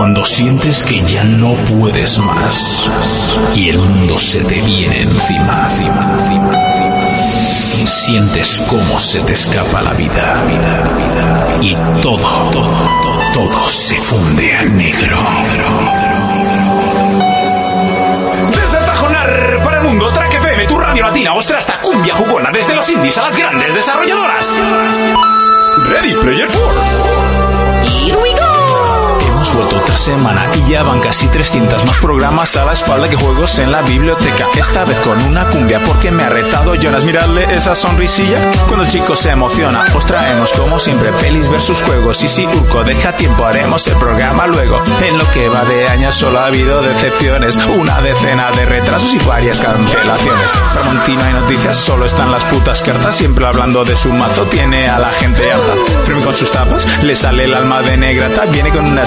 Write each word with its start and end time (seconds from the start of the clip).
Cuando 0.00 0.24
sientes 0.24 0.82
que 0.84 1.02
ya 1.02 1.22
no 1.24 1.52
puedes 1.76 2.16
más 2.16 2.88
y 3.54 3.68
el 3.68 3.76
mundo 3.76 4.18
se 4.18 4.42
te 4.42 4.58
viene 4.62 5.02
encima, 5.02 5.68
encima, 5.68 6.16
encima, 6.18 6.54
encima. 6.56 7.82
Y 7.82 7.86
sientes 7.86 8.62
cómo 8.66 8.98
se 8.98 9.20
te 9.20 9.34
escapa 9.34 9.82
la 9.82 9.92
vida, 9.92 10.42
vida, 10.46 10.88
vida. 10.96 11.58
Y 11.60 11.74
todo, 12.00 12.16
todo, 12.50 12.72
todo, 13.02 13.32
todo 13.34 13.68
se 13.68 13.94
funde 13.98 14.56
a 14.56 14.62
negro. 14.64 15.18
Desde 18.52 18.78
Tajonar 18.86 19.60
para 19.62 19.80
el 19.82 19.86
mundo, 19.86 20.10
Track 20.14 20.32
FM, 20.32 20.66
tu 20.66 20.78
radio 20.78 21.02
latina, 21.02 21.34
ostra 21.34 21.58
hasta 21.58 21.78
cumbia 21.82 22.14
jugona, 22.14 22.50
desde 22.50 22.74
los 22.74 22.88
indies 22.88 23.18
a 23.18 23.24
las 23.24 23.36
grandes 23.36 23.74
desarrolladoras. 23.74 24.48
Ready 25.90 26.14
Player 26.14 26.48
4. 26.48 27.20
Hemos 28.10 28.39
vuelto 29.54 29.76
otra 29.76 29.96
semana 29.96 30.46
y 30.54 30.70
ya 30.70 30.82
van 30.82 31.00
casi 31.00 31.26
300 31.28 31.84
más 31.84 31.98
programas 31.98 32.56
a 32.56 32.64
la 32.64 32.72
espalda 32.72 33.08
que 33.08 33.16
juegos 33.16 33.58
en 33.58 33.72
la 33.72 33.82
biblioteca. 33.82 34.46
Esta 34.56 34.84
vez 34.84 34.98
con 35.00 35.20
una 35.22 35.46
cumbia 35.46 35.80
porque 35.80 36.10
me 36.10 36.24
ha 36.24 36.28
retado 36.28 36.74
Jonas. 36.74 37.04
Miradle 37.04 37.46
esa 37.54 37.74
sonrisilla 37.74 38.38
cuando 38.66 38.84
el 38.84 38.90
chico 38.90 39.16
se 39.16 39.30
emociona. 39.30 39.84
Os 39.94 40.06
traemos 40.06 40.52
como 40.52 40.78
siempre 40.78 41.12
pelis 41.12 41.48
versus 41.48 41.82
juegos. 41.82 42.22
Y 42.22 42.28
si 42.28 42.46
Urco 42.46 42.84
deja 42.84 43.12
tiempo 43.12 43.44
haremos 43.44 43.86
el 43.86 43.96
programa 43.96 44.46
luego. 44.46 44.82
En 45.06 45.18
lo 45.18 45.30
que 45.30 45.48
va 45.48 45.64
de 45.64 45.88
años 45.88 46.14
solo 46.14 46.40
ha 46.40 46.46
habido 46.46 46.82
decepciones. 46.82 47.56
Una 47.56 48.00
decena 48.00 48.50
de 48.52 48.66
retrasos 48.66 49.12
y 49.14 49.18
varias 49.18 49.60
cancelaciones. 49.60 50.52
Ramontina 50.74 51.30
y 51.30 51.34
noticias 51.34 51.76
solo 51.76 52.06
están 52.06 52.30
las 52.30 52.44
putas 52.44 52.82
cartas. 52.82 53.16
Siempre 53.16 53.46
hablando 53.46 53.84
de 53.84 53.96
su 53.96 54.12
mazo 54.12 54.44
tiene 54.44 54.88
a 54.88 54.98
la 54.98 55.10
gente 55.10 55.52
harta. 55.52 55.72
Frame 56.04 56.22
con 56.22 56.34
sus 56.34 56.50
tapas 56.50 56.86
le 57.02 57.16
sale 57.16 57.44
el 57.44 57.54
alma 57.54 57.82
de 57.82 57.96
negrata. 57.96 58.44
Viene 58.46 58.70
con 58.70 58.84
una 58.84 59.06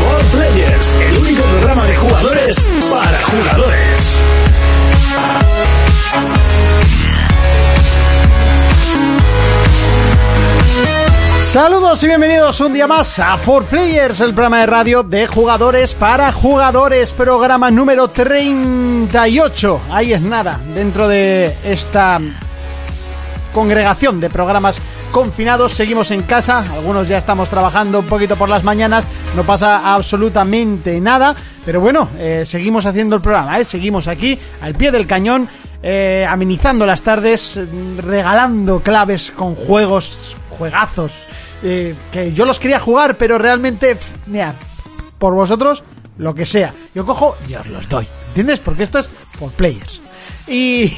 For 0.00 0.24
Players, 0.32 0.96
el 1.08 1.18
único 1.18 1.42
programa 1.42 1.86
de 1.86 1.96
jugadores 1.96 2.68
para 2.90 3.22
jugadores. 3.22 4.16
Saludos 11.42 12.02
y 12.02 12.06
bienvenidos 12.06 12.60
un 12.60 12.72
día 12.72 12.86
más 12.86 13.18
a 13.18 13.36
4Players, 13.36 14.20
el 14.24 14.32
programa 14.32 14.60
de 14.60 14.66
radio 14.66 15.02
de 15.02 15.26
jugadores 15.26 15.94
para 15.94 16.32
jugadores, 16.32 17.12
programa 17.12 17.70
número 17.70 18.08
38. 18.08 19.80
Ahí 19.90 20.14
es 20.14 20.22
nada, 20.22 20.60
dentro 20.74 21.08
de 21.08 21.54
esta 21.64 22.18
congregación 23.52 24.20
de 24.20 24.30
programas 24.30 24.80
confinados, 25.10 25.72
seguimos 25.72 26.10
en 26.10 26.22
casa, 26.22 26.58
algunos 26.58 27.08
ya 27.08 27.18
estamos 27.18 27.48
trabajando 27.48 28.00
un 28.00 28.06
poquito 28.06 28.36
por 28.36 28.48
las 28.48 28.64
mañanas, 28.64 29.06
no 29.36 29.42
pasa 29.42 29.94
absolutamente 29.94 31.00
nada, 31.00 31.34
pero 31.64 31.80
bueno, 31.80 32.08
eh, 32.18 32.44
seguimos 32.46 32.86
haciendo 32.86 33.16
el 33.16 33.22
programa, 33.22 33.58
¿eh? 33.58 33.64
seguimos 33.64 34.08
aquí 34.08 34.38
al 34.60 34.74
pie 34.74 34.90
del 34.90 35.06
cañón, 35.06 35.48
eh, 35.82 36.26
amenizando 36.28 36.86
las 36.86 37.02
tardes, 37.02 37.58
regalando 37.98 38.80
claves 38.80 39.32
con 39.34 39.54
juegos, 39.54 40.36
juegazos, 40.58 41.12
eh, 41.62 41.94
que 42.12 42.32
yo 42.32 42.44
los 42.44 42.58
quería 42.58 42.80
jugar, 42.80 43.16
pero 43.16 43.38
realmente, 43.38 43.96
por 45.18 45.34
vosotros, 45.34 45.82
lo 46.18 46.34
que 46.34 46.46
sea, 46.46 46.74
yo 46.94 47.04
cojo 47.04 47.36
y 47.48 47.54
os 47.54 47.66
los 47.66 47.88
doy, 47.88 48.06
¿entiendes? 48.28 48.60
Porque 48.60 48.82
esto 48.82 48.98
es 48.98 49.10
por 49.38 49.50
players. 49.52 50.00
Y, 50.46 50.92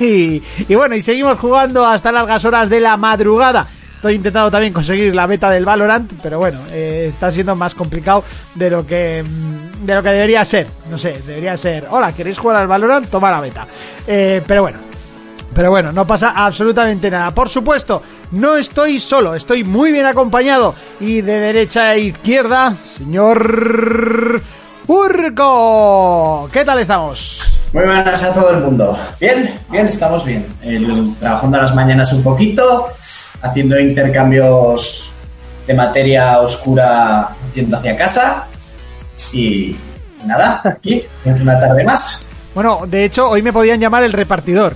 y 0.68 0.74
bueno, 0.74 0.94
y 0.94 1.02
seguimos 1.02 1.38
jugando 1.38 1.86
hasta 1.86 2.12
largas 2.12 2.44
horas 2.44 2.68
de 2.68 2.80
la 2.80 2.96
madrugada. 2.96 3.66
Estoy 3.98 4.14
intentando 4.14 4.48
también 4.48 4.72
conseguir 4.72 5.12
la 5.12 5.26
beta 5.26 5.50
del 5.50 5.64
Valorant, 5.64 6.12
pero 6.22 6.38
bueno, 6.38 6.60
eh, 6.70 7.06
está 7.08 7.32
siendo 7.32 7.56
más 7.56 7.74
complicado 7.74 8.22
de 8.54 8.70
lo 8.70 8.86
que 8.86 9.24
mm, 9.24 9.84
de 9.84 9.94
lo 9.94 10.02
que 10.04 10.10
debería 10.10 10.44
ser. 10.44 10.68
No 10.88 10.96
sé, 10.96 11.20
debería 11.26 11.56
ser, 11.56 11.86
hola, 11.90 12.12
¿queréis 12.12 12.38
jugar 12.38 12.58
al 12.58 12.68
Valorant? 12.68 13.08
Toma 13.08 13.28
la 13.30 13.40
beta. 13.40 13.66
Eh, 14.06 14.40
pero 14.46 14.62
bueno, 14.62 14.78
pero 15.52 15.70
bueno, 15.70 15.90
no 15.90 16.06
pasa 16.06 16.30
absolutamente 16.30 17.10
nada. 17.10 17.32
Por 17.32 17.48
supuesto, 17.48 18.00
no 18.30 18.56
estoy 18.56 19.00
solo, 19.00 19.34
estoy 19.34 19.64
muy 19.64 19.90
bien 19.90 20.06
acompañado. 20.06 20.76
Y 21.00 21.20
de 21.20 21.40
derecha 21.40 21.88
a 21.88 21.96
izquierda, 21.96 22.76
señor 22.76 24.40
Urco. 24.86 26.48
¿Qué 26.52 26.64
tal 26.64 26.78
estamos? 26.78 27.47
Muy 27.72 27.84
buenas 27.84 28.22
a 28.22 28.32
todo 28.32 28.50
el 28.50 28.60
mundo. 28.62 28.98
Bien, 29.20 29.54
bien, 29.70 29.86
estamos 29.88 30.24
bien. 30.24 30.46
El- 30.62 31.14
trabajando 31.20 31.58
a 31.58 31.62
las 31.62 31.74
mañanas 31.74 32.12
un 32.14 32.22
poquito, 32.22 32.86
haciendo 33.42 33.78
intercambios 33.78 35.10
de 35.66 35.74
materia 35.74 36.40
oscura 36.40 37.28
yendo 37.54 37.76
hacia 37.76 37.96
casa. 37.96 38.46
Y 39.32 39.76
nada, 40.24 40.62
aquí, 40.64 41.04
una 41.24 41.58
tarde 41.60 41.84
más. 41.84 42.26
Bueno, 42.54 42.80
de 42.86 43.04
hecho, 43.04 43.28
hoy 43.28 43.42
me 43.42 43.52
podían 43.52 43.78
llamar 43.80 44.02
el 44.02 44.12
repartidor. 44.14 44.74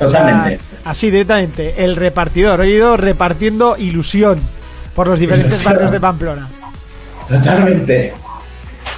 O 0.00 0.06
sea, 0.08 0.20
Totalmente. 0.20 0.60
así 0.84 1.10
directamente, 1.10 1.84
el 1.84 1.94
repartidor. 1.96 2.60
He 2.62 2.70
ido 2.70 2.96
repartiendo 2.96 3.76
ilusión 3.76 4.40
por 4.94 5.06
los 5.06 5.18
diferentes 5.20 5.52
Ilusión. 5.52 5.72
barrios 5.72 5.90
de 5.92 6.00
Pamplona. 6.00 6.48
Totalmente. 7.28 8.14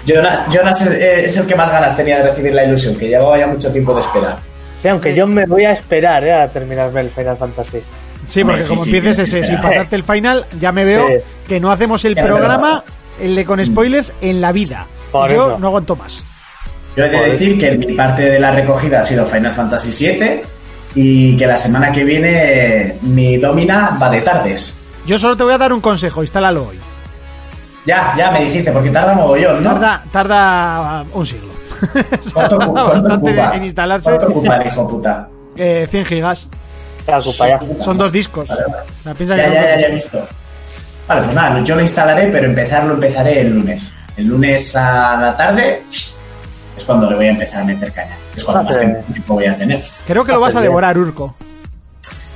Jonas, 0.06 0.48
Jonas 0.52 0.80
es, 0.82 0.90
eh, 0.92 1.24
es 1.26 1.36
el 1.36 1.46
que 1.46 1.54
más 1.54 1.70
ganas 1.70 1.96
tenía 1.96 2.18
de 2.18 2.30
recibir 2.30 2.52
la 2.54 2.64
ilusión, 2.64 2.96
que 2.96 3.08
llevaba 3.08 3.38
ya 3.38 3.46
mucho 3.46 3.70
tiempo 3.70 3.94
de 3.94 4.00
esperar. 4.00 4.38
Sí, 4.80 4.88
aunque 4.88 5.14
yo 5.14 5.26
me 5.26 5.44
voy 5.46 5.64
a 5.64 5.72
esperar 5.72 6.24
eh, 6.24 6.32
a 6.32 6.48
terminarme 6.48 7.00
el 7.02 7.10
Final 7.10 7.36
Fantasy. 7.36 7.78
Sí, 8.26 8.44
porque 8.44 8.62
sí, 8.62 8.68
como 8.68 8.84
sí, 8.84 8.96
empieces 8.96 9.18
ese 9.28 9.42
sin 9.44 9.54
esperar. 9.56 9.62
pasarte 9.74 9.96
el 9.96 10.04
final, 10.04 10.46
ya 10.58 10.72
me 10.72 10.84
veo 10.84 11.06
Sí. 11.08 11.14
que 11.48 11.60
no 11.60 11.70
hacemos 11.70 12.04
el 12.04 12.14
Ya 12.14 12.24
programa, 12.24 12.82
el 13.20 13.34
de 13.34 13.44
con 13.44 13.64
spoilers, 13.64 14.12
en 14.22 14.40
la 14.40 14.52
vida. 14.52 14.86
Por 15.12 15.30
Yo 15.30 15.48
eso. 15.50 15.58
no 15.58 15.66
aguanto 15.68 15.96
más. 15.96 16.22
Yo 16.96 17.04
he 17.04 17.08
de 17.10 17.32
decir 17.32 17.58
que 17.58 17.72
mi 17.72 17.92
parte 17.94 18.22
de 18.22 18.38
la 18.40 18.50
recogida 18.52 19.00
ha 19.00 19.02
sido 19.02 19.24
Final 19.26 19.52
Fantasy 19.52 19.90
VII 20.06 20.40
y 20.94 21.36
que 21.36 21.46
la 21.46 21.56
semana 21.56 21.92
que 21.92 22.02
viene 22.04 22.30
eh, 22.32 22.98
mi 23.02 23.36
domina 23.36 23.96
va 24.00 24.10
de 24.10 24.20
tardes. 24.22 24.76
Yo 25.06 25.18
solo 25.18 25.36
te 25.36 25.44
voy 25.44 25.54
a 25.54 25.58
dar 25.58 25.72
un 25.72 25.80
consejo, 25.80 26.20
instálalo 26.22 26.66
hoy. 26.68 26.78
Ya, 27.86 28.14
ya 28.16 28.30
me 28.30 28.44
dijiste, 28.44 28.70
porque 28.72 28.90
tarda 28.90 29.14
mogollón, 29.14 29.62
¿no? 29.64 29.72
Tarda, 29.72 30.02
tarda 30.12 31.02
uh, 31.12 31.18
un 31.18 31.26
siglo. 31.26 31.48
¿Cuánto, 32.34 32.58
tarda 32.58 32.66
cuánto 32.72 32.84
bastante 32.92 33.14
ocupa? 33.30 33.56
en 33.56 33.62
instalarse. 33.64 34.04
¿Cuánto 34.10 34.26
ocupa 34.28 34.56
el 34.56 34.66
hijo 34.66 34.88
puta? 34.88 35.28
Eh, 35.56 35.86
100 35.90 36.04
gigas. 36.06 36.48
Son 37.80 37.98
dos 37.98 38.12
discos. 38.12 38.48
Vale, 38.48 38.62
vale. 39.04 39.26
Ya, 39.26 39.36
ya, 39.36 39.52
ya, 39.52 39.80
ya 39.80 39.86
he 39.88 39.94
visto. 39.94 40.18
Vale, 41.08 41.22
pues 41.22 41.34
nada, 41.34 41.60
yo 41.64 41.74
lo 41.74 41.80
instalaré, 41.82 42.28
pero 42.28 42.46
empezarlo 42.46 42.94
empezaré 42.94 43.40
el 43.40 43.54
lunes. 43.54 43.92
El 44.16 44.26
lunes 44.26 44.74
a 44.76 45.16
la 45.16 45.36
tarde 45.36 45.82
es 45.90 46.84
cuando 46.84 47.10
le 47.10 47.16
voy 47.16 47.26
a 47.26 47.30
empezar 47.30 47.62
a 47.62 47.64
meter 47.64 47.92
caña. 47.92 48.16
Es 48.36 48.44
cuando 48.44 48.62
más 48.62 48.76
Fíjate. 48.78 49.12
tiempo 49.12 49.34
voy 49.34 49.46
a 49.46 49.56
tener. 49.56 49.80
Creo 50.06 50.24
que 50.24 50.32
lo 50.32 50.40
vas 50.40 50.54
a 50.54 50.60
devorar, 50.60 50.96
Urco. 50.96 51.34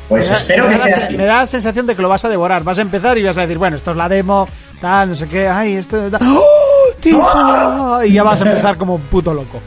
Pues 0.08 0.28
da- 0.28 0.36
espero 0.36 0.68
que 0.68 0.76
sea 0.76 0.98
se- 0.98 1.04
así. 1.06 1.16
Me 1.16 1.24
da 1.24 1.38
la 1.38 1.46
sensación 1.46 1.86
de 1.86 1.94
que 1.96 2.02
lo 2.02 2.08
vas 2.08 2.24
a 2.24 2.28
devorar. 2.28 2.62
Vas 2.64 2.78
a 2.78 2.82
empezar 2.82 3.16
y 3.16 3.22
vas 3.22 3.38
a 3.38 3.42
decir, 3.42 3.58
bueno, 3.58 3.76
esto 3.76 3.92
es 3.92 3.96
la 3.96 4.08
demo, 4.08 4.48
tal, 4.80 5.10
no 5.10 5.14
sé 5.14 5.26
qué, 5.26 5.48
ay, 5.48 5.74
esto... 5.74 6.10
tal. 6.10 6.20
¡Oh, 6.26 6.92
tipo! 7.00 8.02
Y 8.04 8.12
ya 8.12 8.22
vas 8.22 8.40
a 8.40 8.44
empezar 8.44 8.76
como 8.76 8.96
un 8.96 9.02
puto 9.02 9.32
loco. 9.34 9.60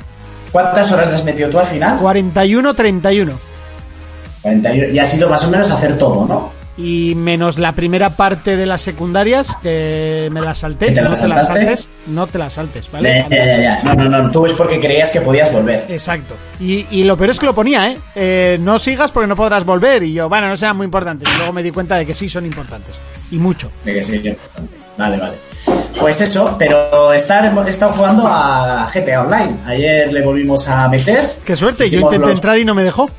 ¿Cuántas 0.51 0.91
horas 0.91 1.09
has 1.09 1.23
metido 1.23 1.49
tú 1.49 1.59
al 1.59 1.65
final? 1.65 1.99
41-31. 1.99 3.33
41. 4.41 4.93
Y 4.93 4.99
ha 4.99 5.05
sido 5.05 5.29
más 5.29 5.43
o 5.43 5.49
menos 5.49 5.69
hacer 5.71 5.97
todo, 5.97 6.25
¿no? 6.25 6.57
Y 6.79 7.15
menos 7.15 7.57
la 7.57 7.71
primera 7.71 8.11
parte 8.11 8.55
de 8.55 8.67
las 8.67 8.81
secundarias, 8.81 9.55
que 9.63 10.29
me 10.31 10.41
las 10.41 10.59
salté. 10.59 10.87
¿Que 10.87 10.91
te 10.93 11.01
no 11.01 11.11
te 11.13 11.27
las 11.27 11.47
saltes, 11.47 11.89
no 12.05 12.27
te 12.27 12.37
las 12.37 12.53
saltes, 12.53 12.91
¿vale? 12.91 13.25
Ya, 13.31 13.35
ya, 13.35 13.45
ya, 13.45 13.81
ya. 13.83 13.95
No, 13.95 14.07
no, 14.07 14.21
no. 14.23 14.31
Tú 14.31 14.45
es 14.45 14.53
porque 14.53 14.79
creías 14.79 15.09
que 15.09 15.21
podías 15.21 15.51
volver. 15.51 15.85
Exacto. 15.89 16.35
Y, 16.59 16.85
y 16.91 17.03
lo 17.03 17.17
peor 17.17 17.31
es 17.31 17.39
que 17.39 17.47
lo 17.47 17.55
ponía, 17.55 17.89
¿eh? 17.91 17.97
Eh, 18.13 18.57
No 18.61 18.77
sigas 18.77 19.11
porque 19.11 19.27
no 19.27 19.35
podrás 19.35 19.65
volver. 19.65 20.03
Y 20.03 20.13
yo, 20.13 20.29
bueno, 20.29 20.49
no 20.49 20.55
sean 20.55 20.77
muy 20.77 20.85
importantes. 20.85 21.27
Y 21.33 21.37
luego 21.37 21.51
me 21.51 21.63
di 21.63 21.71
cuenta 21.71 21.95
de 21.97 22.05
que 22.05 22.13
sí 22.13 22.29
son 22.29 22.45
importantes. 22.45 22.95
Y 23.31 23.37
mucho. 23.37 23.71
De 23.83 23.95
que 23.95 24.03
sí, 24.03 24.17
es 24.17 24.25
importante. 24.25 24.75
Vale, 24.97 25.17
vale. 25.17 25.35
Pues 25.99 26.21
eso, 26.21 26.55
pero 26.57 27.13
estar, 27.13 27.45
he 27.45 27.69
estado 27.69 27.93
jugando 27.93 28.23
a 28.27 28.89
GTA 28.93 29.21
Online. 29.21 29.55
Ayer 29.65 30.11
le 30.11 30.21
volvimos 30.23 30.67
a 30.67 30.87
meter. 30.87 31.19
Qué 31.45 31.55
suerte, 31.55 31.89
yo 31.89 31.99
intenté 31.99 32.25
los- 32.25 32.35
entrar 32.37 32.57
y 32.57 32.65
no 32.65 32.73
me 32.75 32.83
dejó. 32.83 33.09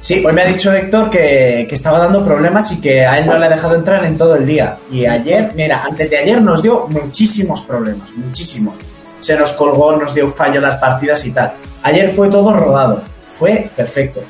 Sí, 0.00 0.24
hoy 0.24 0.32
me 0.32 0.42
ha 0.42 0.46
dicho 0.46 0.72
Héctor 0.72 1.10
que, 1.10 1.66
que 1.68 1.74
estaba 1.74 1.98
dando 1.98 2.24
problemas 2.24 2.70
y 2.72 2.80
que 2.80 3.04
a 3.04 3.18
él 3.18 3.26
no 3.26 3.36
le 3.36 3.46
ha 3.46 3.48
dejado 3.48 3.74
entrar 3.74 4.04
en 4.04 4.16
todo 4.16 4.36
el 4.36 4.46
día. 4.46 4.76
Y 4.92 5.04
ayer, 5.06 5.50
mira, 5.56 5.82
antes 5.84 6.08
de 6.10 6.18
ayer 6.18 6.40
nos 6.40 6.62
dio 6.62 6.86
muchísimos 6.88 7.62
problemas, 7.62 8.08
muchísimos. 8.14 8.76
Se 9.20 9.36
nos 9.36 9.52
colgó, 9.52 9.96
nos 9.96 10.14
dio 10.14 10.30
fallo 10.32 10.60
las 10.60 10.76
partidas 10.76 11.24
y 11.26 11.32
tal. 11.32 11.52
Ayer 11.82 12.10
fue 12.10 12.28
todo 12.28 12.52
rodado, 12.52 13.02
fue 13.34 13.68
perfecto. 13.76 14.20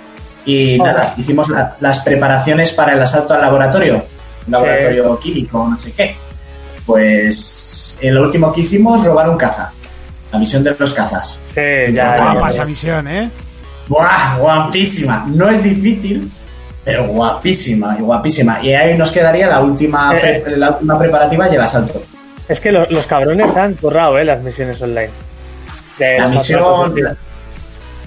Y 0.46 0.80
Oh. 0.80 0.84
nada, 0.84 1.12
hicimos 1.18 1.50
la- 1.50 1.76
las 1.80 1.98
preparaciones 2.00 2.72
para 2.72 2.94
el 2.94 3.02
asalto 3.02 3.34
al 3.34 3.42
laboratorio, 3.42 4.02
un 4.46 4.52
laboratorio 4.52 5.18
químico, 5.20 5.68
no 5.68 5.76
sé 5.76 5.92
qué. 5.92 6.16
Pues 6.88 7.98
eh, 8.00 8.10
lo 8.10 8.22
último 8.22 8.50
que 8.50 8.62
hicimos, 8.62 9.04
robar 9.04 9.28
un 9.28 9.36
caza. 9.36 9.70
La 10.32 10.38
misión 10.38 10.64
de 10.64 10.74
los 10.78 10.92
cazas. 10.94 11.38
Sí, 11.54 11.60
ya, 11.92 11.92
ya, 11.92 12.16
Guapa 12.16 12.40
ya. 12.40 12.48
esa 12.48 12.64
misión, 12.64 13.06
¿eh? 13.08 13.30
¡Buah! 13.88 14.36
Guapísima. 14.38 15.26
No 15.28 15.50
es 15.50 15.62
difícil, 15.62 16.30
pero 16.84 17.06
guapísima 17.06 17.94
y 17.98 18.02
guapísima. 18.02 18.60
Y 18.62 18.72
ahí 18.74 18.96
nos 18.96 19.10
quedaría 19.12 19.46
la 19.48 19.60
última, 19.60 20.16
Eh, 20.16 20.40
pre- 20.42 20.56
la 20.56 20.70
última 20.70 20.98
preparativa 20.98 21.48
y 21.50 21.54
el 21.54 21.60
asalto. 21.60 22.00
Es 22.48 22.58
que 22.58 22.72
los, 22.72 22.90
los 22.90 23.06
cabrones 23.06 23.54
han 23.54 23.74
currado, 23.74 24.18
¿eh? 24.18 24.24
Las 24.24 24.42
misiones 24.42 24.80
online. 24.80 25.10
De 25.98 26.18
La 26.18 26.28
misión. 26.28 26.94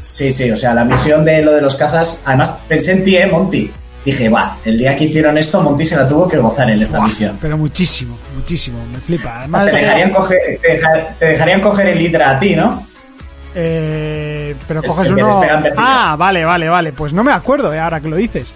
Sí, 0.01 0.31
sí, 0.31 0.49
o 0.49 0.57
sea, 0.57 0.73
la 0.73 0.83
misión 0.83 1.23
de 1.23 1.43
lo 1.43 1.53
de 1.53 1.61
los 1.61 1.75
cazas. 1.75 2.19
Además, 2.25 2.51
pensé 2.67 2.93
en 2.93 3.03
ti, 3.03 3.15
¿eh, 3.15 3.27
Monty? 3.27 3.71
Dije, 4.03 4.29
va, 4.29 4.57
el 4.65 4.77
día 4.79 4.97
que 4.97 5.03
hicieron 5.03 5.37
esto, 5.37 5.61
Monty 5.61 5.85
se 5.85 5.95
la 5.95 6.07
tuvo 6.07 6.27
que 6.27 6.37
gozar 6.37 6.69
en 6.71 6.81
esta 6.81 6.99
misión. 7.01 7.37
Pero 7.39 7.55
muchísimo, 7.57 8.17
muchísimo. 8.35 8.79
Me 8.91 8.99
flipa. 8.99 9.39
Además, 9.39 9.69
Te 9.69 9.77
dejarían, 9.77 10.09
coger, 10.11 10.39
te, 10.61 10.67
deja- 10.71 11.07
te 11.19 11.25
dejarían 11.25 11.61
coger 11.61 11.87
el 11.87 12.01
Hydra 12.01 12.31
a 12.31 12.39
ti, 12.39 12.55
¿no? 12.55 12.87
eh, 13.53 14.55
pero 14.67 14.79
El- 14.81 14.87
coges 14.87 15.07
el 15.07 15.13
uno. 15.15 15.41
Ah, 15.77 16.15
vale, 16.17 16.43
vale, 16.45 16.69
vale. 16.69 16.93
Pues 16.93 17.13
no 17.13 17.23
me 17.23 17.31
acuerdo, 17.31 17.73
eh, 17.73 17.79
ahora 17.79 17.99
que 17.99 18.07
lo 18.07 18.15
dices. 18.15 18.51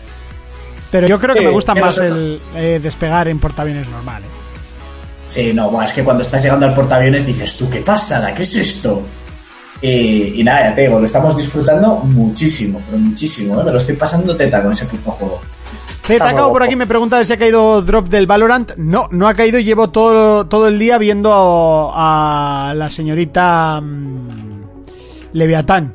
Pero 0.91 1.07
yo 1.07 1.19
creo 1.19 1.33
que 1.35 1.41
Sí, 1.41 1.45
me 1.45 1.51
gusta 1.51 1.75
más 1.75 1.97
el 1.97 2.39
eh, 2.55 2.79
despegar 2.81 3.27
en 3.27 3.39
portaaviones 3.39 3.87
normal. 3.89 4.23
eh. 4.23 4.27
Sí, 5.27 5.51
no, 5.53 5.81
es 5.81 5.91
que 5.91 6.03
cuando 6.03 6.23
estás 6.23 6.41
llegando 6.43 6.65
al 6.65 6.73
portaaviones 6.73 7.25
dices, 7.25 7.57
tú, 7.57 7.69
¿qué 7.69 7.81
pasada? 7.81 8.33
¿Qué 8.33 8.43
es 8.43 8.55
esto? 8.55 9.01
Y, 9.81 10.39
y 10.39 10.43
nada, 10.43 10.69
ya 10.69 10.75
te 10.75 10.81
digo, 10.81 10.99
lo 10.99 11.05
estamos 11.05 11.35
disfrutando 11.37 11.97
muchísimo, 11.97 12.81
pero 12.85 12.97
muchísimo, 12.97 13.59
¿eh? 13.59 13.63
Me 13.65 13.71
lo 13.71 13.77
estoy 13.77 13.95
pasando 13.95 14.35
teta 14.35 14.61
con 14.61 14.71
ese 14.71 14.85
puto 14.85 15.11
juego. 15.11 15.41
Takao 16.07 16.51
por 16.51 16.61
aquí 16.61 16.75
me 16.75 16.85
pregunta 16.85 17.23
si 17.25 17.33
ha 17.33 17.37
caído 17.37 17.81
drop 17.81 18.07
del 18.07 18.27
Valorant. 18.27 18.73
No, 18.77 19.07
no 19.11 19.27
ha 19.27 19.33
caído. 19.33 19.59
Llevo 19.59 19.89
todo, 19.89 20.45
todo 20.45 20.67
el 20.67 20.77
día 20.77 20.97
viendo 20.97 21.91
a, 21.93 22.73
la 22.75 22.89
señorita 22.89 23.81
mm, 23.81 24.63
Leviatán, 25.33 25.93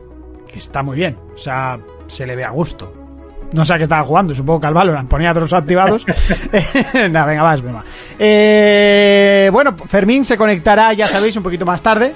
que 0.50 0.58
está 0.58 0.82
muy 0.82 0.96
bien. 0.96 1.16
O 1.34 1.38
sea, 1.38 1.78
se 2.06 2.26
le 2.26 2.34
ve 2.34 2.44
a 2.44 2.50
gusto. 2.50 2.92
No 3.52 3.64
sé 3.64 3.74
a 3.74 3.76
qué 3.78 3.82
estaba 3.84 4.04
jugando, 4.04 4.34
supongo 4.34 4.60
que 4.60 4.66
al 4.66 4.74
Valorant. 4.74 5.08
Ponía 5.08 5.30
otros 5.30 5.52
activados. 5.52 6.04
no, 7.10 7.26
venga, 7.26 7.42
vas, 7.42 7.62
broma. 7.62 7.84
Eh, 8.18 9.48
bueno, 9.52 9.76
Fermín 9.86 10.24
se 10.24 10.36
conectará, 10.36 10.92
ya 10.92 11.06
sabéis, 11.06 11.36
un 11.36 11.42
poquito 11.42 11.64
más 11.64 11.82
tarde. 11.82 12.14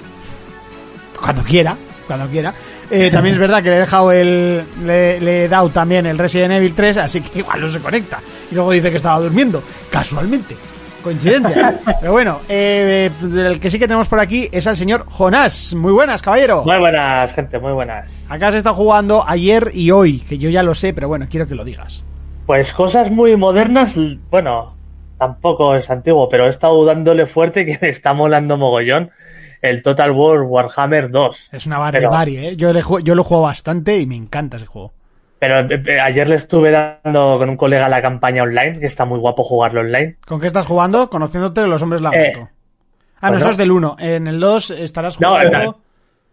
Cuando 1.21 1.43
quiera, 1.43 1.75
cuando 2.07 2.27
quiera. 2.27 2.53
Eh, 2.89 3.09
también 3.09 3.33
es 3.33 3.39
verdad 3.39 3.63
que 3.63 3.69
le 3.69 3.77
he 3.77 3.79
dejado 3.79 4.11
el. 4.11 4.63
Le, 4.83 5.19
le 5.19 5.45
he 5.45 5.47
dado 5.47 5.69
también 5.69 6.05
el 6.05 6.17
Resident 6.17 6.53
Evil 6.53 6.73
3, 6.73 6.97
así 6.97 7.21
que 7.21 7.39
igual 7.39 7.61
no 7.61 7.69
se 7.69 7.79
conecta. 7.79 8.19
Y 8.51 8.55
luego 8.55 8.71
dice 8.71 8.91
que 8.91 8.97
estaba 8.97 9.19
durmiendo, 9.19 9.61
casualmente. 9.89 10.55
Coincidencia. 11.05 11.79
Pero 11.99 12.13
bueno, 12.13 12.39
eh, 12.49 13.11
el 13.21 13.59
que 13.59 13.69
sí 13.69 13.77
que 13.77 13.87
tenemos 13.87 14.07
por 14.07 14.19
aquí 14.19 14.49
es 14.51 14.65
al 14.65 14.75
señor 14.75 15.05
Jonás. 15.07 15.75
Muy 15.75 15.91
buenas, 15.91 16.21
caballero. 16.23 16.63
Muy 16.65 16.79
buenas, 16.79 17.31
gente, 17.33 17.59
muy 17.59 17.73
buenas. 17.73 18.11
Acá 18.27 18.51
se 18.51 18.57
está 18.57 18.73
jugando 18.73 19.23
ayer 19.27 19.69
y 19.73 19.91
hoy, 19.91 20.19
que 20.19 20.39
yo 20.39 20.49
ya 20.49 20.63
lo 20.63 20.73
sé, 20.73 20.93
pero 20.93 21.07
bueno, 21.07 21.27
quiero 21.29 21.47
que 21.47 21.53
lo 21.53 21.63
digas. 21.63 22.03
Pues 22.47 22.73
cosas 22.73 23.11
muy 23.11 23.35
modernas, 23.35 23.95
bueno, 24.31 24.75
tampoco 25.19 25.75
es 25.75 25.89
antiguo, 25.91 26.27
pero 26.27 26.47
he 26.47 26.49
estado 26.49 26.83
dándole 26.85 27.27
fuerte 27.27 27.67
que 27.67 27.77
me 27.79 27.89
está 27.89 28.13
molando 28.13 28.57
mogollón 28.57 29.11
el 29.69 29.81
Total 29.81 30.11
War 30.11 30.41
Warhammer 30.41 31.09
2. 31.11 31.49
Es 31.51 31.65
una 31.65 31.91
Pero- 31.91 32.09
barbarie, 32.09 32.49
¿eh? 32.49 32.55
Yo, 32.55 32.71
le 32.73 32.81
yo 33.03 33.15
lo 33.15 33.23
juego 33.23 33.43
bastante 33.43 33.97
y 33.99 34.05
me 34.05 34.15
encanta 34.15 34.57
ese 34.57 34.65
juego. 34.65 34.93
Pero 35.39 35.59
eh, 35.59 35.83
eh, 35.85 35.99
ayer 35.99 36.29
le 36.29 36.35
estuve 36.35 36.71
dando 36.71 37.37
con 37.37 37.49
un 37.49 37.57
colega 37.57 37.89
la 37.89 38.01
campaña 38.01 38.43
online, 38.43 38.79
que 38.79 38.85
está 38.85 39.05
muy 39.05 39.19
guapo 39.19 39.43
jugarlo 39.43 39.81
online. 39.81 40.15
¿Con 40.25 40.39
qué 40.39 40.47
estás 40.47 40.65
jugando? 40.65 41.09
Conociéndote 41.09 41.61
de 41.61 41.67
los 41.67 41.81
hombres 41.81 42.01
lagarto. 42.01 42.39
Eh, 42.39 42.47
ah, 43.21 43.27
no, 43.27 43.33
pues 43.33 43.37
eso 43.39 43.45
no. 43.47 43.51
es 43.51 43.57
del 43.57 43.71
1. 43.71 43.95
En 43.99 44.27
el 44.27 44.39
2 44.39 44.71
estarás 44.71 45.19
No, 45.19 45.29
jugando. 45.29 45.51
tal. 45.51 45.75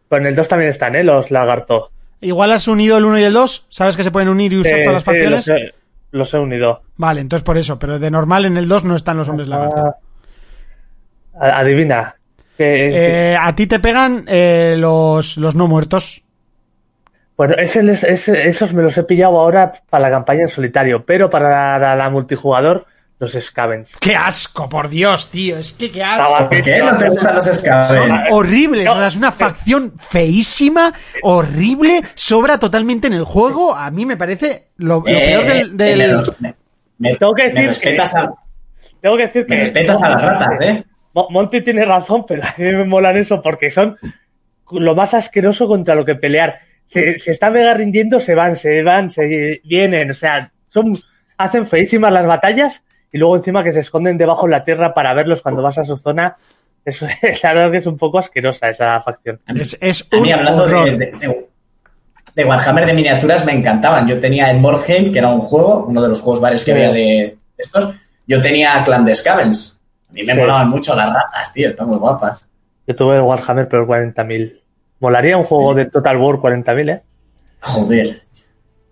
Con 0.09 0.27
el 0.27 0.37
2 0.37 0.49
también 0.49 0.71
están, 0.71 0.95
¿eh? 0.95 1.03
Los 1.05 1.31
lagarto. 1.31 1.91
Igual 2.21 2.53
has 2.53 2.69
unido 2.69 2.97
el 2.99 3.05
1 3.05 3.19
y 3.19 3.25
el 3.25 3.33
2. 3.33 3.67
¿Sabes 3.71 3.97
que 3.97 4.05
se 4.05 4.11
pueden 4.13 4.29
unir 4.29 4.53
y 4.53 4.59
usar 4.61 4.79
Eh, 4.79 4.85
todas 4.85 4.95
las 4.95 5.03
sí, 5.03 5.11
facciones? 5.11 5.47
los, 5.49 5.57
he, 5.59 5.75
los 6.13 6.35
he 6.35 6.39
unido. 6.39 6.83
Vale, 6.97 7.21
entonces 7.21 7.43
por 7.45 7.59
eso. 7.59 7.79
Pero 7.81 7.99
de 7.99 8.11
normal 8.11 8.45
en 8.45 8.57
el 8.57 8.69
2 8.69 8.85
no 8.85 8.95
están 8.95 9.17
los 9.17 9.29
hombres 9.29 9.49
lagarto. 9.49 9.97
Ah, 11.35 11.47
a- 11.49 11.59
adivina. 11.59 12.15
Eh, 12.59 13.37
a 13.41 13.55
ti 13.55 13.67
te 13.67 13.81
pegan 13.81 14.25
eh, 14.29 14.75
los, 14.79 15.37
los 15.37 15.55
no 15.55 15.67
muertos. 15.67 16.23
Bueno, 17.37 17.55
ese, 17.57 17.83
les- 17.83 18.05
ese- 18.05 18.47
esos 18.47 18.73
me 18.75 18.83
los 18.83 18.97
he 18.99 19.03
pillado 19.05 19.39
ahora 19.41 19.73
para 19.91 20.03
la 20.03 20.11
campaña 20.11 20.43
en 20.43 20.49
solitario, 20.49 21.05
pero 21.05 21.31
para 21.31 21.79
la, 21.79 21.97
la 21.97 22.11
multijugador, 22.11 22.87
los 23.19 23.33
Scavens. 23.41 23.97
¡Qué 24.01 24.15
asco, 24.15 24.69
por 24.69 24.89
Dios, 24.89 25.29
tío! 25.31 25.57
Es 25.57 25.73
que 25.73 25.91
qué 25.91 26.03
asco. 26.05 26.49
¿Por 26.51 26.63
qué 26.63 26.79
no 26.79 26.97
te 26.99 27.09
gustan 27.09 27.35
los 27.37 27.45
Son 27.45 28.21
horribles, 28.31 28.85
No, 28.85 28.93
o 28.93 28.97
sea, 28.97 29.07
es 29.07 29.17
una 29.17 29.33
facción 29.33 29.93
feísima, 29.99 30.93
horrible, 31.23 32.03
sobra 32.15 32.59
totalmente 32.59 33.07
en 33.07 33.15
el 33.15 33.25
juego. 33.25 33.75
A 33.75 33.91
mí 33.91 34.05
me 34.07 34.17
parece 34.17 34.69
lo, 34.77 34.97
lo 34.97 35.03
peor 35.05 35.45
del... 35.45 35.77
del- 35.77 36.01
Eh, 36.01 36.17
me, 36.41 36.55
me- 36.99 37.17
Tengo 37.17 37.33
que 37.35 37.45
me 37.45 37.49
decir 37.49 37.69
respetas, 37.69 38.13
que- 38.13 38.19
a, 38.19 38.33
Tengo 39.01 39.17
que 39.17 39.23
decir 39.23 39.47
que. 39.47 39.55
me 39.55 39.61
respetas 39.61 40.03
a 40.03 40.09
las 40.11 40.23
ratas, 40.23 40.61
¿eh? 40.61 40.85
Mo- 41.15 41.29
Monty 41.31 41.61
tiene 41.63 41.85
razón, 41.85 42.25
pero 42.27 42.43
a 42.43 42.55
mí 42.59 42.65
me 42.65 42.85
molan 42.85 43.17
eso 43.17 43.41
porque 43.43 43.71
son 43.71 43.97
lo 44.71 44.95
más 44.95 45.15
asqueroso 45.15 45.67
contra 45.69 45.95
lo 45.95 46.05
que 46.05 46.15
pelear. 46.15 46.59
Se, 46.87 47.19
se 47.19 47.31
están 47.31 47.53
mega 47.55 47.75
rindiendo, 47.75 48.21
se 48.21 48.35
van, 48.35 48.57
se 48.57 48.83
van, 48.83 49.11
se 49.11 49.61
vienen. 49.65 50.11
O 50.11 50.15
sea, 50.15 50.51
son 50.69 50.97
hacen 51.39 51.67
feísimas 51.67 52.13
las 52.13 52.27
batallas 52.27 52.83
y 53.13 53.19
luego 53.19 53.37
encima 53.37 53.63
que 53.65 53.73
se 53.73 53.81
esconden 53.81 54.17
debajo 54.19 54.47
de 54.47 54.53
la 54.53 54.61
tierra 54.63 54.95
para 54.95 55.13
verlos 55.15 55.43
cuando 55.43 55.63
vas 55.63 55.79
a 55.79 55.85
su 55.85 55.97
zona. 55.97 56.37
Eso 56.85 57.07
es, 57.23 57.43
la 57.43 57.55
verdad 57.55 57.71
que 57.71 57.77
es 57.79 57.87
un 57.87 57.97
poco 57.99 58.19
asquerosa 58.19 58.69
esa 58.69 59.01
facción. 59.01 59.41
Es, 59.47 59.77
es 59.81 60.09
A 60.13 60.17
mí, 60.17 60.33
hablando 60.33 60.65
horror. 60.65 60.85
de, 60.91 60.97
de, 60.97 61.07
de- 61.19 61.49
de 62.35 62.47
Warhammer 62.47 62.87
de 62.87 62.95
miniaturas, 62.95 63.45
me 63.45 63.53
encantaban. 63.53 64.09
Yo 64.09 64.19
tenía 64.19 64.51
el 64.51 64.59
Mordheim, 64.59 65.13
que 65.13 65.19
era 65.19 65.29
un 65.29 65.43
juego, 65.43 65.85
uno 65.87 66.01
de 66.01 66.09
los 66.09 66.23
juegos 66.23 66.41
varios 66.41 66.65
que 66.65 66.71
Sí. 66.73 66.79
había 66.79 66.91
de 66.91 67.37
estos. 67.59 67.95
Yo 68.27 68.41
tenía 68.41 68.83
Clan 68.85 69.05
de 69.05 69.15
Scavens. 69.15 69.82
A 70.13 70.15
mí 70.15 70.23
me 70.25 70.33
Sí. 70.35 70.39
molaban 70.39 70.69
mucho 70.69 70.95
las 70.95 71.13
ratas, 71.13 71.53
tío, 71.53 71.69
están 71.71 71.89
muy 71.89 71.99
guapas. 71.99 72.49
Yo 72.87 72.95
tuve 72.95 73.17
el 73.17 73.23
Warhammer, 73.23 73.67
pero 73.69 73.83
el 73.83 73.89
40.000. 73.89 74.53
Molaría 75.01 75.37
un 75.37 75.45
juego 75.45 75.75
de 75.75 75.87
Total 75.87 76.17
War 76.17 76.37
40.000, 76.37 76.89
¿eh? 76.91 77.03
Joder. 77.61 78.23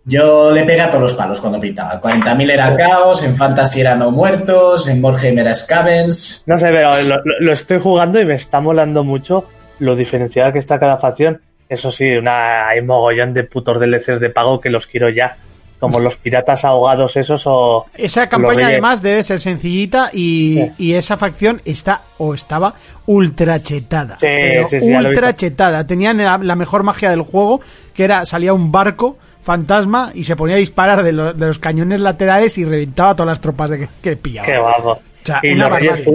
Yo 0.04 0.50
le 0.50 0.64
pegué 0.64 0.80
a 0.80 0.88
todos 0.90 1.02
los 1.02 1.14
palos 1.14 1.40
cuando 1.40 1.60
pintaba. 1.60 2.00
40.000 2.00 2.50
era 2.50 2.74
Caos, 2.74 3.22
en 3.22 3.36
Fantasy 3.36 3.80
era 3.82 3.94
No 3.96 4.10
Muertos, 4.10 4.88
en 4.88 5.00
Mordheim 5.00 5.38
era 5.38 5.54
Scavens. 5.54 6.42
No 6.46 6.58
sé, 6.58 6.68
pero 6.70 6.90
lo, 7.02 7.16
lo- 7.22 7.38
lo 7.40 7.52
estoy 7.52 7.78
jugando 7.78 8.18
y 8.20 8.24
me 8.24 8.34
está 8.34 8.60
molando 8.60 9.04
mucho 9.04 9.44
lo 9.78 9.94
diferenciada 9.94 10.52
que 10.52 10.58
está 10.58 10.78
cada 10.78 10.96
facción. 10.96 11.42
Eso 11.68 11.92
sí, 11.92 12.10
una, 12.16 12.66
hay 12.68 12.80
mogollón 12.82 13.34
de 13.34 13.44
putos 13.44 13.78
DLCs 13.78 14.18
de 14.20 14.30
pago 14.30 14.60
que 14.60 14.70
los 14.70 14.86
quiero 14.86 15.08
ya. 15.10 15.36
Como 15.80 15.98
los 15.98 16.16
piratas 16.16 16.64
ahogados 16.64 17.16
esos 17.16 17.42
o... 17.46 17.86
Esa 17.94 18.20
los 18.22 18.28
campaña 18.28 18.66
además 18.68 19.00
debe 19.02 19.22
ser 19.22 19.40
sencillita 19.40 20.10
y, 20.12 20.56
Sí. 20.56 20.72
y 20.90 20.92
esa 20.94 21.16
facción 21.16 21.60
está 21.64 22.02
o 22.18 22.34
estaba 22.34 22.74
ultra 23.06 23.60
chetada. 23.62 24.14
Sí, 24.20 24.26
pero 24.28 24.68
sí, 24.68 24.76
ultra 24.94 25.34
chetada. 25.34 25.86
Tenían 25.86 26.18
la, 26.18 26.36
la 26.38 26.54
mejor 26.54 26.82
magia 26.82 27.08
del 27.10 27.22
juego, 27.22 27.60
que 27.94 28.04
era 28.04 28.26
salía 28.26 28.52
un 28.52 28.70
barco 28.70 29.16
fantasma 29.42 30.10
y 30.14 30.24
se 30.24 30.36
ponía 30.36 30.56
a 30.56 30.58
disparar 30.58 31.02
de, 31.02 31.12
lo- 31.12 31.32
de 31.32 31.46
los 31.46 31.58
cañones 31.58 31.98
laterales 32.00 32.58
y 32.58 32.64
reventaba 32.66 33.10
a 33.10 33.14
todas 33.16 33.28
las 33.28 33.40
tropas 33.40 33.70
de 33.70 33.78
que, 33.78 33.88
que 34.02 34.16
pillaba. 34.16 34.46
Qué 34.46 34.58
guapo. 34.58 35.00
sea, 35.24 35.40
y 35.42 35.54
los 35.54 35.72
reyes, 35.72 36.10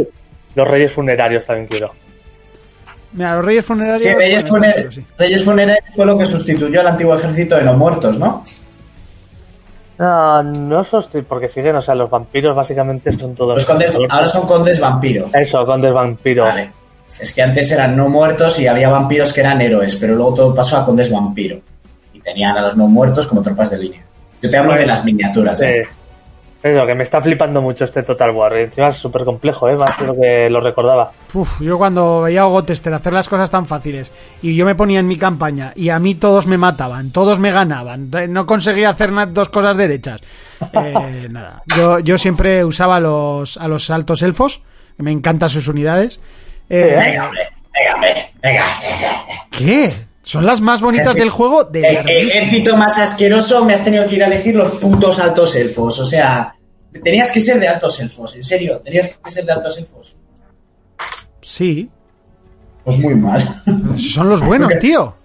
los 0.54 0.68
reyes 0.68 0.92
funerarios 0.92 1.44
también 1.46 1.68
quiero. 1.68 1.92
Mira, 3.14 3.36
los 3.38 3.46
Reyes 3.46 3.64
Funerarios. 3.66 4.02
Sí, 4.02 4.14
Reyes, 4.14 4.50
bueno, 4.50 4.66
están 4.68 4.74
Funer- 4.74 4.76
chulos, 4.82 4.96
sí. 4.96 5.06
Reyes 5.18 5.44
Funerarios 5.44 5.96
fue 5.96 6.06
lo 6.06 6.18
que 6.18 6.26
sustituyó 6.26 6.82
al 6.82 6.88
antiguo 6.88 7.16
ejército 7.16 7.56
de 7.56 7.64
No 7.64 7.74
Muertos, 7.74 8.20
¿no? 8.20 8.44
No, 9.98 10.44
no 10.44 10.84
sosti- 10.84 11.24
porque 11.24 11.48
siguen, 11.48 11.76
o 11.78 11.82
sea, 11.82 11.96
los 11.96 12.10
vampiros 12.10 12.56
básicamente 12.56 13.12
son 13.18 13.34
todos... 13.34 13.56
Los 13.56 13.66
condes, 13.66 13.92
ahora 14.10 14.28
son 14.28 14.46
condes 14.46 14.80
vampiro. 14.80 15.28
Eso, 15.34 15.66
condes 15.66 15.94
vampiros. 15.94 16.48
Vale. 16.50 16.72
Es 17.20 17.34
que 17.34 17.42
antes 17.42 17.72
eran 17.72 17.96
no 17.96 18.10
muertos 18.10 18.60
y 18.60 18.68
había 18.68 18.90
vampiros 18.90 19.32
que 19.32 19.40
eran 19.40 19.62
héroes, 19.62 19.96
pero 19.96 20.16
luego 20.16 20.34
todo 20.34 20.56
pasó 20.56 20.78
a 20.78 20.86
condes 20.86 21.10
vampiro. 21.10 21.60
Y 22.14 22.20
tenían 22.20 22.58
a 22.58 22.62
los 22.64 22.76
no 22.76 22.88
muertos 22.88 23.26
como 23.28 23.42
tropas 23.42 23.70
de 23.72 23.78
línea. 23.78 24.02
Yo 24.42 24.50
te 24.50 24.58
hablo 24.58 24.74
de 24.76 24.86
las 24.86 25.06
miniaturas. 25.06 25.60
Sí. 25.60 25.66
¿eh? 25.66 25.88
Eso, 26.66 26.88
que 26.88 26.96
me 26.96 27.04
está 27.04 27.22
flipando 27.22 27.62
mucho 27.62 27.84
este 27.84 28.02
Total 28.02 28.32
War. 28.32 28.58
Encima 28.58 28.88
es 28.88 28.96
súper 28.96 29.24
complejo, 29.24 29.70
¿eh? 29.70 29.76
Más 29.76 30.00
de 30.00 30.08
lo 30.08 30.16
que 30.16 30.50
lo 30.50 30.60
recordaba. 30.62 31.12
Uf, 31.36 31.62
yo 31.62 31.78
cuando 31.78 32.22
veía 32.22 32.42
a 32.42 32.46
Gotester 32.46 32.92
hacer 32.92 33.14
las 33.14 33.30
cosas 33.30 33.52
tan 33.52 33.68
fáciles 33.68 34.12
y 34.42 34.56
yo 34.56 34.66
me 34.66 34.74
ponía 34.74 35.00
en 35.00 35.08
mi 35.08 35.16
campaña 35.18 35.74
y 35.76 35.90
a 35.90 36.00
mí 36.00 36.16
todos 36.16 36.48
me 36.48 36.58
mataban, 36.58 37.12
todos 37.12 37.38
me 37.38 37.52
ganaban, 37.52 38.10
no 38.30 38.48
conseguía 38.48 38.90
hacer 38.90 39.12
dos 39.32 39.50
cosas 39.50 39.78
derechas. 39.78 40.22
Eh, 40.74 41.28
nada, 41.32 41.62
yo, 41.78 42.00
yo 42.00 42.18
siempre 42.18 42.66
usaba 42.66 42.96
a 42.96 43.00
los, 43.00 43.58
a 43.58 43.68
los 43.68 43.92
altos 43.92 44.24
elfos, 44.24 44.64
que 44.98 45.04
me 45.04 45.12
encantan 45.12 45.50
sus 45.50 45.68
unidades. 45.68 46.20
Eh, 46.68 46.96
Venga, 47.00 47.26
hombre. 47.28 47.42
Venga, 47.76 47.94
hombre, 47.94 48.32
venga. 48.42 48.66
¿Qué? 49.52 49.92
Son 50.24 50.44
las 50.44 50.60
más 50.60 50.82
bonitas 50.82 51.16
del 51.16 51.30
juego 51.30 51.66
de 51.66 51.82
Eh, 51.82 51.94
larguísimo. 51.94 52.28
ejército 52.32 52.78
más 52.78 52.98
asqueroso, 52.98 53.64
me 53.64 53.76
has 53.76 53.84
tenido 53.84 54.08
que 54.08 54.16
ir 54.16 54.24
a 54.24 54.26
elegir 54.26 54.56
los 54.56 54.72
putos 54.72 55.20
altos 55.20 55.56
elfos. 55.56 56.00
O 56.00 56.06
sea, 56.06 56.55
tenías 57.04 57.32
que 57.32 57.42
ser 57.42 57.60
de 57.60 57.68
altos 57.68 58.00
elfos, 58.00 58.36
en 58.36 58.44
serio, 58.44 58.80
tenías 58.80 59.18
que 59.24 59.32
ser 59.32 59.46
de 59.46 59.52
altos 59.54 59.78
elfos. 59.78 60.16
Sí. 61.42 61.90
Pues 62.84 62.98
muy 63.00 63.16
mal. 63.16 63.42
Son 63.98 64.30
los 64.30 64.42
buenos, 64.42 64.78
tío. 64.80 65.16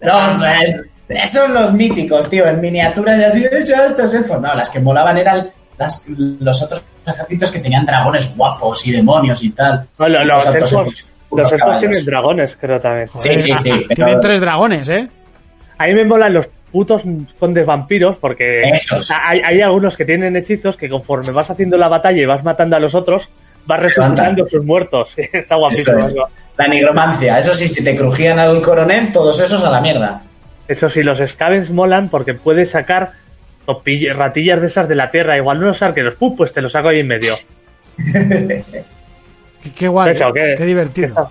No, 0.00 0.36
no, 0.38 0.46
es- 0.46 0.76
esos 1.08 1.30
son 1.44 1.54
los 1.54 1.72
míticos, 1.72 2.28
tío. 2.30 2.46
En 2.46 2.60
miniaturas 2.60 3.20
ya 3.20 3.28
así 3.28 3.40
de 3.40 3.60
hecho 3.60 3.76
altos 3.76 4.12
elfos. 4.14 4.40
No, 4.40 4.54
las 4.54 4.70
que 4.70 4.80
molaban 4.80 5.16
eran 5.18 5.50
las, 5.78 6.04
los 6.08 6.62
otros 6.62 6.82
ejércitos 7.06 7.50
que 7.50 7.58
tenían 7.60 7.84
dragones 7.86 8.34
guapos 8.36 8.86
y 8.86 8.92
demonios 8.92 9.42
y 9.42 9.50
tal. 9.50 9.86
No, 9.98 10.08
los 10.08 10.46
altos 10.46 10.72
elfos, 10.72 10.86
elfos, 10.86 11.12
los 11.30 11.52
elfos 11.52 11.58
caballos. 11.58 11.80
tienen 11.80 12.04
dragones, 12.04 12.56
creo 12.60 12.80
también. 12.80 13.08
Sí, 13.20 13.42
sí, 13.42 13.52
sí. 13.62 13.70
pero- 13.70 13.88
Tienen 13.94 14.20
tres 14.20 14.40
dragones, 14.40 14.88
¿eh? 14.88 15.08
A 15.78 15.86
mí 15.86 15.94
me 15.94 16.04
molan 16.04 16.32
los 16.34 16.48
putos 16.74 17.02
condes 17.38 17.64
vampiros 17.64 18.16
porque 18.16 18.58
Esos. 18.62 19.08
hay, 19.12 19.40
hay 19.44 19.60
algunos 19.60 19.96
que 19.96 20.04
tienen 20.04 20.34
hechizos 20.34 20.76
que 20.76 20.88
conforme 20.88 21.30
vas 21.30 21.48
haciendo 21.48 21.78
la 21.78 21.86
batalla 21.86 22.20
y 22.20 22.26
vas 22.26 22.42
matando 22.42 22.74
a 22.74 22.80
los 22.80 22.96
otros, 22.96 23.30
vas 23.64 23.78
resucitando 23.80 24.44
sus 24.48 24.64
muertos. 24.64 25.14
Está 25.16 25.54
Eso 25.54 25.58
guapísimo. 25.58 25.98
es. 26.00 26.16
La 26.58 26.66
nigromancia. 26.66 27.38
Eso 27.38 27.54
sí, 27.54 27.68
si 27.68 27.84
te 27.84 27.94
crujían 27.94 28.40
al 28.40 28.60
coronel, 28.60 29.12
todos 29.12 29.38
esos 29.38 29.62
a 29.62 29.70
la 29.70 29.80
mierda. 29.80 30.22
Eso 30.66 30.90
sí, 30.90 31.04
los 31.04 31.18
scavens 31.24 31.70
molan 31.70 32.08
porque 32.08 32.34
puedes 32.34 32.70
sacar 32.70 33.12
ratillas 34.12 34.60
de 34.60 34.66
esas 34.66 34.88
de 34.88 34.96
la 34.96 35.12
tierra, 35.12 35.36
igual 35.36 35.62
unos 35.62 35.80
arqueros, 35.80 36.16
¡pum! 36.16 36.34
pues 36.36 36.52
te 36.52 36.60
los 36.60 36.72
saco 36.72 36.88
ahí 36.88 37.00
en 37.00 37.06
medio. 37.06 37.36
Qué, 37.96 39.72
qué 39.76 39.88
guay. 39.88 40.10
Eso, 40.10 40.32
qué, 40.32 40.54
¿qué? 40.58 40.64
divertido. 40.64 41.06
Está, 41.06 41.28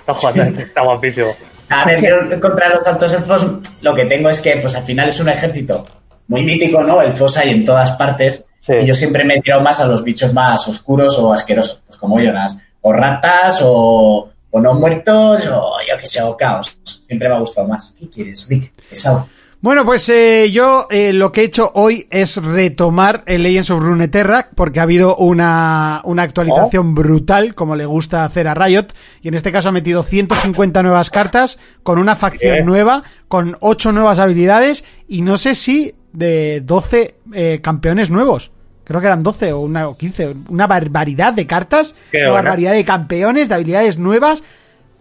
está 0.00 0.12
jugando, 0.12 0.60
está 0.60 0.82
guapísimo. 0.82 1.34
A 1.68 1.84
ver, 1.84 2.00
yo 2.00 2.40
contra 2.40 2.68
los 2.68 2.86
altos 2.86 3.12
elfos 3.12 3.46
lo 3.82 3.94
que 3.94 4.04
tengo 4.06 4.28
es 4.28 4.40
que, 4.40 4.56
pues 4.56 4.74
al 4.76 4.84
final 4.84 5.08
es 5.08 5.18
un 5.20 5.28
ejército 5.28 5.84
muy 6.28 6.42
mítico, 6.42 6.82
¿no? 6.82 7.02
Elfos 7.02 7.36
hay 7.38 7.50
en 7.50 7.64
todas 7.64 7.92
partes. 7.92 8.44
Sí. 8.60 8.74
Y 8.82 8.86
yo 8.86 8.94
siempre 8.94 9.24
me 9.24 9.36
he 9.36 9.40
tirado 9.40 9.62
más 9.62 9.80
a 9.80 9.86
los 9.86 10.02
bichos 10.02 10.32
más 10.32 10.66
oscuros 10.68 11.18
o 11.18 11.32
asquerosos, 11.32 11.82
pues 11.86 11.98
como 11.98 12.18
Jonas. 12.20 12.58
O 12.80 12.92
ratas, 12.92 13.60
o, 13.62 14.28
o 14.50 14.60
no 14.60 14.74
muertos, 14.74 15.46
o 15.46 15.76
yo 15.88 15.96
que 15.98 16.06
sé, 16.06 16.22
o 16.22 16.36
caos. 16.36 16.78
Siempre 17.06 17.28
me 17.28 17.34
ha 17.34 17.38
gustado 17.38 17.68
más. 17.68 17.94
¿Qué 17.98 18.08
quieres, 18.08 18.46
Rick? 18.48 18.72
Pesado. 18.88 19.28
Bueno, 19.66 19.84
pues 19.84 20.08
eh, 20.10 20.52
yo 20.52 20.86
eh, 20.90 21.12
lo 21.12 21.32
que 21.32 21.40
he 21.40 21.44
hecho 21.44 21.72
hoy 21.74 22.06
es 22.12 22.36
retomar 22.36 23.24
el 23.26 23.42
Legends 23.42 23.70
of 23.70 23.82
Runeterra 23.82 24.48
porque 24.54 24.78
ha 24.78 24.84
habido 24.84 25.16
una, 25.16 26.02
una 26.04 26.22
actualización 26.22 26.94
brutal, 26.94 27.56
como 27.56 27.74
le 27.74 27.84
gusta 27.84 28.24
hacer 28.24 28.46
a 28.46 28.54
Riot, 28.54 28.94
y 29.22 29.26
en 29.26 29.34
este 29.34 29.50
caso 29.50 29.70
ha 29.70 29.72
metido 29.72 30.04
150 30.04 30.84
nuevas 30.84 31.10
cartas, 31.10 31.58
con 31.82 31.98
una 31.98 32.14
facción 32.14 32.64
nueva, 32.64 33.02
con 33.26 33.56
8 33.58 33.90
nuevas 33.90 34.20
habilidades, 34.20 34.84
y 35.08 35.22
no 35.22 35.36
sé 35.36 35.56
si 35.56 35.96
de 36.12 36.62
12 36.64 37.16
eh, 37.34 37.58
campeones 37.60 38.08
nuevos. 38.08 38.52
Creo 38.84 39.00
que 39.00 39.08
eran 39.08 39.24
12 39.24 39.52
o, 39.52 39.58
una, 39.62 39.88
o 39.88 39.96
15, 39.96 40.36
una 40.48 40.68
barbaridad 40.68 41.32
de 41.32 41.44
cartas, 41.48 41.96
Qué 42.12 42.18
una 42.18 42.30
buena. 42.30 42.42
barbaridad 42.42 42.72
de 42.74 42.84
campeones, 42.84 43.48
de 43.48 43.56
habilidades 43.56 43.98
nuevas, 43.98 44.44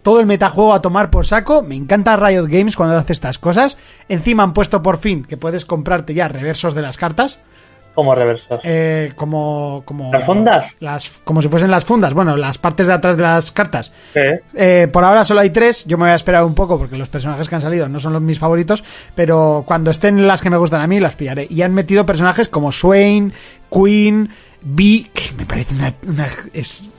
todo 0.05 0.19
el 0.19 0.27
metajuego 0.27 0.71
a 0.71 0.83
tomar 0.83 1.09
por 1.09 1.25
saco. 1.25 1.63
Me 1.63 1.73
encanta 1.75 2.15
Riot 2.15 2.45
Games 2.45 2.75
cuando 2.75 2.95
hace 2.95 3.11
estas 3.11 3.39
cosas. 3.39 3.75
Encima 4.07 4.43
han 4.43 4.53
puesto 4.53 4.83
por 4.83 4.99
fin 4.99 5.25
que 5.25 5.35
puedes 5.35 5.65
comprarte 5.65 6.13
ya 6.13 6.27
reversos 6.27 6.75
de 6.75 6.83
las 6.83 6.95
cartas. 6.95 7.39
Como 7.95 8.13
reversos. 8.13 8.59
eh, 8.63 9.13
como, 9.15 9.81
como. 9.83 10.11
¿Las 10.13 10.23
fundas? 10.25 10.75
Las, 10.79 11.09
como 11.23 11.41
si 11.41 11.47
fuesen 11.47 11.71
las 11.71 11.85
fundas. 11.85 12.13
Bueno, 12.13 12.37
las 12.37 12.59
partes 12.59 12.85
de 12.85 12.93
atrás 12.93 13.17
de 13.17 13.23
las 13.23 13.51
cartas. 13.51 13.91
Sí. 14.13 14.19
Eh, 14.53 14.87
por 14.93 15.03
ahora 15.03 15.23
solo 15.23 15.39
hay 15.39 15.49
tres. 15.49 15.85
Yo 15.85 15.97
me 15.97 16.03
voy 16.03 16.11
a 16.11 16.15
esperar 16.15 16.43
un 16.43 16.53
poco 16.53 16.77
porque 16.77 16.97
los 16.97 17.09
personajes 17.09 17.49
que 17.49 17.55
han 17.55 17.61
salido 17.61 17.89
no 17.89 17.99
son 17.99 18.13
los 18.13 18.21
mis 18.21 18.37
favoritos. 18.37 18.83
Pero 19.15 19.63
cuando 19.65 19.89
estén 19.89 20.27
las 20.27 20.43
que 20.43 20.51
me 20.51 20.57
gustan 20.57 20.81
a 20.81 20.87
mí, 20.87 20.99
las 20.99 21.15
pillaré. 21.15 21.47
Y 21.49 21.63
han 21.63 21.73
metido 21.73 22.05
personajes 22.05 22.47
como 22.47 22.71
Swain, 22.71 23.33
Queen, 23.71 24.29
B, 24.61 25.09
que 25.13 25.31
me 25.37 25.45
parece 25.45 25.75
una, 25.75 26.27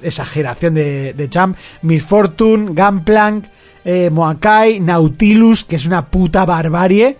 exageración 0.02 0.74
de, 0.74 1.14
de 1.14 1.28
champ. 1.28 1.56
Miss 1.82 2.02
Fortune, 2.02 2.72
Gunplank, 2.72 3.46
eh, 3.84 4.10
Moakai, 4.10 4.80
Nautilus, 4.80 5.64
que 5.64 5.76
es 5.76 5.86
una 5.86 6.06
puta 6.06 6.44
barbarie. 6.44 7.16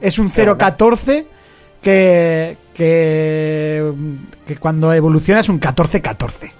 Es 0.00 0.18
un 0.18 0.28
014 0.30 1.26
que, 1.80 2.56
que, 2.74 3.92
que 4.46 4.56
cuando 4.56 4.92
evoluciona 4.92 5.40
es 5.40 5.48
un 5.48 5.60
14-14. 5.60 6.50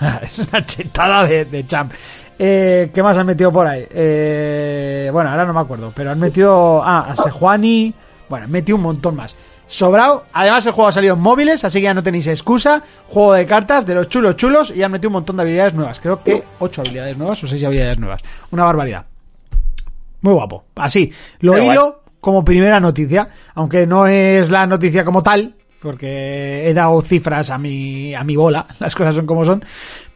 es 0.22 0.38
una 0.38 0.64
chetada 0.64 1.26
de, 1.26 1.44
de 1.44 1.66
champ. 1.66 1.92
Eh, 2.38 2.90
¿Qué 2.92 3.02
más 3.02 3.16
han 3.18 3.26
metido 3.26 3.52
por 3.52 3.66
ahí? 3.66 3.86
Eh, 3.90 5.10
bueno, 5.12 5.30
ahora 5.30 5.44
no 5.44 5.52
me 5.52 5.60
acuerdo, 5.60 5.92
pero 5.94 6.10
han 6.10 6.18
metido 6.18 6.82
ah, 6.82 7.06
a 7.08 7.16
Sejuani. 7.16 7.94
Bueno, 8.28 8.46
han 8.46 8.50
metido 8.50 8.76
un 8.76 8.82
montón 8.82 9.16
más. 9.16 9.36
Sobrado. 9.66 10.24
Además, 10.32 10.66
el 10.66 10.72
juego 10.72 10.88
ha 10.88 10.92
salido 10.92 11.14
en 11.14 11.20
móviles, 11.20 11.64
así 11.64 11.78
que 11.78 11.84
ya 11.84 11.94
no 11.94 12.02
tenéis 12.02 12.26
excusa. 12.26 12.82
Juego 13.08 13.32
de 13.34 13.46
cartas 13.46 13.86
de 13.86 13.94
los 13.94 14.08
chulos 14.08 14.36
chulos 14.36 14.72
y 14.74 14.82
han 14.82 14.92
metido 14.92 15.08
un 15.08 15.14
montón 15.14 15.36
de 15.36 15.42
habilidades 15.42 15.74
nuevas. 15.74 15.98
Creo 16.00 16.22
que 16.22 16.42
8 16.58 16.80
habilidades 16.82 17.16
nuevas 17.16 17.42
o 17.42 17.46
6 17.46 17.64
habilidades 17.64 17.98
nuevas. 17.98 18.20
Una 18.50 18.64
barbaridad. 18.64 19.06
Muy 20.20 20.34
guapo. 20.34 20.64
Así, 20.76 21.10
lo 21.40 21.54
Qué 21.54 21.60
hilo 21.72 22.02
como 22.20 22.44
primera 22.44 22.78
noticia, 22.80 23.28
aunque 23.54 23.86
no 23.86 24.06
es 24.06 24.50
la 24.50 24.66
noticia 24.66 25.02
como 25.04 25.22
tal, 25.22 25.54
porque 25.80 26.68
he 26.68 26.74
dado 26.74 27.00
cifras 27.02 27.50
a 27.50 27.58
mi, 27.58 28.14
a 28.14 28.22
mi 28.22 28.36
bola, 28.36 28.66
las 28.78 28.94
cosas 28.94 29.14
son 29.16 29.26
como 29.26 29.44
son, 29.44 29.64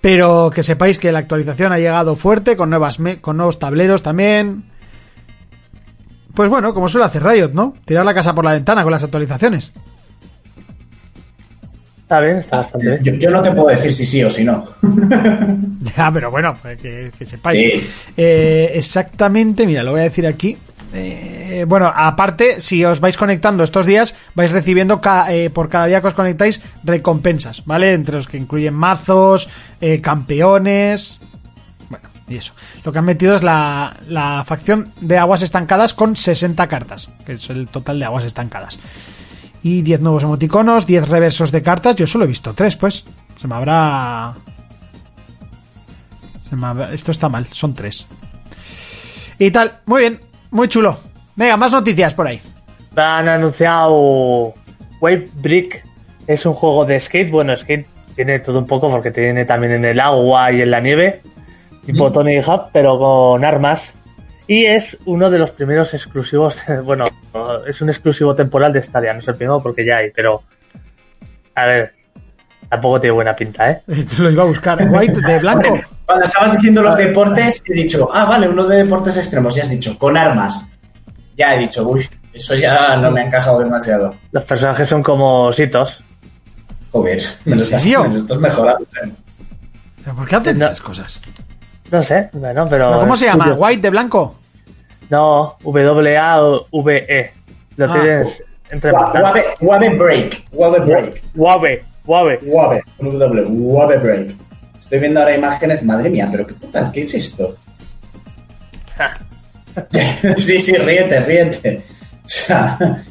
pero 0.01 0.51
que 0.55 0.63
sepáis 0.63 0.99
que 0.99 1.11
la 1.11 1.19
actualización 1.19 1.73
ha 1.73 1.79
llegado 1.79 2.15
fuerte, 2.15 2.57
con, 2.57 2.71
nuevas 2.71 3.01
me- 3.01 3.21
con 3.21 3.37
nuevos 3.39 3.59
tableros 3.59 4.03
también. 4.03 4.65
Pues 6.37 6.49
bueno, 6.51 6.73
como 6.75 6.89
suele 6.89 7.07
hacer 7.07 7.25
Riot, 7.25 7.51
¿no? 7.53 7.75
Tirar 7.85 8.05
la 8.05 8.15
casa 8.15 8.35
por 8.35 8.45
la 8.45 8.53
ventana 8.53 8.83
con 8.85 8.93
las 8.93 9.03
actualizaciones. 9.03 9.73
Está 12.03 12.21
bien, 12.21 12.37
está 12.37 12.59
bastante 12.59 12.87
bien. 12.89 13.03
Yo, 13.03 13.13
yo 13.15 13.31
no 13.31 13.43
te 13.43 13.51
puedo 13.51 13.67
decir 13.69 13.93
si 13.93 14.07
sí 14.07 14.23
o 14.23 14.31
si 14.31 14.45
no. 14.45 14.65
Ya, 15.97 16.11
pero 16.13 16.31
bueno, 16.31 16.55
pues 16.61 16.79
que, 16.79 17.11
que 17.19 17.25
sepáis. 17.25 17.59
Sí. 17.83 17.89
Eh, 18.17 18.73
exactamente, 18.75 19.67
mira, 19.67 19.83
lo 19.83 19.93
voy 19.93 20.01
a 20.01 20.05
decir 20.05 20.27
aquí. 20.27 20.57
Eh, 20.93 21.65
bueno, 21.67 21.91
aparte, 21.95 22.61
si 22.61 22.85
os 22.85 23.01
vais 23.01 23.17
conectando 23.17 23.65
estos 23.65 23.87
días, 23.87 24.15
vais 24.35 24.53
recibiendo 24.53 25.01
ca- 25.01 25.33
eh, 25.33 25.49
por 25.51 25.69
cada 25.69 25.87
día 25.87 26.01
que 26.01 26.09
os 26.09 26.15
conectáis 26.15 26.61
recompensas, 26.85 27.65
¿vale? 27.67 27.93
Entre 27.95 28.15
los 28.15 28.29
que 28.29 28.37
incluyen 28.37 28.75
mazos, 28.75 29.49
eh, 29.81 30.01
campeones. 30.01 31.19
Y 32.29 32.37
eso. 32.37 32.55
Lo 32.85 32.93
que 32.93 32.99
han 32.99 33.05
metido 33.05 33.37
es 33.37 33.43
la, 33.43 33.97
la 34.09 34.43
facción 34.45 34.91
de 35.01 35.17
aguas 35.19 35.43
estancadas 35.43 35.95
con 35.95 36.17
60 36.17 36.67
cartas, 36.67 37.09
que 37.25 37.35
es 37.35 37.51
el 37.51 37.69
total 37.69 37.99
de 38.01 38.05
aguas 38.05 38.25
estancadas. 38.25 38.79
Y 39.63 39.83
10 39.83 40.01
nuevos 40.01 40.23
emoticonos, 40.25 40.87
10 40.87 41.09
reversos 41.09 41.53
de 41.53 41.63
cartas. 41.63 41.95
Yo 41.97 42.07
solo 42.07 42.25
he 42.25 42.29
visto 42.29 42.53
3, 42.55 42.77
pues. 42.77 43.05
Se 43.41 43.47
me 43.49 43.55
habrá. 43.55 44.35
Se 46.49 46.57
me 46.57 46.67
habrá- 46.67 46.93
Esto 46.93 47.11
está 47.11 47.29
mal, 47.29 47.47
son 47.53 47.75
3. 47.75 48.07
Y 49.39 49.51
tal, 49.51 49.79
muy 49.87 50.01
bien, 50.03 50.21
muy 50.51 50.69
chulo. 50.69 50.99
Venga, 51.35 51.57
más 51.57 51.73
noticias 51.73 52.15
por 52.15 52.27
ahí. 52.27 52.41
Han 52.97 53.29
anunciado 53.29 54.55
Wave 55.01 55.29
Brick. 55.35 55.85
Es 56.27 56.47
un 56.47 56.55
juego 56.55 56.85
de 56.85 56.99
skate. 56.99 57.31
Bueno, 57.31 57.55
skate 57.57 57.87
tiene 58.15 58.39
todo 58.39 58.59
un 58.59 58.67
poco 58.67 58.89
porque 58.91 59.11
tiene 59.11 59.45
también 59.45 59.73
en 59.75 59.85
el 59.85 60.01
agua 60.01 60.51
y 60.53 60.63
en 60.63 60.71
la 60.71 60.81
nieve. 60.81 61.21
Tipo 61.87 62.11
Tony 62.13 62.37
Hawk, 62.41 62.71
pero 62.73 62.99
con 62.99 63.45
armas. 63.45 63.93
Y 64.49 64.65
es 64.65 64.97
uno 65.07 65.31
de 65.31 65.39
los 65.39 65.51
primeros 65.53 65.95
exclusivos. 65.95 66.63
Bueno, 66.85 67.05
es 67.67 67.81
un 67.81 67.89
exclusivo 67.89 68.35
temporal 68.35 68.73
de 68.73 68.83
Stadia. 68.83 69.13
No 69.13 69.21
es 69.21 69.29
el 69.29 69.35
primero 69.37 69.61
porque 69.63 69.85
ya 69.87 69.99
hay, 69.99 70.11
pero. 70.11 70.43
A 71.55 71.67
ver. 71.67 71.93
Tampoco 72.69 72.99
tiene 72.99 73.15
buena 73.15 73.37
pinta, 73.37 73.71
¿eh? 73.71 73.83
Te 73.87 74.23
lo 74.23 74.31
iba 74.31 74.43
a 74.43 74.47
buscar. 74.47 74.79
White 74.91 75.21
de 75.21 75.39
blanco. 75.39 75.79
Cuando 76.05 76.25
estabas 76.25 76.53
diciendo 76.53 76.83
los 76.83 76.97
deportes, 76.97 77.63
he 77.67 77.73
dicho, 77.75 78.09
ah, 78.13 78.25
vale, 78.25 78.49
uno 78.49 78.67
de 78.67 78.79
deportes 78.79 79.17
extremos. 79.17 79.57
Y 79.57 79.61
has 79.61 79.71
dicho, 79.71 79.97
con 79.99 80.17
armas. 80.17 80.69
Ya 81.37 81.55
he 81.55 81.59
dicho, 81.61 81.87
uy, 81.89 82.09
eso 82.33 82.55
ya 82.57 82.97
no 82.97 83.11
me 83.13 83.21
ha 83.21 83.25
encajado 83.27 83.61
demasiado. 83.61 84.17
Los 84.33 84.45
personajes 84.45 84.89
son 84.89 85.03
como 85.03 85.53
sitos. 85.53 86.03
Joder, 86.91 87.23
me 87.45 87.53
¿En 87.53 87.59
lo 87.59 87.65
estás, 87.65 87.85
me 87.85 87.93
lo 88.09 88.17
estás 88.17 88.39
mejorando. 88.39 88.87
¿Pero 90.05 90.17
por 90.17 90.27
qué 90.29 90.37
hacen 90.37 90.59
No. 90.59 90.67
esas 90.67 90.81
cosas? 90.81 91.21
No 91.91 92.03
sé, 92.03 92.29
bueno, 92.33 92.67
pero. 92.69 92.89
¿Pero 92.89 93.01
¿Cómo 93.01 93.17
se 93.17 93.27
llama? 93.27 93.55
¿White 93.55 93.83
de 93.83 93.91
blanco? 93.91 94.37
No, 95.11 95.57
W-A-V-E. 95.63 97.33
Lo 97.77 97.85
Ah. 97.87 97.93
tienes 97.93 98.43
entre 98.71 98.91
Wabe, 98.93 99.45
Wabe 99.61 99.91
Break. 99.91 100.45
Wabe 100.53 100.81
Break. 100.81 101.23
Wabe, 101.35 101.85
Wabe. 102.05 102.39
Wabe. 102.47 102.83
Wabe 102.99 103.97
Break. 103.99 104.35
Estoy 104.81 104.99
viendo 104.99 105.21
ahora 105.21 105.37
imágenes. 105.37 105.83
Madre 105.85 106.11
mía, 106.11 106.29
pero 106.31 106.47
qué 106.47 106.55
puta, 106.55 106.91
¿qué 106.93 107.03
es 107.03 107.15
esto? 107.15 107.55
sí, 110.37 110.59
sí, 110.59 110.73
ríete, 110.75 111.21
ríete. 111.21 111.83
O 112.25 112.29
sea, 112.29 113.05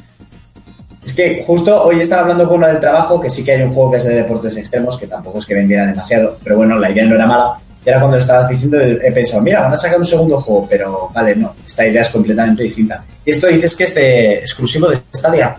es 1.04 1.14
que 1.14 1.42
justo 1.46 1.82
hoy 1.84 2.00
estaba 2.00 2.22
hablando 2.22 2.46
con 2.48 2.58
uno 2.58 2.66
del 2.66 2.80
trabajo 2.80 3.20
que 3.20 3.30
sí 3.30 3.44
que 3.44 3.52
hay 3.52 3.62
un 3.62 3.72
juego 3.72 3.92
que 3.92 3.96
es 3.98 4.04
de 4.04 4.14
deportes 4.16 4.56
extremos, 4.56 4.98
que 4.98 5.06
tampoco 5.06 5.38
es 5.38 5.46
que 5.46 5.54
vendiera 5.54 5.86
demasiado, 5.86 6.36
pero 6.42 6.56
bueno, 6.56 6.78
la 6.78 6.90
idea 6.90 7.06
no 7.06 7.14
era 7.14 7.26
mala. 7.26 7.56
Y 7.86 7.88
ahora 7.88 8.00
cuando 8.00 8.16
lo 8.16 8.20
estabas 8.20 8.48
diciendo 8.48 8.80
he 8.80 9.12
pensado, 9.12 9.40
mira, 9.42 9.62
van 9.62 9.72
a 9.72 9.76
sacar 9.76 9.96
un 9.96 10.04
segundo 10.04 10.40
juego, 10.40 10.66
pero 10.68 11.08
vale, 11.14 11.36
no, 11.36 11.54
esta 11.64 11.86
idea 11.86 12.02
es 12.02 12.08
completamente 12.10 12.64
distinta. 12.64 13.04
Y 13.24 13.30
esto 13.30 13.46
dices 13.46 13.76
que 13.76 13.84
es 13.84 13.94
de 13.94 14.34
exclusivo 14.38 14.88
de 14.88 14.98
Stadia. 15.14 15.56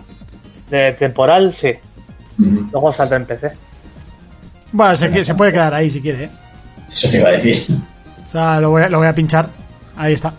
De 0.68 0.92
temporal, 0.92 1.54
sí. 1.54 1.72
Ujú. 2.38 2.68
Luego 2.70 2.92
salta 2.92 3.16
en 3.16 3.24
PC. 3.24 3.50
Bueno, 4.72 4.94
se, 4.94 5.24
se 5.24 5.34
puede 5.34 5.52
quedar 5.52 5.72
ahí 5.72 5.88
si 5.88 6.02
quiere, 6.02 6.24
¿eh? 6.24 6.30
Eso 6.86 7.08
te 7.08 7.16
iba 7.16 7.30
a 7.30 7.32
decir. 7.32 7.66
O 8.26 8.30
sea, 8.30 8.60
lo 8.60 8.70
voy 8.70 8.82
a, 8.82 8.90
lo 8.90 8.98
voy 8.98 9.06
a 9.06 9.14
pinchar. 9.14 9.48
Ahí 9.96 10.12
está. 10.12 10.34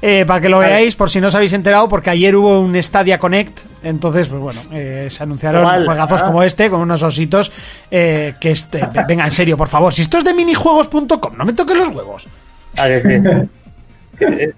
Eh, 0.00 0.24
para 0.26 0.40
que 0.40 0.48
lo 0.48 0.58
veáis, 0.60 0.96
por 0.96 1.10
si 1.10 1.20
no 1.20 1.28
os 1.28 1.34
habéis 1.34 1.52
enterado, 1.52 1.86
porque 1.86 2.08
ayer 2.08 2.34
hubo 2.34 2.60
un 2.60 2.82
Stadia 2.82 3.18
Connect. 3.18 3.60
Entonces, 3.88 4.28
pues 4.28 4.40
bueno, 4.40 4.60
eh, 4.72 5.08
se 5.10 5.22
anunciaron 5.22 5.84
juegazos 5.84 6.22
como 6.22 6.42
este, 6.42 6.68
con 6.70 6.80
unos 6.80 7.02
ositos. 7.02 7.52
eh, 7.90 8.34
que 8.40 8.50
este, 8.50 8.86
venga, 9.06 9.24
en 9.24 9.30
serio, 9.30 9.56
por 9.56 9.68
favor. 9.68 9.92
Si 9.92 10.02
esto 10.02 10.18
es 10.18 10.24
de 10.24 10.34
minijuegos.com, 10.34 11.36
no 11.36 11.44
me 11.44 11.52
toques 11.52 11.76
los 11.76 11.94
huevos. 11.94 12.26
Que 12.74 13.00
sí. 13.00 13.48
Qué- 14.18 14.54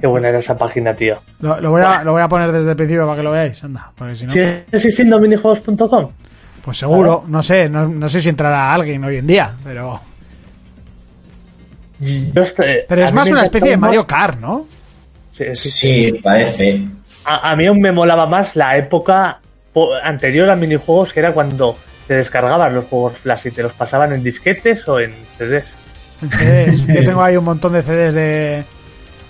Qué 0.00 0.06
buena 0.06 0.28
era 0.28 0.38
esa 0.38 0.56
página, 0.56 0.94
tío. 0.94 1.16
Lo, 1.40 1.60
lo 1.60 1.72
voy 1.72 1.82
a, 1.82 2.04
lo 2.04 2.12
voy 2.12 2.22
a 2.22 2.28
poner 2.28 2.52
desde 2.52 2.70
el 2.70 2.76
principio 2.76 3.04
para 3.04 3.16
que 3.16 3.22
lo 3.24 3.32
veáis. 3.32 3.64
Anda, 3.64 3.90
porque 3.96 4.14
si 4.14 4.26
no. 4.26 4.32
¿Sigue 4.32 4.64
existiendo 4.70 5.18
minijuegos.com? 5.18 6.10
Pues 6.64 6.78
seguro, 6.78 7.24
no 7.26 7.42
sé, 7.42 7.68
no, 7.68 7.88
no 7.88 8.08
sé 8.08 8.20
si 8.20 8.28
entrará 8.28 8.72
alguien 8.72 9.02
hoy 9.02 9.16
en 9.16 9.26
día, 9.26 9.50
pero. 9.64 10.00
Yo 11.98 12.44
Pero 12.88 13.02
a 13.02 13.04
es 13.06 13.12
más 13.12 13.28
una 13.28 13.42
especie 13.42 13.70
de 13.70 13.76
Mario 13.76 14.06
Kart, 14.06 14.38
¿no? 14.38 14.66
Sí, 15.32 15.46
sí. 15.54 15.68
Sí, 15.70 16.12
parece. 16.22 16.86
A, 17.28 17.50
a 17.50 17.56
mí 17.56 17.66
aún 17.66 17.80
me 17.80 17.92
molaba 17.92 18.26
más 18.26 18.56
la 18.56 18.76
época 18.76 19.40
po- 19.72 19.90
anterior 20.02 20.48
a 20.50 20.56
minijuegos, 20.56 21.12
que 21.12 21.20
era 21.20 21.32
cuando 21.32 21.76
te 22.06 22.14
descargabas 22.14 22.72
los 22.72 22.86
juegos 22.86 23.18
Flash 23.18 23.48
y 23.48 23.50
te 23.50 23.62
los 23.62 23.72
pasaban 23.72 24.12
en 24.12 24.22
disquetes 24.22 24.86
o 24.88 24.98
en 25.00 25.12
CDs. 25.36 25.72
En 26.22 26.30
CDs. 26.30 26.86
Yo 26.86 26.94
tengo 27.04 27.22
ahí 27.22 27.36
un 27.36 27.44
montón 27.44 27.72
de 27.74 27.82
CDs 27.82 28.14
de. 28.14 28.64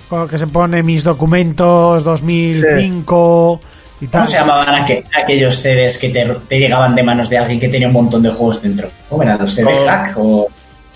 con 0.09 0.21
lo 0.21 0.29
que 0.29 0.39
se 0.39 0.47
pone 0.47 0.83
mis 0.83 1.03
documentos 1.05 2.05
2005 2.05 3.61
y 4.01 4.07
tal. 4.07 4.21
¿Cómo 4.23 4.27
se 4.29 4.39
llamaban 4.39 4.87
aqu- 4.87 5.05
aquellos 5.23 5.57
CDs 5.57 5.99
que 5.99 6.09
te, 6.11 6.25
te 6.49 6.59
llegaban 6.59 6.95
de 6.95 7.03
manos 7.03 7.29
de 7.31 7.39
alguien 7.39 7.59
que 7.59 7.69
tenía 7.69 7.89
un 7.89 7.95
montón 7.95 8.23
de 8.23 8.31
juegos 8.31 8.63
dentro? 8.63 8.89
¿Cómo 9.09 9.23
eran 9.23 9.39
los 9.39 9.53
CD 9.53 9.73
Oh. 9.75 9.87
hack 9.87 10.15
o...? 10.17 10.49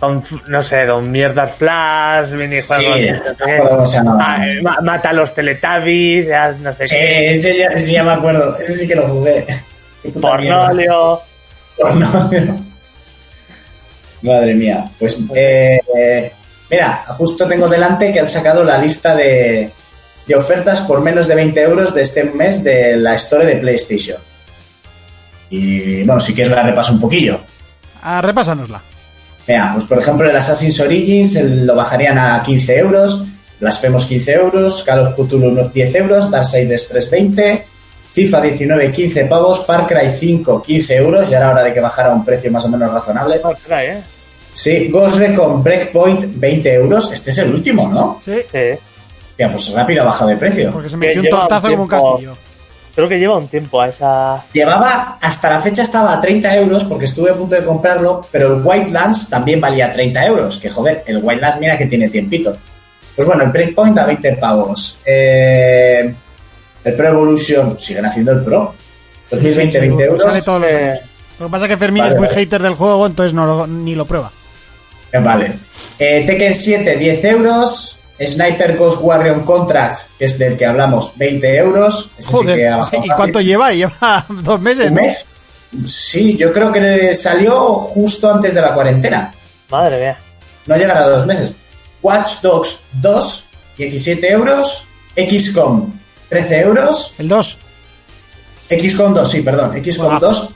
Con, 0.02 0.25
no 0.49 0.62
sé, 0.64 0.85
con 0.88 1.09
mierdas 1.12 1.52
Flash, 1.54 2.32
minijuegos. 2.32 2.97
Sí, 2.97 3.06
no 3.71 3.87
sé 3.87 3.97
llamaban. 3.99 4.21
Ah, 4.42 4.49
eh, 4.49 4.61
ma- 4.61 4.80
mata 4.82 5.11
a 5.11 5.12
los 5.12 5.32
Teletubbies, 5.32 6.26
ya 6.26 6.50
no 6.61 6.73
sé 6.73 6.88
Sí, 6.88 6.97
qué. 6.97 7.35
ese 7.35 7.56
ya, 7.56 7.68
ese 7.68 7.92
ya 7.92 8.02
me 8.02 8.11
acuerdo. 8.11 8.59
Ese 8.59 8.78
sí 8.78 8.88
que 8.88 8.97
lo 8.97 9.06
jugué. 9.06 9.47
Pornolio. 10.21 11.21
Pornolio. 11.78 12.56
Madre 14.23 14.54
mía. 14.54 14.90
Pues, 14.99 15.16
eh, 15.37 15.78
eh, 15.97 16.32
mira, 16.68 17.04
justo 17.16 17.47
tengo 17.47 17.68
delante 17.68 18.12
que 18.12 18.18
han 18.18 18.26
sacado 18.26 18.64
la 18.64 18.78
lista 18.78 19.14
de, 19.14 19.71
de 20.26 20.35
ofertas 20.35 20.80
por 20.80 21.00
menos 21.00 21.28
de 21.28 21.37
20 21.37 21.61
euros 21.62 21.94
de 21.94 22.02
este 22.02 22.25
mes 22.25 22.64
de 22.64 22.97
la 22.97 23.14
Store 23.14 23.47
de 23.47 23.54
PlayStation. 23.54 24.18
Y 25.49 26.02
bueno, 26.02 26.18
si 26.21 26.35
quieres 26.35 26.52
la 26.52 26.64
repaso 26.64 26.90
un 26.92 27.00
poquillo. 27.00 27.38
Ah, 28.02 28.21
repásanosla. 28.21 28.82
Mira, 29.46 29.70
pues 29.75 29.84
por 29.87 29.99
ejemplo 29.99 30.28
el 30.28 30.37
Assassin's 30.37 30.78
Origins 30.80 31.34
el- 31.37 31.66
lo 31.66 31.75
bajarían 31.75 32.18
a 32.18 32.42
15 32.42 32.78
euros, 32.78 33.25
Blasphemous 33.61 34.06
15 34.06 34.32
euros, 34.34 34.82
Call 34.84 35.00
of 35.00 35.14
Cthulhu 35.14 35.49
unos 35.49 35.72
10 35.72 35.94
euros, 35.96 36.30
Darksiders 36.30 36.88
320, 36.88 37.64
FIFA 38.12 38.40
19 38.42 38.92
15 38.92 39.25
pavos, 39.25 39.64
Far 39.64 39.87
Cry 39.87 40.11
5 40.18 40.62
15 40.62 40.96
euros, 40.96 41.28
ya 41.30 41.38
era 41.38 41.50
hora 41.50 41.62
de 41.64 41.72
que 41.72 41.80
bajara 41.80 42.11
a 42.11 42.14
un 42.14 42.25
precio 42.25 42.50
más 42.50 42.64
o 42.64 42.68
menos 42.68 42.92
razonable. 42.92 43.40
Oh, 43.42 43.52
caray, 43.66 43.88
¿eh? 43.88 44.02
Sí, 44.54 44.88
Ghost 44.90 45.16
Recon 45.16 45.62
Breakpoint 45.62 46.25
20 46.37 46.75
euros, 46.75 47.11
este 47.12 47.30
es 47.30 47.38
el 47.38 47.54
último, 47.54 47.88
¿no? 47.88 48.20
Sí, 48.25 48.34
Sí. 48.52 48.58
Hostia, 49.30 49.50
pues 49.50 49.72
rápido 49.72 50.02
ha 50.02 50.06
bajado 50.06 50.28
de 50.30 50.37
precio. 50.37 50.70
porque 50.72 50.88
se 50.90 50.96
metió 50.99 51.22
un 51.22 51.30
tortazo 51.30 51.70
como 51.70 51.82
un 51.84 51.88
castillo. 51.88 52.37
Creo 52.94 53.08
que 53.08 53.18
lleva 53.18 53.38
un 53.38 53.49
tiempo 53.49 53.81
a 53.81 53.88
esa. 53.88 54.44
Llevaba, 54.52 55.16
hasta 55.20 55.48
la 55.48 55.61
fecha 55.61 55.83
estaba 55.83 56.12
a 56.12 56.20
30 56.20 56.57
euros 56.57 56.85
porque 56.85 57.07
estuve 57.07 57.31
a 57.31 57.35
punto 57.35 57.55
de 57.55 57.64
comprarlo, 57.64 58.20
pero 58.31 58.55
el 58.55 58.62
Wildlands 58.62 59.31
también 59.31 59.61
valía 59.61 59.90
30 59.92 60.26
euros. 60.26 60.59
Que 60.59 60.68
joder, 60.68 61.02
el 61.07 61.18
Wildlands 61.22 61.59
mira 61.61 61.78
que 61.78 61.87
tiene 61.87 62.09
tiempito. 62.11 62.55
Pues 63.16 63.26
bueno, 63.26 63.44
el 63.44 63.50
Breakpoint 63.50 63.98
a 63.98 64.07
20 64.07 64.33
pavos. 64.37 64.98
Eh, 65.07 66.14
el 66.85 66.94
Pro 66.94 67.09
Evolution, 67.09 67.78
siguen 67.78 68.05
haciendo 68.07 68.33
el 68.33 68.42
Pro. 68.42 68.74
2020, 69.31 69.70
Sí, 69.72 69.78
sí, 69.78 69.81
20 69.81 70.05
euros. 70.05 70.22
Sale 70.22 70.42
todos 70.42 70.61
los 70.61 70.70
Eh, 70.70 70.90
años. 70.90 71.00
Lo 71.40 71.46
que 71.46 71.50
pasa 71.50 71.64
es 71.64 71.70
que 71.70 71.76
Fermín 71.78 72.00
Vale, 72.02 72.12
es 72.14 72.18
muy 72.18 72.28
vale. 72.28 72.40
hater 72.40 72.62
del 72.62 72.74
juego, 72.74 73.07
entonces 73.07 73.33
no 73.33 73.46
lo- 73.46 73.66
ni 73.66 73.94
lo 73.94 74.05
prueba. 74.05 74.31
Eh, 75.12 75.18
Vale. 75.18 75.52
Eh, 75.98 76.24
Tekken 76.26 76.55
7, 76.55 76.96
10 76.96 77.24
euros. 77.24 77.98
Sniper 78.20 78.77
Ghost 78.77 78.98
Warrior 79.03 79.44
Contracts, 79.44 80.09
que 80.18 80.27
es 80.27 80.38
del 80.38 80.57
que 80.57 80.66
hablamos, 80.66 81.12
20 81.16 81.57
euros. 81.57 82.11
Ese 82.18 82.29
que 82.31 82.37
Joder, 82.37 82.59
sí, 82.59 82.64
bajado 82.96 83.05
¿y 83.05 83.09
cuánto 83.09 83.40
lleva? 83.40 83.72
Lleva 83.72 84.27
dos 84.29 84.61
meses, 84.61 84.88
¿Un 84.88 84.94
¿no? 84.94 85.03
mes? 85.03 85.27
Sí, 85.87 86.37
yo 86.37 86.53
creo 86.53 86.70
que 86.70 87.14
salió 87.14 87.75
justo 87.77 88.31
antes 88.31 88.55
de 88.55 88.61
la 88.61 88.75
cuarentena. 88.75 89.33
Madre 89.70 89.98
mía. 89.98 90.18
No 90.66 90.77
llegará 90.77 91.05
a 91.05 91.09
dos 91.09 91.27
meses. 91.27 91.57
Watch 92.03 92.40
Dogs 92.42 92.81
2, 93.01 93.44
17 93.79 94.31
euros. 94.31 94.85
XCOM, 95.16 95.92
13 96.29 96.61
euros. 96.61 97.14
El 97.18 97.29
2. 97.29 97.57
XCOM 98.70 99.14
2, 99.14 99.31
sí, 99.31 99.40
perdón. 99.42 99.72
XCOM 99.83 100.07
Juegazo. 100.18 100.42
2, 100.42 100.51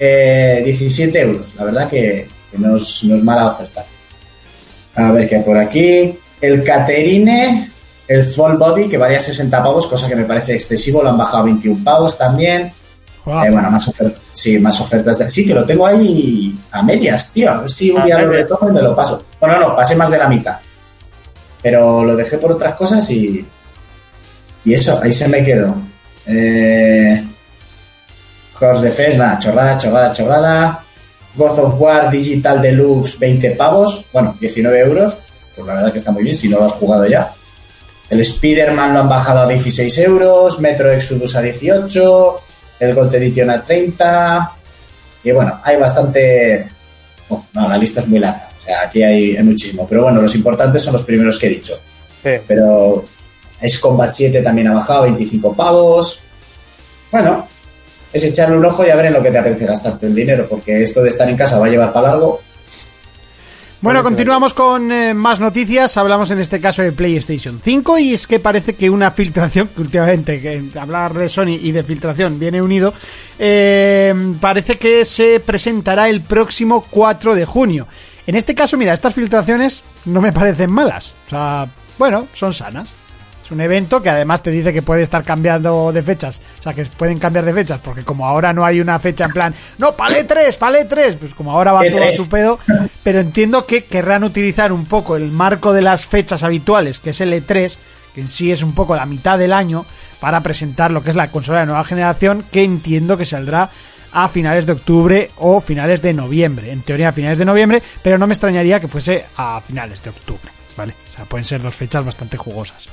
eh, 0.00 0.62
17 0.64 1.20
euros. 1.20 1.54
La 1.56 1.64
verdad 1.64 1.88
que, 1.88 2.28
que 2.50 2.58
no, 2.58 2.76
es, 2.76 3.04
no 3.04 3.16
es 3.16 3.22
mala 3.22 3.48
oferta. 3.48 3.84
A 4.96 5.12
ver 5.12 5.28
qué 5.28 5.36
hay 5.36 5.42
por 5.42 5.58
aquí. 5.58 6.18
El 6.46 6.62
Caterine, 6.62 7.70
el 8.06 8.24
Full 8.24 8.56
Body, 8.56 8.88
que 8.88 8.98
valía 8.98 9.20
60 9.20 9.62
pavos, 9.62 9.86
cosa 9.86 10.08
que 10.08 10.16
me 10.16 10.24
parece 10.24 10.54
excesivo. 10.54 11.02
Lo 11.02 11.10
han 11.10 11.18
bajado 11.18 11.38
a 11.38 11.46
21 11.46 11.82
pavos 11.82 12.18
también. 12.18 12.72
Eh, 13.26 13.50
bueno, 13.50 13.70
más 13.70 13.88
ofertas. 13.88 14.20
Sí, 14.32 14.58
más 14.58 14.78
ofertas. 14.80 15.18
De... 15.18 15.28
Sí, 15.28 15.46
que 15.46 15.54
lo 15.54 15.64
tengo 15.64 15.86
ahí 15.86 16.54
a 16.70 16.82
medias, 16.82 17.32
tío. 17.32 17.50
A 17.50 17.60
ver 17.60 17.70
si 17.70 17.90
un 17.90 18.04
día 18.04 18.18
lo 18.18 18.30
retomo 18.30 18.68
y 18.68 18.72
me 18.72 18.82
lo 18.82 18.94
paso. 18.94 19.24
Bueno, 19.40 19.58
no, 19.58 19.76
pasé 19.76 19.96
más 19.96 20.10
de 20.10 20.18
la 20.18 20.28
mitad. 20.28 20.58
Pero 21.62 22.04
lo 22.04 22.14
dejé 22.14 22.36
por 22.36 22.52
otras 22.52 22.74
cosas 22.74 23.08
y. 23.10 23.44
Y 24.66 24.74
eso, 24.74 25.00
ahí 25.02 25.12
se 25.12 25.28
me 25.28 25.44
quedó. 25.44 25.74
Eh. 26.26 27.24
Horse 28.60 28.84
Defense, 28.84 29.18
nada, 29.18 29.38
chorrada, 29.38 29.78
chorrada, 29.78 30.12
chorrada. 30.12 30.80
God 31.36 31.58
of 31.58 31.80
War 31.80 32.10
Digital 32.10 32.62
Deluxe, 32.62 33.18
20 33.18 33.50
pavos. 33.52 34.04
Bueno, 34.12 34.36
19 34.38 34.80
euros. 34.80 35.18
Pues 35.54 35.66
la 35.66 35.74
verdad 35.74 35.92
que 35.92 35.98
está 35.98 36.10
muy 36.10 36.22
bien 36.22 36.34
si 36.34 36.48
no 36.48 36.58
lo 36.58 36.66
has 36.66 36.72
jugado 36.72 37.06
ya. 37.06 37.30
El 38.10 38.20
Spider-Man 38.20 38.92
lo 38.92 39.00
han 39.00 39.08
bajado 39.08 39.40
a 39.40 39.48
16 39.48 39.98
euros. 39.98 40.60
Metro 40.60 40.90
Exodus 40.92 41.36
a 41.36 41.42
18. 41.42 42.40
El 42.80 42.94
Gold 42.94 43.14
Edition 43.14 43.50
a 43.50 43.62
30. 43.62 44.52
Y 45.24 45.32
bueno, 45.32 45.60
hay 45.62 45.76
bastante. 45.76 46.68
Oh, 47.28 47.44
no, 47.54 47.68
la 47.68 47.78
lista 47.78 48.00
es 48.00 48.08
muy 48.08 48.18
larga. 48.18 48.48
O 48.60 48.64
sea, 48.64 48.82
aquí 48.82 49.02
hay, 49.02 49.36
hay 49.36 49.42
muchísimo. 49.42 49.86
Pero 49.88 50.02
bueno, 50.02 50.20
los 50.20 50.34
importantes 50.34 50.82
son 50.82 50.92
los 50.92 51.02
primeros 51.02 51.38
que 51.38 51.46
he 51.46 51.50
dicho. 51.50 51.78
Sí. 52.22 52.30
Pero 52.46 53.04
Ace 53.62 53.80
Combat 53.80 54.10
7 54.12 54.42
también 54.42 54.68
ha 54.68 54.74
bajado 54.74 55.02
25 55.04 55.54
pavos. 55.54 56.20
Bueno, 57.10 57.46
es 58.12 58.22
echarle 58.22 58.56
un 58.56 58.64
ojo 58.64 58.86
y 58.86 58.90
a 58.90 58.96
ver 58.96 59.06
en 59.06 59.12
lo 59.14 59.22
que 59.22 59.30
te 59.30 59.38
apetece 59.38 59.66
gastarte 59.66 60.06
el 60.06 60.14
dinero, 60.14 60.46
porque 60.48 60.82
esto 60.82 61.02
de 61.02 61.08
estar 61.08 61.28
en 61.28 61.36
casa 61.36 61.58
va 61.58 61.66
a 61.66 61.68
llevar 61.68 61.92
para 61.92 62.08
largo. 62.08 62.40
Bueno, 63.84 64.02
continuamos 64.02 64.54
con 64.54 64.90
eh, 64.90 65.12
más 65.12 65.40
noticias. 65.40 65.98
Hablamos 65.98 66.30
en 66.30 66.40
este 66.40 66.58
caso 66.58 66.80
de 66.80 66.90
PlayStation 66.90 67.60
5 67.62 67.98
y 67.98 68.14
es 68.14 68.26
que 68.26 68.40
parece 68.40 68.74
que 68.74 68.88
una 68.88 69.10
filtración, 69.10 69.68
que 69.68 69.82
últimamente 69.82 70.40
que 70.40 70.78
hablar 70.78 71.12
de 71.12 71.28
Sony 71.28 71.58
y 71.60 71.70
de 71.70 71.84
filtración 71.84 72.38
viene 72.38 72.62
unido, 72.62 72.94
eh, 73.38 74.14
parece 74.40 74.78
que 74.78 75.04
se 75.04 75.38
presentará 75.38 76.08
el 76.08 76.22
próximo 76.22 76.86
4 76.88 77.34
de 77.34 77.44
junio. 77.44 77.86
En 78.26 78.36
este 78.36 78.54
caso, 78.54 78.78
mira, 78.78 78.94
estas 78.94 79.12
filtraciones 79.12 79.82
no 80.06 80.22
me 80.22 80.32
parecen 80.32 80.70
malas. 80.70 81.14
O 81.26 81.30
sea, 81.30 81.68
bueno, 81.98 82.26
son 82.32 82.54
sanas. 82.54 83.03
Es 83.44 83.50
un 83.50 83.60
evento 83.60 84.02
que 84.02 84.08
además 84.08 84.42
te 84.42 84.50
dice 84.50 84.72
que 84.72 84.80
puede 84.80 85.02
estar 85.02 85.22
cambiando 85.22 85.92
de 85.92 86.02
fechas. 86.02 86.40
O 86.60 86.62
sea, 86.62 86.72
que 86.72 86.86
pueden 86.86 87.18
cambiar 87.18 87.44
de 87.44 87.52
fechas, 87.52 87.78
porque 87.84 88.02
como 88.02 88.26
ahora 88.26 88.54
no 88.54 88.64
hay 88.64 88.80
una 88.80 88.98
fecha 88.98 89.26
en 89.26 89.32
plan, 89.32 89.54
no, 89.76 89.94
palé 89.94 90.24
3, 90.24 90.56
palé 90.56 90.86
3, 90.86 91.16
pues 91.16 91.34
como 91.34 91.52
ahora 91.52 91.72
va 91.72 91.82
¿Qué 91.82 91.90
todo 91.90 92.04
a 92.04 92.12
su 92.12 92.26
pedo. 92.30 92.58
Pero 93.02 93.20
entiendo 93.20 93.66
que 93.66 93.84
querrán 93.84 94.24
utilizar 94.24 94.72
un 94.72 94.86
poco 94.86 95.16
el 95.16 95.30
marco 95.30 95.74
de 95.74 95.82
las 95.82 96.06
fechas 96.06 96.42
habituales, 96.42 97.00
que 97.00 97.10
es 97.10 97.20
el 97.20 97.34
E3, 97.34 97.76
que 98.14 98.22
en 98.22 98.28
sí 98.28 98.50
es 98.50 98.62
un 98.62 98.74
poco 98.74 98.96
la 98.96 99.04
mitad 99.04 99.38
del 99.38 99.52
año, 99.52 99.84
para 100.20 100.40
presentar 100.40 100.90
lo 100.90 101.02
que 101.02 101.10
es 101.10 101.16
la 101.16 101.28
consola 101.28 101.60
de 101.60 101.66
nueva 101.66 101.84
generación, 101.84 102.46
que 102.50 102.64
entiendo 102.64 103.18
que 103.18 103.26
saldrá 103.26 103.68
a 104.12 104.28
finales 104.30 104.64
de 104.64 104.72
octubre 104.72 105.30
o 105.36 105.60
finales 105.60 106.00
de 106.00 106.14
noviembre. 106.14 106.72
En 106.72 106.80
teoría 106.80 107.10
a 107.10 107.12
finales 107.12 107.36
de 107.36 107.44
noviembre, 107.44 107.82
pero 108.02 108.16
no 108.16 108.26
me 108.26 108.32
extrañaría 108.32 108.80
que 108.80 108.88
fuese 108.88 109.26
a 109.36 109.60
finales 109.60 110.02
de 110.02 110.08
octubre, 110.08 110.50
¿vale? 110.78 110.94
O 111.10 111.14
sea, 111.14 111.26
pueden 111.26 111.44
ser 111.44 111.60
dos 111.60 111.74
fechas 111.74 112.02
bastante 112.06 112.38
jugosas. 112.38 112.88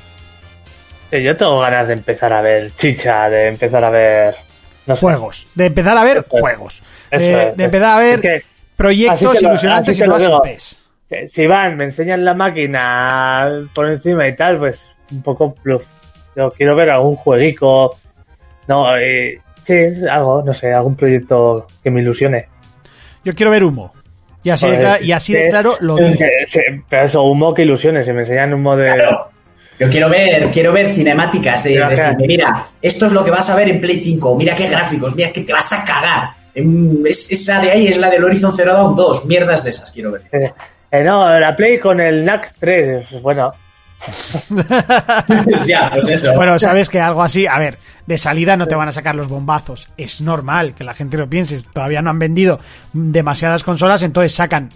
Sí, 1.11 1.21
Yo 1.21 1.35
tengo 1.37 1.59
ganas 1.59 1.87
de 1.87 1.93
empezar 1.93 2.33
a 2.33 2.41
ver 2.41 2.71
chicha, 2.75 3.29
de 3.29 3.47
empezar 3.49 3.83
a 3.83 3.89
ver. 3.89 4.35
No 4.87 4.95
sé. 4.95 5.01
Juegos. 5.01 5.47
De 5.55 5.65
empezar 5.67 5.97
a 5.97 6.03
ver 6.03 6.17
Eso 6.17 6.27
juegos. 6.29 6.83
Eso 7.11 7.25
De, 7.25 7.49
es. 7.49 7.57
de 7.57 7.63
empezar 7.65 7.89
a 7.89 7.97
ver 7.99 8.15
Es 8.15 8.21
que- 8.21 8.43
proyectos 8.75 9.41
ilusionantes 9.41 9.99
y 9.99 10.03
nuevas. 10.03 10.77
IPs. 11.11 11.31
Si- 11.31 11.45
van, 11.45 11.75
me 11.75 11.83
enseñan 11.85 12.23
la 12.25 12.33
máquina 12.33 13.49
por 13.75 13.89
encima 13.89 14.27
y 14.27 14.35
tal, 14.35 14.57
pues 14.57 14.85
un 15.11 15.21
poco 15.21 15.53
bluff. 15.63 15.83
Yo 16.35 16.49
quiero 16.51 16.75
ver 16.75 16.89
algún 16.89 17.15
jueguico. 17.17 17.97
No, 18.67 18.97
eh, 18.97 19.39
sí, 19.65 19.73
es 19.73 20.03
algo, 20.03 20.41
no 20.45 20.53
sé, 20.53 20.71
algún 20.73 20.95
proyecto 20.95 21.67
que 21.83 21.91
me 21.91 22.01
ilusione. 22.01 22.47
Yo 23.25 23.35
quiero 23.35 23.51
ver 23.51 23.63
humo. 23.65 23.93
Y 24.43 24.49
así, 24.49 24.67
de, 24.71 24.77
Joder, 24.77 25.03
y 25.03 25.11
así 25.11 25.33
de 25.33 25.49
claro 25.49 25.73
lo 25.81 25.97
digo. 25.97 26.17
Pero 26.89 27.05
eso, 27.05 27.21
humo 27.23 27.53
que 27.53 27.61
ilusiones. 27.63 28.05
Si 28.05 28.13
me 28.13 28.21
enseñan 28.21 28.53
humo 28.53 28.75
de. 28.77 28.93
Claro. 28.93 29.29
Yo 29.81 29.89
quiero 29.89 30.09
ver, 30.09 30.51
quiero 30.51 30.71
ver 30.71 30.93
cinemáticas 30.93 31.63
de, 31.63 31.71
decirme, 31.71 32.27
mira, 32.27 32.67
esto 32.79 33.07
es 33.07 33.13
lo 33.13 33.25
que 33.25 33.31
vas 33.31 33.49
a 33.49 33.55
ver 33.55 33.67
en 33.67 33.81
Play 33.81 33.99
5, 33.99 34.35
mira 34.37 34.55
qué 34.55 34.67
gráficos, 34.67 35.15
mira 35.15 35.31
que 35.31 35.41
te 35.41 35.51
vas 35.51 35.73
a 35.73 35.83
cagar. 35.83 36.29
Es- 36.53 37.31
esa 37.31 37.59
de 37.59 37.71
ahí 37.71 37.87
es 37.87 37.97
la 37.97 38.07
del 38.11 38.23
Horizon 38.23 38.53
Zero 38.53 38.73
Dawn 38.73 38.95
2, 38.95 39.25
mierdas 39.25 39.63
de 39.63 39.71
esas 39.71 39.91
quiero 39.91 40.11
ver. 40.11 40.21
Eh, 40.31 40.53
eh, 40.91 41.03
no, 41.03 41.39
la 41.39 41.55
Play 41.55 41.79
con 41.79 41.99
el 41.99 42.23
NAC 42.23 42.53
3. 42.59 43.07
pues, 43.09 43.21
Bueno, 43.23 43.51
ya, 45.65 45.89
pues 45.91 46.09
eso. 46.09 46.35
Bueno, 46.35 46.59
sabes 46.59 46.87
que 46.87 46.99
algo 46.99 47.23
así, 47.23 47.47
a 47.47 47.57
ver, 47.57 47.79
de 48.05 48.17
salida 48.19 48.55
no 48.55 48.67
te 48.67 48.75
van 48.75 48.87
a 48.87 48.91
sacar 48.91 49.15
los 49.15 49.29
bombazos. 49.29 49.89
Es 49.97 50.21
normal 50.21 50.75
que 50.75 50.83
la 50.83 50.93
gente 50.93 51.17
lo 51.17 51.27
piense. 51.27 51.59
Todavía 51.73 52.03
no 52.03 52.11
han 52.11 52.19
vendido 52.19 52.59
demasiadas 52.93 53.63
consolas, 53.63 54.03
entonces 54.03 54.31
sacan. 54.33 54.69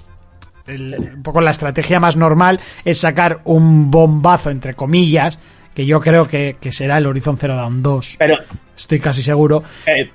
El- 0.68 0.96
un 1.16 1.24
poco 1.24 1.42
la 1.42 1.52
estrategia 1.52 2.00
más 2.00 2.16
normal 2.16 2.60
es 2.84 3.00
sacar 3.00 3.40
un 3.46 3.92
bombazo, 3.92 4.50
entre 4.50 4.74
comillas, 4.74 5.40
que 5.74 5.86
yo 5.86 6.00
creo 6.00 6.28
que, 6.28 6.58
que 6.60 6.72
será 6.72 6.98
el 6.98 7.06
Horizon 7.06 7.38
Zero 7.38 7.56
Dawn 7.56 7.84
2. 7.84 8.16
pero. 8.18 8.38
Estoy 8.78 9.00
casi 9.00 9.24
seguro. 9.24 9.64
eh, 9.86 10.10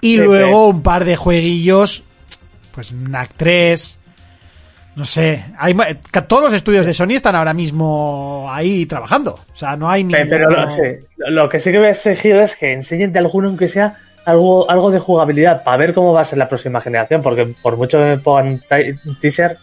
Y 0.00 0.12
Sí, 0.12 0.16
luego 0.16 0.68
un 0.68 0.82
par 0.82 1.04
de 1.04 1.16
jueguillos, 1.16 2.02
pues 2.72 2.92
NAC 2.92 3.30
3. 3.36 3.98
No 4.96 5.04
sé, 5.04 5.44
hay, 5.58 5.74
todos 6.26 6.42
los 6.42 6.52
estudios 6.52 6.84
de 6.84 6.92
Sony 6.94 7.12
están 7.12 7.36
ahora 7.36 7.54
mismo 7.54 8.48
ahí 8.50 8.86
trabajando. 8.86 9.38
O 9.52 9.56
sea, 9.56 9.76
no 9.76 9.88
hay 9.88 10.02
ninguno... 10.04 10.26
Pero 10.28 10.50
lo, 10.50 10.70
sí, 10.70 10.82
lo 11.28 11.48
que 11.48 11.58
sí 11.60 11.70
que 11.70 11.78
voy 11.78 11.86
a 11.86 11.90
exigir 11.90 12.36
es 12.36 12.56
que 12.56 12.72
enseñen 12.72 13.12
de 13.12 13.18
alguno, 13.20 13.48
aunque 13.48 13.68
sea 13.68 13.94
algo, 14.26 14.68
algo 14.70 14.90
de 14.90 14.98
jugabilidad, 14.98 15.62
para 15.62 15.76
ver 15.76 15.94
cómo 15.94 16.12
va 16.12 16.22
a 16.22 16.24
ser 16.24 16.38
la 16.38 16.48
próxima 16.48 16.80
generación, 16.80 17.22
porque 17.22 17.46
por 17.62 17.76
mucho 17.76 17.98
que 17.98 18.04
me 18.04 18.18
pongan 18.18 18.60
teaser, 19.20 19.58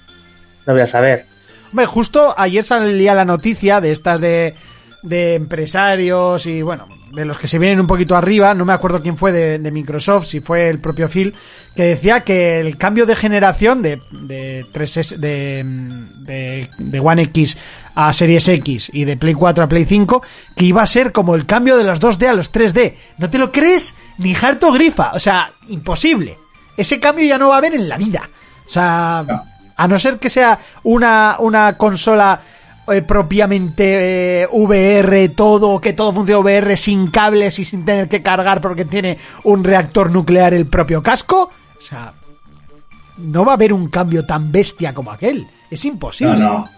no 0.67 0.73
voy 0.73 0.81
a 0.83 0.87
saber. 0.87 1.25
Hombre, 1.71 1.85
justo 1.85 2.35
ayer 2.37 2.63
salía 2.63 3.15
la 3.15 3.25
noticia 3.25 3.81
de 3.81 3.91
estas 3.91 4.21
de, 4.21 4.53
de 5.01 5.35
empresarios 5.35 6.45
y 6.45 6.61
bueno, 6.61 6.87
de 7.11 7.25
los 7.25 7.37
que 7.37 7.47
se 7.47 7.59
vienen 7.59 7.79
un 7.79 7.87
poquito 7.87 8.15
arriba, 8.15 8.53
no 8.53 8.65
me 8.65 8.73
acuerdo 8.73 9.01
quién 9.01 9.17
fue 9.17 9.31
de, 9.31 9.59
de 9.59 9.71
Microsoft, 9.71 10.27
si 10.27 10.39
fue 10.39 10.69
el 10.69 10.79
propio 10.79 11.07
Phil, 11.07 11.33
que 11.75 11.83
decía 11.83 12.21
que 12.21 12.59
el 12.59 12.77
cambio 12.77 13.05
de 13.05 13.15
generación 13.15 13.81
de, 13.81 13.99
de, 14.11 14.65
3S 14.73 15.17
de, 15.17 15.63
de, 16.19 16.69
de 16.77 16.99
One 16.99 17.23
X 17.23 17.57
a 17.95 18.13
Series 18.13 18.47
X 18.49 18.89
y 18.93 19.05
de 19.05 19.17
Play 19.17 19.33
4 19.33 19.63
a 19.63 19.67
Play 19.67 19.85
5, 19.85 20.21
que 20.55 20.65
iba 20.65 20.81
a 20.81 20.87
ser 20.87 21.11
como 21.11 21.35
el 21.35 21.45
cambio 21.45 21.77
de 21.77 21.83
los 21.83 21.99
2D 21.99 22.27
a 22.27 22.33
los 22.33 22.53
3D. 22.53 22.93
¿No 23.17 23.29
te 23.29 23.39
lo 23.39 23.51
crees? 23.51 23.95
Ni 24.19 24.35
harto 24.35 24.71
grifa, 24.71 25.11
o 25.13 25.19
sea, 25.19 25.51
imposible. 25.69 26.37
Ese 26.75 26.99
cambio 26.99 27.25
ya 27.25 27.37
no 27.37 27.49
va 27.49 27.55
a 27.55 27.57
haber 27.57 27.73
en 27.73 27.89
la 27.89 27.97
vida. 27.97 28.29
O 28.65 28.69
sea, 28.69 29.25
a 29.77 29.87
no 29.87 29.97
ser 29.99 30.19
que 30.19 30.29
sea 30.29 30.59
una, 30.83 31.37
una 31.39 31.77
consola 31.77 32.39
eh, 32.89 33.01
propiamente 33.01 34.43
eh, 34.43 34.47
VR, 34.51 35.29
todo, 35.29 35.79
que 35.79 35.93
todo 35.93 36.13
funcione 36.13 36.41
VR 36.41 36.77
sin 36.77 37.11
cables 37.11 37.59
y 37.59 37.65
sin 37.65 37.85
tener 37.85 38.07
que 38.07 38.21
cargar 38.21 38.61
porque 38.61 38.85
tiene 38.85 39.17
un 39.43 39.63
reactor 39.63 40.11
nuclear 40.11 40.53
el 40.53 40.65
propio 40.65 41.03
casco. 41.03 41.49
O 41.77 41.81
sea, 41.81 42.13
no 43.17 43.45
va 43.45 43.53
a 43.53 43.55
haber 43.55 43.73
un 43.73 43.89
cambio 43.89 44.25
tan 44.25 44.51
bestia 44.51 44.93
como 44.93 45.11
aquel. 45.11 45.45
Es 45.69 45.83
imposible. 45.85 46.37
No, 46.37 46.39
no. 46.39 46.69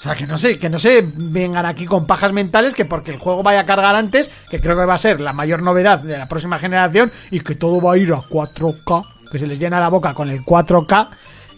O 0.00 0.02
sea, 0.02 0.14
que 0.14 0.26
no 0.26 0.38
sé, 0.38 0.58
que 0.58 0.70
no 0.70 0.78
se 0.78 1.04
vengan 1.14 1.66
aquí 1.66 1.84
con 1.84 2.06
pajas 2.06 2.32
mentales 2.32 2.72
que 2.72 2.86
porque 2.86 3.10
el 3.10 3.18
juego 3.18 3.42
vaya 3.42 3.60
a 3.60 3.66
cargar 3.66 3.94
antes, 3.94 4.30
que 4.48 4.58
creo 4.58 4.74
que 4.78 4.86
va 4.86 4.94
a 4.94 4.98
ser 4.98 5.20
la 5.20 5.34
mayor 5.34 5.60
novedad 5.60 5.98
de 5.98 6.16
la 6.16 6.26
próxima 6.26 6.58
generación 6.58 7.12
y 7.30 7.40
que 7.40 7.54
todo 7.54 7.82
va 7.82 7.92
a 7.92 7.98
ir 7.98 8.10
a 8.14 8.22
4K, 8.22 9.04
que 9.30 9.38
se 9.38 9.46
les 9.46 9.58
llena 9.58 9.78
la 9.78 9.90
boca 9.90 10.14
con 10.14 10.30
el 10.30 10.42
4K, 10.42 11.10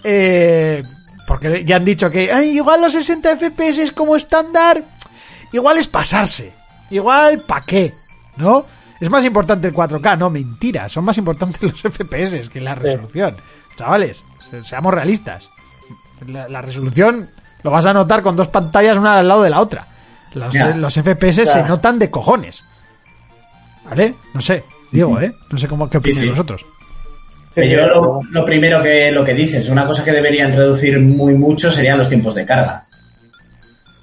eh, 0.05 0.83
porque 1.27 1.65
ya 1.65 1.77
han 1.77 1.85
dicho 1.85 2.11
que 2.11 2.33
"Ay, 2.33 2.51
igual 2.57 2.81
los 2.83 2.93
60 2.93 3.37
FPS 3.37 3.83
es 3.83 3.93
como 3.93 4.17
estándar, 4.17 4.83
igual 5.53 5.79
es 5.79 5.87
pasarse, 5.89 6.53
igual 6.91 7.41
pa' 7.41 7.63
qué, 7.63 7.95
¿no? 8.37 8.65
Es 9.01 9.11
más 9.11 9.25
importante 9.25 9.67
el 9.69 9.75
4K, 9.75 10.17
no, 10.19 10.31
mentira, 10.31 10.89
son 10.89 11.05
más 11.05 11.19
importantes 11.19 11.63
los 11.63 11.81
FPS 11.81 12.49
que 12.49 12.61
la 12.61 12.75
resolución. 12.75 13.37
Chavales, 13.77 14.23
se- 14.51 14.65
seamos 14.65 14.95
realistas. 14.95 15.51
La, 16.27 16.49
la 16.49 16.63
resolución 16.63 17.29
lo 17.65 17.71
vas 17.73 17.87
a 17.87 17.93
notar 17.93 18.23
con 18.23 18.37
dos 18.37 18.47
pantallas 18.49 18.97
una 18.97 19.19
al 19.19 19.27
lado 19.27 19.43
de 19.43 19.51
la 19.51 19.61
otra. 19.61 19.87
Los, 20.35 20.95
FPS 20.95 21.45
se 21.47 21.63
notan 21.65 21.99
de 21.99 22.11
cojones. 22.11 22.65
¿Vale? 23.85 24.15
No 24.35 24.41
sé, 24.41 24.65
digo, 24.91 25.21
¿eh? 25.21 25.35
No 25.51 25.59
sé 25.59 25.69
cómo 25.69 25.91
qué 25.91 25.99
opináis 25.99 26.21
sí. 26.23 26.31
vosotros. 26.31 26.65
Pero 27.55 27.67
yo 27.67 27.87
lo, 27.87 28.21
lo 28.31 28.45
primero 28.45 28.83
que 28.83 29.11
lo 29.13 29.25
que 29.25 29.35
dices, 29.35 29.69
una 29.69 29.87
cosa 29.87 30.05
que 30.05 30.13
deberían 30.13 30.53
reducir 30.57 30.99
muy 31.01 31.35
mucho 31.35 31.71
serían 31.71 31.99
los 31.99 32.09
tiempos 32.09 32.35
de 32.35 32.45
carga. 32.47 32.85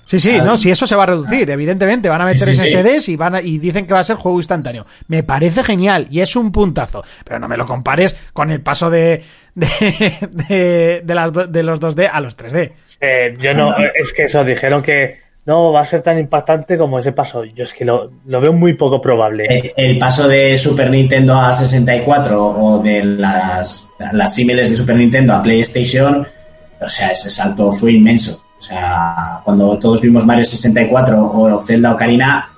Sí, 0.05 0.17
sí, 0.17 0.37
Ah. 0.39 0.43
no, 0.43 0.57
si 0.57 0.71
eso 0.71 0.87
se 0.87 0.95
va 0.95 1.03
a 1.03 1.05
reducir, 1.07 1.47
evidentemente. 1.51 2.09
Van 2.09 2.19
a 2.21 2.25
meter 2.25 2.47
Sí, 2.47 2.55
sí, 2.55 2.61
sí. 2.65 2.71
SSDs 2.77 3.09
y, 3.09 3.15
van 3.15 3.35
a- 3.35 3.41
y 3.41 3.59
dicen 3.59 3.85
que 3.85 3.93
va 3.93 3.99
a 3.99 4.03
ser 4.03 4.15
juego 4.15 4.39
instantáneo. 4.39 4.85
Me 5.07 5.21
parece 5.21 5.63
genial 5.63 6.07
y 6.09 6.21
es 6.21 6.35
un 6.35 6.51
puntazo. 6.51 7.03
Pero 7.23 7.37
no 7.39 7.47
me 7.47 7.57
lo 7.57 7.67
compares 7.67 8.15
con 8.33 8.49
el 8.49 8.61
paso 8.61 8.89
de, 8.89 9.23
de, 9.53 9.67
de, 10.49 11.01
de 11.03 11.15
las 11.15 11.31
do- 11.31 11.45
de 11.45 11.61
los 11.61 11.79
2D 11.79 12.09
a 12.11 12.19
los 12.21 12.35
3D. 12.37 12.71
Eh, 13.01 13.37
yo 13.39 13.53
no, 13.53 13.75
es 13.93 14.11
que 14.11 14.23
eso, 14.23 14.43
dijeron 14.43 14.81
que 14.81 15.17
no 15.49 15.71
va 15.71 15.81
a 15.81 15.85
ser 15.85 16.03
tan 16.03 16.19
impactante 16.19 16.77
como 16.77 16.99
ese 16.99 17.11
paso. 17.11 17.43
Yo 17.43 17.63
es 17.63 17.73
que 17.73 17.83
lo, 17.83 18.11
lo 18.27 18.39
veo 18.39 18.53
muy 18.53 18.75
poco 18.75 19.01
probable. 19.01 19.73
El 19.75 19.97
paso 19.97 20.27
de 20.27 20.55
Super 20.55 20.91
Nintendo 20.91 21.39
a 21.39 21.55
64 21.55 22.39
o 22.39 22.77
de 22.77 23.03
las, 23.03 23.87
las 24.11 24.35
símiles 24.35 24.69
de 24.69 24.75
Super 24.75 24.95
Nintendo 24.95 25.33
a 25.33 25.41
PlayStation, 25.41 26.27
o 26.79 26.87
sea, 26.87 27.07
ese 27.09 27.31
salto 27.31 27.71
fue 27.71 27.93
inmenso. 27.93 28.43
O 28.59 28.61
sea, 28.61 29.41
cuando 29.43 29.79
todos 29.79 30.03
vimos 30.03 30.23
Mario 30.23 30.45
64 30.45 31.19
o 31.19 31.59
Zelda 31.61 31.93
Ocarina, 31.93 32.51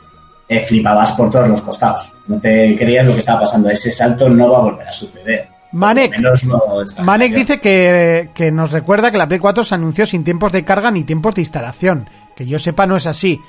eh, 0.49 0.60
flipabas 0.60 1.13
por 1.13 1.32
todos 1.32 1.47
los 1.47 1.62
costados. 1.62 2.12
No 2.27 2.41
te 2.41 2.75
creías 2.75 3.06
lo 3.06 3.13
que 3.13 3.19
estaba 3.19 3.39
pasando. 3.39 3.69
Ese 3.69 3.89
salto 3.89 4.30
no 4.30 4.51
va 4.51 4.58
a 4.58 4.62
volver 4.63 4.88
a 4.89 4.91
suceder. 4.91 5.47
Manek, 5.71 7.34
dice 7.34 7.62
que, 7.62 8.32
que 8.34 8.51
nos 8.51 8.73
recuerda 8.73 9.12
que 9.12 9.17
la 9.17 9.30
Play 9.30 9.39
4 9.39 9.63
se 9.63 9.75
anunció 9.75 10.06
sin 10.06 10.25
tiempos 10.25 10.51
de 10.51 10.65
carga 10.65 10.91
ni 10.91 11.06
tiempos 11.06 11.36
de 11.36 11.41
instalación. 11.41 12.10
Que 12.41 12.47
yo 12.47 12.58
sepa 12.58 12.88
no 12.88 12.95
es 12.95 13.06
así. 13.06 13.39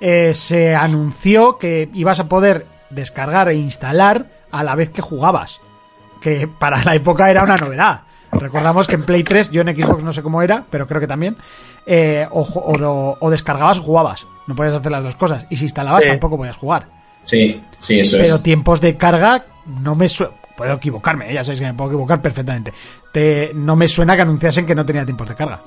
Eh, 0.00 0.32
se 0.34 0.74
anunció 0.74 1.56
que 1.56 1.88
ibas 1.94 2.20
a 2.20 2.28
poder 2.28 2.66
descargar 2.90 3.48
e 3.48 3.54
instalar 3.54 4.26
a 4.50 4.62
la 4.62 4.74
vez 4.74 4.90
que 4.90 5.00
jugabas. 5.00 5.60
Que 6.20 6.46
para 6.46 6.84
la 6.84 6.94
época 6.94 7.30
era 7.30 7.42
una 7.42 7.56
novedad. 7.56 8.00
Recordamos 8.32 8.86
que 8.86 8.96
en 8.96 9.04
Play 9.04 9.22
3, 9.24 9.50
yo 9.50 9.62
en 9.62 9.74
Xbox 9.74 10.02
no 10.02 10.12
sé 10.12 10.22
cómo 10.22 10.42
era, 10.42 10.64
pero 10.68 10.86
creo 10.86 11.00
que 11.00 11.06
también, 11.06 11.36
eh, 11.86 12.26
o, 12.32 12.44
ju- 12.44 12.62
o- 12.82 13.16
o 13.18 13.30
descargabas 13.30 13.78
o 13.78 13.82
jugabas. 13.82 14.26
No 14.46 14.54
podías 14.54 14.74
hacer 14.74 14.92
las 14.92 15.04
dos 15.04 15.16
cosas. 15.16 15.46
Y 15.48 15.56
si 15.56 15.64
instalabas 15.64 16.02
Sí. 16.02 16.08
tampoco 16.10 16.36
podías 16.36 16.56
jugar. 16.56 16.86
Sí, 17.22 17.62
sí, 17.78 18.00
eso 18.00 18.18
Pero 18.20 18.34
es. 18.36 18.42
tiempos 18.42 18.80
de 18.82 18.96
carga 18.98 19.46
no 19.64 19.94
me 19.94 20.08
suena. 20.08 20.34
Puedo 20.54 20.74
equivocarme, 20.74 21.30
¿eh? 21.30 21.34
ya 21.34 21.42
sabéis 21.42 21.60
que 21.60 21.66
me 21.66 21.74
puedo 21.74 21.90
equivocar 21.92 22.20
perfectamente. 22.20 22.74
Te- 23.10 23.52
no 23.54 23.74
me 23.74 23.88
suena 23.88 24.14
que 24.16 24.22
anunciasen 24.22 24.66
que 24.66 24.74
no 24.74 24.84
tenía 24.84 25.04
tiempos 25.06 25.28
de 25.30 25.34
carga. 25.34 25.60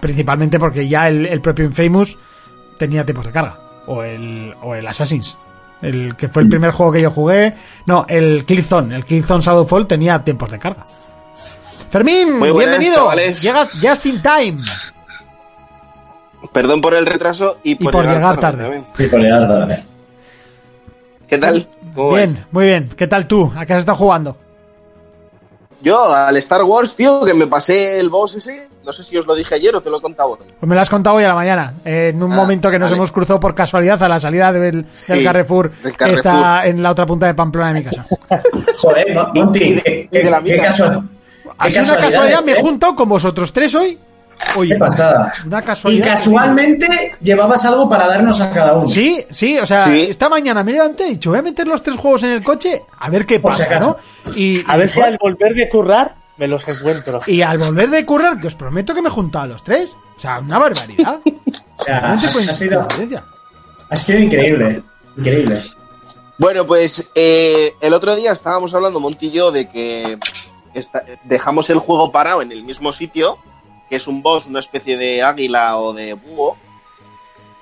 Principalmente 0.00 0.58
porque 0.58 0.88
ya 0.88 1.08
el, 1.08 1.26
el 1.26 1.40
propio 1.40 1.64
Infamous 1.64 2.16
tenía 2.78 3.04
tiempos 3.04 3.26
de 3.26 3.32
carga. 3.32 3.58
O 3.86 4.02
el, 4.02 4.54
o 4.62 4.74
el 4.74 4.86
Assassin's. 4.86 5.36
El 5.80 6.14
que 6.16 6.28
fue 6.28 6.42
el 6.42 6.48
primer 6.48 6.70
juego 6.70 6.92
que 6.92 7.00
yo 7.02 7.10
jugué. 7.10 7.54
No, 7.86 8.06
el 8.08 8.44
Killzone. 8.44 8.94
El 8.94 9.04
Killzone 9.04 9.42
Shadowfall 9.42 9.86
tenía 9.86 10.22
tiempos 10.22 10.50
de 10.50 10.58
carga. 10.58 10.86
Fermín, 11.90 12.38
Muy 12.38 12.50
buenas, 12.50 12.78
bienvenido. 12.78 13.02
chavales. 13.02 13.42
Llegas 13.42 13.70
just 13.82 14.06
in 14.06 14.22
time. 14.22 14.58
Perdón 16.52 16.80
por 16.80 16.94
el 16.94 17.06
retraso 17.06 17.58
y 17.62 17.74
por, 17.76 17.92
por 17.92 18.04
llegar 18.04 18.38
tarde. 18.38 18.84
Sí, 18.96 19.06
por 19.06 19.20
llegar 19.20 19.46
tarde. 19.48 19.84
¿Qué 21.28 21.38
tal? 21.38 21.68
¿Cómo 21.94 22.10
vais? 22.10 22.32
Bien, 22.32 22.46
muy 22.50 22.66
bien. 22.66 22.88
¿Qué 22.96 23.06
tal 23.06 23.26
tú? 23.26 23.52
¿A 23.56 23.64
qué 23.64 23.72
has 23.74 23.80
estado 23.80 23.96
jugando? 23.96 24.36
Yo 25.80 26.14
al 26.14 26.36
Star 26.36 26.62
Wars, 26.62 26.94
tío, 26.94 27.24
que 27.24 27.34
me 27.34 27.46
pasé 27.46 27.98
el 27.98 28.08
boss 28.08 28.36
ese, 28.36 28.68
no 28.84 28.92
sé 28.92 29.04
si 29.04 29.16
os 29.16 29.26
lo 29.26 29.34
dije 29.34 29.54
ayer 29.54 29.74
o 29.76 29.80
te 29.80 29.90
lo 29.90 29.98
he 29.98 30.00
contado 30.00 30.30
hoy. 30.32 30.38
Pues 30.58 30.68
me 30.68 30.74
lo 30.74 30.80
has 30.80 30.90
contado 30.90 31.16
hoy 31.16 31.24
a 31.24 31.28
la 31.28 31.34
mañana, 31.34 31.74
eh, 31.84 32.10
en 32.14 32.22
un 32.22 32.32
Ah, 32.32 32.36
momento 32.36 32.70
que 32.70 32.78
nos 32.78 32.90
vale. 32.90 32.96
hemos 32.98 33.12
cruzado 33.12 33.38
por 33.40 33.54
casualidad 33.54 34.02
a 34.02 34.08
la 34.08 34.18
salida 34.20 34.52
del, 34.52 34.84
Sí, 34.90 35.12
del 35.14 35.24
Carrefour, 35.24 35.70
del 35.82 35.96
Carrefour. 35.96 36.18
está 36.18 36.66
en 36.66 36.82
la 36.82 36.90
otra 36.90 37.06
punta 37.06 37.26
de 37.26 37.34
Pamplona 37.34 37.72
de 37.72 37.74
mi 37.80 37.84
casa. 37.84 38.04
Joder, 38.78 39.06
Mon- 39.14 39.30
Monty, 39.34 39.58
Y 39.64 39.76
qué, 39.80 39.90
y 40.02 40.08
qué 40.08 40.22
qué 40.22 40.70
sido 40.72 41.84
una 41.84 41.96
casualidad, 41.98 42.42
me 42.44 42.52
he 42.52 42.58
¿eh? 42.58 42.60
juntado 42.60 42.96
con 42.96 43.08
vosotros 43.08 43.52
tres 43.52 43.74
hoy. 43.74 43.98
Oye, 44.56 44.74
Qué 44.74 44.78
pasada. 44.78 45.32
una 45.46 45.60
Y 45.60 45.62
casualidad. 45.62 46.06
casualmente 46.08 47.14
llevabas 47.20 47.64
algo 47.64 47.88
para 47.88 48.08
darnos 48.08 48.40
a 48.40 48.50
cada 48.50 48.74
uno. 48.74 48.88
Sí, 48.88 49.24
sí, 49.30 49.56
o 49.58 49.64
sea, 49.64 49.80
Sí. 49.84 50.08
esta 50.10 50.28
mañana 50.28 50.64
me 50.64 50.72
levanté 50.72 51.04
y 51.04 51.06
he 51.06 51.10
dicho, 51.12 51.30
voy 51.30 51.38
a 51.38 51.42
meter 51.42 51.66
los 51.68 51.80
tres 51.82 51.96
juegos 51.96 52.24
en 52.24 52.30
el 52.30 52.42
coche 52.42 52.82
a 52.98 53.08
ver 53.10 53.24
qué 53.24 53.38
pasa. 53.38 53.78
¿no? 53.78 53.96
Y, 54.34 54.62
A 54.66 54.74
y 54.74 54.78
ver 54.80 54.88
si 54.88 55.00
al 55.00 55.16
volver 55.18 55.54
de 55.54 55.68
currar 55.68 56.14
me 56.36 56.48
los 56.48 56.66
encuentro. 56.66 57.20
Y 57.26 57.42
al 57.42 57.58
volver 57.58 57.90
de 57.90 58.06
currar, 58.06 58.38
que 58.38 58.46
os 58.46 58.54
prometo 58.54 58.94
que 58.94 59.02
me 59.02 59.08
he 59.08 59.12
juntado 59.12 59.44
a 59.44 59.48
los 59.48 59.62
tres. 59.62 59.90
O 60.16 60.20
sea, 60.20 60.40
una 60.40 60.58
barbaridad. 60.58 61.20
O 61.74 61.84
sea, 61.84 62.12
ha, 62.12 62.16
sido, 62.16 62.86
ha 63.90 63.96
sido 63.96 64.18
increíble. 64.20 64.82
Increíble. 65.16 65.60
Bueno, 66.38 66.64
pues 66.64 67.10
eh, 67.16 67.74
el 67.80 67.92
otro 67.92 68.14
día 68.14 68.30
estábamos 68.30 68.72
hablando, 68.72 69.00
Monty 69.00 69.26
y 69.26 69.30
yo, 69.32 69.50
de 69.50 69.68
que 69.68 70.16
dejamos 71.24 71.70
el 71.70 71.80
juego 71.80 72.12
parado 72.12 72.40
en 72.40 72.52
el 72.52 72.62
mismo 72.62 72.92
sitio, 72.92 73.38
que 73.88 73.96
es 73.96 74.06
un 74.06 74.22
boss, 74.22 74.46
una 74.46 74.60
especie 74.60 74.96
de 74.96 75.24
águila 75.24 75.76
o 75.76 75.92
de 75.92 76.14
búho, 76.14 76.56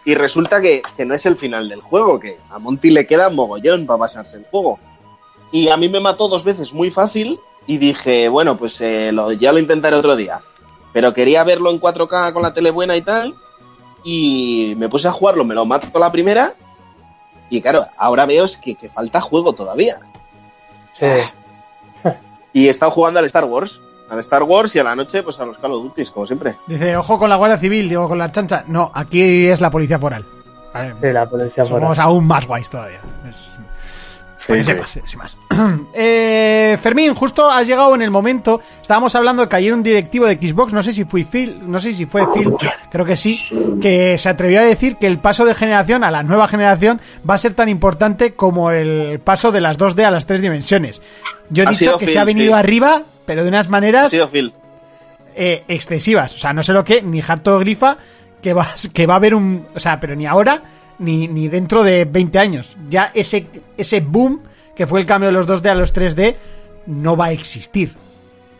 y 0.04 0.14
resulta 0.14 0.60
que, 0.60 0.82
que 0.98 1.06
no 1.06 1.14
es 1.14 1.24
el 1.24 1.36
final 1.36 1.68
del 1.68 1.80
juego, 1.80 2.20
que 2.20 2.38
a 2.50 2.58
Monty 2.58 2.90
le 2.90 3.06
queda 3.06 3.30
mogollón 3.30 3.86
para 3.86 4.00
pasarse 4.00 4.36
el 4.36 4.44
juego. 4.44 4.78
Y 5.50 5.68
a 5.68 5.78
mí 5.78 5.88
me 5.88 6.00
mató 6.00 6.28
dos 6.28 6.44
veces 6.44 6.74
muy 6.74 6.90
fácil 6.90 7.40
y 7.66 7.78
dije, 7.78 8.28
bueno, 8.28 8.56
pues 8.56 8.80
eh, 8.80 9.12
lo- 9.12 9.32
ya 9.32 9.52
lo 9.52 9.58
intentaré 9.58 9.96
otro 9.96 10.16
día. 10.16 10.40
Pero 10.92 11.12
quería 11.12 11.44
verlo 11.44 11.70
en 11.70 11.78
4K 11.80 12.32
con 12.32 12.42
la 12.42 12.52
tele 12.52 12.70
buena 12.70 12.96
y 12.96 13.02
tal, 13.02 13.34
y 14.04 14.74
me 14.76 14.88
puse 14.88 15.08
a 15.08 15.12
jugarlo, 15.12 15.44
me 15.44 15.54
lo 15.54 15.64
mato 15.66 15.96
la 15.98 16.10
primera 16.10 16.54
y 17.48 17.60
claro, 17.60 17.86
ahora 17.96 18.26
veo 18.26 18.44
es 18.44 18.56
que, 18.58 18.74
que 18.74 18.88
falta 18.90 19.20
juego 19.20 19.52
todavía. 19.52 20.00
Sí. 20.92 21.06
Y 22.52 22.66
he 22.66 22.70
estado 22.70 22.90
jugando 22.90 23.20
al 23.20 23.26
Star 23.26 23.44
Wars. 23.44 23.80
Al 24.10 24.18
Star 24.18 24.42
Wars 24.42 24.74
y 24.74 24.80
a 24.80 24.82
la 24.82 24.96
noche, 24.96 25.22
pues 25.22 25.38
a 25.38 25.44
los 25.44 25.56
Call 25.58 25.70
of 25.72 25.84
Duty, 25.84 26.04
como 26.06 26.26
siempre. 26.26 26.56
Dice, 26.66 26.96
ojo 26.96 27.16
con 27.16 27.30
la 27.30 27.36
Guardia 27.36 27.58
Civil, 27.58 27.88
digo, 27.88 28.08
con 28.08 28.18
la 28.18 28.32
chancha. 28.32 28.64
No, 28.66 28.90
aquí 28.92 29.46
es 29.46 29.60
la 29.60 29.70
Policía 29.70 30.00
Foral. 30.00 30.24
Sí, 30.72 31.06
la 31.12 31.26
policía 31.30 31.64
fuera. 31.64 31.86
Somos 31.86 31.98
aún 32.00 32.26
más 32.26 32.44
guays 32.48 32.68
todavía. 32.68 32.98
Es- 33.28 33.50
Sí, 34.40 34.46
para 34.48 34.58
que 34.58 34.64
sí. 34.64 34.72
sepas, 34.72 34.96
eh, 34.96 35.02
sin 35.04 35.18
más. 35.18 35.36
Eh, 35.92 36.78
Fermín, 36.80 37.14
justo 37.14 37.50
has 37.50 37.66
llegado 37.66 37.94
en 37.94 38.00
el 38.02 38.10
momento. 38.10 38.60
Estábamos 38.80 39.14
hablando 39.14 39.42
de 39.42 39.48
que 39.48 39.56
ayer 39.56 39.74
un 39.74 39.82
directivo 39.82 40.24
de 40.26 40.36
Xbox, 40.36 40.72
no 40.72 40.82
sé 40.82 40.92
si 40.92 41.04
fue 41.04 41.24
Phil, 41.24 41.60
no 41.70 41.78
sé 41.80 41.92
si 41.92 42.06
fue 42.06 42.26
Phil, 42.32 42.54
creo 42.90 43.04
que 43.04 43.16
sí, 43.16 43.38
que 43.82 44.16
se 44.18 44.28
atrevió 44.28 44.60
a 44.60 44.64
decir 44.64 44.96
que 44.96 45.06
el 45.06 45.18
paso 45.18 45.44
de 45.44 45.54
generación 45.54 46.04
a 46.04 46.10
la 46.10 46.22
nueva 46.22 46.48
generación 46.48 47.00
va 47.28 47.34
a 47.34 47.38
ser 47.38 47.52
tan 47.54 47.68
importante 47.68 48.32
como 48.34 48.70
el 48.70 49.20
paso 49.20 49.52
de 49.52 49.60
las 49.60 49.78
2D 49.78 50.04
a 50.04 50.10
las 50.10 50.26
3 50.26 50.40
dimensiones. 50.40 51.02
Yo 51.50 51.64
he 51.64 51.66
Ha 51.66 51.70
dicho 51.70 51.98
que 51.98 52.06
Phil, 52.06 52.12
se 52.14 52.18
ha 52.18 52.24
venido 52.24 52.52
sí. 52.52 52.58
arriba, 52.58 53.02
pero 53.26 53.42
de 53.42 53.48
unas 53.48 53.66
Ha 53.66 53.70
maneras 53.70 54.10
sido 54.10 54.28
Phil. 54.28 54.52
eh, 55.34 55.64
excesivas. 55.68 56.34
O 56.36 56.38
sea, 56.38 56.52
no 56.52 56.62
sé 56.62 56.72
lo 56.72 56.84
que, 56.84 57.02
ni 57.02 57.20
Harto 57.20 57.58
Grifa, 57.58 57.96
que 58.40 58.54
va, 58.54 58.68
que 58.94 59.06
va 59.06 59.14
a 59.14 59.16
haber 59.18 59.34
un. 59.34 59.66
O 59.74 59.80
sea, 59.80 60.00
pero 60.00 60.14
ni 60.14 60.26
ahora, 60.26 60.62
ni, 61.00 61.26
ni 61.26 61.48
dentro 61.48 61.82
de 61.82 62.04
20 62.04 62.38
años. 62.38 62.76
Ya 62.88 63.10
ese, 63.14 63.46
ese 63.76 64.00
boom 64.00 64.42
que 64.76 64.86
fue 64.86 65.00
el 65.00 65.06
cambio 65.06 65.28
de 65.28 65.32
los 65.32 65.48
2D 65.48 65.68
a 65.68 65.74
los 65.74 65.94
3D 65.94 66.36
no 66.86 67.16
va 67.16 67.26
a 67.26 67.32
existir. 67.32 67.96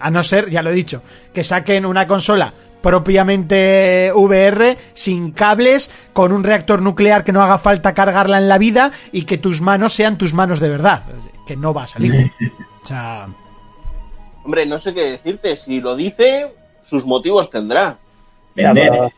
A 0.01 0.11
no 0.11 0.23
ser, 0.23 0.51
ya 0.51 0.63
lo 0.63 0.71
he 0.71 0.75
dicho, 0.75 1.03
que 1.33 1.45
saquen 1.45 1.85
una 1.85 2.07
consola 2.07 2.53
propiamente 2.81 4.11
VR, 4.15 4.79
sin 4.95 5.33
cables, 5.33 5.91
con 6.15 6.33
un 6.33 6.43
reactor 6.43 6.81
nuclear 6.81 7.25
que 7.25 7.33
no 7.33 7.43
haga 7.43 7.59
falta 7.59 7.93
cargarla 7.93 8.39
en 8.39 8.49
la 8.49 8.59
vida 8.59 8.93
y 9.13 9.25
que 9.25 9.39
tus 9.39 9.61
manos 9.61 9.93
sean 9.93 10.17
tus 10.17 10.33
manos 10.33 10.61
de 10.61 10.71
verdad. 10.71 11.05
Que 11.47 11.57
no 11.57 11.75
va 11.75 11.85
a 11.85 11.87
salir. 11.87 12.31
O 12.83 12.87
sea. 12.87 13.29
Hombre, 14.43 14.65
no 14.65 14.79
sé 14.79 14.95
qué 14.95 15.03
decirte. 15.11 15.57
Si 15.57 15.81
lo 15.81 15.97
dice, 15.97 16.55
sus 16.83 17.05
motivos 17.05 17.51
tendrá. 17.51 17.99
Vender. 18.55 19.13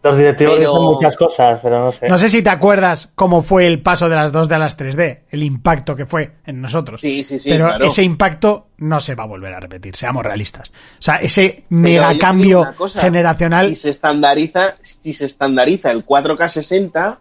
Los 0.00 0.16
directivos 0.16 0.54
Pero- 0.58 0.70
dicen 0.72 0.84
muchas 0.84 1.16
cosas, 1.16 1.58
pero 1.60 1.84
no 1.84 1.90
sé. 1.92 2.08
No 2.08 2.18
sé 2.18 2.28
si 2.28 2.40
te 2.40 2.50
acuerdas 2.50 3.10
cómo 3.16 3.42
fue 3.42 3.66
el 3.66 3.82
paso 3.82 4.08
de 4.08 4.14
las 4.14 4.32
2D 4.32 4.54
a 4.54 4.58
las 4.58 4.76
3D, 4.78 5.24
el 5.30 5.42
impacto 5.42 5.96
que 5.96 6.06
fue 6.06 6.36
en 6.46 6.60
nosotros. 6.60 7.00
Sí, 7.00 7.24
sí, 7.24 7.38
sí, 7.40 7.50
Pero 7.50 7.66
claro. 7.66 7.84
ese 7.84 8.04
impacto 8.04 8.68
no 8.78 9.00
se 9.00 9.16
va 9.16 9.24
a 9.24 9.26
volver 9.26 9.52
a 9.54 9.58
repetir, 9.60 9.96
seamos 9.96 10.22
realistas. 10.24 10.68
O 10.70 11.02
sea, 11.02 11.16
ese 11.16 11.64
Pero 11.68 11.80
mega 11.80 12.02
yo 12.02 12.08
te 12.08 12.14
digo 12.14 12.20
cambio 12.20 12.60
una 12.60 12.72
cosa, 12.74 13.00
generacional. 13.00 13.68
Si 13.70 13.76
se 13.76 13.90
estandariza, 13.90 14.74
si 14.82 15.14
se 15.14 15.26
estandariza 15.26 15.90
el 15.90 16.06
4K 16.06 16.48
60 16.48 17.20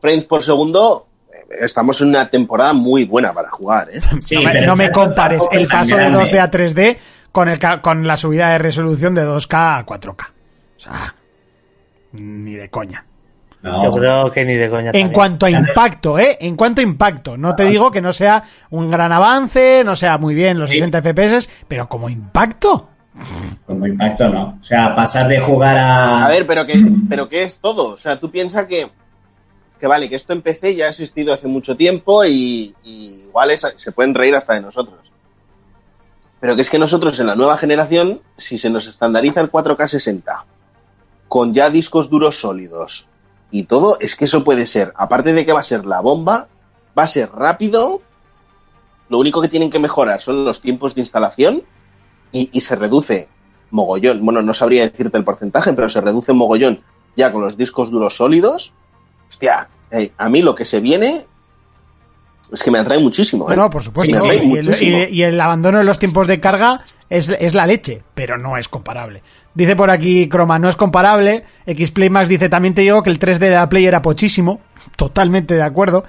frames 0.00 0.24
por 0.24 0.42
segundo, 0.42 1.08
eh, 1.30 1.56
estamos 1.60 2.00
en 2.00 2.08
una 2.08 2.30
temporada 2.30 2.72
muy 2.72 3.04
buena 3.04 3.34
para 3.34 3.50
jugar, 3.50 3.88
¿eh? 3.92 4.00
Sí, 4.20 4.36
no 4.36 4.42
me, 4.50 4.60
no 4.62 4.76
me 4.76 4.90
compares 4.90 5.42
el 5.52 5.66
paso 5.68 5.94
de 5.96 6.08
grande. 6.08 6.20
2D 6.20 6.40
a 6.40 6.50
3D 6.50 6.98
con, 7.32 7.50
el, 7.50 7.58
con 7.82 8.06
la 8.06 8.16
subida 8.16 8.48
de 8.52 8.58
resolución 8.58 9.14
de 9.14 9.24
2K 9.26 9.78
a 9.80 9.84
4K. 9.84 10.26
O 10.78 10.80
sea, 10.80 11.14
ni 12.12 12.54
de 12.56 12.68
coña. 12.70 13.04
No. 13.60 13.82
Yo 13.84 13.90
creo 13.90 14.30
que 14.30 14.44
ni 14.44 14.54
de 14.54 14.70
coña. 14.70 14.86
En 14.88 14.92
también. 14.92 15.12
cuanto 15.12 15.46
a 15.46 15.50
impacto, 15.50 16.18
¿eh? 16.18 16.38
En 16.40 16.54
cuanto 16.56 16.80
a 16.80 16.84
impacto. 16.84 17.36
No 17.36 17.56
te 17.56 17.64
digo 17.64 17.90
que 17.90 18.00
no 18.00 18.12
sea 18.12 18.44
un 18.70 18.88
gran 18.88 19.10
avance, 19.12 19.82
no 19.84 19.96
sea 19.96 20.16
muy 20.16 20.34
bien 20.34 20.58
los 20.58 20.70
Sí. 20.70 20.76
60 20.76 21.02
FPS, 21.02 21.48
pero 21.66 21.88
como 21.88 22.08
impacto. 22.08 22.88
Como 23.66 23.84
impacto, 23.86 24.28
no. 24.28 24.58
O 24.60 24.62
sea, 24.62 24.94
pasar 24.94 25.26
de 25.26 25.40
jugar 25.40 25.76
a. 25.76 26.24
A 26.24 26.28
ver, 26.28 26.46
pero 26.46 26.64
que, 26.66 26.80
pero 27.08 27.28
¿qué 27.28 27.42
es 27.42 27.58
todo? 27.58 27.88
O 27.88 27.96
sea, 27.96 28.20
tú 28.20 28.30
piensas 28.30 28.66
que, 28.66 28.88
que 29.80 29.86
vale, 29.88 30.08
que 30.08 30.14
esto 30.14 30.32
en 30.32 30.42
PC 30.42 30.76
ya 30.76 30.86
ha 30.86 30.90
existido 30.90 31.34
hace 31.34 31.48
mucho 31.48 31.76
tiempo 31.76 32.24
y, 32.24 32.76
y 32.84 33.24
igual 33.26 33.50
es- 33.50 33.74
se 33.76 33.90
pueden 33.90 34.14
reír 34.14 34.36
hasta 34.36 34.54
de 34.54 34.60
nosotros. 34.60 35.00
Pero 36.38 36.54
que 36.54 36.62
es 36.62 36.70
que 36.70 36.78
nosotros 36.78 37.18
en 37.18 37.26
la 37.26 37.34
nueva 37.34 37.56
generación, 37.58 38.20
si 38.36 38.56
se 38.56 38.70
nos 38.70 38.86
estandariza 38.86 39.40
el 39.40 39.50
4K 39.50 39.84
60, 39.88 40.44
con 41.28 41.54
ya 41.54 41.70
discos 41.70 42.10
duros 42.10 42.40
sólidos. 42.40 43.08
Y 43.50 43.64
todo, 43.64 43.98
es 44.00 44.16
que 44.16 44.24
eso 44.24 44.44
puede 44.44 44.66
ser, 44.66 44.92
aparte 44.96 45.32
de 45.32 45.46
que 45.46 45.52
va 45.52 45.60
a 45.60 45.64
ser 45.64 45.86
la 45.86 46.00
bomba, 46.00 46.48
va 46.98 47.02
a 47.04 47.06
ser 47.06 47.30
rápido, 47.30 48.02
lo 49.08 49.18
único 49.18 49.40
que 49.40 49.48
tienen 49.48 49.70
que 49.70 49.78
mejorar 49.78 50.20
son 50.20 50.44
los 50.44 50.60
tiempos 50.60 50.94
de 50.94 51.00
instalación 51.00 51.62
y, 52.30 52.50
y 52.52 52.60
se 52.60 52.76
reduce 52.76 53.28
mogollón, 53.70 54.24
bueno, 54.24 54.42
no 54.42 54.52
sabría 54.54 54.82
decirte 54.82 55.16
el 55.16 55.24
porcentaje, 55.24 55.72
pero 55.72 55.88
se 55.88 56.00
reduce 56.00 56.32
mogollón 56.32 56.82
ya 57.16 57.32
con 57.32 57.42
los 57.42 57.56
discos 57.56 57.90
duros 57.90 58.16
sólidos. 58.16 58.72
Hostia, 59.28 59.68
eh, 59.90 60.12
a 60.16 60.28
mí 60.28 60.42
lo 60.42 60.54
que 60.54 60.64
se 60.64 60.80
viene 60.80 61.26
es 62.52 62.62
que 62.62 62.70
me 62.70 62.78
atrae 62.78 62.98
muchísimo. 62.98 63.50
¿eh? 63.50 63.56
No, 63.56 63.68
por 63.70 63.82
supuesto. 63.82 64.18
Sí, 64.18 64.86
y, 64.86 65.22
el, 65.22 65.34
y- 65.34 65.40
abandono 65.40 65.78
de 65.78 65.84
los 65.84 65.98
tiempos 65.98 66.26
de 66.26 66.40
carga 66.40 66.82
es, 67.10 67.28
es 67.28 67.54
la 67.54 67.66
leche, 67.66 68.02
pero 68.14 68.38
no 68.38 68.56
es 68.56 68.68
comparable. 68.68 69.22
Dice 69.54 69.76
por 69.76 69.90
aquí 69.90 70.28
Croma, 70.28 70.58
no 70.58 70.68
es 70.68 70.76
comparable. 70.76 71.44
Xplay 71.66 72.10
Max 72.10 72.28
dice, 72.28 72.48
también 72.48 72.74
te 72.74 72.82
digo 72.82 73.02
que 73.02 73.10
el 73.10 73.18
3D 73.18 73.38
de 73.38 73.50
la 73.50 73.68
Play 73.68 73.86
era 73.86 74.02
pochísimo. 74.02 74.60
Totalmente 74.96 75.54
de 75.54 75.62
acuerdo. 75.62 76.04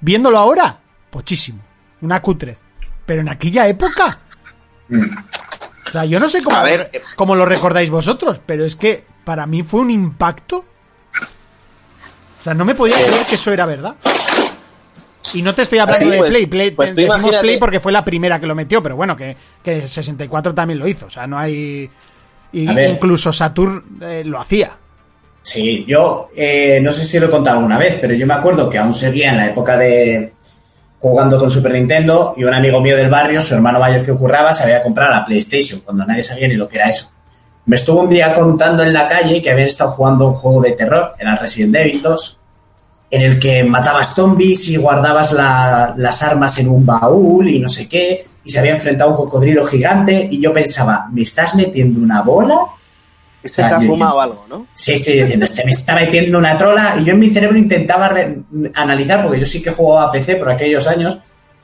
Viéndolo 0.00 0.38
ahora, 0.38 0.78
pochísimo. 1.10 1.60
Una 2.00 2.20
cutrez. 2.20 2.58
Pero 3.06 3.20
en 3.20 3.28
aquella 3.28 3.68
época... 3.68 4.18
O 5.86 5.90
sea, 5.90 6.04
yo 6.04 6.18
no 6.18 6.28
sé 6.28 6.42
cómo, 6.42 6.56
A 6.56 6.62
ver, 6.64 6.90
eh. 6.92 7.00
cómo 7.16 7.34
lo 7.34 7.44
recordáis 7.44 7.90
vosotros, 7.90 8.40
pero 8.44 8.64
es 8.64 8.74
que 8.74 9.04
para 9.24 9.46
mí 9.46 9.62
fue 9.62 9.80
un 9.80 9.90
impacto. 9.90 10.64
O 12.40 12.42
sea, 12.42 12.54
no 12.54 12.64
me 12.64 12.74
podía 12.74 12.96
creer 12.96 13.26
que 13.26 13.34
eso 13.36 13.52
era 13.52 13.64
verdad. 13.66 13.94
Y 15.32 15.42
no 15.42 15.54
te 15.54 15.62
estoy 15.62 15.78
hablando 15.78 16.04
Sí, 16.04 16.10
de 16.10 16.18
pues- 16.18 16.30
Play, 16.30 16.46
Play 16.46 16.70
pues 16.72 16.90
tú 16.90 16.96
decimos 16.96 17.16
imagínate- 17.18 17.40
Play 17.40 17.58
porque 17.58 17.80
fue 17.80 17.92
la 17.92 18.04
primera 18.04 18.38
que 18.38 18.46
lo 18.46 18.54
metió, 18.54 18.82
pero 18.82 18.94
bueno, 18.96 19.16
que, 19.16 19.36
que 19.62 19.86
64 19.86 20.54
también 20.54 20.78
lo 20.78 20.86
hizo, 20.86 21.06
o 21.06 21.10
sea, 21.10 21.26
no 21.26 21.38
hay... 21.38 21.90
Y 22.52 22.70
incluso 22.70 23.32
Saturn 23.32 23.82
eh, 24.00 24.22
lo 24.24 24.40
hacía. 24.40 24.76
Sí, 25.42 25.84
yo 25.88 26.28
eh, 26.36 26.78
no 26.80 26.90
sé 26.92 27.04
si 27.04 27.18
lo 27.18 27.26
he 27.26 27.30
contado 27.30 27.56
alguna 27.56 27.78
vez, 27.78 27.98
pero 28.00 28.14
yo 28.14 28.26
me 28.26 28.34
acuerdo 28.34 28.70
que 28.70 28.78
aún 28.78 28.94
seguía 28.94 29.30
en 29.30 29.36
la 29.38 29.46
época 29.46 29.76
de 29.76 30.32
jugando 31.00 31.38
con 31.38 31.50
Super 31.50 31.72
Nintendo 31.72 32.32
y 32.36 32.44
un 32.44 32.54
amigo 32.54 32.80
mío 32.80 32.96
del 32.96 33.10
barrio, 33.10 33.42
su 33.42 33.54
hermano 33.54 33.78
mayor 33.80 34.06
que 34.06 34.12
curraba, 34.14 34.52
se 34.52 34.62
había 34.62 34.82
comprado 34.82 35.10
la 35.12 35.24
PlayStation 35.24 35.80
cuando 35.80 36.06
nadie 36.06 36.22
sabía 36.22 36.46
ni 36.48 36.54
lo 36.54 36.68
que 36.68 36.76
era 36.76 36.88
eso. 36.88 37.10
Me 37.66 37.76
estuvo 37.76 38.02
un 38.02 38.08
día 38.10 38.32
contando 38.32 38.82
en 38.84 38.92
la 38.92 39.08
calle 39.08 39.42
que 39.42 39.50
habían 39.50 39.66
estado 39.68 39.90
jugando 39.90 40.28
un 40.28 40.34
juego 40.34 40.62
de 40.62 40.72
terror, 40.72 41.14
era 41.18 41.34
Resident 41.36 41.74
Evil 41.76 42.00
2, 42.00 42.38
en 43.10 43.22
el 43.22 43.38
que 43.38 43.62
matabas 43.64 44.14
zombies 44.14 44.68
y 44.68 44.76
guardabas 44.76 45.32
la- 45.32 45.94
las 45.96 46.22
armas 46.22 46.58
en 46.58 46.68
un 46.68 46.84
baúl 46.84 47.48
y 47.48 47.58
no 47.60 47.68
sé 47.68 47.88
qué, 47.88 48.26
y 48.44 48.50
se 48.50 48.58
había 48.58 48.72
enfrentado 48.72 49.10
a 49.10 49.12
un 49.12 49.18
cocodrilo 49.18 49.64
gigante 49.64 50.28
y 50.30 50.40
yo 50.40 50.52
pensaba, 50.52 51.08
¿me 51.12 51.22
estás 51.22 51.54
metiendo 51.54 52.00
una 52.00 52.22
bola? 52.22 52.58
Este 53.42 53.62
se 53.62 53.74
ha 53.74 53.78
fumado 53.88 54.20
algo, 54.20 54.46
¿no? 54.48 54.66
Sí, 54.72 54.92
estoy 54.92 55.14
diciendo, 55.20 55.44
este 55.44 55.64
me 55.64 55.70
está 55.70 55.94
metiendo 55.94 56.38
una 56.38 56.56
trola 56.56 56.96
y 56.98 57.04
yo 57.04 57.12
en 57.12 57.18
mi 57.20 57.30
cerebro 57.30 57.56
intentaba 57.58 58.08
re- 58.08 58.38
analizar, 58.74 59.22
porque 59.22 59.40
yo 59.40 59.46
sí 59.46 59.62
que 59.62 59.70
jugaba 59.70 60.08
a 60.08 60.12
PC 60.12 60.36
por 60.36 60.50
aquellos 60.50 60.86
años 60.88 61.18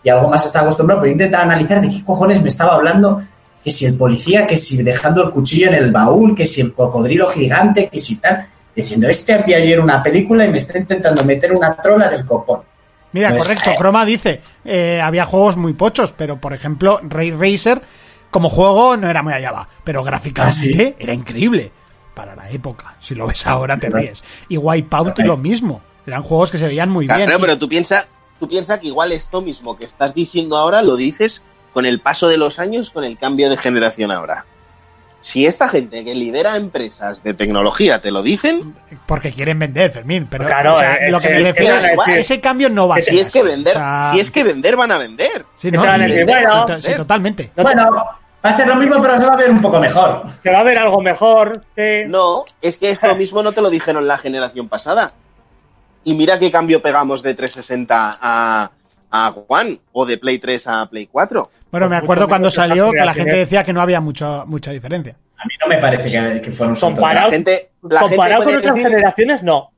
y 0.04 0.08
algo 0.10 0.28
más 0.28 0.44
estaba 0.44 0.64
acostumbrado, 0.66 1.00
pero 1.02 1.12
intentaba 1.12 1.44
analizar 1.44 1.80
de 1.80 1.88
qué 1.88 2.04
cojones 2.04 2.40
me 2.42 2.48
estaba 2.48 2.74
hablando, 2.74 3.22
que 3.64 3.70
si 3.70 3.86
el 3.86 3.94
policía, 3.94 4.46
que 4.46 4.56
si 4.56 4.82
dejando 4.82 5.22
el 5.24 5.30
cuchillo 5.30 5.68
en 5.68 5.74
el 5.74 5.90
baúl, 5.90 6.34
que 6.36 6.46
si 6.46 6.60
el 6.60 6.72
cocodrilo 6.72 7.26
gigante, 7.28 7.88
que 7.90 8.00
si 8.00 8.16
tal, 8.16 8.46
diciendo, 8.74 9.08
este 9.08 9.32
había 9.32 9.56
ayer 9.58 9.80
una 9.80 10.02
película 10.02 10.44
y 10.44 10.48
me 10.48 10.56
está 10.58 10.78
intentando 10.78 11.24
meter 11.24 11.52
una 11.52 11.76
trola 11.76 12.08
del 12.08 12.24
copón. 12.24 12.62
Mira, 13.12 13.30
Pues, 13.30 13.42
correcto, 13.42 13.70
eh. 13.70 13.74
Croma 13.76 14.04
dice, 14.04 14.40
eh, 14.64 15.00
había 15.02 15.24
juegos 15.24 15.56
muy 15.56 15.72
pochos, 15.72 16.12
pero 16.16 16.40
por 16.40 16.52
ejemplo, 16.52 17.00
Ray 17.02 17.32
Racer 17.32 17.82
como 18.30 18.48
juego 18.48 18.96
no 18.96 19.08
era 19.10 19.22
muy 19.22 19.32
allá 19.32 19.50
va, 19.50 19.68
pero 19.82 20.04
gráficamente 20.04 20.94
era 20.98 21.12
increíble 21.12 21.72
para 22.14 22.36
la 22.36 22.48
época. 22.50 22.94
Si 23.00 23.14
lo 23.16 23.26
ves 23.26 23.46
ahora 23.46 23.76
te 23.78 23.88
ríes. 23.88 24.22
Y 24.48 24.56
Wipeout 24.56 25.18
lo 25.20 25.36
mismo, 25.36 25.80
eran 26.06 26.22
juegos 26.22 26.50
que 26.52 26.58
se 26.58 26.66
veían 26.66 26.90
muy 26.90 27.06
Claro, 27.06 27.24
bien. 27.26 27.36
Y- 27.36 27.40
pero 27.40 27.58
tú 27.58 27.68
piensas 27.68 28.06
tú 28.38 28.48
piensa 28.48 28.78
que 28.80 28.86
igual 28.86 29.12
esto 29.12 29.42
mismo 29.42 29.76
que 29.76 29.84
estás 29.84 30.14
diciendo 30.14 30.56
ahora 30.56 30.80
lo 30.82 30.96
dices 30.96 31.42
con 31.74 31.84
el 31.86 32.00
paso 32.00 32.26
de 32.28 32.38
los 32.38 32.58
años, 32.58 32.90
con 32.90 33.04
el 33.04 33.18
cambio 33.18 33.50
de 33.50 33.56
generación 33.58 34.10
ahora. 34.12 34.44
Si 35.22 35.44
esta 35.46 35.68
gente 35.68 36.02
que 36.04 36.14
lidera 36.14 36.56
empresas 36.56 37.22
de 37.22 37.34
tecnología 37.34 37.98
te 37.98 38.10
lo 38.10 38.22
dicen, 38.22 38.74
Porque 39.06 39.30
quieren 39.32 39.58
vender, 39.58 39.90
Fermín. 39.90 40.26
Pero 40.30 40.46
Claro, 40.46 40.72
o 40.72 40.78
sea, 40.78 40.94
es 40.94 41.12
lo 41.12 41.18
que 41.18 41.28
que- 41.28 41.34
me 41.34 41.40
es 41.40 41.44
que 41.54 41.60
refiero 41.60 41.76
es 41.76 41.92
igual. 41.92 42.10
ese 42.18 42.40
cambio 42.40 42.68
no 42.70 42.88
va 42.88 42.96
a 42.96 43.00
ser. 43.02 43.12
si 43.14 43.20
es 43.20 43.30
que 43.30 43.42
vender, 43.42 43.76
O 43.76 43.80
sea, 43.80 44.10
si 44.12 44.20
es 44.20 44.30
que 44.30 44.44
vender 44.44 44.76
van 44.76 44.92
a 44.92 44.98
vender. 44.98 45.44
sí, 45.56 45.70
¿Qué 45.70 45.76
¿no? 45.76 45.82
decir? 45.84 46.14
Sí, 46.20 46.24
Bueno, 46.24 46.80
sí, 46.80 46.94
totalmente. 46.94 47.44
No 47.48 47.54
te- 47.56 47.62
Bueno, 47.62 47.90
va 47.92 48.48
a 48.48 48.52
ser 48.52 48.66
lo 48.66 48.76
mismo, 48.76 49.00
pero 49.02 49.18
se 49.18 49.26
va 49.26 49.34
a 49.34 49.36
ver 49.36 49.50
un 49.50 49.60
poco 49.60 49.78
mejor. 49.78 50.22
Se 50.42 50.50
va 50.50 50.60
a 50.60 50.62
ver 50.62 50.78
algo 50.78 51.02
mejor. 51.02 51.64
sí. 51.76 52.04
No, 52.06 52.44
es 52.62 52.78
que 52.78 52.88
esto 52.90 53.14
mismo 53.14 53.42
no 53.42 53.52
te 53.52 53.60
lo 53.60 53.68
dijeron 53.68 54.08
la 54.08 54.16
generación 54.16 54.68
pasada. 54.70 55.12
Y 56.02 56.14
mira 56.14 56.38
qué 56.38 56.50
cambio 56.50 56.80
pegamos 56.80 57.22
de 57.22 57.34
360 57.34 58.12
a, 58.22 58.70
a 59.10 59.30
One 59.48 59.80
o 59.92 60.06
de 60.06 60.18
Play 60.18 60.38
3 60.38 60.66
a 60.68 60.86
Play 60.86 61.06
4. 61.06 61.50
Bueno, 61.70 61.88
me 61.88 61.96
Mucho 61.96 62.04
acuerdo 62.04 62.28
cuando 62.28 62.50
salió 62.50 62.90
que 62.90 63.04
la 63.04 63.14
gente 63.14 63.36
decía 63.36 63.64
que 63.64 63.72
no 63.72 63.80
había 63.80 64.00
mucho, 64.00 64.44
mucha 64.46 64.70
diferencia. 64.72 65.16
A 65.36 65.44
mí 65.46 65.54
no 65.60 65.68
me 65.68 65.78
parece 65.78 66.10
que, 66.10 66.40
que 66.40 66.50
fuera 66.52 66.70
un 66.70 66.76
salto. 66.76 66.96
Comparado, 66.96 67.26
La 67.28 67.32
gente, 67.32 67.70
la 67.82 68.00
gente 68.00 68.16
comparado 68.16 68.44
con 68.44 68.56
otras 68.56 68.74
decir- 68.74 68.82
generaciones, 68.90 69.42
no. 69.42 69.70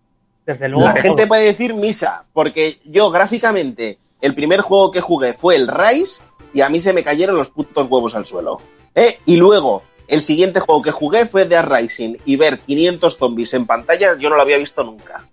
Desde 0.45 0.69
luego. 0.69 0.87
La 0.87 1.01
gente 1.01 1.23
no. 1.23 1.29
puede 1.29 1.45
decir 1.45 1.73
misa, 1.75 2.25
porque 2.33 2.79
yo 2.85 3.11
gráficamente 3.11 3.99
el 4.21 4.35
primer 4.35 4.61
juego 4.61 4.91
que 4.91 5.01
jugué 5.01 5.35
fue 5.35 5.55
el 5.57 5.69
Rise 5.69 6.21
y 6.53 6.61
a 6.63 6.69
mí 6.69 6.81
se 6.81 6.93
me 6.93 7.05
cayeron 7.05 7.37
los 7.37 7.51
putos 7.51 7.87
huevos 7.89 8.15
al 8.15 8.27
suelo. 8.27 8.61
¿eh? 8.95 9.19
Y 9.25 9.37
luego 9.37 9.85
el 10.09 10.21
siguiente 10.21 10.59
juego 10.61 10.83
que 10.83 10.91
jugué 10.91 11.27
fue 11.27 11.45
Dead 11.45 11.65
Rising 11.65 12.17
y 12.25 12.37
ver 12.37 12.59
500 12.59 13.17
zombies 13.17 13.55
en 13.55 13.67
pantalla 13.67 14.17
yo 14.19 14.29
no 14.31 14.37
lo 14.37 14.43
había 14.43 14.59
visto 14.59 14.83
nunca. 14.83 15.25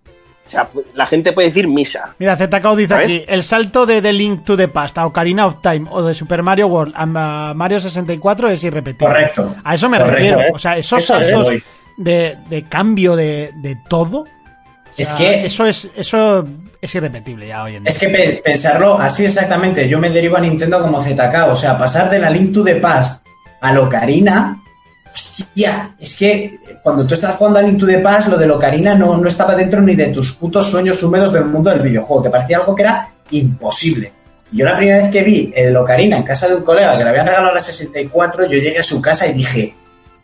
O 0.50 0.52
sea, 0.52 0.68
la 0.96 1.06
gente 1.06 1.32
puede 1.32 1.50
decir 1.50 1.68
misa. 1.68 2.16
Mira, 2.18 2.36
ZKO 2.36 2.76
dice 2.76 2.90
¿Sabes? 2.90 3.06
aquí, 3.06 3.24
el 3.28 3.44
salto 3.44 3.86
de 3.86 4.02
The 4.02 4.12
Link 4.14 4.44
to 4.44 4.58
the 4.58 4.68
Past 4.68 4.98
a 4.98 5.06
Ocarina 5.06 5.46
of 5.46 5.62
Time 5.62 5.86
o 5.92 6.02
de 6.02 6.14
Super 6.16 6.42
Mario 6.42 6.66
World 6.68 6.94
a 6.98 7.54
Mario 7.56 7.80
64 7.80 8.50
es 8.50 8.64
irrepetible. 8.64 9.14
Correcto. 9.14 9.56
A 9.64 9.76
eso 9.76 9.88
me 9.90 9.98
Correcto, 9.98 10.16
refiero. 10.18 10.40
¿eh? 10.42 10.52
O 10.54 10.58
sea, 10.60 10.76
esos 10.78 11.04
Eso 11.04 11.18
es. 11.18 11.28
saltos 11.30 11.54
de, 11.98 12.38
de 12.50 12.64
cambio 12.64 13.16
de, 13.16 13.52
de 13.62 13.78
todo. 13.88 14.22
o 14.22 14.26
Es 14.98 15.10
que- 15.14 15.46
Eso 15.46 15.66
es, 15.68 15.90
eso 15.96 16.44
es 16.82 16.96
irrepetible 16.96 17.48
ya 17.48 17.64
hoy 17.64 17.76
en 17.76 17.84
día. 17.84 17.92
Es 17.92 18.00
que 18.00 18.10
pe- 18.10 18.42
pensarlo 18.44 18.98
así 18.98 19.26
exactamente, 19.26 19.88
yo 19.88 20.00
me 20.00 20.10
derivo 20.10 20.38
a 20.38 20.40
Nintendo 20.40 20.82
como 20.82 21.00
ZK, 21.02 21.48
o 21.52 21.56
sea, 21.56 21.78
pasar 21.78 22.10
de 22.10 22.18
la 22.20 22.30
Link 22.32 22.54
to 22.54 22.64
the 22.64 22.76
Past 22.78 23.26
a 23.62 23.72
Locarina, 23.74 24.58
hostia, 25.44 25.96
es 26.00 26.18
que 26.18 26.54
cuando 26.84 27.06
tú 27.06 27.14
estás 27.14 27.36
jugando 27.36 27.60
a 27.60 27.62
Link 27.62 27.80
to 27.80 27.86
the 27.86 28.00
Past, 28.00 28.28
lo 28.28 28.38
de 28.38 28.48
Locarina 28.48 28.96
no, 28.96 29.18
no 29.18 29.28
estaba 29.28 29.56
dentro 29.56 29.82
ni 29.82 29.96
de 29.96 30.08
tus 30.08 30.34
putos 30.34 30.68
sueños 30.68 31.02
húmedos 31.04 31.32
del 31.32 31.46
mundo 31.46 31.70
del 31.70 31.82
videojuego, 31.82 32.24
te 32.24 32.30
parecía 32.30 32.58
algo 32.58 32.76
que 32.76 32.84
era 32.84 33.10
imposible. 33.32 34.12
Y 34.52 34.58
yo 34.58 34.66
la 34.66 34.78
primera 34.78 35.00
vez 35.00 35.12
que 35.12 35.24
vi 35.24 35.52
el 35.56 35.74
Locarina 35.74 36.18
en 36.18 36.24
casa 36.24 36.48
de 36.48 36.56
un 36.56 36.64
colega 36.64 36.98
que 36.98 37.04
le 37.04 37.10
habían 37.10 37.28
regalado 37.28 37.54
la 37.54 37.60
64, 37.60 38.46
yo 38.46 38.58
llegué 38.58 38.80
a 38.80 38.84
su 38.84 39.02
casa 39.02 39.28
y 39.28 39.34
dije, 39.34 39.76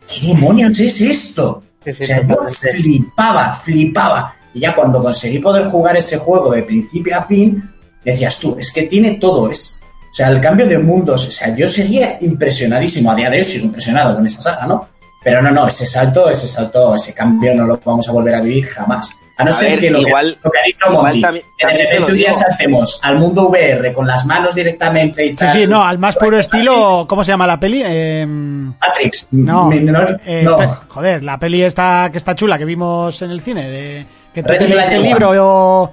¿qué 0.07 0.27
demonios 0.27 0.79
es 0.79 1.01
esto? 1.01 1.63
Sí, 1.83 1.91
sí, 1.93 2.03
o 2.03 2.05
sea, 2.07 2.27
yo 2.27 2.35
flipaba, 2.77 3.61
flipaba. 3.63 4.33
Y 4.53 4.61
ya 4.61 4.73
cuando 4.73 5.03
conseguí 5.03 5.39
poder 5.39 5.65
jugar 5.65 5.97
ese 5.97 6.17
juego 6.17 6.51
de 6.51 6.63
principio 6.63 7.17
a 7.17 7.23
fin, 7.23 7.61
decías 8.03 8.39
tú, 8.39 8.55
es 8.57 8.71
que 8.71 8.83
tiene 8.83 9.15
todo, 9.15 9.49
es... 9.49 9.81
O 9.83 10.15
sea, 10.15 10.29
el 10.29 10.39
cambio 10.39 10.65
de 10.65 10.77
mundos, 10.79 11.27
o 11.27 11.31
sea, 11.31 11.53
yo 11.53 11.67
seguía 11.67 12.17
impresionadísimo, 12.21 13.11
a 13.11 13.15
día 13.15 13.29
de 13.29 13.39
hoy 13.39 13.43
sigo 13.43 13.65
impresionado 13.65 14.15
con 14.15 14.25
esa 14.25 14.39
saga, 14.39 14.65
¿no? 14.65 14.87
Pero 15.25 15.41
no, 15.41 15.49
no, 15.51 15.67
ese 15.67 15.85
salto, 15.87 16.29
ese 16.29 16.47
salto, 16.47 16.95
ese 16.95 17.13
cambio 17.13 17.53
no 17.55 17.65
lo 17.65 17.79
vamos 17.83 18.07
a 18.07 18.11
volver 18.13 18.35
a 18.35 18.41
vivir 18.41 18.65
jamás. 18.67 19.09
A 19.37 19.43
no 19.43 19.49
A 19.49 19.53
ser 19.53 19.71
ver, 19.71 19.79
que 19.79 19.89
lo, 19.89 19.99
igual- 19.99 20.35
que 20.35 20.39
lo 20.45 20.51
que 20.51 20.59
ha 20.59 20.63
dicho 20.63 20.89
Monty, 20.91 21.19
también- 21.21 21.45
que 21.57 21.65
de 21.65 21.71
también 21.71 21.77
te 21.77 21.91
repente 21.93 22.11
un 22.13 22.17
día 22.17 22.31
saltemos 22.33 22.99
al 23.03 23.17
mundo 23.17 23.49
VR 23.49 23.91
con 23.93 24.07
las 24.07 24.25
manos 24.25 24.55
directamente 24.55 25.25
y 25.25 25.29
Sí, 25.31 25.35
tal. 25.35 25.49
sí, 25.49 25.67
no, 25.67 25.83
al 25.83 25.97
más 25.97 26.15
puro 26.15 26.37
estilo, 26.39 27.05
¿cómo 27.09 27.23
se 27.23 27.31
llama 27.33 27.45
la 27.47 27.59
peli? 27.59 27.81
Eh, 27.83 28.25
Matrix. 28.25 29.27
no, 29.31 29.69
no, 29.71 30.07
eh, 30.25 30.47
joder, 30.87 31.23
la 31.23 31.37
peli 31.37 31.63
esta 31.63 32.07
que 32.11 32.17
está 32.19 32.33
chula 32.35 32.57
que 32.57 32.63
vimos 32.65 33.21
en 33.23 33.31
el 33.31 33.41
cine, 33.41 33.67
de 33.69 34.05
que 34.33 34.41
tú 34.43 34.49
Ready 34.49 34.59
te 34.59 34.69
leíste 34.69 34.85
Player 34.91 35.01
el 35.01 35.09
libro 35.09 35.29
One. 35.31 35.39
o 35.41 35.91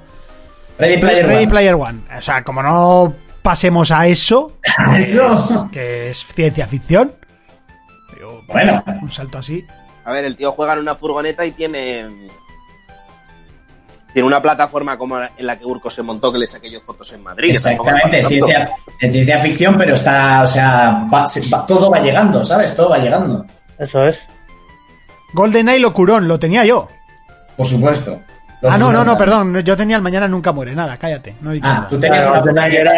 Ready 0.79 0.99
Player 0.99 1.27
Ready 1.27 1.39
One. 1.45 1.49
Player 1.49 1.75
One. 1.75 2.01
O 2.17 2.23
sea, 2.23 2.45
como 2.45 2.63
no 2.63 3.13
pasemos 3.43 3.91
a 3.91 4.07
eso, 4.07 4.53
Eso. 4.97 5.69
que 5.73 6.11
es 6.11 6.25
ciencia 6.27 6.69
ficción, 6.69 7.13
Bueno, 8.53 8.83
un 9.03 9.11
salto 9.11 9.39
así. 9.39 9.67
A 10.05 10.13
ver, 10.13 10.25
el 10.25 10.37
tío 10.37 10.53
juega 10.53 10.73
en 10.75 10.81
una 10.81 10.95
furgoneta 10.95 11.45
y 11.47 11.53
tiene. 11.53 12.29
Tiene 14.13 14.27
una 14.27 14.43
plataforma 14.43 14.99
como 14.99 15.19
en 15.19 15.47
la 15.47 15.59
que 15.59 15.65
Urco 15.65 15.89
se 15.89 16.03
montó, 16.03 16.31
que 16.31 16.39
le 16.39 16.47
saqué 16.47 16.71
yo 16.71 16.83
fotos 16.83 17.11
en 17.15 17.23
Madrid. 17.23 17.51
es 17.53 17.65
Exactamente, 17.65 18.23
ciencia, 18.23 18.71
en 19.01 19.11
ciencia 19.11 19.39
ficción, 19.39 19.79
pero 19.79 19.95
está, 19.95 20.43
o 20.43 20.47
sea, 20.47 21.07
va- 21.13 21.27
se- 21.27 21.49
va- 21.49 21.65
todo 21.67 21.91
va 21.91 21.99
llegando, 22.01 22.45
¿sabes? 22.45 22.75
Todo 22.77 22.91
va 22.91 22.99
llegando, 22.99 23.47
Eso 23.79 24.05
es. 24.05 24.21
GoldenEye 25.33 25.79
Locurón, 25.81 26.29
lo 26.29 26.39
tenía 26.39 26.63
yo. 26.67 26.89
por 27.57 27.67
supuesto. 27.67 28.21
Ah, 28.65 28.77
no, 28.77 28.93
no, 28.93 29.03
no, 29.03 29.17
perdón, 29.17 29.61
yo 29.63 29.75
tenía 29.77 29.97
el 29.97 30.03
Mañana 30.03 30.29
Nunca 30.29 30.53
Muere, 30.53 30.75
nada, 30.75 30.97
cállate, 30.99 31.35
no 31.41 31.51
he 31.51 31.55
dicho 31.55 31.67
Ah, 31.71 31.75
nada. 31.77 31.89
tú 31.89 31.99
tenías 31.99 32.27
Claro, 32.27 32.51
una 32.51 32.67
era-. 32.67 32.93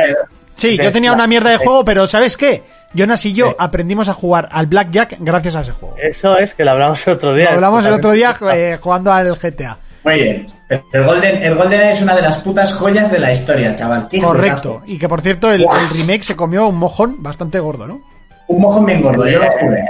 Sí, 0.56 0.76
yo 0.76 0.92
tenía 0.92 1.12
una 1.12 1.26
mierda 1.26 1.50
de 1.50 1.56
juego, 1.56 1.84
pero 1.84 2.06
¿sabes 2.06 2.36
qué? 2.36 2.62
Jonas 2.94 3.24
y 3.26 3.32
yo 3.32 3.50
Sí. 3.50 3.56
aprendimos 3.58 4.08
a 4.08 4.14
jugar 4.14 4.48
al 4.52 4.66
Blackjack 4.66 5.16
gracias 5.18 5.56
a 5.56 5.60
ese 5.62 5.72
juego. 5.72 5.96
Eso 6.00 6.38
es 6.38 6.54
que 6.54 6.64
lo 6.64 6.70
hablamos 6.72 7.06
el 7.06 7.14
otro 7.14 7.34
día. 7.34 7.46
Lo 7.46 7.54
hablamos 7.56 7.84
el 7.86 7.92
otro 7.92 8.12
día 8.12 8.34
eh, 8.52 8.78
jugando 8.80 9.12
al 9.12 9.34
GTA. 9.36 9.76
Muy 10.04 10.14
bien. 10.14 10.46
El 10.92 11.04
Golden, 11.04 11.42
el 11.42 11.54
Golden 11.54 11.80
es 11.80 12.02
una 12.02 12.14
de 12.14 12.22
las 12.22 12.38
putas 12.38 12.72
joyas 12.74 13.10
de 13.10 13.18
la 13.18 13.32
historia, 13.32 13.74
chaval. 13.74 14.06
Qué 14.08 14.20
Correcto. 14.20 14.82
Y 14.86 14.98
que 14.98 15.08
por 15.08 15.22
cierto, 15.22 15.50
el, 15.50 15.66
remake 15.92 16.22
se 16.22 16.36
comió 16.36 16.68
un 16.68 16.76
mojón 16.76 17.22
bastante 17.22 17.58
gordo, 17.58 17.86
¿no? 17.86 18.02
Un 18.48 18.60
mojón 18.60 18.84
bien 18.84 19.00
gordo, 19.00 19.26
yo 19.26 19.38
lo 19.38 19.50
jugué. 19.50 19.82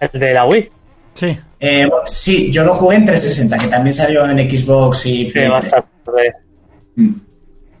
El 0.00 0.20
de 0.20 0.34
la 0.34 0.44
Wii. 0.44 0.70
Sí. 1.14 1.38
Eh, 1.60 1.88
sí, 2.04 2.52
yo 2.52 2.64
lo 2.64 2.74
jugué 2.74 2.96
en 2.96 3.06
360, 3.06 3.56
que 3.56 3.68
también 3.68 3.94
salió 3.94 4.28
en 4.28 4.38
Xbox 4.50 5.06
y 5.06 5.24
Sí, 5.24 5.32
Play 5.32 5.50
3. 6.04 6.34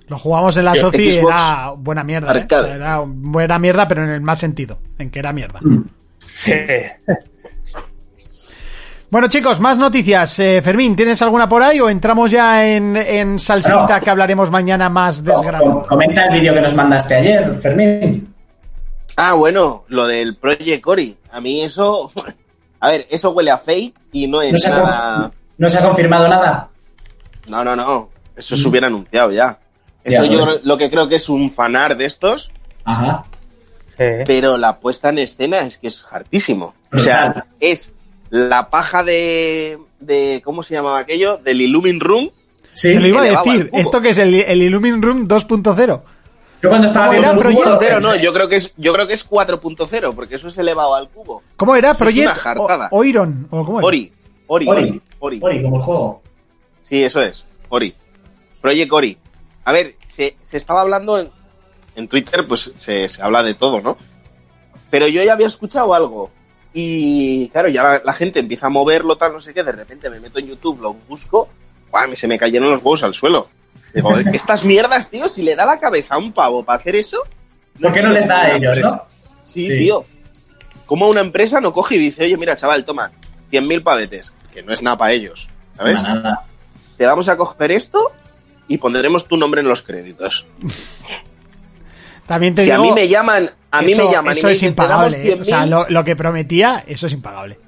Lo 0.08 0.18
jugamos 0.18 0.56
en 0.56 0.64
la 0.66 0.74
Soci 0.74 1.02
y 1.02 1.16
era 1.16 1.70
buena 1.76 2.04
mierda. 2.04 2.28
¿eh? 2.36 2.40
Arcade. 2.40 2.62
O 2.62 2.66
sea, 2.66 2.74
era 2.76 3.02
buena 3.06 3.58
mierda, 3.58 3.88
pero 3.88 4.04
en 4.04 4.10
el 4.10 4.20
mal 4.20 4.36
sentido. 4.36 4.78
En 4.98 5.10
que 5.10 5.18
era 5.18 5.32
mierda. 5.32 5.60
Sí. 6.18 6.52
Bueno, 9.10 9.28
chicos, 9.28 9.60
más 9.60 9.78
noticias. 9.78 10.40
Eh, 10.40 10.60
Fermín, 10.60 10.96
¿tienes 10.96 11.22
alguna 11.22 11.48
por 11.48 11.62
ahí 11.62 11.78
o 11.78 11.88
entramos 11.88 12.32
ya 12.32 12.66
en, 12.66 12.96
en 12.96 13.38
salsita 13.38 13.86
No. 13.98 14.00
que 14.04 14.10
hablaremos 14.10 14.50
mañana 14.50 14.88
más 14.88 15.22
desgranado? 15.22 15.86
Comenta 15.86 16.24
el 16.26 16.40
vídeo 16.40 16.52
que 16.52 16.60
nos 16.60 16.74
mandaste 16.74 17.14
ayer, 17.14 17.54
Fermín. 17.60 18.34
Ah, 19.16 19.34
bueno, 19.34 19.84
lo 19.86 20.08
del 20.08 20.34
Project 20.34 20.84
Ori. 20.88 21.16
A 21.30 21.40
mí 21.40 21.62
eso. 21.62 22.10
A 22.80 22.88
ver, 22.90 23.06
eso 23.08 23.30
huele 23.30 23.52
a 23.52 23.56
fake 23.58 23.94
y 24.12 24.26
no 24.26 24.38
¿No 24.38 24.42
es 24.42 24.60
se, 24.62 24.68
nada. 24.68 25.30
¿No 25.58 25.68
se 25.70 25.78
ha 25.78 25.82
confirmado 25.82 26.26
nada? 26.28 26.68
No, 27.48 27.62
no, 27.62 27.76
no. 27.76 28.10
Eso 28.36 28.56
se 28.56 28.66
hubiera 28.68 28.88
anunciado 28.88 29.30
ya. 29.30 29.56
Ya, 30.04 30.18
Eso 30.22 30.24
yo 30.26 30.40
pues. 30.42 30.60
lo 30.64 30.76
que 30.76 30.90
creo 30.90 31.08
que 31.08 31.16
es 31.16 31.28
un 31.28 31.50
fanar 31.50 31.96
de 31.96 32.04
estos, 32.04 32.50
Ajá. 32.84 33.24
Sí. 33.96 34.04
pero 34.26 34.56
la 34.58 34.78
puesta 34.80 35.08
en 35.08 35.18
escena 35.18 35.60
es 35.60 35.78
que 35.78 35.88
es 35.88 36.04
hartísimo. 36.10 36.74
O 36.92 36.98
sea, 36.98 37.46
es 37.60 37.90
la 38.30 38.68
paja 38.70 39.02
de, 39.04 39.78
de. 40.00 40.42
¿Cómo 40.44 40.62
se 40.62 40.74
llamaba 40.74 40.98
aquello? 40.98 41.38
Del 41.38 41.60
Illumin 41.60 42.00
Room. 42.00 42.30
Sí. 42.72 42.88
Te 42.92 43.00
lo 43.00 43.06
iba 43.06 43.22
a 43.22 43.24
decir. 43.24 43.70
Esto 43.72 44.00
que 44.00 44.10
es 44.10 44.18
el, 44.18 44.34
el 44.34 44.62
Illumin 44.62 45.00
Room 45.00 45.28
2.0. 45.28 46.02
Yo 46.62 46.68
cuando 46.70 46.86
estaba 46.86 47.08
¿Cómo 47.08 47.20
viendo 47.20 47.38
Proyecto? 47.40 48.00
no, 48.00 48.16
yo 48.16 48.32
creo 48.32 48.48
que 48.48 48.56
es, 48.56 48.72
yo 48.78 48.92
creo 48.94 49.06
que 49.06 49.12
es 49.14 49.28
4.0, 49.28 50.14
porque 50.14 50.36
eso 50.36 50.48
es 50.48 50.56
elevado 50.58 50.94
al 50.94 51.08
cubo. 51.10 51.42
¿Cómo 51.56 51.76
era? 51.76 51.94
Project 51.94 52.38
Oiron. 52.90 53.46
¿O 53.50 53.64
cómo 53.64 53.78
era? 53.80 53.86
Ori, 53.88 54.12
Ori, 54.46 54.66
Ori, 54.68 54.80
Ori, 54.80 55.00
Ori. 55.18 55.38
Ori, 55.42 55.62
como 55.62 55.76
el 55.76 55.82
juego. 55.82 56.22
Sí, 56.80 57.02
eso 57.02 57.20
es, 57.22 57.44
Ori. 57.68 57.94
Project 58.62 58.92
Ori. 58.92 59.18
A 59.64 59.72
ver, 59.72 59.96
se, 60.14 60.36
se 60.42 60.56
estaba 60.56 60.82
hablando 60.82 61.18
en, 61.18 61.30
en 61.96 62.08
Twitter, 62.08 62.46
pues 62.46 62.70
se, 62.78 63.08
se 63.08 63.22
habla 63.22 63.42
de 63.42 63.54
todo, 63.54 63.80
¿no? 63.80 63.96
Pero 64.90 65.08
yo 65.08 65.22
ya 65.22 65.32
había 65.32 65.46
escuchado 65.46 65.94
algo. 65.94 66.30
Y 66.72 67.48
claro, 67.50 67.68
ya 67.68 67.82
la, 67.82 68.02
la 68.04 68.12
gente 68.14 68.40
empieza 68.40 68.66
a 68.66 68.70
moverlo, 68.70 69.16
tal, 69.16 69.32
no 69.32 69.40
sé 69.40 69.54
qué. 69.54 69.62
De 69.62 69.72
repente 69.72 70.10
me 70.10 70.20
meto 70.20 70.38
en 70.38 70.46
YouTube, 70.48 70.80
lo 70.80 70.92
busco. 70.94 71.48
Y 72.12 72.16
se 72.16 72.26
me 72.26 72.38
cayeron 72.38 72.70
los 72.70 72.80
huevos 72.80 73.04
al 73.04 73.14
suelo. 73.14 73.48
Digo, 73.94 74.16
"Es 74.18 74.28
que 74.28 74.36
estas 74.36 74.64
mierdas, 74.64 75.08
tío, 75.08 75.28
si 75.28 75.42
le 75.42 75.54
da 75.54 75.64
la 75.64 75.78
cabeza 75.78 76.16
a 76.16 76.18
un 76.18 76.32
pavo 76.32 76.64
para 76.64 76.78
hacer 76.80 76.96
eso. 76.96 77.18
¿Por 77.80 77.92
qué 77.92 78.02
no 78.02 78.10
les 78.10 78.26
da 78.26 78.42
a 78.42 78.56
ellos, 78.56 78.78
no? 78.80 79.02
Sí, 79.42 79.68
Sí. 79.68 79.78
tío. 79.84 80.04
Como 80.86 81.08
una 81.08 81.20
empresa 81.20 81.60
no 81.60 81.72
coge 81.72 81.94
y 81.94 81.98
dice, 81.98 82.24
oye, 82.24 82.36
mira, 82.36 82.56
chaval, 82.56 82.84
toma, 82.84 83.12
100.000 83.50 83.82
pavetes, 83.84 84.32
que 84.52 84.62
no 84.64 84.72
es 84.72 84.82
nada 84.82 84.98
para 84.98 85.12
ellos, 85.12 85.48
¿sabes? 85.76 86.02
Nada. 86.02 86.42
Te 86.96 87.06
vamos 87.06 87.28
a 87.28 87.36
coger 87.36 87.70
esto 87.70 88.10
y 88.68 88.78
pondremos 88.78 89.26
tu 89.28 89.36
nombre 89.36 89.60
en 89.60 89.68
los 89.68 89.82
créditos. 89.82 90.46
También 92.26 92.54
te 92.54 92.64
Si 92.64 92.70
a 92.70 92.74
digo. 92.78 92.84
mí 92.86 92.92
me 92.92 93.08
llaman, 93.08 93.50
a 93.70 93.82
mí 93.82 93.92
eso, 93.92 94.06
me 94.06 94.12
llaman 94.12 94.34
y 94.34 94.38
eso 94.38 94.46
me 94.46 94.52
es 94.52 94.58
dicen, 94.58 94.68
impagable. 94.70 95.28
¿eh? 95.32 95.38
O 95.40 95.44
sea, 95.44 95.64
100.000, 95.64 95.68
lo, 95.68 95.86
lo 95.90 96.04
que 96.04 96.16
prometía, 96.16 96.82
eso 96.86 97.06
es 97.06 97.12
impagable. 97.12 97.58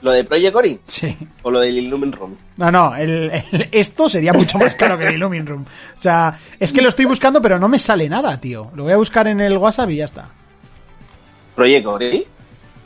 ¿Lo 0.00 0.10
de 0.10 0.24
Project 0.24 0.56
Ori? 0.56 0.80
Sí. 0.88 1.16
¿O 1.42 1.50
lo 1.50 1.60
del 1.60 1.78
Illumin 1.78 2.10
Room? 2.10 2.36
No, 2.56 2.72
no, 2.72 2.96
el- 2.96 3.30
el- 3.52 3.68
esto 3.70 4.08
sería 4.08 4.32
mucho 4.32 4.58
más 4.58 4.74
caro 4.74 4.98
que 4.98 5.06
el 5.06 5.14
Illumin 5.14 5.46
Room. 5.46 5.62
O 5.62 6.00
sea, 6.00 6.36
es 6.58 6.72
que 6.72 6.82
lo 6.82 6.88
estoy 6.88 7.04
buscando, 7.04 7.40
pero 7.40 7.58
no 7.60 7.68
me 7.68 7.78
sale 7.78 8.08
nada, 8.08 8.40
tío. 8.40 8.70
Lo 8.74 8.82
voy 8.84 8.92
a 8.92 8.96
buscar 8.96 9.28
en 9.28 9.40
el 9.40 9.56
WhatsApp 9.58 9.90
y 9.90 9.96
ya 9.96 10.06
está. 10.06 10.28
¿Project 11.54 11.86
Ori? 11.86 12.26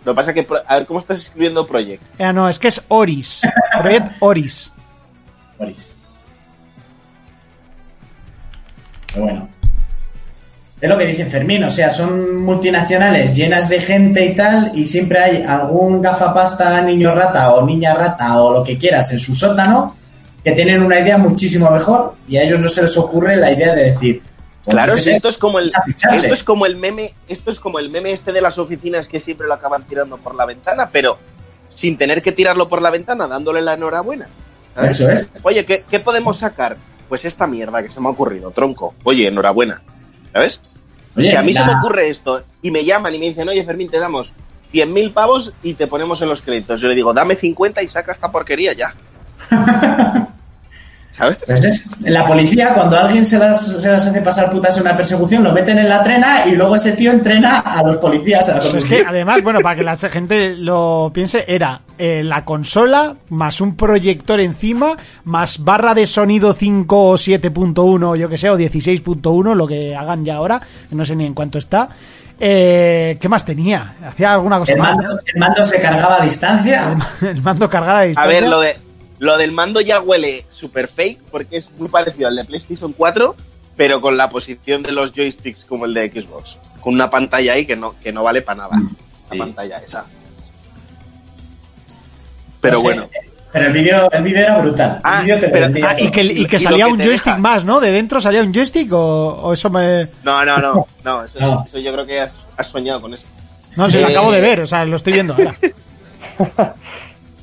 Lo 0.04 0.12
que 0.12 0.16
pasa 0.16 0.32
es 0.32 0.34
que, 0.34 0.46
a 0.66 0.76
ver, 0.76 0.86
¿cómo 0.86 0.98
estás 0.98 1.20
escribiendo 1.20 1.66
Project? 1.66 2.02
Eh, 2.18 2.32
no, 2.32 2.48
es 2.48 2.58
que 2.58 2.68
es 2.68 2.82
Oris. 2.88 3.40
Project 3.80 4.08
Oris. 4.20 4.72
Boris. 5.58 5.95
Pero 9.16 9.24
bueno. 9.24 9.48
Es 10.78 10.90
lo 10.90 10.98
que 10.98 11.06
dice 11.06 11.24
Fermín, 11.24 11.64
o 11.64 11.70
sea, 11.70 11.90
son 11.90 12.36
multinacionales 12.36 13.34
llenas 13.34 13.70
de 13.70 13.80
gente 13.80 14.26
y 14.26 14.36
tal, 14.36 14.72
y 14.74 14.84
siempre 14.84 15.18
hay 15.18 15.42
algún 15.42 16.02
gafapasta 16.02 16.82
niño 16.82 17.14
rata 17.14 17.54
o 17.54 17.64
niña 17.64 17.94
rata 17.94 18.42
o 18.42 18.52
lo 18.52 18.62
que 18.62 18.76
quieras 18.76 19.10
en 19.10 19.18
su 19.18 19.34
sótano 19.34 19.96
que 20.44 20.52
tienen 20.52 20.82
una 20.82 21.00
idea 21.00 21.16
muchísimo 21.16 21.70
mejor 21.70 22.14
y 22.28 22.36
a 22.36 22.42
ellos 22.42 22.60
no 22.60 22.68
se 22.68 22.82
les 22.82 22.96
ocurre 22.98 23.36
la 23.36 23.50
idea 23.52 23.74
de 23.74 23.84
decir. 23.84 24.22
pues, 24.64 24.74
Claro, 24.74 24.98
si 24.98 25.12
esto 25.12 25.30
es 25.30 25.38
como 25.38 25.58
el 25.58 25.72
esto 26.12 26.34
es 26.34 26.44
como 26.44 26.66
el 26.66 26.76
meme, 26.76 27.14
esto 27.26 27.50
es 27.50 27.58
como 27.58 27.78
el 27.78 27.88
meme 27.88 28.12
este 28.12 28.32
de 28.32 28.42
las 28.42 28.58
oficinas 28.58 29.08
que 29.08 29.18
siempre 29.18 29.46
lo 29.46 29.54
acaban 29.54 29.82
tirando 29.84 30.18
por 30.18 30.34
la 30.34 30.44
ventana, 30.44 30.90
pero 30.92 31.18
sin 31.74 31.96
tener 31.96 32.20
que 32.20 32.32
tirarlo 32.32 32.68
por 32.68 32.82
la 32.82 32.90
ventana, 32.90 33.26
dándole 33.26 33.62
la 33.62 33.72
enhorabuena. 33.72 34.28
¿sabes? 34.74 34.90
Eso 34.90 35.10
es. 35.10 35.30
Oye, 35.42 35.64
¿qué, 35.64 35.84
qué 35.88 36.00
podemos 36.00 36.36
sacar? 36.36 36.76
Pues 37.08 37.24
esta 37.24 37.46
mierda 37.46 37.82
que 37.82 37.88
se 37.88 38.00
me 38.00 38.08
ha 38.08 38.10
ocurrido, 38.10 38.50
tronco. 38.50 38.94
Oye, 39.04 39.28
enhorabuena. 39.28 39.82
¿Sabes? 40.32 40.60
Oye, 41.16 41.30
si 41.30 41.36
a 41.36 41.42
mí 41.42 41.54
se 41.54 41.64
me 41.64 41.74
ocurre 41.74 42.08
esto 42.08 42.42
y 42.62 42.70
me 42.70 42.84
llaman 42.84 43.14
y 43.14 43.18
me 43.18 43.26
dicen, 43.26 43.48
oye, 43.48 43.64
Fermín, 43.64 43.88
te 43.88 43.98
damos 43.98 44.34
100.000 44.72 45.12
pavos 45.12 45.52
y 45.62 45.74
te 45.74 45.86
ponemos 45.86 46.20
en 46.22 46.28
los 46.28 46.42
créditos. 46.42 46.80
Yo 46.80 46.88
le 46.88 46.94
digo, 46.94 47.14
dame 47.14 47.36
50 47.36 47.82
y 47.82 47.88
saca 47.88 48.12
esta 48.12 48.30
porquería 48.30 48.72
ya. 48.74 48.94
¿Sabes? 51.16 51.38
Pues 51.46 51.64
es- 51.64 51.86
la 52.00 52.26
policía, 52.26 52.74
cuando 52.74 52.98
alguien 52.98 53.24
se 53.24 53.38
las, 53.38 53.80
se 53.80 53.88
las 53.88 54.06
hace 54.06 54.20
pasar 54.20 54.50
putas 54.50 54.76
en 54.76 54.82
una 54.82 54.96
persecución, 54.96 55.42
lo 55.42 55.52
meten 55.52 55.78
en 55.78 55.88
la 55.88 56.02
trena 56.02 56.46
y 56.46 56.52
luego 56.54 56.76
ese 56.76 56.92
tío 56.92 57.10
entrena 57.10 57.60
a 57.60 57.82
los 57.82 57.96
policías 57.96 58.48
a 58.48 58.52
la 58.52 58.58
Es 58.58 58.64
que 58.64 58.70
conducción. 58.72 59.06
además, 59.08 59.42
bueno, 59.42 59.60
para 59.60 59.76
que 59.76 59.82
la 59.82 59.96
gente 59.96 60.54
lo 60.56 61.10
piense, 61.14 61.44
era 61.48 61.80
eh, 61.98 62.22
la 62.22 62.44
consola 62.44 63.14
más 63.30 63.60
un 63.62 63.76
proyector 63.76 64.40
encima, 64.40 64.94
más 65.24 65.64
barra 65.64 65.94
de 65.94 66.06
sonido 66.06 66.52
5 66.52 67.10
o 67.10 67.14
7.1, 67.16 68.16
yo 68.16 68.28
que 68.28 68.36
sé, 68.36 68.50
o 68.50 68.58
16.1, 68.58 69.54
lo 69.54 69.66
que 69.66 69.96
hagan 69.96 70.24
ya 70.24 70.36
ahora, 70.36 70.60
no 70.90 71.04
sé 71.04 71.16
ni 71.16 71.24
en 71.24 71.32
cuánto 71.34 71.58
está. 71.58 71.88
Eh, 72.38 73.16
¿Qué 73.18 73.28
más 73.30 73.44
tenía? 73.46 73.94
¿Hacía 74.06 74.34
alguna 74.34 74.58
cosa 74.58 74.72
El 74.74 74.78
más? 74.78 74.94
mando, 74.96 75.12
el 75.32 75.40
mando 75.40 75.64
se 75.64 75.80
cargaba 75.80 76.20
a 76.20 76.24
distancia. 76.24 76.94
El 77.22 77.40
mando 77.42 77.70
cargara 77.70 78.00
a 78.00 78.02
A 78.02 78.04
distancia. 78.04 78.40
ver, 78.40 78.48
lo 78.50 78.60
de 78.60 78.76
lo 79.18 79.36
del 79.38 79.52
mando 79.52 79.80
ya 79.80 80.00
huele 80.00 80.44
super 80.50 80.88
fake 80.88 81.20
porque 81.30 81.56
es 81.58 81.70
muy 81.78 81.88
parecido 81.88 82.28
al 82.28 82.36
de 82.36 82.44
PlayStation 82.44 82.92
4, 82.92 83.34
pero 83.76 84.00
con 84.00 84.16
la 84.16 84.28
posición 84.30 84.82
de 84.82 84.92
los 84.92 85.12
joysticks 85.12 85.64
como 85.64 85.84
el 85.86 85.94
de 85.94 86.10
Xbox. 86.10 86.56
Con 86.80 86.94
una 86.94 87.10
pantalla 87.10 87.54
ahí 87.54 87.66
que 87.66 87.76
no, 87.76 87.94
que 88.02 88.12
no 88.12 88.22
vale 88.22 88.42
para 88.42 88.62
nada. 88.62 88.76
La 88.76 89.32
Sí. 89.32 89.38
pantalla 89.38 89.78
esa. 89.78 90.04
Pero 92.60 92.74
No 92.74 92.80
sé, 92.80 92.84
bueno. 92.86 93.08
Pero 93.52 93.66
el 93.68 93.72
vídeo 93.72 94.10
el 94.10 94.22
vídeo 94.22 94.38
era 94.40 94.58
brutal. 94.58 95.00
Ah, 95.02 95.20
el 95.20 95.24
vídeo 95.26 95.38
te 95.40 95.46
lo 95.46 95.52
pero- 95.52 95.66
vendía 95.66 95.90
Ah, 95.90 96.00
y 96.00 96.10
que, 96.10 96.22
y 96.24 96.46
que 96.46 96.56
Y 96.56 96.58
lo 96.58 96.70
salía 96.70 96.84
que 96.86 96.92
un 96.92 96.98
joystick 96.98 97.24
deja. 97.24 97.38
más, 97.38 97.64
¿no? 97.64 97.80
¿De 97.80 97.90
dentro 97.92 98.20
salía 98.20 98.42
un 98.42 98.52
joystick 98.52 98.92
o, 98.92 98.98
o 99.34 99.52
eso 99.52 99.70
me... 99.70 100.08
No, 100.24 100.44
no, 100.44 100.58
no. 100.58 100.86
No, 101.04 101.24
eso, 101.24 101.38
No. 101.40 101.64
eso 101.66 101.78
yo 101.78 101.92
creo 101.92 102.04
que 102.06 102.20
has, 102.20 102.38
has 102.56 102.66
soñado 102.68 103.00
con 103.00 103.14
eso. 103.14 103.26
No, 103.76 103.88
se 103.88 104.00
lo 104.00 104.08
Eh, 104.08 104.10
acabo 104.12 104.32
de 104.32 104.40
ver, 104.40 104.60
o 104.60 104.66
sea, 104.66 104.84
lo 104.84 104.96
estoy 104.96 105.12
viendo 105.14 105.34
ahora. 105.34 105.56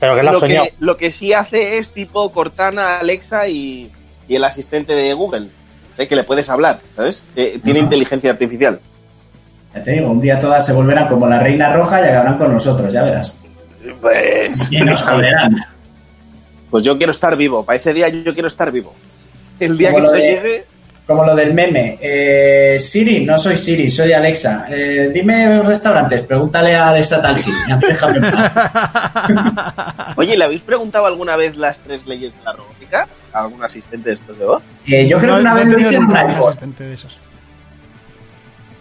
Pero 0.04 0.16
que 0.18 0.24
Lo 0.24 0.40
soñado. 0.40 0.66
que, 0.66 0.74
lo 0.80 0.98
que 0.98 1.12
sí 1.12 1.32
hace 1.32 1.78
es 1.78 1.94
tipo 1.94 2.30
Cortana, 2.34 2.98
Alexa 2.98 3.48
y, 3.48 3.90
y 4.28 4.36
el 4.36 4.44
asistente 4.44 4.92
de 4.94 5.14
Google. 5.14 5.48
¿eh? 5.98 6.08
Que 6.10 6.16
le 6.18 6.26
puedes 6.26 6.50
hablar, 6.50 6.82
¿sabes? 6.98 7.24
Eh, 7.38 7.58
tiene 7.64 7.80
inteligencia 7.80 8.32
artificial. 8.32 8.82
Ya 9.74 9.82
te 9.82 9.92
digo, 9.92 10.12
un 10.12 10.20
día 10.20 10.42
todas 10.42 10.66
se 10.66 10.74
volverán 10.74 11.08
como 11.08 11.26
la 11.28 11.40
reina 11.40 11.72
roja 11.74 12.02
y 12.02 12.04
acabarán 12.10 12.38
con 12.38 12.52
nosotros, 12.52 12.92
ya 12.92 13.02
verás. 13.04 13.38
Pues, 14.02 14.70
Y 14.72 14.82
nos 14.82 15.02
joderán. 15.04 15.56
pues 16.70 16.84
yo 16.84 16.98
quiero 16.98 17.12
estar 17.12 17.38
vivo. 17.38 17.64
Para 17.64 17.78
ese 17.78 17.94
día 17.94 18.10
yo 18.10 18.34
quiero 18.34 18.50
estar 18.50 18.72
vivo. 18.74 18.94
El 19.60 19.78
día 19.78 19.92
Como 19.94 20.02
que 20.04 20.08
lo 20.10 20.14
eso 20.16 20.22
de- 20.22 20.32
llegue. 20.34 20.66
Como 21.06 21.26
lo 21.26 21.36
del 21.36 21.54
meme. 21.54 21.98
Eh, 22.02 22.78
Siri, 22.80 23.26
no 23.26 23.38
soy 23.38 23.58
Siri, 23.58 23.90
soy 23.90 24.14
Alexa. 24.14 24.66
Eh, 24.70 25.10
dime 25.14 25.62
restaurantes, 25.62 26.22
pregúntale 26.24 26.76
a 26.76 26.90
Alexa 26.90 27.22
tal 27.22 27.36
Siri. 27.36 27.58
Déjame. 27.82 28.20
Oye, 30.16 30.38
¿le 30.38 30.46
habéis 30.46 30.62
preguntado 30.62 31.06
alguna 31.06 31.36
vez 31.36 31.58
las 31.58 31.82
tres 31.82 32.06
leyes 32.06 32.34
de 32.38 32.44
la 32.44 32.54
robótica? 32.54 33.08
¿A 33.34 33.42
algún 33.42 33.64
asistente 33.64 34.10
de 34.10 34.16
estos 34.16 34.38
de 34.40 34.46
voz? 34.46 34.64
Eh, 34.88 35.08
yo 35.08 35.18
creo 35.20 35.32
No- 35.32 35.36
que 35.38 35.42
una 35.42 35.50
no 35.50 35.56
vez 35.58 35.68
lo 35.68 35.80
hice 35.80 35.96
en 35.96 36.04
un 36.06 36.16
asistente 36.18 36.84
de 36.86 36.94
esos. 36.94 37.18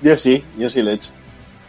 Yo 0.02 0.16
sí, 0.16 0.44
yo 0.58 0.68
sí 0.70 0.82
lo 0.82 0.90
he 0.90 0.94
hecho. 0.94 1.10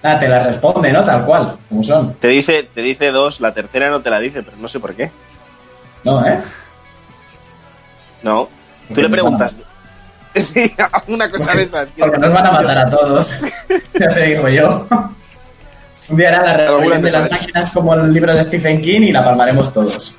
Ah, 0.04 0.20
te 0.20 0.28
la 0.28 0.44
responde, 0.44 0.92
¿no? 0.92 1.04
Tal 1.04 1.24
cual, 1.26 1.56
como 1.70 1.82
son. 1.82 2.14
Te 2.16 2.28
dice, 2.28 2.68
te 2.74 2.82
dice 2.82 3.12
dos, 3.12 3.40
la 3.40 3.54
tercera 3.54 3.90
no 3.90 4.02
te 4.02 4.10
la 4.10 4.20
dice, 4.20 4.44
pero 4.44 4.58
no 4.58 4.68
sé 4.68 4.80
por 4.80 4.94
qué. 4.94 5.10
No, 6.04 6.26
¿eh? 6.28 6.38
No. 8.22 8.50
Tú 8.94 9.02
le 9.02 9.10
preguntas. 9.10 9.58
Sí, 10.42 10.74
una 11.08 11.30
cosa 11.30 11.54
de 11.54 11.64
esas. 11.64 11.92
Porque 11.98 12.18
nos 12.18 12.34
van 12.34 12.48
a 12.48 12.52
matar 12.52 12.78
a 12.78 12.90
todos. 12.90 13.42
ya 14.00 14.10
te 14.14 14.24
digo 14.26 14.50
yo. 14.50 14.88
Un 16.10 16.18
día 16.18 16.30
hará 16.30 16.44
la 16.44 16.98
de 16.98 17.12
las 17.12 17.32
máquinas 17.32 17.72
como 17.72 17.94
el 17.94 18.12
libro 18.12 18.34
de 18.36 18.44
Stephen 18.44 18.82
King 18.82 19.02
y 19.02 19.12
la 19.12 19.24
palmaremos 19.24 19.72
todos. 19.72 20.16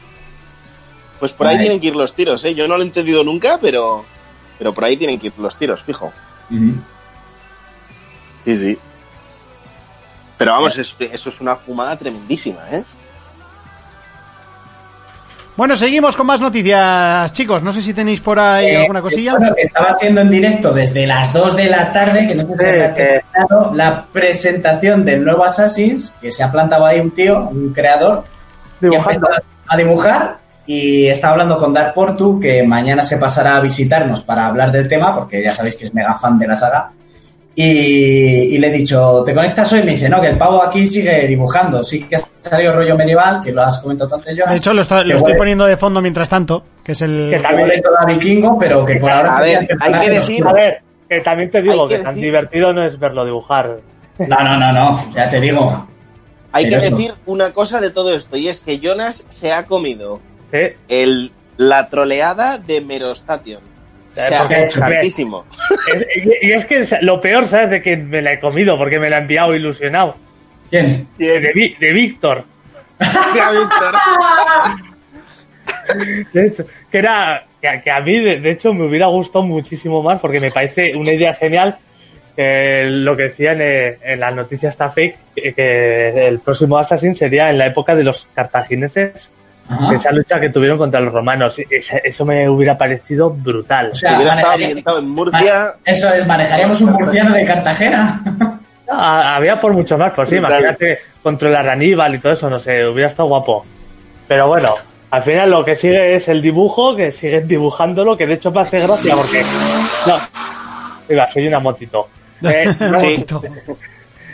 Pues 1.21 1.33
por 1.33 1.47
ahí 1.47 1.59
tienen 1.59 1.81
que 1.81 1.89
ir 1.89 1.97
los 1.97 2.15
tiros, 2.15 2.45
¿eh? 2.45 2.55
Yo 2.55 2.69
no 2.69 2.77
lo 2.77 2.83
he 2.83 2.87
entendido 2.87 3.25
nunca, 3.25 3.59
pero, 3.61 4.05
pero 4.59 4.73
por 4.73 4.85
ahí 4.85 4.97
tienen 4.97 5.19
que 5.19 5.29
ir 5.29 5.33
los 5.39 5.57
tiros, 5.59 5.83
fijo. 5.83 6.13
Sí, 8.45 8.57
sí. 8.57 8.79
Pero 10.39 10.53
vamos, 10.53 10.77
es- 10.79 10.95
eso 10.99 11.29
es 11.29 11.41
una 11.41 11.57
fumada 11.57 11.97
tremendísima, 11.97 12.61
¿eh? 12.71 12.85
Bueno, 15.57 15.77
seguimos 15.77 16.17
con 16.17 16.27
más 16.27 16.41
noticias, 16.41 17.33
chicos. 17.33 17.63
No 17.63 17.73
sé 17.73 17.81
si 17.81 17.95
tenéis 17.95 18.21
por 18.21 18.41
ahí 18.41 18.67
Eh, 18.67 18.77
alguna 18.79 19.01
cosilla. 19.01 19.37
bueno, 19.37 19.55
que 19.55 19.63
estaba 19.63 19.93
siendo 19.93 20.21
en 20.23 20.31
directo 20.31 20.73
desde 20.73 21.07
las 21.07 21.33
2 21.33 21.55
de 21.57 21.71
la 21.71 21.93
tarde, 21.93 22.27
que 22.27 22.35
no 22.35 22.43
sé 22.43 22.59
si 22.59 22.65
habrá 22.67 22.95
terminado, 22.95 23.73
la 23.75 24.05
presentación 24.13 25.05
del 25.05 25.25
nuevo 25.25 25.45
Assassin's, 25.45 26.17
que 26.21 26.33
se 26.33 26.43
ha 26.43 26.51
plantado 26.51 26.85
ahí 26.85 26.99
un 26.99 27.13
tío, 27.13 27.49
un 27.49 27.73
creador, 27.73 28.25
Dibujando. 28.81 29.29
a 29.69 29.77
dibujar 29.77 30.39
y 30.67 31.07
está 31.07 31.31
hablando 31.31 31.57
con 31.57 31.73
Dark 31.73 31.95
Portu, 31.95 32.41
que 32.41 32.65
mañana 32.65 33.05
se 33.05 33.19
pasará 33.19 33.57
a 33.57 33.61
visitarnos 33.61 34.23
para 34.23 34.47
hablar 34.47 34.73
del 34.73 34.89
tema, 34.89 35.15
porque 35.15 35.41
ya 35.41 35.53
sabéis 35.53 35.77
que 35.77 35.85
es 35.85 35.95
mega 35.95 36.15
fan 36.19 36.37
de 36.37 36.49
la 36.49 36.57
saga. 36.57 36.91
Y, 37.55 37.63
y 37.63 38.59
le 38.59 38.67
he 38.67 38.73
dicho, 38.73 39.23
¿te 39.25 39.33
conectas 39.33 39.73
hoy? 39.73 39.85
Me 39.85 39.93
dice, 39.93 40.09
no, 40.09 40.21
que 40.21 40.29
el 40.31 40.37
pavo 40.39 40.61
aquí 40.65 40.85
sigue 40.85 41.29
dibujando. 41.29 41.85
Sí 41.85 42.03
que 42.03 42.17
salido 42.51 42.73
rollo 42.75 42.97
medieval, 42.97 43.41
que 43.43 43.53
lo 43.53 43.63
has 43.63 43.81
comentado 43.81 44.15
antes, 44.15 44.37
Jonas. 44.37 44.53
De 44.53 44.57
hecho, 44.59 44.73
lo, 44.73 44.83
estoy- 44.83 45.03
que 45.03 45.09
lo 45.09 45.17
estoy 45.17 45.33
huele- 45.33 45.39
poniendo 45.39 45.65
de 45.67 45.77
fondo 45.77 46.01
mientras 46.01 46.29
tanto, 46.29 46.65
que 46.85 46.93
es 46.93 47.03
el... 47.03 47.31
Que 47.31 47.39
que 47.39 47.55
huele 47.55 47.81
todo 47.81 47.99
a 48.01 48.05
vikingo, 48.05 48.59
pero 48.59 48.85
que 48.85 48.97
por 48.97 49.11
ahora... 49.11 49.37
A 49.39 49.43
ver, 49.43 49.69
hay 49.81 49.93
que 50.01 50.11
decir-. 50.11 50.47
A 50.47 50.53
ver, 50.53 50.83
que 51.09 51.21
también 51.21 51.51
te 51.51 51.63
digo 51.63 51.89
que 51.89 51.99
que, 51.99 52.03
tan 52.03 52.15
divertido 52.15 52.73
no 52.73 52.85
es 52.85 52.99
verlo 52.99 53.25
dibujar. 53.25 53.77
No, 54.19 54.37
no, 54.45 54.57
no, 54.59 54.73
no, 54.73 55.13
ya 55.15 55.29
te 55.29 55.41
digo. 55.41 55.87
Hay 56.53 56.69
que 56.69 56.77
eso. 56.77 56.91
decir 56.91 57.15
una 57.27 57.53
cosa 57.53 57.81
de 57.81 57.91
todo 57.91 58.15
esto, 58.15 58.37
y 58.37 58.49
es 58.49 58.61
que 58.61 58.79
Jonas 58.79 59.25
se 59.31 59.53
ha 59.53 59.67
comido 59.67 60.21
Sí. 60.53 60.69
el, 60.89 61.33
la 61.57 61.89
troleada 61.89 62.59
de 62.59 62.81
Merostation. 62.81 63.61
O 64.07 64.11
sea. 64.15 64.47
Es- 64.49 66.07
y, 66.43 66.47
y 66.49 66.53
es 66.53 66.65
que 66.67 66.87
lo 67.01 67.21
peor, 67.21 67.47
¿sabes? 67.49 67.71
De 67.71 67.83
que 67.83 67.97
me 67.97 68.23
la 68.23 68.33
he 68.35 68.41
comido 68.41 68.79
porque 68.79 68.99
me 69.01 69.11
la 69.11 69.17
ha 69.17 69.19
enviado 69.21 69.55
ilusionado. 69.55 70.15
¿Quién? 70.83 71.09
De, 71.19 71.93
Víctor. 71.93 72.45
De 76.33 76.47
hecho, 76.47 76.65
que 76.91 76.99
era. 76.99 77.45
Que, 77.61 77.69
a- 77.69 77.81
que 77.81 77.91
a 77.91 78.01
mí, 78.01 78.19
de, 78.21 78.41
de 78.41 78.51
hecho, 78.51 78.75
me 78.75 78.85
hubiera 78.85 79.07
gustado 79.07 79.45
muchísimo 79.45 80.03
más 80.03 80.21
porque 80.21 80.39
me 80.41 80.51
parece 80.51 80.93
una 80.97 81.13
idea 81.13 81.33
genial. 81.33 81.77
eh, 82.37 82.89
lo 82.91 83.17
que 83.17 83.25
decían 83.25 83.59
eh, 83.61 83.97
en 84.03 84.19
las 84.21 84.35
noticias 84.35 84.75
está 84.75 84.91
fake, 84.91 85.17
que, 85.37 85.55
que 85.55 86.27
el 86.29 86.41
próximo 86.41 86.77
Assassin 86.79 87.15
sería 87.15 87.49
en 87.51 87.59
la 87.59 87.67
época 87.67 87.95
de 87.95 88.03
los 88.05 88.27
cartagineses, 88.35 89.31
Ajá. 89.69 89.95
esa 89.95 90.11
lucha 90.11 90.41
que 90.41 90.49
tuvieron 90.51 90.77
contra 90.77 90.99
los 91.01 91.13
romanos. 91.13 91.59
Esa- 91.71 91.99
eso 91.99 92.25
me 92.25 92.49
hubiera 92.49 92.77
parecido 92.77 93.31
brutal. 93.31 93.91
O 93.93 93.95
Si 93.95 94.01
sea, 94.01 94.17
hubiera 94.17 94.33
estado 94.35 94.49
manejaría- 94.53 94.67
ambientado 94.67 94.99
en 94.99 95.09
Murcia, 95.09 95.75
Eso 95.85 96.13
es, 96.13 96.27
manejaríamos 96.27 96.81
un 96.81 96.93
murciano 96.93 97.35
de 97.35 97.47
Cartagena. 97.47 98.54
Ah, 98.89 99.37
había 99.37 99.61
por 99.61 99.73
mucho 99.73 99.97
más, 99.97 100.13
pues 100.13 100.29
sí, 100.29 100.37
imagínate 100.37 100.99
controlar 101.23 101.69
a 101.69 101.73
Aníbal 101.73 102.15
y 102.15 102.19
todo 102.19 102.33
eso, 102.33 102.51
no 102.51 102.59
sé, 102.59 102.87
hubiera 102.87 103.09
estado 103.09 103.29
guapo. 103.29 103.65
Pero 104.29 104.47
bueno, 104.49 104.75
al 105.11 105.23
final 105.23 105.51
lo 105.51 105.65
que 105.65 105.75
sigue 105.77 106.15
es 106.15 106.29
el 106.29 106.43
dibujo, 106.43 106.95
que 106.95 107.11
siguen 107.11 107.49
dibujándolo, 107.49 108.17
que 108.17 108.27
de 108.27 108.35
hecho 108.35 108.51
me 108.51 108.61
hace 108.61 108.81
gracia 108.81 109.15
porque. 109.17 109.43
No, 110.07 110.19
iba, 111.09 111.27
soy 111.29 111.47
una 111.49 111.61
motito. 111.61 112.09
Eh, 112.43 112.67
no, 112.79 113.01
Sí. 113.01 113.25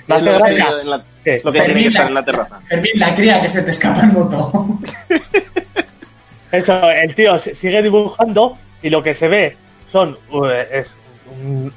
Me 0.08 0.14
hace 0.16 0.32
gracia. 0.32 0.66
lo 1.44 1.52
que 1.52 1.60
tiene 1.60 1.82
que 1.82 1.86
estar 1.88 2.02
la- 2.04 2.08
en 2.08 2.14
la 2.14 2.24
terraza. 2.24 2.60
Fermín, 2.66 2.92
la 2.96 3.14
cría 3.14 3.40
que 3.40 3.48
se 3.48 3.62
te 3.62 3.70
escapa 3.70 4.00
en 4.00 4.12
moto. 4.14 4.78
Eso, 6.50 6.90
el 6.90 7.14
tío 7.14 7.38
sigue 7.38 7.80
dibujando 7.82 8.56
y 8.82 8.90
lo 8.90 9.02
que 9.02 9.14
se 9.14 9.28
ve 9.28 9.56
son 9.92 10.18
uh, 10.32 10.46
es 10.46 10.92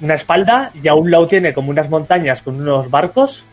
una 0.01 0.15
espalda 0.15 0.71
y 0.81 0.87
a 0.87 0.95
un 0.95 1.09
lado 1.11 1.27
tiene 1.27 1.53
como 1.53 1.69
unas 1.71 1.89
montañas 1.89 2.41
con 2.41 2.55
unos 2.61 2.89
barcos 2.89 3.45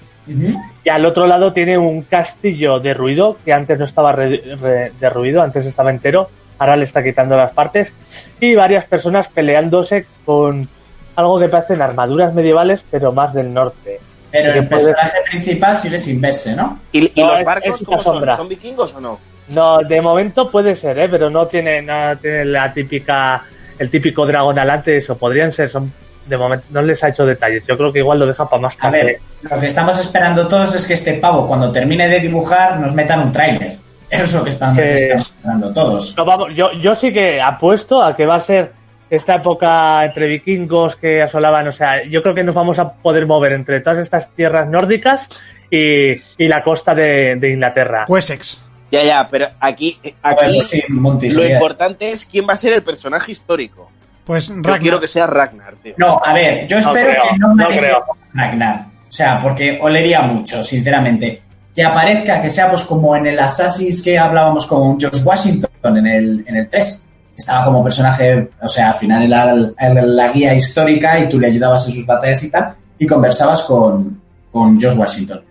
y 0.84 0.88
al 0.88 1.04
otro 1.06 1.26
lado 1.26 1.52
tiene 1.52 1.76
un 1.76 2.02
castillo 2.02 2.78
derruido 2.78 3.36
que 3.44 3.52
antes 3.52 3.78
no 3.78 3.84
estaba 3.84 4.12
re- 4.12 4.42
re- 4.60 4.92
derruido, 5.00 5.42
antes 5.42 5.66
estaba 5.66 5.90
entero, 5.90 6.28
ahora 6.58 6.76
le 6.76 6.84
está 6.84 7.02
quitando 7.02 7.36
las 7.36 7.52
partes 7.52 7.92
y 8.38 8.54
varias 8.54 8.84
personas 8.84 9.28
peleándose 9.28 10.06
con 10.24 10.68
algo 11.16 11.40
que 11.40 11.48
parecen 11.48 11.82
armaduras 11.82 12.32
medievales 12.34 12.84
pero 12.90 13.12
más 13.12 13.34
del 13.34 13.52
norte. 13.52 13.98
Pero 14.30 14.52
Sí, 14.52 14.58
el 14.60 14.68
puede- 14.68 14.84
personaje 14.94 15.18
principal 15.28 15.76
sigue 15.76 15.98
sin 15.98 16.20
verse, 16.20 16.54
¿no? 16.54 16.78
¿Y, 16.92 17.06
y 17.18 17.22
No, 17.24 17.32
los 17.32 17.40
es- 17.40 17.46
barcos 17.46 17.80
es 17.80 17.86
cómo. 17.86 18.00
¿Son 18.36 18.48
vikingos 18.48 18.94
o 18.94 19.00
no? 19.00 19.18
No, 19.48 19.78
de 19.78 20.00
momento 20.00 20.48
puede 20.48 20.76
ser, 20.76 20.96
¿eh? 21.00 21.08
pero 21.08 21.28
no 21.28 21.46
tiene, 21.46 21.82
no 21.82 22.16
tiene 22.18 22.44
la 22.44 22.72
típica, 22.72 23.42
el 23.80 23.90
típico 23.90 24.26
dragón 24.26 24.58
alante, 24.58 24.98
eso 24.98 25.16
podrían 25.16 25.50
ser, 25.50 25.68
son 25.68 25.92
de 26.26 26.36
momento 26.36 26.66
no 26.70 26.82
les 26.82 27.02
ha 27.02 27.08
hecho 27.08 27.26
detalles. 27.26 27.66
Yo 27.66 27.76
creo 27.76 27.90
que 27.92 27.98
igual 28.00 28.18
lo 28.20 28.26
deja 28.26 28.48
para 28.48 28.62
más 28.62 28.76
A 28.76 28.82
tarde. 28.82 29.04
ver, 29.04 29.20
lo 29.50 29.58
que 29.58 29.66
estamos 29.66 29.98
esperando 29.98 30.46
todos 30.46 30.74
es 30.76 30.86
que 30.86 30.92
este 30.94 31.14
pavo, 31.14 31.48
cuando 31.48 31.72
termine 31.72 32.06
de 32.08 32.20
dibujar, 32.20 32.78
nos 32.78 32.94
metan 32.94 33.20
un 33.20 33.32
tráiler. 33.32 33.78
Eso 34.10 34.22
es 34.24 34.34
lo 34.34 34.44
que 34.44 34.50
estamos 34.50 34.78
esperando 34.78 35.72
todos. 35.72 36.14
No, 36.16 36.24
vamos, 36.24 36.54
yo, 36.54 36.72
yo 36.74 36.94
sí 36.94 37.12
que 37.12 37.40
apuesto 37.40 38.02
a 38.02 38.14
que 38.14 38.26
va 38.26 38.34
a 38.36 38.40
ser 38.40 38.72
esta 39.08 39.36
época 39.36 40.04
entre 40.04 40.28
vikingos 40.28 40.94
que 40.94 41.22
asolaban, 41.22 41.66
o 41.66 41.72
sea, 41.72 42.04
yo 42.04 42.22
creo 42.22 42.34
que 42.34 42.44
nos 42.44 42.54
vamos 42.54 42.78
a 42.78 42.92
poder 42.92 43.26
mover 43.26 43.52
entre 43.52 43.80
todas 43.80 43.98
estas 43.98 44.30
tierras 44.34 44.68
nórdicas 44.68 45.28
y, 45.70 46.12
y 46.38 46.48
la 46.48 46.60
costa 46.60 46.94
de, 46.94 47.36
de 47.36 47.50
Inglaterra. 47.50 48.04
Wessex. 48.06 48.60
Ya, 48.90 49.04
ya, 49.04 49.28
pero 49.30 49.48
aquí, 49.60 49.98
Bueno, 50.02 50.38
aquí 50.40 50.62
sí, 50.62 50.82
Monty, 50.88 51.30
lo 51.30 51.42
sí. 51.44 51.52
importante 51.52 52.10
es 52.12 52.26
quién 52.26 52.46
va 52.48 52.54
a 52.54 52.56
ser 52.56 52.72
el 52.72 52.82
personaje 52.82 53.32
histórico. 53.32 53.90
Pues 54.24 54.48
Yo 54.48 54.54
Ragnar. 54.56 54.80
quiero 54.80 55.00
que 55.00 55.08
sea 55.08 55.26
Ragnar, 55.26 55.76
tío. 55.76 55.94
No, 55.96 56.20
a 56.24 56.32
ver, 56.32 56.66
yo 56.66 56.78
espero 56.78 57.10
creo, 57.10 57.22
que 57.30 57.38
no 57.38 57.54
no 57.54 57.66
creo. 57.68 58.04
Ragnar. 58.34 58.86
O 59.08 59.12
sea, 59.12 59.40
porque 59.40 59.78
olería 59.82 60.22
mucho, 60.22 60.62
sinceramente. 60.62 61.42
Que 61.74 61.84
aparezca, 61.84 62.42
que 62.42 62.50
sea 62.50 62.68
pues 62.68 62.82
como 62.82 63.14
en 63.16 63.26
el 63.28 63.38
Assassin's 63.38 64.02
que 64.02 64.18
hablábamos 64.18 64.66
con 64.66 64.98
George 65.00 65.22
Washington 65.22 65.70
en 65.96 66.06
el, 66.06 66.44
en 66.46 66.56
el 66.56 66.68
3. 66.68 67.04
Estaba 67.36 67.64
como 67.64 67.82
personaje, 67.82 68.50
o 68.60 68.68
sea, 68.68 68.90
al 68.90 68.96
final 68.96 69.22
era 69.24 69.50
el- 69.52 70.16
la 70.16 70.28
guía 70.32 70.52
histórica 70.54 71.18
y 71.18 71.28
tú 71.28 71.38
le 71.40 71.46
ayudabas 71.46 71.86
en 71.86 71.94
sus 71.94 72.06
batallas 72.06 72.42
y 72.42 72.50
tal, 72.50 72.74
y 72.98 73.06
conversabas 73.06 73.62
con, 73.62 74.20
con 74.52 74.78
George 74.78 74.98
Washington. 74.98 75.42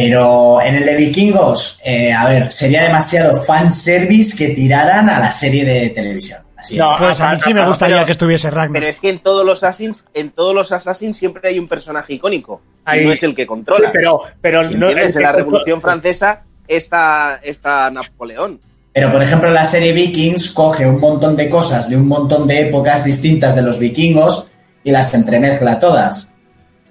Pero 0.00 0.62
en 0.62 0.76
el 0.76 0.84
de 0.84 0.94
Vikingos, 0.96 1.80
eh, 1.84 2.12
a 2.12 2.24
ver, 2.28 2.52
sería 2.52 2.84
demasiado 2.84 3.34
fanservice 3.34 4.36
que 4.36 4.54
tiraran 4.54 5.08
a 5.10 5.18
la 5.18 5.30
serie 5.32 5.64
de 5.64 5.90
televisión. 5.90 6.40
Así 6.56 6.74
es. 6.74 6.78
No, 6.80 6.94
Pues 6.96 7.20
a 7.20 7.32
mí 7.32 7.40
sí 7.40 7.52
me 7.52 7.66
gustaría 7.66 7.96
pero- 7.96 8.06
que 8.06 8.12
estuviese 8.12 8.48
Ragnar. 8.50 8.72
Pero 8.80 8.86
es 8.86 9.00
que 9.00 9.10
en 9.10 9.18
todos 9.18 9.44
los 9.44 9.64
Assassins, 9.64 10.04
en 10.14 10.30
todos 10.30 10.54
los 10.54 10.70
Assassins 10.70 11.16
siempre 11.16 11.48
hay 11.48 11.58
un 11.58 11.66
personaje 11.66 12.14
icónico. 12.14 12.62
Ahí- 12.84 13.02
Y 13.02 13.06
no 13.06 13.12
es 13.12 13.22
el 13.24 13.34
que 13.34 13.42
Sí, 13.42 13.46
controla. 13.48 13.90
pero, 13.92 14.22
pero 14.40 14.62
Si 14.62 14.76
no 14.76 14.86
entiendes, 14.86 15.08
es 15.08 15.16
en 15.16 15.22
la 15.22 15.32
Revolución 15.32 15.80
Francesa 15.82 16.44
está, 16.68 17.40
está 17.42 17.90
Napoleón. 17.90 18.60
Pero, 18.92 19.10
por 19.12 19.22
ejemplo, 19.22 19.50
la 19.50 19.64
serie 19.64 19.92
Vikings 19.92 20.50
coge 20.52 20.86
un 20.86 21.00
montón 21.00 21.34
de 21.34 21.48
cosas 21.48 21.88
de 21.88 21.96
un 21.96 22.06
montón 22.06 22.46
de 22.46 22.68
épocas 22.68 23.04
distintas 23.04 23.54
de 23.56 23.62
los 23.62 23.78
vikingos 23.80 24.46
y 24.84 24.90
las 24.92 25.12
entremezcla 25.14 25.78
todas. 25.78 26.32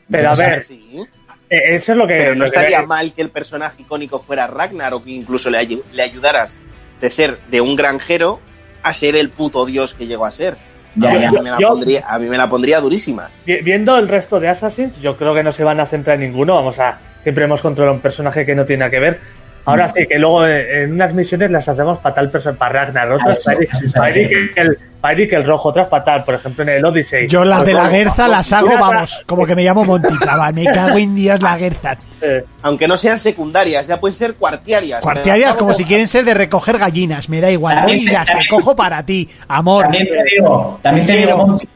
Pero 0.09 0.29
a 0.31 0.35
ver, 0.35 0.63
Sí, 0.63 1.05
eso 1.49 1.91
es 1.93 1.97
lo 1.97 2.07
que. 2.07 2.15
pero 2.15 2.35
no 2.35 2.41
que- 2.41 2.45
estaría 2.47 2.81
mal 2.83 3.13
que 3.13 3.21
el 3.21 3.29
personaje 3.29 3.81
icónico 3.81 4.19
fuera 4.19 4.47
Ragnar 4.47 4.93
o 4.93 5.03
que 5.03 5.11
incluso 5.11 5.49
le, 5.49 5.65
le 5.93 6.03
ayudaras 6.03 6.57
de 7.01 7.09
ser 7.11 7.39
de 7.49 7.61
un 7.61 7.75
granjero 7.75 8.39
a 8.83 8.93
ser 8.93 9.15
el 9.15 9.29
puto 9.29 9.65
dios 9.65 9.93
que 9.93 10.07
llegó 10.07 10.25
a 10.25 10.31
ser. 10.31 10.55
Ya, 10.95 11.11
a, 11.11 11.31
mí, 11.31 11.39
me 11.43 11.51
la 11.51 11.57
Yo- 11.59 11.67
pondría, 11.69 12.05
a 12.07 12.17
mí 12.17 12.27
me 12.27 12.37
la 12.37 12.49
pondría 12.49 12.79
durísima. 12.79 13.29
Vi- 13.45 13.61
Viendo 13.61 13.97
el 13.99 14.07
resto 14.07 14.39
de 14.39 14.47
Assassins, 14.47 14.99
yo 14.99 15.15
creo 15.15 15.35
que 15.35 15.43
no 15.43 15.51
se 15.51 15.63
van 15.63 15.79
a 15.79 15.85
centrar 15.85 16.15
en 16.15 16.21
ninguno. 16.31 16.55
Vamos 16.55 16.79
a. 16.79 16.97
Siempre 17.21 17.43
hemos 17.45 17.61
controlado 17.61 17.93
un 17.95 18.01
personaje 18.01 18.45
que 18.45 18.55
no 18.55 18.65
tiene 18.65 18.79
nada 18.79 18.91
que 18.91 18.99
ver. 18.99 19.19
Mm. 19.67 19.69
Ahora 19.69 19.89
sí, 19.89 20.07
que 20.07 20.17
luego 20.17 20.45
eh, 20.45 20.83
en 20.83 20.93
unas 20.93 21.13
misiones 21.13 21.51
las 21.51 21.67
hacemos 21.67 21.99
para 21.99 22.15
tal 22.15 22.29
persona, 22.29 22.57
para 22.57 22.85
Ragnar, 22.85 23.11
otras 23.11 23.43
para 23.43 23.57
para 23.95 24.09
el, 24.13 24.77
para 25.01 25.13
Eric 25.13 25.33
el 25.33 25.43
rojo, 25.45 25.67
otras 25.69 25.87
para 25.87 26.03
tal. 26.05 26.23
Por 26.23 26.35
ejemplo, 26.35 26.63
en 26.63 26.69
el 26.69 26.85
Odyssey. 26.85 27.27
Yo 27.27 27.43
las 27.43 27.65
de 27.65 27.73
la 27.73 27.89
Guerza 27.89 28.29
las 28.29 28.53
hago, 28.53 28.69
vamos, 28.79 29.21
como 29.25 29.45
que 29.45 29.55
me 29.55 29.65
llamo 29.65 29.83
Monty, 29.83 30.07
chaval. 30.23 30.53
Me 30.53 30.63
cago 30.71 30.97
en 30.97 31.13
Dios 31.15 31.41
la 31.41 31.57
Guerza. 31.57 31.97
eh, 32.21 32.45
Aunque 32.61 32.87
no 32.87 32.95
sean 32.95 33.19
secundarias, 33.19 33.87
ya 33.87 33.99
pueden 33.99 34.15
ser 34.15 34.35
cuartiarias. 34.35 35.01
Cuartiarias 35.01 35.55
Me 35.55 35.59
como 35.59 35.73
si 35.73 35.83
quieren 35.83 36.07
ser 36.07 36.23
de 36.23 36.33
recoger 36.33 36.77
gallinas. 36.77 37.27
Me 37.27 37.41
da 37.41 37.51
igual. 37.51 37.85
Las 38.05 38.27
recojo 38.33 38.73
para 38.73 39.05
ti. 39.05 39.27
Amor. 39.49 39.83
También 39.83 40.07
te 40.07 40.23
digo, 40.33 40.79
también 40.81 41.07
te 41.07 41.13
digo, 41.17 41.37
Monty, 41.45 41.67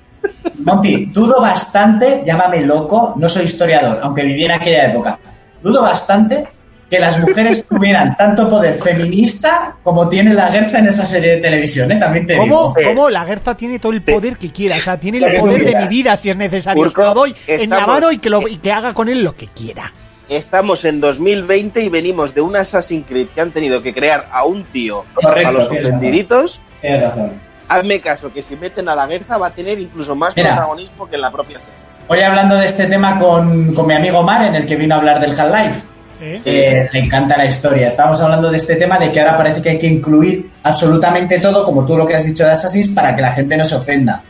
Monty, 0.59 1.05
dudo 1.07 1.41
bastante, 1.41 2.23
llámame 2.25 2.61
loco, 2.61 3.15
no 3.17 3.27
soy 3.27 3.43
historiador, 3.43 3.99
aunque 4.01 4.23
viví 4.23 4.45
en 4.45 4.51
aquella 4.51 4.85
época, 4.85 5.19
dudo 5.61 5.81
bastante 5.81 6.47
que 6.91 6.99
las 6.99 7.17
mujeres 7.19 7.65
tuvieran 7.67 8.15
tanto 8.17 8.49
poder 8.49 8.75
feminista 8.75 9.75
como 9.81 10.09
tiene 10.09 10.33
la 10.33 10.49
Guerza 10.51 10.79
en 10.79 10.87
esa 10.87 11.05
serie 11.05 11.31
de 11.31 11.37
televisión, 11.37 11.89
¿eh? 11.91 11.95
También 11.95 12.27
te 12.27 12.35
¿Cómo? 12.35 12.73
digo. 12.77 12.89
¿Cómo? 12.89 13.09
La 13.09 13.23
Guerza 13.25 13.55
tiene 13.55 13.79
todo 13.79 13.93
el 13.93 14.01
poder 14.01 14.37
que 14.37 14.51
quiera. 14.51 14.75
O 14.75 14.79
sea, 14.79 14.99
tiene 14.99 15.19
el 15.19 15.39
poder 15.39 15.63
de 15.63 15.75
mi 15.81 15.87
vida 15.87 16.15
si 16.17 16.29
es 16.29 16.35
necesario. 16.37 16.81
Urco, 16.83 17.01
lo 17.03 17.13
doy 17.13 17.35
en 17.47 17.61
estamos- 17.61 17.87
mano 17.87 18.11
y 18.11 18.17
que, 18.17 18.29
lo, 18.29 18.45
y 18.47 18.57
que 18.57 18.71
haga 18.73 18.93
con 18.93 19.07
él 19.09 19.23
lo 19.23 19.33
que 19.35 19.47
quiera. 19.47 19.91
Estamos 20.29 20.85
en 20.85 21.01
2020 21.01 21.81
y 21.81 21.89
venimos 21.89 22.33
de 22.35 22.41
un 22.41 22.55
Assassin's 22.55 23.05
Creed 23.07 23.29
que 23.33 23.41
han 23.41 23.51
tenido 23.51 23.81
que 23.81 23.93
crear 23.93 24.27
a 24.31 24.43
un 24.45 24.63
tío 24.65 25.05
Correcto, 25.13 25.47
a 25.47 25.51
los 25.53 25.67
ofendiditos. 25.69 26.61
Tienes 26.81 27.01
razón. 27.03 27.33
Hazme 27.69 28.01
caso, 28.01 28.33
que 28.33 28.41
si 28.41 28.57
meten 28.57 28.89
a 28.89 28.95
la 28.95 29.07
guerra 29.07 29.37
va 29.37 29.47
a 29.47 29.51
tener 29.51 29.79
incluso 29.79 30.13
más 30.13 30.35
Mira. 30.35 30.51
protagonismo 30.55 31.09
que 31.09 31.15
en 31.15 31.21
la 31.21 31.31
propia 31.31 31.59
serie. 31.61 31.75
Hoy 32.09 32.19
hablando 32.19 32.55
de 32.55 32.65
este 32.65 32.85
tema 32.87 33.17
con, 33.17 33.73
con 33.73 33.87
mi 33.87 33.93
amigo 33.93 34.21
Mar, 34.23 34.43
en 34.45 34.55
el 34.55 34.65
que 34.65 34.75
vino 34.75 34.95
a 34.95 34.97
hablar 34.97 35.21
del 35.21 35.39
Half-Life, 35.39 35.81
Eh, 36.21 36.89
le 36.91 36.99
encanta 36.99 37.37
la 37.37 37.45
historia. 37.45 37.87
Estábamos 37.87 38.21
hablando 38.21 38.51
de 38.51 38.57
este 38.57 38.75
tema 38.75 38.99
de 38.99 39.11
que 39.11 39.19
ahora 39.19 39.37
parece 39.37 39.61
que 39.61 39.71
hay 39.71 39.79
que 39.79 39.87
incluir 39.87 40.51
absolutamente 40.63 41.39
todo, 41.39 41.65
como 41.65 41.85
tú 41.85 41.97
lo 41.97 42.05
que 42.05 42.15
has 42.15 42.25
dicho 42.25 42.45
de 42.45 42.51
Assassin's, 42.51 42.89
para 42.89 43.15
que 43.15 43.21
la 43.21 43.31
gente 43.31 43.57
no 43.57 43.65
se 43.65 43.75
ofenda. 43.75 44.23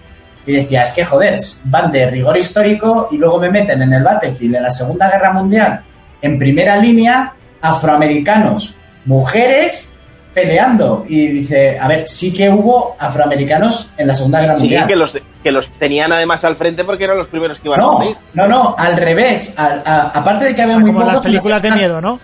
Y 0.46 0.54
decía, 0.54 0.84
es 0.84 0.92
que 0.94 1.06
joder, 1.06 1.38
van 1.66 1.92
de 1.92 2.10
rigor 2.10 2.38
histórico 2.38 3.10
y 3.12 3.18
luego 3.18 3.40
me 3.40 3.50
meten 3.50 3.82
en 3.82 3.94
el 3.94 4.04
Battlefield 4.04 4.56
en 4.56 4.64
la 4.64 4.72
Segunda 4.72 5.10
Guerra 5.12 5.34
Mundial, 5.34 5.82
en 6.22 6.40
primera 6.40 6.78
línea, 6.78 7.34
afroamericanos, 7.62 8.78
mujeres 9.06 9.91
peleando. 10.34 11.04
Y 11.08 11.28
dice, 11.28 11.78
a 11.80 11.88
ver, 11.88 12.08
sí 12.08 12.34
que 12.34 12.50
hubo 12.50 12.96
afroamericanos 13.00 13.92
en 13.98 14.08
la 14.08 14.16
Segunda 14.16 14.42
Guerra 14.42 14.56
Sí, 14.58 14.64
Mundial. 14.64 14.88
que 14.88 14.96
los, 14.96 15.18
que 15.44 15.52
los 15.52 15.70
tenían 15.72 16.12
además 16.14 16.44
al 16.46 16.56
frente 16.56 16.84
porque 16.84 17.04
eran 17.06 17.18
los 17.18 17.28
primeros 17.28 17.60
que 17.60 17.68
iban 17.68 17.80
a 17.80 17.84
No, 17.84 17.92
morir. 17.94 18.18
no, 18.34 18.48
no, 18.48 18.76
al 18.78 18.96
revés. 18.98 19.56
A- 19.58 19.82
a- 19.86 20.02
aparte 20.20 20.46
de 20.46 20.56
que 20.56 20.62
O 20.62 20.64
había 20.64 20.76
sea, 20.76 20.80
muy 20.82 20.90
como 20.92 21.00
pocos, 21.02 21.14
las 21.16 21.24
películas 21.24 21.62
de 21.62 21.68
en 21.68 21.74
la- 21.74 21.78
miedo, 21.80 22.02
¿no? 22.02 22.20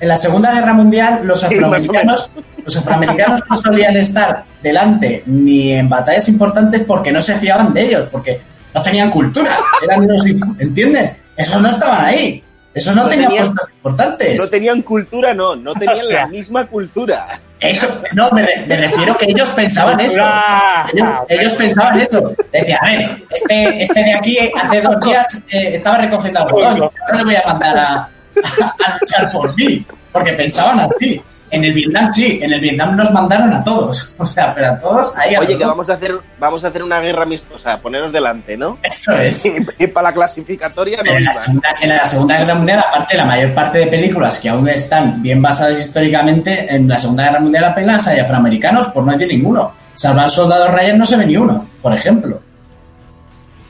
En 0.00 0.08
la 0.08 0.16
Segunda 0.16 0.52
Guerra 0.52 0.72
Mundial, 0.74 1.20
los 1.24 1.42
afroamericanos, 1.42 2.30
los 2.64 2.76
afroamericanos 2.76 3.42
no 3.50 3.56
solían 3.56 3.96
estar 3.96 4.44
delante 4.62 5.24
ni 5.26 5.72
en 5.72 5.88
batallas 5.88 6.28
importantes 6.28 6.82
porque 6.86 7.10
no 7.12 7.20
se 7.20 7.34
fiaban 7.34 7.74
de 7.74 7.82
ellos, 7.82 8.08
porque 8.12 8.40
no 8.74 8.80
tenían 8.80 9.10
cultura. 9.10 9.58
Eran 9.82 10.04
unos, 10.04 10.24
¿entiendes? 10.58 11.16
Esos 11.36 11.60
no 11.60 11.68
estaban 11.68 12.04
ahí. 12.06 12.42
Esos 12.78 12.96
no, 12.96 13.02
No 13.04 13.08
tenían 13.08 13.28
tenían- 13.30 13.46
puestos 13.54 13.70
importantes. 13.76 14.36
No 14.40 14.48
tenían 14.48 14.82
cultura, 14.82 15.34
no, 15.34 15.56
no 15.56 15.74
tenían 15.74 16.08
la 16.12 16.26
misma 16.26 16.66
cultura. 16.66 17.40
Eso, 17.60 17.86
no, 18.12 18.30
me, 18.30 18.42
re- 18.46 18.64
me 18.68 18.76
refiero 18.76 19.16
que 19.18 19.26
ellos 19.26 19.50
pensaban 19.50 19.98
eso. 20.00 20.20
¡Ah! 20.22 20.86
Ellos, 20.94 21.08
ellos 21.28 21.52
pensaban 21.54 22.00
eso. 22.00 22.32
Decía, 22.52 22.78
a 22.80 22.86
ver, 22.86 23.22
este, 23.30 23.82
este 23.82 24.00
de 24.04 24.14
aquí 24.14 24.38
hace 24.56 24.80
dos 24.80 25.00
días 25.00 25.26
eh, 25.48 25.70
estaba 25.74 25.98
recogiendo 25.98 26.40
algodón. 26.40 26.78
No 26.78 26.90
le 27.18 27.24
voy 27.24 27.34
a 27.36 27.42
mandar 27.46 27.78
a, 27.78 27.92
a- 27.94 28.10
a 28.86 28.98
luchar 29.00 29.32
por 29.32 29.56
mí. 29.56 29.84
Porque 30.12 30.32
pensaban 30.34 30.80
así. 30.80 31.20
En 31.50 31.64
el 31.64 31.72
Vietnam 31.72 32.08
sí, 32.08 32.38
en 32.42 32.52
el 32.52 32.60
Vietnam 32.60 32.96
nos 32.96 33.10
mandaron 33.12 33.52
a 33.52 33.64
todos. 33.64 34.14
O 34.18 34.26
sea, 34.26 34.52
pero 34.52 34.68
a 34.68 34.78
todos 34.78 35.16
ahí 35.16 35.34
a 35.34 35.40
Oye, 35.40 35.56
que 35.56 35.64
vamos 35.64 35.88
a 35.88 35.94
hacer, 35.94 36.18
vamos 36.38 36.64
a 36.64 36.68
hacer 36.68 36.82
una 36.82 37.00
guerra 37.00 37.22
amistosa, 37.22 37.80
poneros 37.80 38.12
delante, 38.12 38.56
¿no? 38.56 38.78
Eso 38.82 39.12
es. 39.12 39.44
Y 39.78 39.86
para 39.86 40.08
la 40.08 40.14
clasificatoria 40.14 41.02
no 41.02 41.12
en 41.12 41.24
la, 41.24 41.32
segunda, 41.32 41.68
en 41.80 41.88
la 41.88 42.04
Segunda 42.04 42.38
Guerra 42.38 42.54
Mundial, 42.56 42.78
aparte, 42.80 43.16
la 43.16 43.24
mayor 43.24 43.54
parte 43.54 43.78
de 43.78 43.86
películas 43.86 44.40
que 44.40 44.48
aún 44.48 44.68
están 44.68 45.22
bien 45.22 45.40
basadas 45.40 45.78
históricamente, 45.78 46.74
en 46.74 46.88
la 46.88 46.98
Segunda 46.98 47.24
Guerra 47.24 47.40
Mundial 47.40 47.64
apenas 47.64 48.06
hay 48.08 48.18
afroamericanos, 48.18 48.88
por 48.88 49.04
no 49.04 49.12
decir 49.12 49.28
ninguno. 49.28 49.72
Salvo 49.94 50.20
al 50.20 50.30
soldado 50.30 50.68
Ryan 50.68 50.98
no 50.98 51.06
se 51.06 51.16
ve 51.16 51.26
ni 51.26 51.36
uno, 51.36 51.66
por 51.80 51.94
ejemplo. 51.94 52.40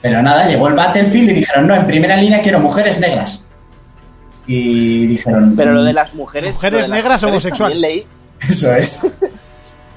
Pero 0.01 0.23
nada, 0.23 0.47
llegó 0.47 0.69
el 0.69 0.75
Battlefield 0.75 1.31
y 1.31 1.35
dijeron, 1.35 1.67
no, 1.67 1.75
en 1.75 1.87
primera 1.87 2.17
línea 2.17 2.41
quiero 2.41 2.61
mujeres 2.61 2.99
negras. 2.99 3.45
Y 4.49 5.07
dijeron... 5.07 5.55
Pero 5.57 5.73
lo 5.73 5.85
de 5.85 5.93
las 5.93 6.15
mujeres. 6.15 6.55
Mujeres 6.55 6.73
lo 6.81 6.83
de 6.83 6.89
las 6.89 6.97
negras 6.99 7.23
mujeres 7.23 7.45
homosexuales. 7.45 7.79
leí- 7.79 8.07
Eso 8.49 8.75
es. 8.75 9.13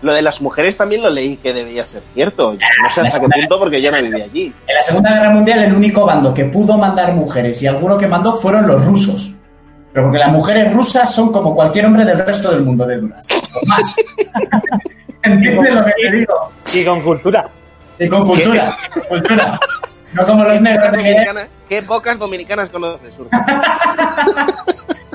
Lo 0.04 0.16
de 0.16 0.24
las 0.24 0.42
mujeres 0.42 0.76
también 0.78 1.04
lo 1.04 1.12
leí 1.12 1.38
que 1.38 1.54
debía 1.54 1.86
ser 1.86 2.02
cierto. 2.16 2.54
No 2.54 2.90
sé 2.90 3.02
hasta 3.02 3.20
qué 3.20 3.28
punto 3.28 3.60
porque 3.60 3.80
yo 3.84 3.92
no 3.92 4.02
vivía 4.02 4.24
allí. 4.24 4.52
En 4.68 4.76
la 4.76 4.82
Segunda 4.82 5.14
Guerra 5.14 5.30
Mundial 5.30 5.60
el 5.62 5.74
único 5.76 6.04
bando 6.08 6.34
que 6.34 6.46
pudo 6.46 6.76
mandar 6.76 7.14
mujeres 7.14 7.62
y 7.62 7.68
alguno 7.68 8.00
que 8.00 8.08
mandó 8.08 8.34
fueron 8.36 8.66
los 8.66 8.84
rusos. 8.84 9.36
Pero 9.94 10.08
porque 10.08 10.18
las 10.18 10.32
mujeres 10.32 10.74
rusas 10.74 11.14
son 11.14 11.32
como 11.32 11.54
cualquier 11.54 11.86
hombre 11.86 12.04
del 12.04 12.18
resto 12.26 12.50
del 12.50 12.64
mundo 12.64 12.88
de 12.88 12.98
duras. 12.98 13.28
O 13.32 13.66
más. 13.68 13.96
¿Entiendes 15.22 15.74
lo 15.76 15.86
que 15.86 15.92
te 16.02 16.12
digo? 16.18 16.52
Y 16.74 16.84
con 16.84 17.02
cultura. 17.04 17.48
Y 18.00 18.08
con 18.10 18.26
cultura. 18.26 18.76
con 18.94 19.04
cultura. 19.04 19.60
No 20.14 20.26
como 20.26 20.44
los 20.44 20.62
negros 20.62 20.92
de 20.92 21.48
Qué 21.70 21.82
pocas 21.84 22.20
dominicanas 22.20 22.70
conoces, 22.70 23.18
Urco. 23.18 23.30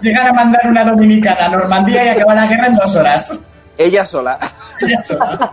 llegan 0.00 0.28
a 0.28 0.32
mandar 0.32 0.60
una 0.66 0.84
dominicana 0.84 1.46
a 1.46 1.48
Normandía 1.48 2.04
y 2.04 2.08
acaba 2.08 2.34
la 2.34 2.46
guerra 2.46 2.66
en 2.66 2.76
dos 2.76 2.96
horas. 2.96 3.38
Ella 3.76 4.06
sola. 4.06 4.38
Ya 4.80 4.96
está. 4.96 5.52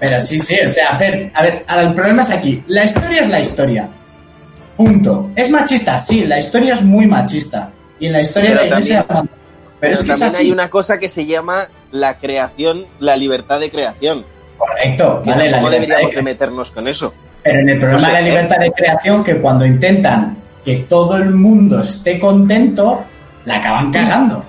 Pero 0.00 0.20
sí, 0.20 0.40
sí, 0.40 0.58
o 0.64 0.68
sea, 0.68 0.90
a 0.90 0.98
ver, 0.98 1.30
a 1.34 1.42
ver, 1.42 1.64
el 1.68 1.94
problema 1.94 2.22
es 2.22 2.30
aquí. 2.30 2.62
La 2.66 2.84
historia 2.84 3.20
es 3.20 3.30
la 3.30 3.40
historia. 3.40 3.88
Punto. 4.76 5.30
¿Es 5.36 5.50
machista? 5.50 5.98
Sí, 5.98 6.24
la 6.24 6.38
historia 6.38 6.74
es 6.74 6.82
muy 6.82 7.06
machista. 7.06 7.70
Y 8.00 8.06
en 8.06 8.12
la 8.12 8.20
historia 8.20 8.50
Pero 8.50 8.62
de 8.62 8.70
la 8.70 8.76
iglesia... 8.78 9.06
Pero, 9.06 9.28
Pero 9.80 9.94
es 9.94 10.02
que 10.02 10.12
es 10.12 10.18
también 10.18 10.34
así. 10.36 10.44
hay 10.46 10.52
una 10.52 10.68
cosa 10.70 10.98
que 10.98 11.08
se 11.08 11.26
llama 11.26 11.68
la 11.92 12.18
creación, 12.18 12.86
la 12.98 13.16
libertad 13.16 13.60
de 13.60 13.70
creación. 13.70 14.24
Correcto, 14.58 15.20
Que 15.22 15.30
vale, 15.30 15.50
la 15.50 15.58
libertad 15.58 15.70
de 15.70 15.80
deberíamos 15.80 16.14
de 16.14 16.22
meternos 16.22 16.70
con 16.70 16.88
eso. 16.88 17.14
Pero 17.44 17.60
en 17.60 17.68
el 17.68 17.78
problema 17.78 18.00
No 18.00 18.06
sé, 18.06 18.12
de 18.12 18.12
la 18.14 18.20
¿eh? 18.20 18.30
libertad 18.30 18.56
de 18.58 18.72
creación, 18.72 19.22
que 19.22 19.36
cuando 19.36 19.64
intentan 19.66 20.36
que 20.64 20.76
todo 20.88 21.16
el 21.18 21.30
mundo 21.30 21.80
esté 21.80 22.18
contento, 22.18 23.04
la 23.44 23.56
acaban 23.56 23.92
cagando. 23.92 24.38
O 24.38 24.44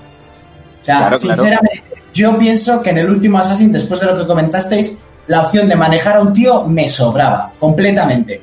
sea, 0.81 0.97
Claro, 0.97 1.17
claro. 1.19 1.43
sinceramente, 1.43 1.83
yo 2.13 2.37
pienso 2.37 2.81
que 2.81 2.89
en 2.91 2.97
el 2.99 3.09
último 3.09 3.37
Assassin, 3.37 3.71
después 3.71 3.99
de 3.99 4.05
lo 4.07 4.17
que 4.17 4.25
comentasteis, 4.25 4.97
la 5.27 5.41
opción 5.41 5.67
de 5.67 5.75
manejar 5.75 6.15
a 6.17 6.21
un 6.21 6.33
tío 6.33 6.63
me 6.63 6.87
sobraba 6.87 7.51
completamente. 7.59 8.41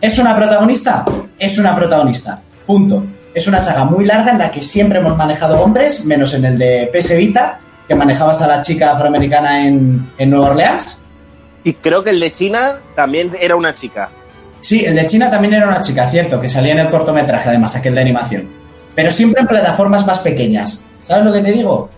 ¿Es 0.00 0.18
una 0.18 0.34
protagonista? 0.34 1.04
Es 1.38 1.58
una 1.58 1.74
protagonista. 1.76 2.40
Punto. 2.66 3.04
Es 3.34 3.46
una 3.46 3.58
saga 3.58 3.84
muy 3.84 4.04
larga 4.04 4.32
en 4.32 4.38
la 4.38 4.50
que 4.50 4.60
siempre 4.60 4.98
hemos 4.98 5.16
manejado 5.16 5.62
hombres, 5.62 6.04
menos 6.04 6.34
en 6.34 6.44
el 6.44 6.58
de 6.58 6.90
PS 6.92 7.16
Vita, 7.16 7.58
que 7.86 7.94
manejabas 7.94 8.40
a 8.42 8.46
la 8.48 8.60
chica 8.62 8.92
afroamericana 8.92 9.64
en, 9.66 10.10
en 10.18 10.30
Nueva 10.30 10.50
Orleans. 10.50 11.01
Y 11.64 11.74
creo 11.74 12.02
que 12.02 12.10
el 12.10 12.20
de 12.20 12.32
China 12.32 12.78
también 12.96 13.30
era 13.38 13.54
una 13.56 13.74
chica. 13.74 14.08
Sí, 14.60 14.84
el 14.84 14.94
de 14.96 15.06
China 15.06 15.30
también 15.30 15.54
era 15.54 15.68
una 15.68 15.80
chica, 15.80 16.08
cierto, 16.08 16.40
que 16.40 16.48
salía 16.48 16.72
en 16.72 16.78
el 16.80 16.90
cortometraje, 16.90 17.48
además, 17.48 17.74
aquel 17.76 17.94
de 17.94 18.00
animación. 18.00 18.48
Pero 18.94 19.10
siempre 19.10 19.40
en 19.42 19.46
plataformas 19.48 20.06
más 20.06 20.18
pequeñas. 20.20 20.84
¿Sabes 21.04 21.24
lo 21.24 21.32
que 21.32 21.40
te 21.40 21.52
digo? 21.52 21.88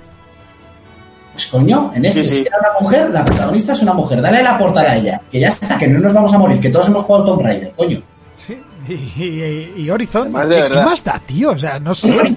Pues 1.32 1.46
coño, 1.48 1.90
en 1.94 2.04
este, 2.04 2.22
Sí, 2.24 2.30
sí. 2.30 2.36
si 2.36 2.46
era 2.46 2.58
una 2.60 2.80
mujer, 2.80 3.10
la 3.10 3.24
protagonista 3.24 3.72
es 3.72 3.82
una 3.82 3.92
mujer. 3.92 4.20
Dale 4.22 4.42
la 4.42 4.56
portada 4.56 4.92
a 4.92 4.96
ella. 4.96 5.20
Que 5.30 5.40
ya 5.40 5.48
está, 5.48 5.76
que 5.76 5.88
no 5.88 5.98
nos 5.98 6.14
vamos 6.14 6.32
a 6.32 6.38
morir, 6.38 6.60
que 6.60 6.70
todos 6.70 6.86
hemos 6.88 7.02
jugado 7.02 7.24
Tomb 7.26 7.42
Raider, 7.42 7.72
coño. 7.76 8.00
Sí, 8.46 8.62
Y, 8.88 9.22
y- 9.24 9.74
y 9.78 9.90
Horizon, 9.90 10.32
de 10.48 10.68
¿qué, 10.70 10.80
más 10.84 11.02
da, 11.02 11.20
tío? 11.26 11.50
O 11.50 11.58
sea, 11.58 11.78
no 11.80 11.92
sé. 11.94 12.10
Horizon, 12.12 12.36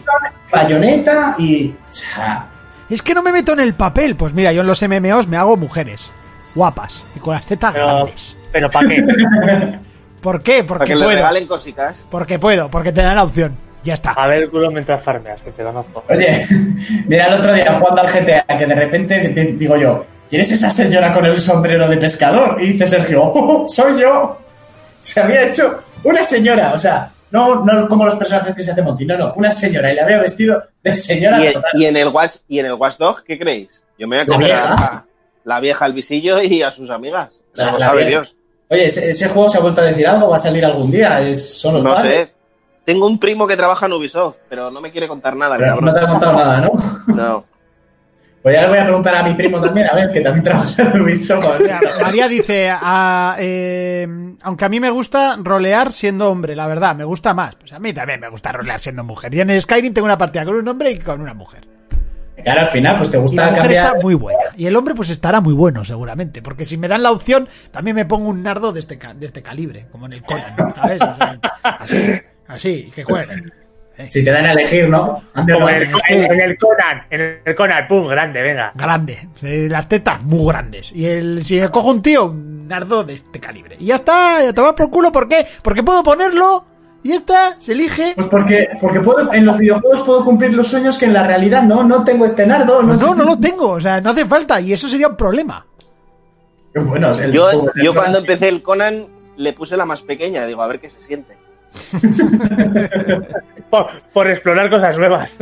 Bayonetta 0.51 1.35
y. 1.37 1.69
O 1.69 1.95
sea, 1.95 2.47
Es 2.89 3.01
que 3.01 3.13
no 3.13 3.21
me 3.21 3.31
meto 3.31 3.53
en 3.53 3.59
el 3.59 3.73
papel. 3.75 4.15
Pues 4.15 4.33
mira, 4.33 4.51
yo 4.51 4.61
en 4.61 4.67
los 4.67 4.81
MMOs 4.81 5.27
me 5.27 5.37
hago 5.37 5.57
mujeres 5.57 6.09
guapas 6.57 7.05
y 7.15 7.19
con 7.19 7.33
las 7.35 7.45
tetas 7.45 7.73
Pero, 7.73 7.85
grandes. 7.85 8.37
pero 8.51 8.69
¿para 8.69 8.87
qué? 8.89 9.03
¿Por 10.21 10.41
qué? 10.41 10.63
Para 10.63 10.79
Porque 10.79 10.85
que 10.93 10.95
le 10.99 11.05
puedo. 11.05 11.17
regalen 11.17 11.47
cositas. 11.47 12.05
Porque 12.09 12.39
puedo, 12.39 12.69
porque 12.69 12.91
te 12.91 13.01
dan 13.01 13.15
la 13.15 13.23
opción. 13.23 13.55
Ya 13.83 13.93
está. 13.93 14.11
A 14.11 14.27
ver 14.27 14.43
el 14.43 14.49
culo 14.49 14.69
mientras 14.71 15.01
farmeas, 15.01 15.41
que 15.41 15.51
te 15.51 15.63
conozco. 15.63 16.03
Oye, 16.09 16.45
mira 17.07 17.27
el 17.27 17.33
otro 17.35 17.53
día 17.53 17.71
jugando 17.79 18.01
al 18.01 18.07
GTA, 18.09 18.43
que 18.57 18.65
de 18.65 18.75
repente 18.75 19.29
te 19.29 19.45
digo 19.53 19.77
yo, 19.77 20.05
¿quieres 20.29 20.51
esa 20.51 20.69
señora 20.69 21.13
con 21.13 21.25
el 21.25 21.39
sombrero 21.39 21.87
de 21.87 21.97
pescador? 21.97 22.57
Y 22.61 22.73
dice 22.73 22.87
Sergio, 22.87 23.21
"Oh, 23.23 23.69
soy 23.69 24.01
yo. 24.01 24.37
Se 25.01 25.21
había 25.21 25.43
hecho 25.47 25.83
una 26.03 26.23
señora, 26.23 26.73
o 26.73 26.77
sea, 26.77 27.11
no, 27.31 27.63
no 27.63 27.87
como 27.87 28.03
los 28.05 28.15
personajes 28.15 28.53
que 28.55 28.63
se 28.63 28.71
hacen 28.71 28.83
Monty, 28.83 29.05
no, 29.05 29.17
no, 29.17 29.33
una 29.35 29.51
señora, 29.51 29.91
y 29.91 29.95
le 29.95 30.01
había 30.01 30.17
vestido 30.17 30.61
de 30.83 30.93
señora 30.93 31.41
Y, 31.43 31.47
en- 31.47 31.53
total. 31.53 31.71
y 31.75 31.85
en 31.85 31.97
el 31.97 32.07
Watch, 32.09 32.35
y 32.49 32.59
en 32.59 32.65
el 32.65 32.73
Watchdog, 32.73 33.23
¿qué 33.23 33.37
creéis? 33.39 33.81
Yo 33.97 34.07
me 34.07 34.23
voy 34.25 34.35
a 34.51 34.55
La 34.55 34.73
a 34.73 35.05
la 35.47 35.59
vieja 35.61 35.85
al 35.85 35.93
visillo 35.93 36.41
y 36.43 36.61
a 36.61 36.71
sus 36.71 36.89
amigas. 36.89 37.41
La- 37.53 37.71
lo 37.71 37.79
sabe 37.79 37.99
vieja. 37.99 38.09
Dios. 38.09 38.35
Oye, 38.69 38.85
ese, 38.85 39.09
ese 39.09 39.29
juego 39.29 39.47
se 39.47 39.57
ha 39.57 39.61
vuelto 39.61 39.79
a 39.79 39.85
decir 39.85 40.05
algo, 40.05 40.29
va 40.29 40.35
a 40.35 40.39
salir 40.39 40.65
algún 40.65 40.91
día, 40.91 41.21
es, 41.21 41.57
son 41.57 41.75
los 41.75 41.83
No 41.85 41.93
padres. 41.93 42.27
sé. 42.27 42.35
Tengo 42.83 43.07
un 43.07 43.17
primo 43.17 43.47
que 43.47 43.55
trabaja 43.55 43.85
en 43.85 43.93
Ubisoft, 43.93 44.37
pero 44.49 44.69
no 44.71 44.81
me 44.81 44.91
quiere 44.91 45.07
contar 45.07 45.35
nada, 45.37 45.57
Pero 45.57 45.79
no 45.79 45.93
te 45.93 45.99
ha 46.01 46.07
contado 46.07 46.33
nada, 46.33 46.61
¿no? 46.61 46.71
No. 47.15 47.45
Pues 48.43 48.55
ya 48.55 48.61
le 48.61 48.67
voy 48.69 48.77
a 48.77 48.83
preguntar 48.83 49.15
a 49.15 49.23
mi 49.23 49.33
primo 49.33 49.59
también, 49.59 49.87
a 49.89 49.95
ver, 49.95 50.09
que 50.11 50.21
también 50.21 50.43
trabaja 50.43 50.81
en 50.83 51.01
Ubisoft. 51.01 51.45
María 52.01 52.29
dice, 52.29 52.69
ah, 52.71 53.35
eh, 53.39 54.07
aunque 54.41 54.63
a 54.63 54.69
mí 54.69 54.79
me 54.79 54.89
gusta 54.89 55.37
rolear 55.41 55.91
siendo 55.91 56.29
hombre, 56.29 56.55
la 56.55 56.65
verdad, 56.67 56.95
me 56.95 57.03
gusta 57.03 57.33
más. 57.33 57.55
Pues 57.57 57.73
a 57.73 57.79
mí 57.79 57.91
también 57.93 58.21
me 58.21 58.29
gusta 58.29 58.53
rolear 58.53 58.79
siendo 58.79 59.03
mujer. 59.03 59.33
Y 59.33 59.41
en 59.41 59.59
Skyrim 59.59 59.93
tengo 59.93 60.05
una 60.05 60.17
partida 60.17 60.45
con 60.45 60.55
un 60.55 60.67
hombre 60.67 60.91
y 60.91 60.97
con 60.99 61.19
una 61.19 61.33
mujer. 61.33 61.67
Claro, 62.43 62.61
al 62.61 62.67
final, 62.67 62.97
pues 62.97 63.09
te 63.11 63.17
Y 63.17 63.19
la 63.19 63.21
gusta 63.23 63.41
mujer 63.45 63.57
cambiar... 63.61 63.85
está 63.85 63.99
muy 64.01 64.13
buena. 64.13 64.39
Y 64.55 64.65
el 64.67 64.75
hombre 64.75 64.93
pues 64.95 65.09
estará 65.09 65.41
muy 65.41 65.53
bueno 65.53 65.83
seguramente. 65.83 66.41
Porque 66.41 66.65
si 66.65 66.77
me 66.77 66.87
dan 66.87 67.03
la 67.03 67.11
opción, 67.11 67.47
también 67.71 67.95
me 67.95 68.05
pongo 68.05 68.29
un 68.29 68.43
nardo 68.43 68.71
de 68.73 68.79
este, 68.79 68.97
ca- 68.97 69.13
de 69.13 69.25
este 69.25 69.41
calibre, 69.41 69.87
como 69.91 70.05
en 70.05 70.13
el 70.13 70.21
Conan, 70.23 70.55
¿sabes? 70.75 71.01
O 71.01 71.15
sea, 71.15 71.39
así, 71.63 71.97
así, 72.47 72.91
que 72.93 73.03
jueguen. 73.03 73.51
Si 74.11 74.23
te 74.23 74.29
dan 74.29 74.45
a 74.45 74.51
elegir, 74.51 74.87
¿no? 74.87 75.23
Como 75.33 75.47
no, 75.47 75.69
en 75.69 75.75
el, 75.81 75.89
en 76.09 76.39
el 76.41 76.57
Conan, 76.59 77.01
en 77.09 77.39
el 77.43 77.55
Conan, 77.55 77.87
pum, 77.87 78.05
grande, 78.05 78.43
venga. 78.43 78.71
Grande. 78.75 79.27
Eh, 79.41 79.67
Las 79.69 79.89
tetas 79.89 80.21
muy 80.21 80.47
grandes. 80.47 80.91
Y 80.91 81.05
el, 81.07 81.43
si 81.43 81.59
cojo 81.69 81.89
un 81.89 82.03
tío, 82.03 82.25
un 82.27 82.67
nardo 82.67 83.03
de 83.03 83.13
este 83.13 83.39
calibre. 83.39 83.75
Y 83.79 83.85
ya 83.87 83.95
está, 83.95 84.43
ya 84.43 84.53
te 84.53 84.61
va 84.61 84.75
por 84.75 84.91
culo. 84.91 85.11
¿Por 85.11 85.27
qué? 85.27 85.47
Porque 85.63 85.81
puedo 85.81 86.03
ponerlo 86.03 86.63
y 87.03 87.09
ya 87.09 87.15
está, 87.15 87.55
se 87.59 87.73
elige. 87.73 88.13
Pues 88.15 88.27
porque, 88.27 88.69
porque 88.81 88.99
puedo, 88.99 89.33
en 89.33 89.45
los 89.45 89.57
videojuegos 89.57 90.01
puedo 90.01 90.25
cumplir 90.25 90.53
los 90.53 90.67
sueños 90.67 90.97
que 90.97 91.05
en 91.05 91.13
la 91.13 91.25
realidad 91.25 91.63
no, 91.63 91.83
no 91.83 92.03
tengo 92.03 92.25
este 92.25 92.45
nardo. 92.45 92.81
Pues 92.81 92.99
no, 92.99 93.15
no 93.15 93.23
lo 93.23 93.39
tengo. 93.39 93.69
O 93.71 93.81
sea, 93.81 94.01
no 94.01 94.09
hace 94.11 94.25
falta. 94.25 94.59
Y 94.59 94.73
eso 94.73 94.87
sería 94.87 95.07
un 95.07 95.15
problema. 95.15 95.65
Bueno, 96.75 97.11
el 97.11 97.31
Yo, 97.31 97.49
yo 97.81 97.93
cuando 97.93 98.19
empecé 98.19 98.49
el 98.49 98.61
Conan 98.61 99.07
le 99.37 99.53
puse 99.53 99.77
la 99.77 99.85
más 99.85 100.01
pequeña, 100.01 100.45
digo, 100.45 100.61
a 100.61 100.67
ver 100.67 100.79
qué 100.79 100.89
se 100.89 100.99
siente. 100.99 101.37
Por, 103.69 103.85
por 104.13 104.27
explorar 104.29 104.69
cosas 104.69 104.97
nuevas. 104.97 105.35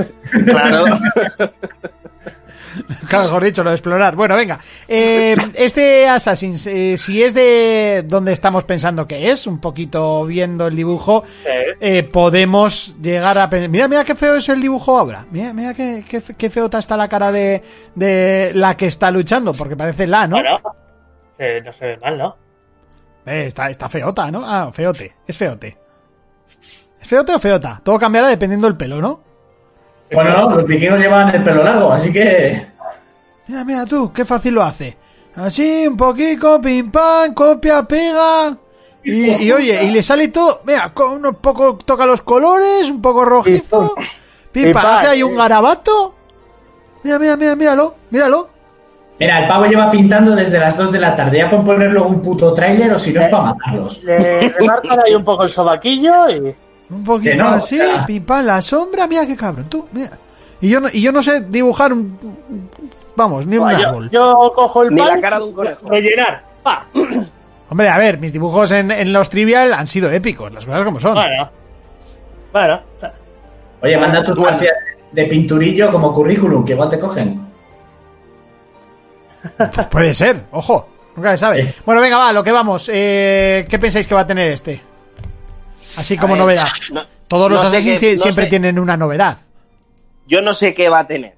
Claro. 0.45 0.85
Claro, 3.07 3.25
mejor 3.25 3.43
dicho, 3.43 3.63
lo 3.63 3.69
de 3.69 3.75
explorar. 3.75 4.15
Bueno, 4.15 4.35
venga. 4.35 4.59
Eh, 4.87 5.35
este 5.53 6.07
Assassin's, 6.07 6.65
eh, 6.67 6.97
si 6.97 7.23
es 7.23 7.33
de 7.33 8.03
donde 8.05 8.33
estamos 8.33 8.63
pensando 8.63 9.07
que 9.07 9.29
es, 9.31 9.47
un 9.47 9.59
poquito 9.59 10.25
viendo 10.25 10.67
el 10.67 10.75
dibujo, 10.75 11.23
eh, 11.79 12.03
podemos 12.03 12.95
llegar 13.01 13.37
a... 13.37 13.49
pen- 13.49 13.69
Mira, 13.71 13.87
mira 13.87 14.03
qué 14.03 14.15
feo 14.15 14.35
es 14.35 14.49
el 14.49 14.61
dibujo 14.61 14.97
ahora. 14.97 15.25
Mira, 15.31 15.53
mira 15.53 15.73
qué, 15.73 16.03
qué, 16.07 16.21
fe- 16.21 16.33
qué 16.35 16.49
feota 16.49 16.79
está 16.79 16.97
la 16.97 17.07
cara 17.07 17.31
de, 17.31 17.61
de 17.95 18.51
la 18.55 18.75
que 18.75 18.87
está 18.87 19.11
luchando, 19.11 19.53
porque 19.53 19.75
parece 19.75 20.07
la, 20.07 20.27
¿no? 20.27 20.37
Bueno, 21.37 21.61
no 21.65 21.73
se 21.73 21.85
ve 21.85 21.97
mal, 22.01 22.17
¿no? 22.17 22.37
Eh, 23.25 23.45
está, 23.47 23.69
está 23.69 23.89
feota, 23.89 24.29
¿no? 24.31 24.43
Ah, 24.45 24.71
feote. 24.71 25.15
Es 25.27 25.37
feote. 25.37 25.77
¿Es 27.01 27.07
feote 27.07 27.33
o 27.33 27.39
feota? 27.39 27.81
Todo 27.83 27.97
cambiará 27.99 28.27
dependiendo 28.27 28.67
del 28.67 28.77
pelo, 28.77 29.01
¿no? 29.01 29.21
Bueno, 30.11 30.31
no, 30.31 30.55
los 30.55 30.67
vikingos 30.67 30.99
llevaban 30.99 31.33
el 31.33 31.43
pelo 31.43 31.63
largo, 31.63 31.91
así 31.91 32.11
que... 32.13 32.67
Mira, 33.47 33.63
mira 33.63 33.85
tú, 33.85 34.11
qué 34.13 34.25
fácil 34.25 34.53
lo 34.53 34.63
hace. 34.63 34.97
Así, 35.35 35.87
un 35.87 35.97
poquito, 35.97 36.61
pim 36.61 36.91
pam, 36.91 37.33
copia, 37.33 37.83
pega. 37.83 38.55
Y, 39.03 39.43
y 39.43 39.51
oye, 39.51 39.83
y 39.83 39.91
le 39.91 40.01
sale 40.01 40.29
todo. 40.29 40.61
Mira, 40.65 40.93
con 40.93 41.25
un 41.25 41.35
poco 41.35 41.77
toca 41.77 42.05
los 42.05 42.21
colores, 42.21 42.89
un 42.89 43.01
poco 43.01 43.25
rojizo. 43.25 43.93
Pim 44.51 44.71
pam, 44.71 44.83
pam. 44.83 44.95
hace 44.97 45.07
ahí 45.07 45.23
un 45.23 45.35
garabato. 45.35 46.15
Mira, 47.03 47.19
mira, 47.19 47.35
mira, 47.35 47.55
míralo, 47.55 47.95
míralo. 48.09 48.49
Mira, 49.19 49.39
el 49.39 49.47
pavo 49.47 49.65
lleva 49.65 49.91
pintando 49.91 50.35
desde 50.35 50.59
las 50.59 50.77
2 50.77 50.91
de 50.91 50.99
la 50.99 51.15
tarde. 51.15 51.37
Ya 51.37 51.49
pueden 51.49 51.65
ponerlo 51.65 52.07
un 52.07 52.21
puto 52.21 52.53
tráiler 52.53 52.91
o 52.91 52.99
si 52.99 53.13
no 53.13 53.21
es 53.21 53.27
para 53.27 53.43
matarlos. 53.43 54.03
Le 54.03 54.49
remarcan 54.49 54.99
ahí 54.99 55.15
un 55.15 55.23
poco 55.23 55.43
el 55.43 55.49
sobaquillo 55.49 56.29
y. 56.29 56.55
Un 56.89 57.03
poquito 57.03 57.35
no, 57.35 57.49
así, 57.49 57.77
sea. 57.77 58.05
pim 58.05 58.23
pam, 58.23 58.45
la 58.45 58.61
sombra. 58.61 59.07
Mira 59.07 59.25
qué 59.25 59.35
cabrón, 59.35 59.67
tú, 59.69 59.87
mira. 59.91 60.11
Y 60.61 60.69
yo 60.69 60.79
no, 60.79 60.87
y 60.91 61.01
yo 61.01 61.11
no 61.11 61.21
sé 61.21 61.41
dibujar 61.41 61.93
un. 61.93 62.17
Vamos, 63.15 63.45
ni 63.45 63.57
un 63.57 63.69
árbol. 63.69 64.09
yo 64.09 64.51
cojo 64.55 64.83
el 64.83 64.89
Ni 64.89 65.01
la 65.01 65.19
cara 65.19 65.39
de 65.39 65.45
un 65.45 65.53
conejo. 65.53 65.89
Rellenar. 65.89 66.43
Pa. 66.63 66.85
Hombre, 67.69 67.89
a 67.89 67.97
ver, 67.97 68.19
mis 68.19 68.31
dibujos 68.31 68.71
en, 68.71 68.91
en 68.91 69.11
los 69.11 69.29
trivial 69.29 69.73
han 69.73 69.87
sido 69.87 70.11
épicos, 70.11 70.53
las 70.53 70.65
cosas 70.65 70.83
como 70.83 70.99
son. 70.99 71.15
Bueno. 71.15 71.49
Bueno. 72.51 72.81
Oye, 73.81 73.97
manda 73.97 74.23
tus 74.23 74.37
partidas 74.37 74.75
de 75.11 75.25
pinturillo 75.25 75.91
como 75.91 76.13
currículum, 76.13 76.63
que 76.63 76.73
igual 76.73 76.89
te 76.89 76.99
cogen. 76.99 77.45
Pues 79.57 79.87
puede 79.87 80.13
ser, 80.13 80.45
ojo, 80.51 80.87
nunca 81.15 81.31
se 81.31 81.37
sabe. 81.37 81.73
Bueno, 81.85 82.01
venga, 82.01 82.17
va, 82.17 82.33
lo 82.33 82.43
que 82.43 82.51
vamos. 82.51 82.89
Eh, 82.91 83.65
¿Qué 83.69 83.79
pensáis 83.79 84.07
que 84.07 84.15
va 84.15 84.21
a 84.21 84.27
tener 84.27 84.51
este? 84.51 84.81
Así 85.97 86.17
como 86.17 86.35
novedad. 86.35 86.67
no- 86.91 87.05
Todos 87.27 87.51
los 87.51 87.61
no 87.61 87.67
Assassin's 87.69 88.01
no 88.01 88.23
siempre 88.23 88.45
sé. 88.45 88.49
tienen 88.49 88.77
una 88.79 88.97
novedad. 88.97 89.37
Yo 90.27 90.41
no 90.41 90.53
sé 90.53 90.73
qué 90.73 90.89
va 90.89 90.99
a 90.99 91.07
tener. 91.07 91.33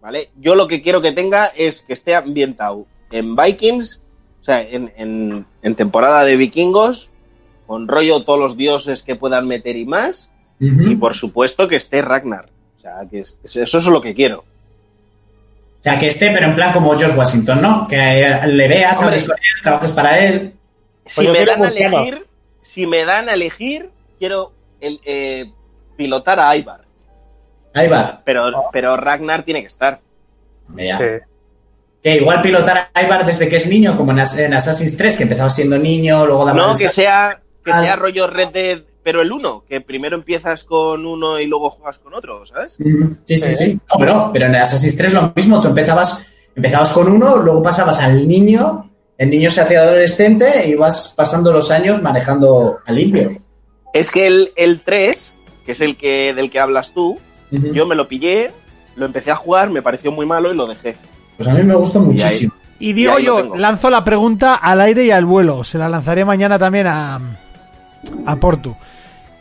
¿vale? 0.00 0.30
Yo 0.38 0.54
lo 0.54 0.68
que 0.68 0.80
quiero 0.80 1.02
que 1.02 1.12
tenga 1.12 1.46
es 1.56 1.82
que 1.82 1.92
esté 1.92 2.14
ambientado 2.14 2.86
en 3.10 3.34
Vikings, 3.34 4.00
o 4.40 4.44
sea, 4.44 4.62
en, 4.62 4.90
en- 4.96 5.44
en 5.62 5.74
temporada 5.74 6.24
de 6.24 6.36
vikingos, 6.36 7.10
con 7.66 7.88
rollo 7.88 8.22
todos 8.22 8.38
los 8.38 8.56
dioses 8.56 9.02
que 9.02 9.16
puedan 9.16 9.46
meter 9.48 9.76
y 9.76 9.84
más, 9.84 10.30
y 10.60 10.94
por 10.96 11.14
supuesto 11.14 11.66
que 11.68 11.76
esté 11.76 12.00
Ragnar. 12.02 12.48
O 12.76 12.80
sea, 12.80 12.94
que 13.10 13.20
es- 13.20 13.38
es- 13.42 13.56
eso 13.56 13.78
es 13.78 13.86
lo 13.86 14.00
que 14.00 14.14
quiero. 14.14 14.40
O 15.80 15.82
sea, 15.82 15.98
que 15.98 16.08
esté, 16.08 16.30
pero 16.30 16.46
en 16.46 16.54
plan 16.54 16.72
como 16.72 16.90
Josh 16.90 17.14
Washington, 17.16 17.60
¿no? 17.62 17.86
Que 17.86 17.96
eh, 18.22 18.46
le 18.46 18.68
veas, 18.68 19.00
hables 19.02 19.24
con 19.24 19.36
él, 19.36 19.62
trabajes 19.62 19.92
para 19.92 20.18
él. 20.18 20.52
Si 21.06 21.14
Pues 21.24 21.28
me 21.30 21.44
dan 21.44 21.64
a 21.64 21.68
elegir, 21.68 22.26
si 22.68 22.86
me 22.86 23.04
dan 23.04 23.28
a 23.28 23.34
elegir, 23.34 23.90
quiero 24.18 24.52
el, 24.80 25.00
eh, 25.04 25.50
pilotar 25.96 26.38
a 26.38 26.54
Ivar. 26.56 26.82
Ahí 27.74 27.88
va. 27.88 28.20
Pero, 28.24 28.64
pero 28.72 28.96
Ragnar 28.96 29.42
tiene 29.44 29.60
que 29.62 29.66
estar. 29.68 30.00
Ya. 30.76 30.98
Sí. 30.98 31.04
Que 32.02 32.16
igual 32.16 32.42
pilotar 32.42 32.90
a 32.92 33.02
Ivar 33.02 33.24
desde 33.26 33.48
que 33.48 33.56
es 33.56 33.66
niño, 33.66 33.96
como 33.96 34.12
en, 34.12 34.20
As- 34.20 34.38
en 34.38 34.52
Assassin's 34.54 34.96
3, 34.96 35.16
que 35.16 35.22
empezaba 35.24 35.50
siendo 35.50 35.78
niño, 35.78 36.26
luego 36.26 36.44
daba 36.44 36.58
No, 36.58 36.76
que 36.76 36.88
sea, 36.90 37.40
que 37.64 37.72
Ah. 37.72 37.80
sea 37.80 37.96
rollo 37.96 38.26
Red 38.26 38.48
Dead, 38.50 38.82
pero 39.02 39.22
el 39.22 39.32
uno, 39.32 39.64
que 39.68 39.80
primero 39.80 40.14
empiezas 40.16 40.64
con 40.64 41.06
uno 41.06 41.40
y 41.40 41.46
luego 41.46 41.70
juegas 41.70 41.98
con 41.98 42.14
otro, 42.14 42.44
¿sabes? 42.46 42.74
Sí, 42.74 42.84
sí, 43.26 43.38
Sí. 43.38 43.54
sí. 43.54 43.80
No, 43.90 43.98
pero, 43.98 44.30
pero 44.32 44.46
en 44.46 44.56
Assassin's 44.56 44.96
3 44.96 45.12
lo 45.14 45.32
mismo, 45.34 45.60
tú 45.60 45.68
empezabas, 45.68 46.26
empezabas 46.54 46.92
con 46.92 47.08
uno, 47.10 47.36
luego 47.38 47.62
pasabas 47.62 48.00
al 48.00 48.28
niño, 48.28 48.87
el 49.18 49.30
niño 49.30 49.50
se 49.50 49.60
hacía 49.60 49.82
adolescente 49.82 50.68
y 50.68 50.74
vas 50.76 51.12
pasando 51.16 51.52
los 51.52 51.70
años 51.70 52.00
manejando 52.00 52.78
al 52.86 52.98
indio. 52.98 53.42
Es 53.92 54.10
que 54.10 54.26
el, 54.26 54.50
el 54.56 54.80
3, 54.80 55.32
que 55.66 55.72
es 55.72 55.80
el 55.80 55.96
que 55.96 56.32
del 56.34 56.50
que 56.50 56.60
hablas 56.60 56.92
tú, 56.94 57.18
yo 57.50 57.86
me 57.86 57.96
lo 57.96 58.06
pillé, 58.08 58.52
lo 58.94 59.06
empecé 59.06 59.30
a 59.30 59.36
jugar, 59.36 59.70
me 59.70 59.82
pareció 59.82 60.12
muy 60.12 60.24
malo 60.24 60.52
y 60.52 60.56
lo 60.56 60.66
dejé. 60.66 60.96
Pues 61.36 61.48
a 61.48 61.54
mí 61.54 61.62
me 61.62 61.74
gustó 61.74 62.00
muchísimo. 62.00 62.52
Y 62.78 62.92
digo 62.92 63.18
yo, 63.18 63.56
lanzo 63.56 63.90
la 63.90 64.04
pregunta 64.04 64.54
al 64.54 64.80
aire 64.80 65.04
y 65.04 65.10
al 65.10 65.24
vuelo. 65.24 65.64
Se 65.64 65.78
la 65.78 65.88
lanzaré 65.88 66.24
mañana 66.24 66.58
también 66.58 66.86
a, 66.86 67.18
a 68.24 68.36
Portu. 68.36 68.76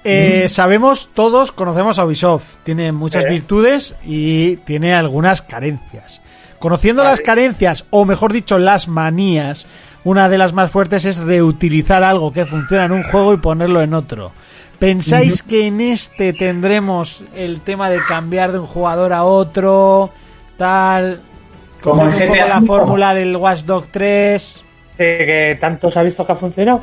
Eh, 0.04 0.48
Sabemos, 0.50 1.10
todos 1.14 1.52
conocemos 1.52 2.00
a 2.00 2.06
Ubisoft. 2.06 2.48
Tiene 2.64 2.92
muchas 2.92 3.26
virtudes 3.26 3.96
y 4.06 4.56
tiene 4.58 4.96
algunas 4.96 5.42
carencias. 5.42 6.22
Conociendo 6.60 7.04
Vale. 7.04 7.12
las 7.12 7.22
carencias, 7.22 7.86
o 7.90 8.06
mejor 8.06 8.34
dicho, 8.34 8.58
las 8.58 8.88
manías, 8.88 9.68
una 10.04 10.30
de 10.30 10.38
las 10.38 10.54
más 10.54 10.72
fuertes 10.72 11.06
es 11.06 11.18
reutilizar 11.18 12.04
algo 12.04 12.32
que 12.32 12.46
funciona 12.46 12.86
en 12.86 12.92
un 12.94 13.04
juego 13.04 13.34
y 13.34 13.38
ponerlo 13.38 13.82
en 13.82 13.94
otro. 13.94 14.32
¿Pensáis 14.80 15.42
que 15.42 15.66
en 15.68 15.82
este 15.82 16.34
tendremos 16.34 17.24
el 17.36 17.62
tema 17.62 17.90
de 17.90 18.04
cambiar 18.04 18.52
de 18.52 18.60
un 18.60 18.68
jugador 18.68 19.12
a 19.12 19.24
otro? 19.24 20.12
Tal. 20.56 21.22
Como 21.82 22.04
en 22.04 22.12
GTA 22.12 22.48
la 22.48 22.62
fórmula 22.62 23.14
del 23.14 23.36
Watch 23.36 23.62
Dog 23.62 23.88
3. 23.90 24.64
Eh, 25.00 25.24
que 25.26 25.58
tanto 25.60 25.90
se 25.90 26.00
ha 26.00 26.04
visto 26.04 26.26
que 26.26 26.32
ha 26.32 26.36
funcionado. 26.36 26.82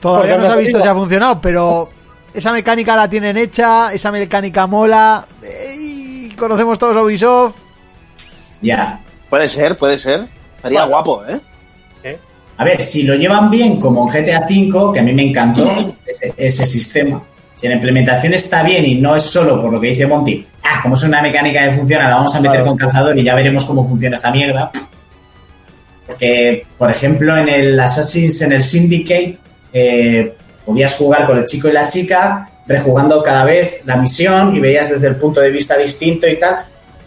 Todavía 0.00 0.36
no 0.36 0.44
se 0.46 0.52
ha 0.52 0.56
visto 0.56 0.80
si 0.80 0.88
ha 0.88 0.94
funcionado, 0.94 1.40
pero 1.40 1.88
esa 2.34 2.52
mecánica 2.52 2.96
la 2.96 3.08
tienen 3.08 3.36
hecha, 3.36 3.92
esa 3.92 4.10
mecánica 4.10 4.66
mola. 4.66 5.26
eh, 5.42 5.76
y 5.78 6.30
conocemos 6.30 6.78
todos 6.78 6.96
a 6.96 7.02
Ubisoft. 7.02 7.61
Ya. 8.62 9.00
Puede 9.28 9.48
ser, 9.48 9.76
puede 9.76 9.98
ser. 9.98 10.26
Estaría 10.56 10.80
Bueno. 10.86 10.88
guapo, 10.88 11.24
¿eh? 11.26 11.40
¿eh? 12.04 12.18
A 12.56 12.64
ver, 12.64 12.82
si 12.82 13.02
lo 13.02 13.14
llevan 13.14 13.50
bien 13.50 13.80
como 13.80 14.02
en 14.10 14.24
GTA 14.24 14.40
V, 14.48 14.92
que 14.94 15.00
a 15.00 15.02
mí 15.02 15.12
me 15.12 15.28
encantó 15.28 15.74
ese, 16.06 16.32
ese 16.36 16.66
sistema. 16.66 17.22
Si 17.54 17.68
la 17.68 17.74
implementación 17.74 18.34
está 18.34 18.62
bien 18.62 18.84
y 18.84 18.94
no 18.96 19.14
es 19.16 19.22
solo 19.22 19.60
por 19.60 19.72
lo 19.72 19.80
que 19.80 19.88
dice 19.88 20.06
Monty, 20.06 20.44
ah, 20.64 20.80
como 20.82 20.94
es 20.94 21.02
una 21.04 21.22
mecánica 21.22 21.64
que 21.68 21.76
funciona, 21.76 22.08
la 22.08 22.16
vamos 22.16 22.34
a 22.34 22.40
meter 22.40 22.56
Claro. 22.62 22.66
con 22.68 22.76
cazador 22.78 23.18
y 23.18 23.22
ya 23.24 23.34
veremos 23.34 23.64
cómo 23.64 23.86
funciona 23.88 24.16
esta 24.16 24.30
mierda. 24.32 24.70
Porque, 26.06 26.66
por 26.76 26.90
ejemplo, 26.90 27.36
en 27.36 27.48
el 27.48 27.78
Assassin's, 27.78 28.40
en 28.42 28.52
el 28.52 28.62
Syndicate, 28.62 29.38
eh, 29.72 30.34
podías 30.66 30.94
jugar 30.96 31.26
con 31.26 31.38
el 31.38 31.44
chico 31.44 31.68
y 31.68 31.72
la 31.72 31.86
chica, 31.88 32.48
rejugando 32.66 33.22
cada 33.22 33.44
vez 33.44 33.80
la 33.84 33.96
misión 33.96 34.54
y 34.54 34.60
veías 34.60 34.90
desde 34.90 35.06
el 35.06 35.16
punto 35.16 35.40
de 35.40 35.50
vista 35.50 35.76
distinto 35.76 36.28
y 36.28 36.38
tal, 36.38 36.64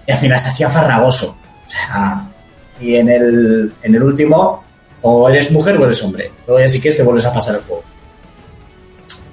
y 0.07 0.11
al 0.11 0.17
final 0.17 0.39
se 0.39 0.49
hacía 0.49 0.69
farragoso. 0.69 1.37
O 1.65 1.69
sea, 1.69 2.27
y 2.79 2.95
en 2.95 3.09
el, 3.09 3.73
en 3.81 3.95
el 3.95 4.03
último, 4.03 4.63
o 5.01 5.29
eres 5.29 5.51
mujer 5.51 5.77
o 5.77 5.85
eres 5.85 6.01
hombre. 6.03 6.31
Luego 6.47 6.59
ya 6.61 6.67
si 6.67 6.79
quieres 6.79 6.97
te 6.97 7.03
vuelves 7.03 7.25
a 7.25 7.33
pasar 7.33 7.55
el 7.55 7.61
juego. 7.61 7.83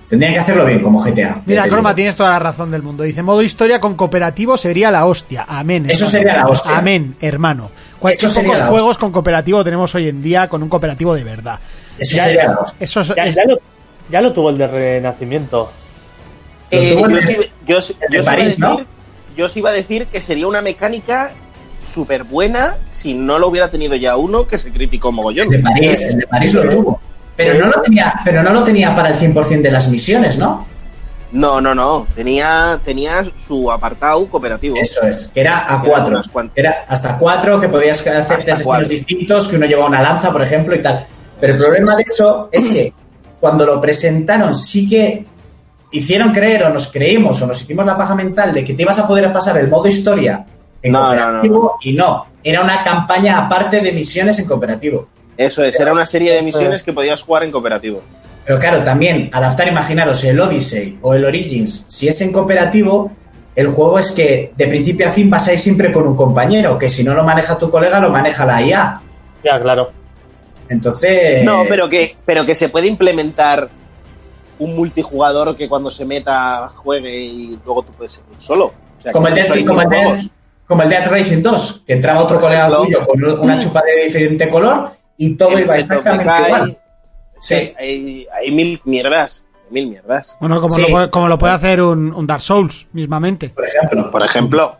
Tendrían 0.09 0.35
que 0.35 0.41
hacerlo 0.41 0.67
bien 0.67 0.83
como 0.83 1.03
GTA. 1.03 1.41
Mira, 1.47 1.67
Croma, 1.67 1.95
tienes 1.95 2.15
toda 2.17 2.31
la 2.33 2.39
razón 2.39 2.71
del 2.71 2.83
mundo. 2.83 3.03
Dice, 3.03 3.23
modo 3.23 3.41
historia 3.41 3.81
con 3.81 3.95
cooperativo 3.95 4.59
sería 4.59 4.91
la 4.91 5.07
hostia. 5.07 5.47
Amén. 5.49 5.89
Eso 5.89 6.05
hermano. 6.05 6.11
sería 6.11 6.37
la 6.37 6.49
hostia. 6.49 6.77
Amén, 6.77 7.17
hermano. 7.19 7.71
¿Cuántos 7.99 8.35
pocos 8.35 8.61
juegos 8.61 8.99
con 8.99 9.11
cooperativo 9.11 9.65
tenemos 9.65 9.95
hoy 9.95 10.09
en 10.11 10.21
día 10.21 10.49
con 10.51 10.63
un 10.63 10.69
cooperativo 10.69 11.15
de 11.15 11.25
verdad? 11.25 11.59
Eso 11.99 12.17
Ya, 12.19 12.25
sería 12.25 12.45
la 12.49 12.59
hostia. 12.59 12.85
Eso 12.85 13.01
es, 13.01 13.09
Ya, 13.17 13.25
es- 13.25 13.35
ya 13.37 13.45
lo, 13.47 13.59
ya 14.11 14.21
lo 14.21 14.33
tuvo 14.35 14.51
el 14.51 14.59
de 14.59 14.67
Renacimiento. 14.67 15.73
Eh, 16.71 16.95
yo, 16.95 17.07
de- 17.09 17.51
yo, 19.35 19.49
sí 19.49 19.59
iba 19.61 19.71
a 19.71 19.73
decir 19.73 20.07
que 20.09 20.21
sería 20.21 20.47
una 20.47 20.61
mecánica 20.61 21.33
súper 21.83 22.25
buena 22.25 22.77
si 22.91 23.15
no 23.15 23.39
lo 23.39 23.49
hubiera 23.49 23.71
tenido 23.71 23.95
ya 23.97 24.17
uno 24.17 24.47
que 24.47 24.59
se 24.59 24.71
criticó 24.71 25.13
mogollón. 25.13 25.53
El 25.53 25.63
de 25.63 25.71
París, 25.71 26.01
el 26.03 26.19
de 26.19 26.27
París 26.27 26.55
lo 26.55 26.69
tuvo. 26.69 27.01
Pero 27.37 27.59
no 27.59 27.67
lo 27.67 27.83
tenía, 27.83 28.15
pero 28.25 28.43
no 28.43 28.53
lo 28.53 28.63
tenía 28.63 28.95
para 28.95 29.09
el 29.09 29.15
100% 29.15 29.63
de 29.63 29.71
las 29.71 29.89
misiones, 29.89 30.39
¿no? 30.39 30.67
No, 31.33 31.63
no, 31.63 31.75
no. 31.75 32.07
Tenía, 32.15 32.79
tenía 32.85 33.25
su 33.39 33.71
apartado 33.71 34.27
cooperativo. 34.29 34.77
Eso 34.77 35.03
es, 35.03 35.31
que 35.33 35.41
era 35.41 35.65
a 35.67 35.83
cuatro. 35.83 36.21
Era 36.55 36.85
hasta 36.87 37.17
cuatro 37.17 37.59
que 37.59 37.69
podías 37.69 38.07
hacerte 38.07 38.53
asesinos 38.53 38.87
distintos, 38.87 39.49
que 39.49 39.57
uno 39.57 39.67
llevaba 39.67 39.89
una 39.89 40.03
lanza, 40.03 40.31
por 40.31 40.43
ejemplo, 40.43 40.77
y 40.77 40.83
tal. 40.83 41.07
Pero 41.41 41.55
el 41.55 41.59
problema 41.59 41.97
de 41.97 42.05
eso 42.07 42.51
es 42.53 42.69
que 42.69 42.93
cuando 43.41 43.65
lo 43.65 43.81
presentaron 43.81 44.55
sí 44.55 44.89
que 44.89 45.25
hicieron 45.91 46.33
creer 46.33 46.65
o 46.65 46.71
nos 46.71 46.93
creímos 46.93 47.41
o 47.43 47.47
nos 47.47 47.61
hicimos 47.61 47.85
la 47.87 47.97
paja 47.97 48.15
mental 48.15 48.53
de 48.53 48.65
que 48.65 48.75
te 48.75 48.83
ibas 48.83 48.99
a 48.99 49.07
poder 49.09 49.33
pasar 49.33 49.59
el 49.59 49.69
modo 49.69 49.87
historia 49.87 50.45
en 50.83 50.93
No, 50.93 51.15
no, 51.15 51.21
cooperativo 51.21 51.79
y 51.83 51.93
no, 51.95 52.27
era 52.43 52.63
una 52.63 52.83
campaña 52.83 53.39
aparte 53.39 53.81
de 53.81 53.93
misiones 53.93 54.39
en 54.39 54.47
cooperativo. 54.47 55.09
Eso 55.37 55.63
es, 55.65 55.79
era 55.79 55.93
una 55.93 56.07
serie 56.07 56.33
de 56.35 56.43
misiones 56.43 56.83
que 56.83 56.93
podías 56.93 57.23
jugar 57.23 57.45
en 57.45 57.53
cooperativo. 57.53 58.03
Pero 58.45 58.59
claro, 58.59 58.83
también 58.83 59.31
adaptar, 59.33 59.69
imaginaros, 59.69 60.23
el 60.25 60.39
Odyssey 60.41 60.99
o 61.01 61.15
el 61.15 61.25
Origins, 61.25 61.87
si 61.89 62.09
es 62.09 62.21
en 62.21 62.33
cooperativo, 62.33 63.13
el 63.55 63.69
juego 63.69 63.99
es 63.99 64.11
que 64.11 64.53
de 64.57 64.67
principio 64.67 65.07
a 65.07 65.11
fin 65.11 65.31
vas 65.31 65.47
a 65.49 65.53
ir 65.53 65.61
siempre 65.61 65.93
con 65.93 66.07
un 66.07 66.17
compañero, 66.17 66.79
que 66.79 66.89
si 66.89 67.05
no 67.05 67.15
lo 67.15 67.23
maneja 67.23 67.57
tu 67.59 67.71
colega, 67.71 68.01
lo 68.01 68.11
maneja 68.11 68.45
la 68.45 68.63
IA. 68.63 69.03
Ya, 69.45 69.61
claro. 69.61 69.93
Entonces. 70.69 71.45
No, 71.45 71.65
pero 71.69 71.89
que, 71.89 72.17
pero 72.25 72.45
que 72.45 72.55
se 72.55 72.69
puede 72.69 72.89
implementar 72.89 73.69
un 74.59 74.75
multijugador 74.77 75.55
que 75.55 75.69
cuando 75.69 75.91
se 75.91 76.05
meta 76.05 76.69
juegue 76.77 77.17
y 77.17 77.59
luego 77.65 77.83
tú 77.83 77.93
puedes 77.93 78.13
seguir 78.13 78.37
solo. 78.39 78.67
O 78.67 79.03
sea, 79.03 79.13
Como 79.13 79.29
el, 79.29 79.67
como, 79.67 79.81
minijuegos. 79.83 80.31
Como 80.73 80.83
el 80.85 80.89
Death 80.89 81.07
Racing 81.09 81.43
2, 81.43 81.85
que 81.87 81.93
entraba 81.93 82.21
otro 82.23 82.41
colega 82.41 82.69
tuyo 82.75 83.07
con 83.07 83.23
una 83.41 83.59
chupa 83.59 83.83
de 83.83 84.05
diferente 84.05 84.49
color 84.49 84.91
y 85.19 85.35
todo 85.37 85.59
iba 85.59 85.77
exactamente 85.77 86.25
Decay. 86.25 86.47
igual. 86.47 86.79
Sí, 87.39 87.55
Sí. 87.57 87.75
hay, 87.79 88.27
hay 88.33 88.51
mil 88.53 88.81
mierdas. 88.85 89.43
Mil 89.71 89.87
mierdas. 89.89 90.37
bueno, 90.41 90.61
como, 90.61 90.75
Sí. 90.75 90.83
lo, 90.83 90.89
puede, 90.89 91.11
como 91.11 91.29
lo 91.29 91.39
puede 91.39 91.53
hacer 91.55 91.81
un, 91.83 92.13
un 92.15 92.27
Dark 92.27 92.43
Souls 92.43 92.87
mismamente. 92.93 93.49
Por 93.51 93.67
ejemplo. 93.67 94.11
Por 94.11 94.23
ejemplo, 94.23 94.79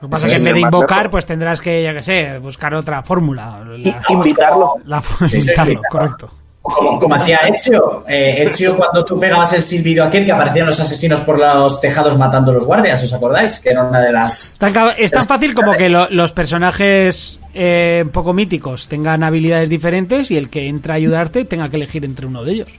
Lo 0.00 0.08
que 0.08 0.12
pasa 0.12 0.26
es 0.26 0.32
que 0.34 0.38
en 0.38 0.44
vez 0.44 0.54
de 0.54 0.60
invocar, 0.60 1.10
pues 1.10 1.26
tendrás 1.26 1.60
que, 1.60 1.82
ya 1.82 1.92
que 1.94 2.02
sé, 2.02 2.38
buscar 2.38 2.74
otra 2.74 3.02
fórmula. 3.02 3.64
y- 3.76 3.84
La, 3.90 4.02
invitarlo. 4.10 4.74
la- 4.84 5.00
Sí, 5.02 5.28
sí, 5.28 5.36
invitarlo, 5.38 5.72
invitarlo. 5.72 5.82
correcto. 5.90 6.30
Como, 6.66 6.98
como 6.98 7.14
hacía 7.14 7.36
Ezio. 7.54 8.04
Eh, 8.08 8.44
Ezio, 8.48 8.74
cuando 8.74 9.04
tú 9.04 9.20
pegabas 9.20 9.52
el 9.52 9.60
silbido 9.60 10.02
aquel, 10.02 10.24
que 10.24 10.32
aparecían 10.32 10.66
los 10.66 10.80
asesinos 10.80 11.20
por 11.20 11.38
los 11.38 11.78
tejados 11.78 12.16
matando 12.16 12.52
a 12.52 12.54
los 12.54 12.64
guardias, 12.64 13.04
¿os 13.04 13.12
acordáis? 13.12 13.60
Que 13.60 13.68
era 13.68 13.84
una 13.84 14.00
de 14.00 14.10
las. 14.10 14.56
Tan 14.58 14.72
Es 14.96 15.10
tan 15.10 15.24
fácil 15.26 15.52
como 15.54 15.74
que 15.74 15.90
lo- 15.90 16.08
los 16.08 16.32
personajes 16.32 17.38
eh, 17.52 18.00
un 18.04 18.08
poco 18.10 18.32
míticos 18.32 18.88
tengan 18.88 19.22
habilidades 19.22 19.68
diferentes 19.68 20.30
y 20.30 20.38
el 20.38 20.48
que 20.48 20.66
entra 20.66 20.94
a 20.94 20.96
ayudarte 20.96 21.44
tenga 21.44 21.68
que 21.68 21.76
elegir 21.76 22.02
entre 22.06 22.24
uno 22.26 22.42
de 22.44 22.52
ellos. 22.52 22.70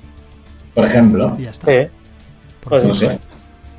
Por 0.73 0.85
ejemplo. 0.85 1.35
Y 1.37 1.43
ya 1.43 1.51
está. 1.51 1.67
Sí. 1.71 1.87
Pues 2.61 2.83
No 2.83 2.93
sé. 2.95 3.19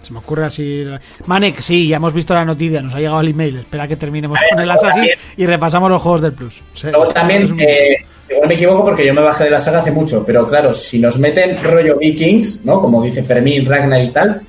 Se 0.06 0.12
me 0.12 0.20
ocurre 0.20 0.44
así. 0.44 0.84
Manek, 1.26 1.58
sí, 1.60 1.88
ya 1.88 1.96
hemos 1.96 2.12
visto 2.14 2.32
la 2.32 2.44
noticia, 2.44 2.80
nos 2.80 2.94
ha 2.94 2.98
llegado 2.98 3.20
el 3.20 3.28
email. 3.28 3.56
Espera 3.58 3.88
que 3.88 3.96
terminemos 3.96 4.38
con 4.50 4.60
el 4.60 4.70
Assassin 4.70 5.04
y 5.36 5.46
repasamos 5.46 5.90
los 5.90 6.00
juegos 6.00 6.20
del 6.20 6.32
Plus. 6.32 6.60
O 6.74 6.76
sea, 6.76 6.90
Luego 6.92 7.08
también, 7.08 7.50
un- 7.50 7.58
eh, 7.60 7.96
igual 8.30 8.46
me 8.48 8.54
equivoco 8.54 8.84
porque 8.84 9.04
yo 9.04 9.12
me 9.12 9.20
bajé 9.20 9.44
de 9.44 9.50
la 9.50 9.58
saga 9.58 9.80
hace 9.80 9.90
mucho, 9.90 10.24
pero 10.24 10.46
claro, 10.46 10.72
si 10.72 11.00
nos 11.00 11.18
meten 11.18 11.60
rollo 11.64 11.96
Vikings, 11.98 12.64
¿no? 12.64 12.80
Como 12.80 13.02
dice 13.02 13.24
Fermín, 13.24 13.66
Ragnar 13.66 14.00
y 14.00 14.10
tal, 14.12 14.42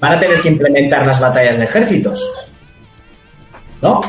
van 0.00 0.12
a 0.14 0.18
tener 0.18 0.40
que 0.40 0.48
implementar 0.48 1.06
las 1.06 1.20
batallas 1.20 1.58
de 1.58 1.64
ejércitos. 1.64 2.28
¿No? 3.80 4.00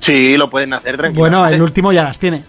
Sí, 0.00 0.36
lo 0.36 0.50
pueden 0.50 0.74
hacer 0.74 0.96
tranquilo. 0.98 1.20
Bueno, 1.20 1.46
el 1.48 1.62
último 1.62 1.92
ya 1.92 2.02
las 2.04 2.18
tiene. 2.18 2.44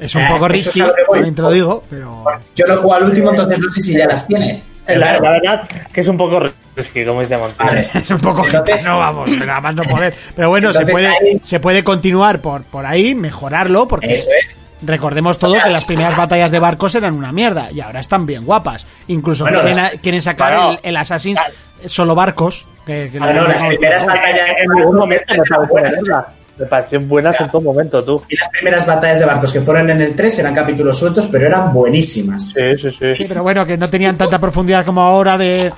Es 0.00 0.14
un 0.14 0.22
Eh, 0.22 0.26
poco 0.30 0.48
risky, 0.48 0.80
también 1.12 1.34
te 1.34 1.42
lo 1.42 1.50
digo, 1.50 1.82
pero. 1.90 2.24
Yo 2.54 2.66
no 2.66 2.74
juego 2.76 2.94
al 2.94 3.04
último, 3.04 3.30
entonces 3.30 3.58
no 3.58 3.68
sé 3.68 3.82
si 3.82 3.92
ya 3.94 4.06
las 4.06 4.26
tiene. 4.26 4.62
Pero 4.86 5.00
La, 5.00 5.06
claro, 5.18 5.24
la 5.24 5.30
verdad 5.32 5.68
que 5.92 6.00
es 6.00 6.08
un 6.08 6.16
poco 6.16 6.40
es 6.80 6.90
que 6.90 7.04
como 7.06 7.20
dice 7.20 7.36
Montero. 7.36 7.68
Vale. 7.68 7.80
Es 7.94 8.10
un 8.10 8.18
poco 8.20 8.44
Entonces- 8.44 8.84
no 8.86 8.98
vamos, 8.98 9.30
pero 9.38 9.52
además 9.52 9.74
no 9.74 9.82
poder. 9.84 10.14
Pero 10.36 10.48
bueno, 10.48 10.72
se 10.72 10.86
puede, 10.86 11.06
ahí- 11.08 11.40
se 11.42 11.60
puede 11.60 11.82
continuar 11.84 12.40
por, 12.40 12.62
por 12.64 12.86
ahí, 12.86 13.14
mejorarlo, 13.14 13.86
porque 13.88 14.14
Eso 14.14 14.30
es. 14.44 14.56
recordemos 14.82 15.38
todo 15.38 15.54
que 15.62 15.70
las 15.70 15.84
primeras 15.84 16.16
batallas 16.16 16.50
de 16.50 16.58
barcos 16.58 16.94
eran 16.94 17.14
una 17.14 17.32
mierda 17.32 17.70
y 17.72 17.80
ahora 17.80 18.00
están 18.00 18.26
bien 18.26 18.44
guapas. 18.44 18.86
Incluso 19.08 19.44
Bueno, 19.44 19.60
quieren, 19.62 19.76
las- 19.76 19.92
quieren 20.00 20.22
sacar 20.22 20.52
Bueno, 20.54 20.70
el, 20.72 20.78
el 20.90 20.96
Assassin's 20.96 21.40
solo 21.86 22.14
barcos. 22.14 22.66
Que, 22.86 23.10
que 23.12 23.18
Ah, 23.20 23.32
no, 23.34 23.46
las 23.48 23.62
primeras 23.64 24.06
batallas 24.06 24.46
de 24.46 24.50
En 24.62 24.70
ningún 24.74 24.96
momento 24.96 25.24
me 25.34 25.34
estaban 25.42 25.68
pareció 25.68 25.68
buenas. 25.68 25.92
verla. 26.02 26.28
Me 26.58 26.66
parecieron 26.66 27.06
buenas 27.08 27.40
en 27.40 27.50
todo 27.50 27.60
momento, 27.60 28.02
tú. 28.02 28.20
Y 28.30 28.36
las 28.36 28.48
primeras 28.48 28.84
batallas 28.86 29.18
de 29.20 29.24
barcos 29.26 29.52
que 29.52 29.60
fueron 29.60 29.90
en 29.90 30.00
el 30.00 30.16
3 30.16 30.38
eran 30.40 30.54
capítulos 30.54 30.98
sueltos, 30.98 31.28
pero 31.30 31.46
eran 31.46 31.72
buenísimas. 31.72 32.46
Sí, 32.46 32.78
sí, 32.78 32.90
sí. 32.90 33.14
Sí, 33.16 33.24
pero 33.28 33.42
bueno, 33.44 33.64
que 33.64 33.76
no 33.76 33.88
tenían 33.88 34.16
tanta 34.18 34.40
profundidad 34.40 34.84
como 34.84 35.00
ahora 35.02 35.38
de, 35.38 35.70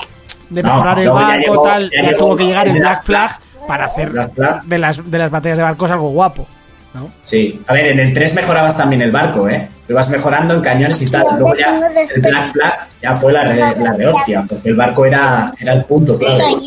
de 0.51 0.63
No, 0.63 0.69
mejorar 0.75 0.99
el 0.99 1.05
ya 1.07 1.13
barco 1.13 1.39
llegó- 1.41 1.63
tal. 1.63 1.91
ya 1.91 2.03
Ya, 2.11 2.17
tuvo 2.17 2.37
que 2.37 2.45
llegar 2.45 2.69
el 2.69 2.79
Black 2.79 3.05
Flag 3.05 3.31
para 3.67 3.85
hacer 3.87 4.11
Black 4.11 4.35
Flag. 4.35 4.63
de 4.65 4.79
las, 4.79 5.11
de 5.11 5.19
las 5.19 5.31
batallas 5.31 5.59
de 5.59 5.65
barcos 5.65 5.91
algo 5.91 6.11
guapo. 6.11 6.47
¿no? 6.93 7.09
Sí, 7.23 7.63
a 7.69 7.73
ver, 7.73 7.87
en 7.87 8.01
el 8.01 8.13
3 8.13 8.35
mejorabas 8.35 8.77
también 8.77 9.01
el 9.01 9.13
barco, 9.13 9.49
¿eh? 9.49 9.69
Lo 9.87 9.93
ibas 9.95 10.11
mejorando 10.11 10.55
en 10.55 10.61
cañones 10.61 11.01
y 11.03 11.09
tal. 11.09 11.25
Luego 11.39 11.55
ya 11.55 11.79
el 12.15 12.21
Black 12.21 12.49
Flag 12.53 12.73
ya 13.01 13.15
fue 13.15 13.33
la, 13.33 13.45
re- 13.45 13.77
la 13.79 13.93
de 13.93 14.07
hostia, 14.09 14.45
porque 14.49 14.71
el 14.71 14.75
barco 14.77 15.07
era, 15.07 15.55
era 15.61 15.73
el 15.75 15.85
punto, 15.85 16.19
claro. 16.19 16.39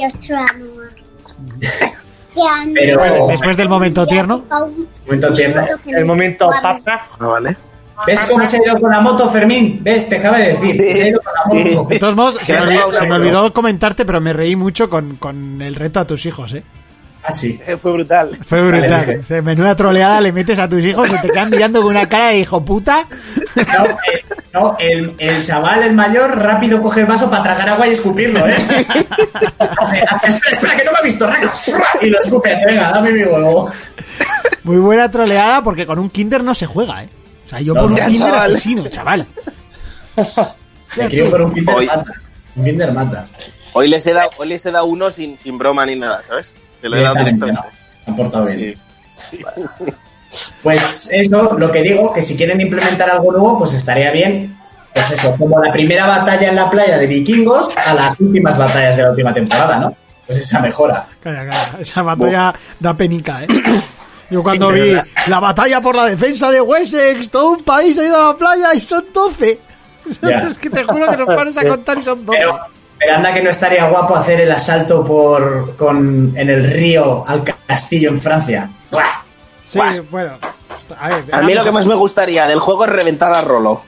Pero- 2.74 3.02
Después, 3.02 3.28
después 3.28 3.58
del 3.58 3.70
momento 3.70 4.08
tierno. 4.08 4.44
Momento 5.06 5.34
tierno. 5.34 5.66
El 5.86 6.06
momento 6.06 6.50
papa. 6.62 7.06
Ah, 7.20 7.28
vale. 7.28 7.56
¿Ves 8.08 8.20
cómo 8.22 8.46
se 8.46 8.58
ha 8.58 8.60
ido 8.66 8.80
con 8.80 8.92
la 8.92 9.00
moto, 9.00 9.30
Fermín? 9.30 9.80
¿Ves? 9.82 10.10
Te 10.10 10.18
acaba 10.18 10.38
de 10.38 10.50
decir. 10.50 10.72
Sí, 10.72 10.78
se 10.98 11.04
ha 11.04 11.08
ido 11.10 11.22
con 11.22 11.34
la 11.34 11.46
sí. 11.46 11.76
moto. 11.76 11.90
De 11.90 12.00
todos 12.00 12.16
modos, 12.16 12.38
se, 12.42 12.46
Que 12.46 12.54
me 12.54 12.60
olvidó, 12.62 12.80
tocado 12.82 12.94
se 12.94 13.02
me 13.02 13.06
una 13.08 13.16
olvidó 13.16 13.54
comentarte, 13.54 14.06
pero 14.06 14.20
me 14.22 14.34
reí 14.34 14.56
mucho 14.56 14.90
con, 14.90 15.16
con 15.18 15.62
el 15.62 15.76
reto 15.76 16.00
a 16.00 16.06
tus 16.06 16.26
hijos, 16.26 16.54
¿eh? 16.54 16.64
Ah, 17.26 17.32
sí. 17.32 17.58
Eh, 17.66 17.78
Fue 17.78 17.94
brutal. 17.94 18.38
Fue 18.46 18.62
brutal. 18.62 18.90
Vale, 18.90 19.20
O 19.20 19.26
sea, 19.26 19.42
menuda 19.42 19.76
troleada 19.76 20.20
le 20.20 20.34
metes 20.34 20.60
a 20.60 20.68
tus 20.68 20.84
hijos 20.84 21.10
y 21.10 21.22
te 21.22 21.30
quedan 21.30 21.50
mirando 21.52 21.82
con 21.82 21.92
una 21.92 22.06
cara 22.08 22.28
de 22.30 22.40
hijo 22.40 22.66
puta. 22.66 23.08
No, 23.56 23.86
eh, 23.86 24.26
no, 24.54 24.76
el, 24.78 25.16
el 25.20 25.44
chaval, 25.46 25.84
el 25.84 25.94
mayor, 25.94 26.38
rápido 26.38 26.82
coge 26.82 27.00
el 27.02 27.06
vaso 27.06 27.30
para 27.30 27.44
tragar 27.44 27.70
agua 27.70 27.88
y 27.88 27.92
escupirlo, 27.92 28.46
¿eh? 28.46 28.52
Espera, 28.52 30.22
espera, 30.52 30.76
que 30.76 30.84
no 30.84 30.92
me 30.92 30.98
ha 31.00 31.02
visto, 31.02 31.26
raca, 31.26 31.50
y 32.02 32.10
lo 32.10 32.20
escupe. 32.22 32.60
Venga, 32.66 32.92
dame 32.92 33.12
mi 33.14 33.24
huevo. 33.24 33.72
Muy 34.64 34.78
buena 34.78 35.10
troleada 35.10 35.64
porque 35.64 35.86
con 35.86 36.00
un 36.00 36.10
Kinder 36.10 36.44
no 36.44 36.54
se 36.54 36.66
juega, 36.66 37.04
¿eh? 37.04 37.10
O 37.46 37.50
sea, 37.50 37.60
yo 37.62 37.74
No, 37.74 37.82
por 37.82 37.92
un 37.92 37.98
no, 38.00 38.06
Kinder 38.06 38.30
chaval. 38.32 38.52
asesino, 38.52 38.88
chaval. 38.88 39.28
Me 40.98 41.08
quiero 41.08 41.30
por 41.32 41.42
un 41.42 41.54
Kinder. 41.54 41.76
Hoy- 41.76 41.86
matas. 41.88 42.16
Un 42.56 42.64
Kinder 42.66 42.92
matas. 42.94 43.34
Hoy 43.74 43.88
les 43.88 44.06
he 44.06 44.14
dado, 44.14 44.30
hoy 44.38 44.48
les 44.48 44.66
he 44.66 44.72
dado 44.72 44.86
uno 44.86 45.10
sin, 45.10 45.38
sin 45.38 45.58
broma 45.58 45.86
ni 45.86 45.96
nada, 45.96 46.22
¿sabes? 46.28 46.54
Se 46.82 46.90
lo 46.90 46.96
he 46.98 47.02
dado 47.02 47.16
Directamente, 47.16 47.62
han 48.06 48.16
portado 48.16 48.46
bien. 48.46 48.78
Sí. 49.32 49.40
Pues 50.62 51.10
eso, 51.12 51.54
lo 51.58 51.72
que 51.72 51.82
digo, 51.82 52.12
que 52.14 52.22
si 52.22 52.36
quieren 52.36 52.60
implementar 52.62 53.10
algo 53.10 53.32
nuevo, 53.32 53.58
pues 53.60 53.74
estaría 53.74 54.12
bien. 54.12 54.58
Pues 54.94 55.10
eso, 55.12 55.36
como 55.38 55.60
la 55.60 55.72
primera 55.72 56.06
batalla 56.06 56.50
en 56.50 56.56
la 56.56 56.70
playa 56.70 56.98
de 56.98 57.08
vikingos 57.08 57.70
a 57.76 57.94
las 57.96 58.20
últimas 58.20 58.58
batallas 58.58 58.96
de 58.96 59.04
la 59.04 59.10
última 59.10 59.34
temporada, 59.34 59.80
¿no? 59.80 59.96
Pues 60.28 60.40
esa 60.40 60.60
mejora. 60.62 61.08
Calla, 61.22 61.46
calla. 61.48 61.78
Esa 61.80 62.02
batalla 62.04 62.54
da 62.80 62.94
penica, 62.96 63.44
¿eh? 63.44 63.48
Yo 64.34 64.44
cuando 64.44 64.70
vi 64.70 64.92
la- 64.94 65.04
la 65.28 65.40
batalla 65.40 65.80
por 65.82 65.96
la 65.96 66.08
defensa 66.08 66.50
de 66.52 66.60
Wessex, 66.62 67.30
todo 67.30 67.52
un 67.52 67.64
país 67.64 67.98
ha 67.98 68.04
ido 68.06 68.22
a 68.22 68.28
la 68.34 68.38
playa 68.38 68.74
y 68.74 68.82
son 68.82 69.06
12. 69.14 69.60
Ya. 70.22 70.40
Es 70.48 70.58
que 70.58 70.70
te 70.70 70.84
juro 70.84 71.10
que 71.10 71.18
nos 71.18 71.28
pones 71.28 71.58
a 71.58 71.64
contar 71.68 71.98
y 71.98 72.02
son 72.04 72.26
12. 72.26 72.38
Pero, 72.40 72.60
pero 73.00 73.16
anda 73.16 73.34
que 73.34 73.42
no 73.44 73.50
estaría 73.50 73.88
guapo 73.90 74.16
hacer 74.16 74.42
el 74.42 74.52
asalto 74.52 75.04
por 75.04 75.76
con 75.78 76.34
en 76.36 76.50
el 76.50 76.70
río 76.72 77.24
al 77.28 77.44
castillo 77.68 78.10
en 78.10 78.20
Francia. 78.20 78.70
¡Buah! 78.92 79.04
Sí, 79.64 79.80
bueno. 80.12 80.34
A, 81.00 81.08
ver, 81.10 81.24
A 81.32 81.42
mí 81.42 81.54
lo 81.54 81.64
que 81.64 81.72
más 81.72 81.86
me 81.86 81.96
gustaría 81.96 82.46
del 82.48 82.60
juego 82.60 82.84
es 82.86 82.92
reventar 82.92 83.34
a 83.34 83.42
Rolo. 83.42 83.82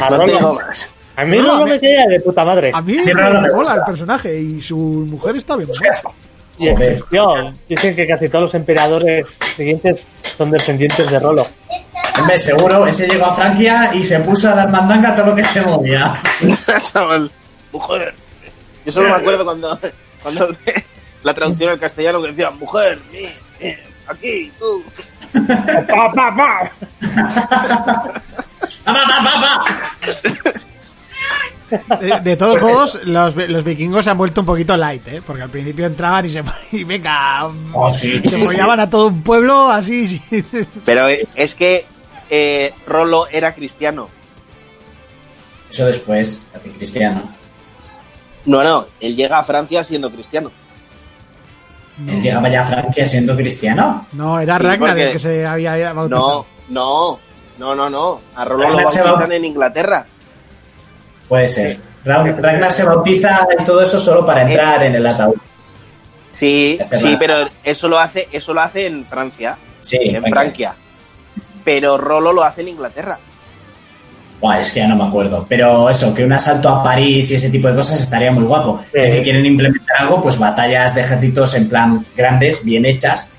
A 0.00 0.10
No 0.10 0.16
Rolo. 0.18 0.32
tengo 0.32 0.54
más. 0.54 0.90
A 1.16 1.24
mí 1.24 1.38
No, 1.38 1.64
mí- 1.64 1.70
me 1.70 1.80
queda 1.80 2.06
de 2.08 2.20
puta 2.20 2.44
madre. 2.44 2.70
A 2.74 2.80
mí 2.80 2.98
A 2.98 3.04
mí 3.04 3.12
me, 3.14 3.14
no 3.14 3.40
me 3.40 3.50
mola 3.52 3.74
el 3.74 3.82
personaje 3.86 4.38
y 4.38 4.60
su 4.60 4.76
mujer 4.76 5.36
está 5.36 5.56
bien. 5.56 5.70
Ostras. 5.70 6.02
Y. 6.58 6.68
Dicen 7.68 7.96
que 7.96 8.06
casi 8.06 8.28
todos 8.28 8.44
los 8.44 8.54
emperadores 8.54 9.26
siguientes 9.56 10.04
son 10.36 10.50
descendientes 10.50 11.10
de 11.10 11.18
Rolo. 11.18 11.46
Hombre, 12.18 12.38
seguro, 12.38 12.86
ese 12.86 13.08
llegó 13.08 13.26
a 13.26 13.34
Francia 13.34 13.90
y 13.92 14.04
se 14.04 14.20
puso 14.20 14.48
a 14.48 14.54
dar 14.54 14.70
mandanga 14.70 15.10
a 15.10 15.16
todo 15.16 15.26
lo 15.26 15.34
que 15.34 15.42
se 15.42 15.60
movía. 15.62 16.14
Chaval. 16.82 17.30
Mujer. 17.72 18.14
Yo 18.84 18.92
solo 18.92 19.08
me 19.08 19.14
acuerdo 19.16 19.44
cuando, 19.44 19.78
cuando 20.22 20.48
la 21.22 21.34
traducción 21.34 21.70
al 21.70 21.80
castellano 21.80 22.22
que 22.22 22.28
decía, 22.28 22.50
mujer, 22.50 23.00
mi, 23.10 23.22
mi, 23.60 23.74
aquí, 24.06 24.52
tú. 24.58 24.84
¡Pa, 25.88 26.12
pa, 26.12 26.36
pa! 26.36 26.70
¡Pa, 28.84 28.92
pa, 28.92 29.24
pa, 29.24 29.40
pa! 29.40 29.64
De, 32.00 32.20
de 32.20 32.36
todos 32.36 32.62
modos, 32.62 33.00
los, 33.04 33.34
los 33.36 33.64
vikingos 33.64 34.04
se 34.04 34.10
han 34.10 34.18
vuelto 34.18 34.40
un 34.42 34.46
poquito 34.46 34.76
light, 34.76 35.06
¿eh? 35.08 35.22
Porque 35.26 35.42
al 35.42 35.50
principio 35.50 35.86
entraban 35.86 36.24
y 36.26 36.28
se 36.28 36.42
y 36.72 36.84
venga, 36.84 37.50
Oh, 37.72 37.92
sí, 37.92 38.20
se 38.22 38.30
sí, 38.30 38.36
sí. 38.36 38.44
follaban 38.44 38.80
a 38.80 38.88
todo 38.90 39.08
un 39.08 39.22
pueblo 39.22 39.68
así. 39.70 40.06
sí. 40.06 40.22
Pero 40.84 41.06
es 41.34 41.54
que 41.54 41.86
eh, 42.30 42.72
Rolo 42.86 43.26
era 43.30 43.54
cristiano. 43.54 44.08
Eso 45.70 45.86
después, 45.86 46.42
hace 46.54 46.70
cristiano. 46.70 47.22
No, 48.46 48.62
no, 48.62 48.86
él 49.00 49.16
llega 49.16 49.38
a 49.38 49.44
Francia 49.44 49.82
siendo 49.82 50.10
cristiano. 50.10 50.50
Él 52.06 52.22
llegaba 52.22 52.48
ya 52.48 52.62
a 52.62 52.64
Francia 52.64 53.06
siendo 53.06 53.36
cristiano. 53.36 54.06
No, 54.12 54.38
era 54.40 54.56
Sí, 54.58 54.62
Ragnar 54.64 54.90
porque- 54.90 55.06
el 55.06 55.12
que 55.12 55.18
se 55.18 55.46
había 55.46 55.92
bautizado. 55.92 56.46
No, 56.68 57.18
no, 57.58 57.74
no, 57.74 57.74
no, 57.74 57.90
no. 57.90 58.20
A 58.34 58.44
Rolo 58.44 58.64
lo 58.64 58.74
Ragnar 58.76 58.90
se 58.92 59.02
bautizan 59.02 59.30
baut- 59.30 59.34
en 59.34 59.44
Inglaterra. 59.44 60.06
Puede 61.28 61.46
ser. 61.46 61.78
Ra- 62.04 62.22
Ragnar 62.22 62.72
se 62.72 62.84
bautiza 62.84 63.46
y 63.58 63.64
todo 63.64 63.80
eso 63.82 63.98
solo 63.98 64.24
para 64.26 64.42
entrar 64.42 64.82
en 64.82 64.94
el 64.94 65.06
ataúd. 65.06 65.36
Sí, 66.32 66.78
sí, 66.92 67.16
pero 67.18 67.48
eso 67.62 67.88
lo 67.88 67.98
hace, 67.98 68.28
eso 68.32 68.52
lo 68.52 68.60
hace 68.60 68.86
en 68.86 69.06
Francia, 69.06 69.56
Sí, 69.80 69.98
en 70.02 70.22
Francia. 70.24 70.74
Pero 71.64 71.96
Rolo 71.96 72.32
lo 72.32 72.42
hace 72.42 72.60
en 72.62 72.68
Inglaterra. 72.68 73.18
Buah, 74.40 74.60
es 74.60 74.72
que 74.72 74.80
ya 74.80 74.88
no 74.88 74.96
me 74.96 75.04
acuerdo. 75.04 75.46
Pero 75.48 75.88
eso, 75.88 76.12
que 76.12 76.24
un 76.24 76.32
asalto 76.32 76.68
a 76.68 76.82
París 76.82 77.30
y 77.30 77.36
ese 77.36 77.48
tipo 77.50 77.68
de 77.68 77.74
cosas 77.76 78.00
estaría 78.00 78.30
muy 78.32 78.44
guapo. 78.44 78.80
Sí. 78.84 78.90
Que 79.00 79.22
quieren 79.22 79.46
implementar 79.46 79.96
algo, 80.00 80.20
pues 80.20 80.36
batallas 80.38 80.94
de 80.94 81.02
ejércitos 81.02 81.54
en 81.54 81.68
plan 81.68 82.04
grandes, 82.16 82.62
bien 82.64 82.84
hechas. 82.84 83.30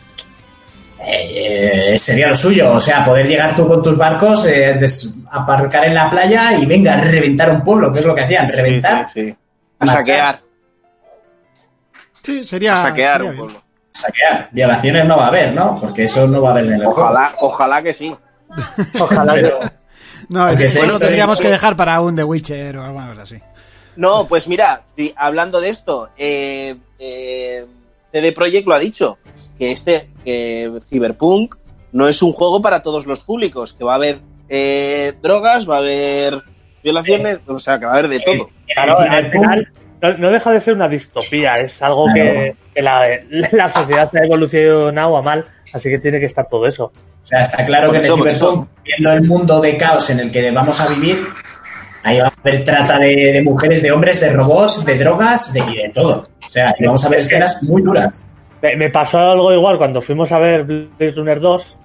Eh, 1.06 1.92
eh, 1.94 1.98
sería 1.98 2.28
lo 2.30 2.36
suyo. 2.36 2.74
O 2.74 2.82
sea, 2.82 3.06
poder 3.06 3.28
llegar 3.28 3.56
tú 3.56 3.68
con 3.68 3.84
tus 3.84 3.96
barcos, 3.98 4.46
eh, 4.48 4.76
des- 4.80 5.16
aparcar 5.36 5.86
en 5.86 5.94
la 5.96 6.10
playa 6.10 6.58
y 6.58 6.66
venga, 6.66 6.98
reventar 6.98 7.50
un 7.52 7.64
pueblo, 7.64 7.92
que 7.92 8.00
es 8.00 8.06
lo 8.06 8.14
que 8.16 8.22
hacían, 8.22 8.50
reventar, 8.50 9.08
Sí, 9.10 9.26
sí. 9.28 9.36
A 9.80 9.88
saquear, 9.88 10.42
Sí, 12.24 12.44
sería. 12.44 12.74
a 12.76 12.78
saquear 12.82 13.18
sería 13.22 13.32
un 13.32 13.38
pueblo. 13.38 13.62
saquear. 13.90 14.50
Violaciones 14.52 15.06
no 15.06 15.18
va 15.18 15.26
a 15.26 15.28
haber, 15.28 15.54
¿no? 15.54 15.78
Porque 15.80 16.04
eso 16.06 16.28
no 16.28 16.42
va 16.42 16.50
a 16.50 16.52
haber 16.54 16.66
en 16.66 16.74
el 16.74 16.86
juego. 16.86 17.02
Ojalá, 17.02 17.32
ojalá 17.40 17.84
que 17.84 17.94
sí. 17.94 18.16
Ojalá 19.00 19.34
que- 19.36 19.42
Pero, 19.42 19.60
No, 20.30 20.48
sea 20.50 20.58
lo 20.58 20.66
historia- 20.66 21.00
tendríamos 21.00 21.40
que 21.42 21.50
dejar 21.50 21.76
para 21.76 22.00
un 22.02 22.16
The 22.16 22.24
Witcher 22.24 22.78
o 22.78 22.84
alguna 22.84 23.10
cosa 23.10 23.22
así. 23.24 23.38
No, 23.96 24.28
pues 24.28 24.48
mira, 24.48 24.84
hablando 25.16 25.62
de 25.62 25.70
esto, 25.70 26.10
eh, 26.18 26.76
eh, 27.00 27.66
CD 28.12 28.32
Projekt 28.32 28.68
lo 28.68 28.74
ha 28.74 28.80
dicho, 28.80 29.18
que 29.58 29.72
este 29.72 30.10
que 30.26 30.72
Cyberpunk 30.90 31.56
no 31.92 32.08
es 32.10 32.22
un 32.22 32.34
juego 32.34 32.62
para 32.62 32.82
todos 32.82 33.06
los 33.06 33.22
públicos, 33.22 33.74
que 33.74 33.84
va 33.86 33.94
a 33.94 33.96
haber 33.96 34.20
eh, 34.50 35.14
drogas, 35.22 35.70
va 35.70 35.76
a 35.78 35.80
haber 35.80 36.42
violaciones, 36.84 37.40
o 37.48 37.60
sea, 37.60 37.80
que 37.80 37.86
va 37.86 37.94
a 37.94 37.98
haber 37.98 38.10
de 38.10 38.20
todo. 38.20 38.50
Claro, 38.74 39.02
en 39.04 39.12
al 39.12 39.32
final 39.32 39.68
no, 40.02 40.18
no 40.18 40.30
deja 40.32 40.52
de 40.52 40.60
ser 40.60 40.74
una 40.76 40.88
distopía, 40.88 41.60
es 41.60 41.82
algo 41.82 42.06
Claro. 42.14 42.32
que, 42.32 42.56
que 42.74 42.82
la, 42.82 43.04
la 43.52 43.70
sociedad 43.70 44.10
ha 44.14 44.24
evolucionado 44.24 45.18
a 45.18 45.22
mal, 45.22 45.46
así 45.74 45.90
que 45.90 46.00
tiene 46.00 46.20
que 46.20 46.26
estar 46.28 46.48
todo 46.48 46.68
eso. 46.68 46.86
O 47.24 47.28
sea, 47.28 47.42
está 47.42 47.66
claro 47.66 47.92
que 47.92 47.98
en 47.98 48.06
el. 48.06 48.12
Cyberpunk, 48.12 48.68
viendo 48.84 49.12
el 49.12 49.22
mundo 49.24 49.60
de 49.62 49.78
caos 49.78 50.10
en 50.12 50.20
el 50.20 50.32
que 50.32 50.52
vamos 50.52 50.80
a 50.80 50.88
vivir, 50.90 51.26
ahí 52.04 52.20
va 52.20 52.28
a 52.28 52.34
haber 52.40 52.64
trata 52.64 53.00
de, 53.00 53.32
de 53.34 53.42
mujeres, 53.42 53.82
de 53.82 53.92
hombres, 53.92 54.20
de 54.20 54.30
robots, 54.32 54.86
de 54.86 54.98
drogas 55.00 55.52
de, 55.54 55.60
y 55.62 55.76
de 55.76 55.90
todo. 55.90 56.30
O 56.46 56.50
sea, 56.50 56.76
y 56.78 56.86
vamos 56.86 57.04
a 57.04 57.10
ver 57.10 57.20
escenas 57.20 57.64
muy 57.64 57.82
duras. 57.82 58.24
Me, 58.62 58.76
me 58.76 58.90
pasó 58.92 59.18
algo 59.20 59.52
igual 59.52 59.80
cuando 59.80 60.02
fuimos 60.02 60.32
a 60.32 60.38
ver 60.38 60.64
Blade 60.66 61.14
Runner 61.16 61.40
2. 61.40 61.78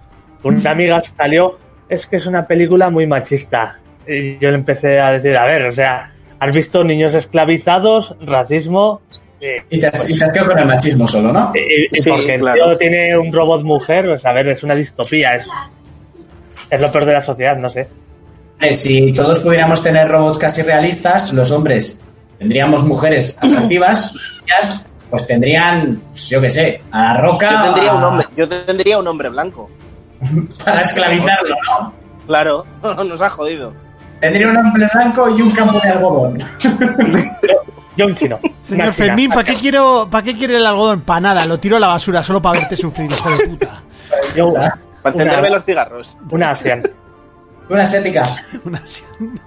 Una 0.43 0.71
amiga 0.71 1.01
salió, 1.01 1.59
es 1.91 2.07
que 2.07 2.17
es 2.17 2.27
una 2.27 2.47
película 2.47 2.89
muy 2.89 3.07
machista. 3.07 3.79
Y 4.07 4.39
yo 4.39 4.51
le 4.51 4.57
empecé 4.57 5.01
a 5.01 5.11
decir, 5.13 5.37
a 5.37 5.45
ver, 5.45 5.67
o 5.67 5.73
sea, 5.73 6.11
has 6.39 6.53
visto 6.55 6.83
niños 6.85 7.15
esclavizados, 7.15 8.17
racismo. 8.23 9.03
eh, 9.41 9.63
Y 9.71 9.79
te, 9.81 9.87
has, 9.89 10.09
y 10.09 10.19
te 10.19 10.25
has 10.25 10.33
quedado 10.33 10.51
con 10.51 10.59
el 10.61 10.67
machismo 10.67 11.07
solo, 11.07 11.33
¿no? 11.33 11.53
y, 11.55 11.97
y 11.97 12.01
Sí, 12.01 12.11
porque 12.11 12.35
el 12.37 12.41
claro. 12.41 12.65
tío 12.69 12.77
tiene 12.77 13.19
un 13.19 13.33
robot 13.33 13.63
mujer, 13.63 14.07
pues 14.07 14.25
a 14.25 14.33
ver, 14.33 14.49
es 14.49 14.63
una 14.63 14.75
distopía, 14.75 15.35
es, 15.37 15.47
es 16.71 16.81
lo 16.81 16.91
peor 16.91 17.05
de 17.05 17.13
la 17.13 17.21
sociedad, 17.21 17.57
no 17.57 17.69
sé. 17.69 17.89
Eh, 18.61 18.75
Si 18.75 19.13
todos 19.13 19.39
pudiéramos 19.41 19.83
tener 19.83 20.09
robots 20.09 20.39
casi 20.39 20.63
realistas, 20.63 21.33
los 21.33 21.51
hombres 21.51 22.01
tendríamos 22.39 22.85
mujeres 22.85 23.37
atractivas 23.41 24.15
ellas, 24.47 24.83
pues 25.11 25.27
tendrían, 25.27 26.01
pues, 26.11 26.29
yo 26.31 26.41
qué 26.41 26.51
sé, 26.51 26.81
a 26.91 27.15
la 27.15 27.21
roca 27.21 27.51
Yo 27.51 27.65
tendría 27.75 27.95
un 27.95 28.05
hombre, 28.05 28.27
yo 28.37 28.49
tendría 28.49 28.99
un 28.99 29.07
hombre 29.09 29.29
blanco. 29.29 29.71
para 30.65 30.83
esclavizarlo, 30.83 31.57
¿no? 31.67 31.93
Claro, 32.27 32.65
nos 33.05 33.21
ha 33.21 33.31
jodido. 33.31 33.73
Tendría 34.21 34.49
un 34.49 34.57
hombre 34.57 34.87
blanco 34.93 35.31
y 35.31 35.43
un 35.43 35.51
campo 35.51 35.81
de 35.81 35.89
algodón. 35.89 36.39
Yo 37.97 38.07
un 38.07 38.15
chino. 38.15 38.39
Señor. 38.63 38.93
Fermín, 38.93 39.31
¿para 39.31 39.45
qué, 39.45 39.55
quiero, 39.55 40.09
¿para 40.11 40.23
qué 40.23 40.37
quiere 40.37 40.57
el 40.57 40.67
algodón? 40.67 41.01
Para 41.01 41.21
nada, 41.21 41.47
lo 41.47 41.59
tiro 41.59 41.77
a 41.77 41.81
la 41.81 41.89
basura 41.89 42.23
solo 42.23 42.41
para 42.41 42.61
verte 42.61 42.77
sufrir, 42.77 43.11
hijo 43.11 43.31
de 43.31 43.49
puta. 43.49 43.83
Yo, 44.37 44.53
Para 44.53 44.77
encenderme 45.07 45.41
una, 45.49 45.51
los 45.51 45.65
cigarros. 45.65 46.17
una 46.31 46.51
asian. 46.51 46.83
Una 47.69 47.83
asiática. 47.83 48.29
Una 48.65 48.79
asian. 48.79 49.41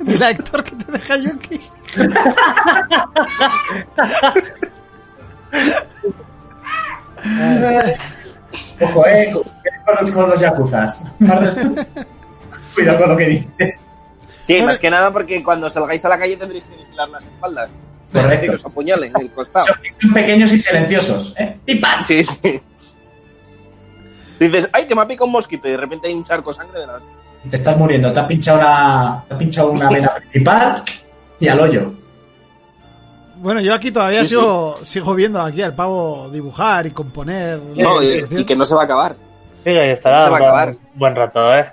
Dile 0.00 0.24
a 0.24 0.30
Héctor 0.30 0.64
que 0.64 0.76
te 0.76 0.92
deja 0.92 1.16
yo 1.16 1.30
aquí. 1.34 1.60
Ojo, 8.80 9.06
eh, 9.06 9.32
con, 9.32 10.12
con 10.12 10.30
los 10.30 10.40
yakuzas. 10.40 11.04
Cuidado 12.74 12.98
con 12.98 13.08
lo 13.10 13.16
que 13.16 13.26
dices. 13.26 13.80
Sí, 14.44 14.62
más 14.62 14.78
que 14.78 14.90
nada 14.90 15.12
porque 15.12 15.42
cuando 15.42 15.70
salgáis 15.70 16.04
a 16.04 16.08
la 16.08 16.18
calle 16.18 16.36
tendréis 16.36 16.66
que 16.66 16.76
vigilar 16.76 17.08
las 17.08 17.24
espaldas. 17.24 17.70
Correcto. 18.12 18.46
Que 18.46 18.50
os 18.56 18.64
apuñalen 18.64 19.12
en 19.14 19.22
el 19.22 19.30
costado. 19.30 19.66
Son, 19.66 20.12
pequeños 20.12 20.52
y 20.52 20.58
silenciosos, 20.58 21.34
¿eh? 21.38 21.58
¡Y. 21.66 21.80
Sí, 22.02 22.24
sí. 22.24 22.62
Dices, 24.40 24.68
ay, 24.72 24.86
que 24.86 24.94
me 24.94 25.02
ha 25.02 25.06
picado 25.06 25.26
un 25.26 25.32
mosquito 25.32 25.68
y 25.68 25.72
de 25.72 25.76
repente 25.76 26.08
hay 26.08 26.14
un 26.14 26.24
charco 26.24 26.50
de 26.50 26.56
sangre 26.56 26.80
de 26.80 26.86
la... 26.86 27.00
Te 27.48 27.56
estás 27.56 27.76
muriendo, 27.76 28.12
te 28.12 28.20
ha 28.20 28.26
pinchado 28.26 28.58
una, 28.58 29.24
te 29.28 29.34
ha 29.34 29.38
pinchado 29.38 29.70
una 29.70 29.90
vena 29.90 30.14
principal 30.14 30.82
y 31.38 31.48
al 31.48 31.60
hoyo. 31.60 31.94
Bueno, 33.40 33.60
yo 33.60 33.72
aquí 33.72 33.90
todavía 33.90 34.20
Sí, 34.20 34.30
sigo, 34.30 34.78
sigo 34.82 35.14
viendo 35.14 35.40
aquí 35.40 35.62
al 35.62 35.74
pavo 35.74 36.28
dibujar 36.30 36.86
y 36.86 36.90
componer. 36.90 37.60
No, 37.76 38.02
y, 38.02 38.44
que 38.44 38.54
no 38.54 38.66
se 38.66 38.74
va 38.74 38.82
a 38.82 38.84
acabar. 38.84 39.16
Sí, 39.16 39.64
que 39.64 39.92
estará 39.92 40.24
Se 40.24 40.30
va 40.30 40.36
a 40.36 40.40
acabar. 40.40 40.76
buen 40.94 41.16
rato, 41.16 41.54
¿eh? 41.54 41.72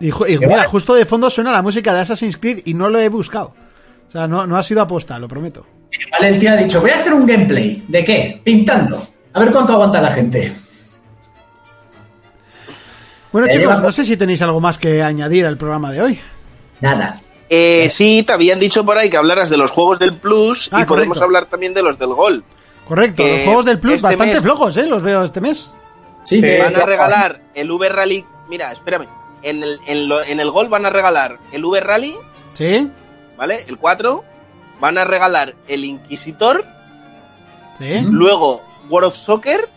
Y, 0.00 0.12
mira, 0.38 0.68
justo 0.68 0.94
de 0.94 1.04
fondo 1.04 1.30
suena 1.30 1.52
la 1.52 1.62
música 1.62 1.92
de 1.92 2.00
Assassin's 2.00 2.36
Creed 2.36 2.62
y 2.64 2.74
no 2.74 2.88
lo 2.88 2.98
he 2.98 3.08
buscado. 3.08 3.54
O 4.08 4.10
sea, 4.10 4.26
no, 4.26 4.46
no 4.46 4.56
ha 4.56 4.62
sido 4.62 4.80
aposta, 4.82 5.18
lo 5.18 5.28
prometo. 5.28 5.66
Vale, 6.12 6.28
el 6.28 6.38
tío 6.38 6.50
ha 6.50 6.56
dicho, 6.56 6.80
voy 6.80 6.90
a 6.90 6.96
hacer 6.96 7.12
un 7.12 7.26
gameplay. 7.26 7.84
¿De 7.88 8.04
qué? 8.04 8.40
Pintando. 8.44 9.06
A 9.32 9.40
ver 9.40 9.52
cuánto 9.52 9.74
aguanta 9.74 10.00
la 10.00 10.10
gente. 10.10 10.52
Bueno, 13.32 13.48
chicos, 13.48 13.80
no 13.80 13.92
sé 13.92 14.04
si 14.04 14.16
tenéis 14.16 14.40
algo 14.42 14.60
más 14.60 14.78
que 14.78 15.02
añadir 15.02 15.46
al 15.46 15.58
programa 15.58 15.92
de 15.92 16.02
hoy. 16.02 16.20
Nada. 16.80 17.20
Eh, 17.50 17.88
sí, 17.90 18.22
te 18.24 18.32
habían 18.32 18.58
dicho 18.60 18.84
por 18.84 18.98
ahí 18.98 19.08
que 19.08 19.16
hablaras 19.16 19.48
de 19.50 19.56
los 19.56 19.70
juegos 19.70 19.98
del 19.98 20.14
Plus 20.14 20.68
Ah, 20.72 20.82
y 20.82 20.84
podemos 20.84 21.20
hablar 21.22 21.46
también 21.46 21.72
de 21.74 21.82
los 21.82 21.98
del 21.98 22.12
Gol. 22.14 22.44
Correcto, 22.86 23.22
los 23.26 23.40
juegos 23.44 23.64
del 23.64 23.78
Plus 23.78 23.94
este 23.94 24.06
bastante 24.08 24.34
mes- 24.34 24.42
flojos, 24.42 24.76
¿eh? 24.76 24.86
Los 24.86 25.02
veo 25.02 25.22
este 25.24 25.40
mes. 25.40 25.74
Sí, 26.24 26.40
que 26.42 26.58
Van 26.58 26.76
a 26.76 26.84
regalar 26.84 27.40
el 27.54 27.70
V 27.70 27.88
Rally. 27.88 28.24
Mira, 28.48 28.72
espérame. 28.72 29.06
En 29.42 29.62
el, 29.62 29.78
en, 29.86 30.08
lo- 30.08 30.22
en 30.22 30.40
el 30.40 30.50
Gol 30.50 30.68
van 30.68 30.84
a 30.84 30.90
regalar 30.90 31.38
el 31.52 31.64
V 31.64 31.80
Rally, 31.80 32.14
¿Sí? 32.54 32.90
¿vale? 33.36 33.64
El 33.66 33.78
4. 33.78 34.24
Van 34.80 34.98
a 34.98 35.04
regalar 35.04 35.54
el 35.68 35.84
Inquisitor. 35.84 36.64
¿Sí? 37.78 38.00
Luego 38.02 38.62
World 38.90 39.08
of 39.08 39.16
Soccer. 39.16 39.68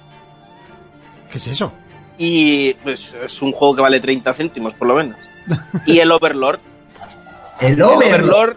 ¿Qué 1.29 1.37
es 1.37 1.47
eso? 1.47 1.71
Y 2.17 2.73
pues, 2.75 3.13
es 3.25 3.41
un 3.41 3.51
juego 3.51 3.75
que 3.75 3.81
vale 3.81 3.99
30 3.99 4.33
céntimos, 4.33 4.73
por 4.73 4.87
lo 4.87 4.95
menos. 4.95 5.17
Y 5.85 5.99
el 5.99 6.11
Overlord. 6.11 6.59
El 7.61 7.73
El 7.73 7.81
Overlord. 7.81 8.55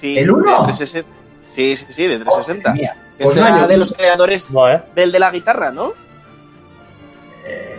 Sí, 0.00 0.18
¿El 0.18 0.30
uno? 0.30 0.50
de 0.66 0.74
360. 0.74 1.10
Sí, 1.54 1.76
sí, 1.76 1.86
sí, 1.90 2.02
de 2.06 2.18
360. 2.18 2.68
Madre 2.70 2.80
mía. 2.82 2.96
Que 3.18 3.24
Pues 3.24 3.34
será 3.36 3.50
no, 3.50 3.60
yo- 3.62 3.66
de 3.68 3.76
los 3.78 3.92
creadores 3.94 4.50
No, 4.50 4.68
¿eh? 4.70 4.82
del 4.94 5.10
de 5.12 5.18
la 5.18 5.30
guitarra, 5.30 5.70
¿no? 5.72 5.92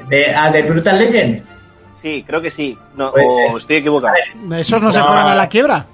De, 0.10 0.34
ah, 0.34 0.50
de 0.50 0.62
Brutal 0.64 0.98
Legend. 0.98 1.44
Sí, 2.02 2.24
creo 2.26 2.42
que 2.42 2.50
sí. 2.50 2.78
No, 2.96 3.10
o 3.10 3.58
estoy 3.58 3.78
equivocado. 3.78 4.16
¿Esos 4.58 4.82
no, 4.82 4.92
se 4.92 5.02
fueron 5.02 5.26
a 5.28 5.36
la 5.36 5.50
quiebra? 5.50 5.86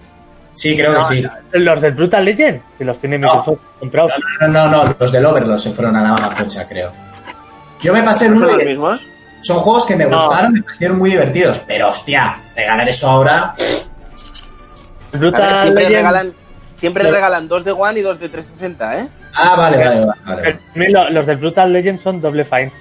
Sí, 0.54 0.76
creo 0.76 0.94
que 0.96 1.02
sí. 1.02 1.26
Los 1.54 1.82
del 1.82 1.94
Brutal 1.94 2.24
Legend, 2.24 2.62
si 2.78 2.84
los 2.84 3.00
tiene 3.00 3.18
Microsoft 3.18 3.58
comprados. 3.80 4.12
No, 4.42 4.48
no, 4.48 4.68
no, 4.70 4.96
los 5.00 5.12
del 5.12 5.26
Overlord 5.26 5.58
se 5.60 5.72
fueron 5.72 5.96
a 5.96 6.04
la 6.04 6.12
baja 6.12 6.30
pocha, 6.30 6.68
creo. 6.68 6.92
Yo 7.82 7.94
me 7.94 8.04
pasé 8.04 8.26
el 8.28 8.32
¿No 8.34 8.38
uno 8.38 8.48
son 8.50 8.58
los 8.58 8.66
mismos? 8.68 9.08
son 9.42 9.58
juegos 9.58 9.86
que 9.88 9.96
me 9.96 10.06
No. 10.06 10.24
gustaron, 10.28 10.54
me 10.54 10.62
parecieron 10.62 10.98
muy 11.00 11.10
divertidos. 11.10 11.60
Pero 11.66 11.90
hostia, 11.90 12.40
regalar 12.56 12.88
eso 12.88 13.10
ahora. 13.10 13.56
Brutal 15.20 15.58
siempre 15.60 15.84
Legend, 15.84 15.96
regalan, 15.96 16.34
siempre 16.76 17.04
Sí. 17.06 17.12
regalan 17.12 17.48
dos 17.48 17.64
de 17.64 17.72
One 17.72 18.00
y 18.00 18.04
dos 18.04 18.20
de 18.20 18.30
360, 18.30 19.00
¿eh? 19.00 19.10
Ah, 19.36 19.56
vale, 19.56 19.78
vale, 19.78 20.06
vale. 20.26 20.60
vale, 20.76 21.12
los 21.12 21.26
del 21.28 21.38
Brutal 21.38 21.72
Legend 21.74 22.00
son 22.00 22.22
doble 22.22 22.44
fine. 22.46 22.72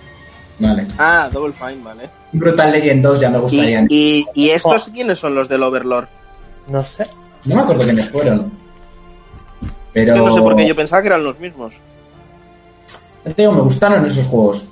vale. 0.58 0.86
Ah, 0.98 1.28
Double 1.32 1.52
Fine, 1.52 1.82
vale. 1.82 2.10
Brutal 2.32 2.70
Legend 2.72 3.02
2 3.02 3.20
ya 3.20 3.30
me 3.30 3.38
gustaría. 3.38 3.80
¿Y, 3.88 4.26
y, 4.34 4.46
y 4.46 4.50
estos 4.50 4.88
quiénes 4.90 5.18
son 5.18 5.34
los 5.34 5.48
del 5.48 5.62
Overlord? 5.62 6.08
No 6.68 6.82
sé. 6.84 7.06
No 7.46 7.56
me 7.56 7.62
acuerdo 7.62 7.82
quiénes 7.84 8.08
fueron. 8.10 8.52
Pero. 9.92 10.16
Yo 10.16 10.26
no 10.28 10.34
sé 10.34 10.40
por 10.40 10.56
qué 10.56 10.66
yo 10.66 10.76
pensaba 10.76 11.02
que 11.02 11.08
eran 11.08 11.24
los 11.24 11.38
mismos. 11.40 11.76
Te 13.24 13.34
digo, 13.34 13.52
me 13.52 13.60
gustaron 13.62 14.04
esos 14.06 14.26
juegos. 14.26 14.66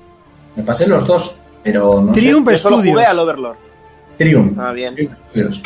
Me 0.56 0.62
pasé 0.62 0.86
los 0.86 1.06
dos, 1.06 1.38
pero 1.62 2.00
no 2.02 2.14
sé. 2.14 2.20
Triumph 2.20 2.48
Yo 2.50 2.58
solo 2.58 2.78
jugué 2.78 3.04
al 3.04 3.18
Overlord. 3.18 3.56
Triumph. 4.18 4.58
Ah, 4.58 4.72
bien. 4.72 4.94
Triumph 4.94 5.16
Studios. 5.30 5.62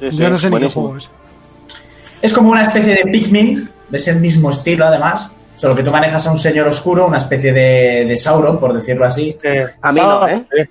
Sí, 0.00 0.16
Yo 0.16 0.30
no 0.30 0.38
sé 0.38 0.50
ni 0.50 0.58
qué 0.58 0.68
juego 0.70 0.96
es. 0.96 1.10
Es 2.22 2.32
como 2.32 2.50
una 2.50 2.62
especie 2.62 2.94
de 2.94 3.04
Pikmin, 3.10 3.68
de 3.88 3.96
ese 3.96 4.14
mismo 4.14 4.50
estilo 4.50 4.86
además. 4.86 5.30
Solo 5.56 5.74
que 5.74 5.82
tú 5.82 5.90
manejas 5.90 6.26
a 6.26 6.32
un 6.32 6.38
señor 6.38 6.68
oscuro, 6.68 7.06
una 7.06 7.18
especie 7.18 7.52
de, 7.52 8.04
de 8.06 8.16
Sauron, 8.16 8.58
por 8.58 8.72
decirlo 8.72 9.04
así. 9.04 9.36
Eh, 9.42 9.66
A 9.82 9.92
mí 9.92 10.00
no, 10.00 10.26
¿eh? 10.26 10.44
sí. 10.50 10.62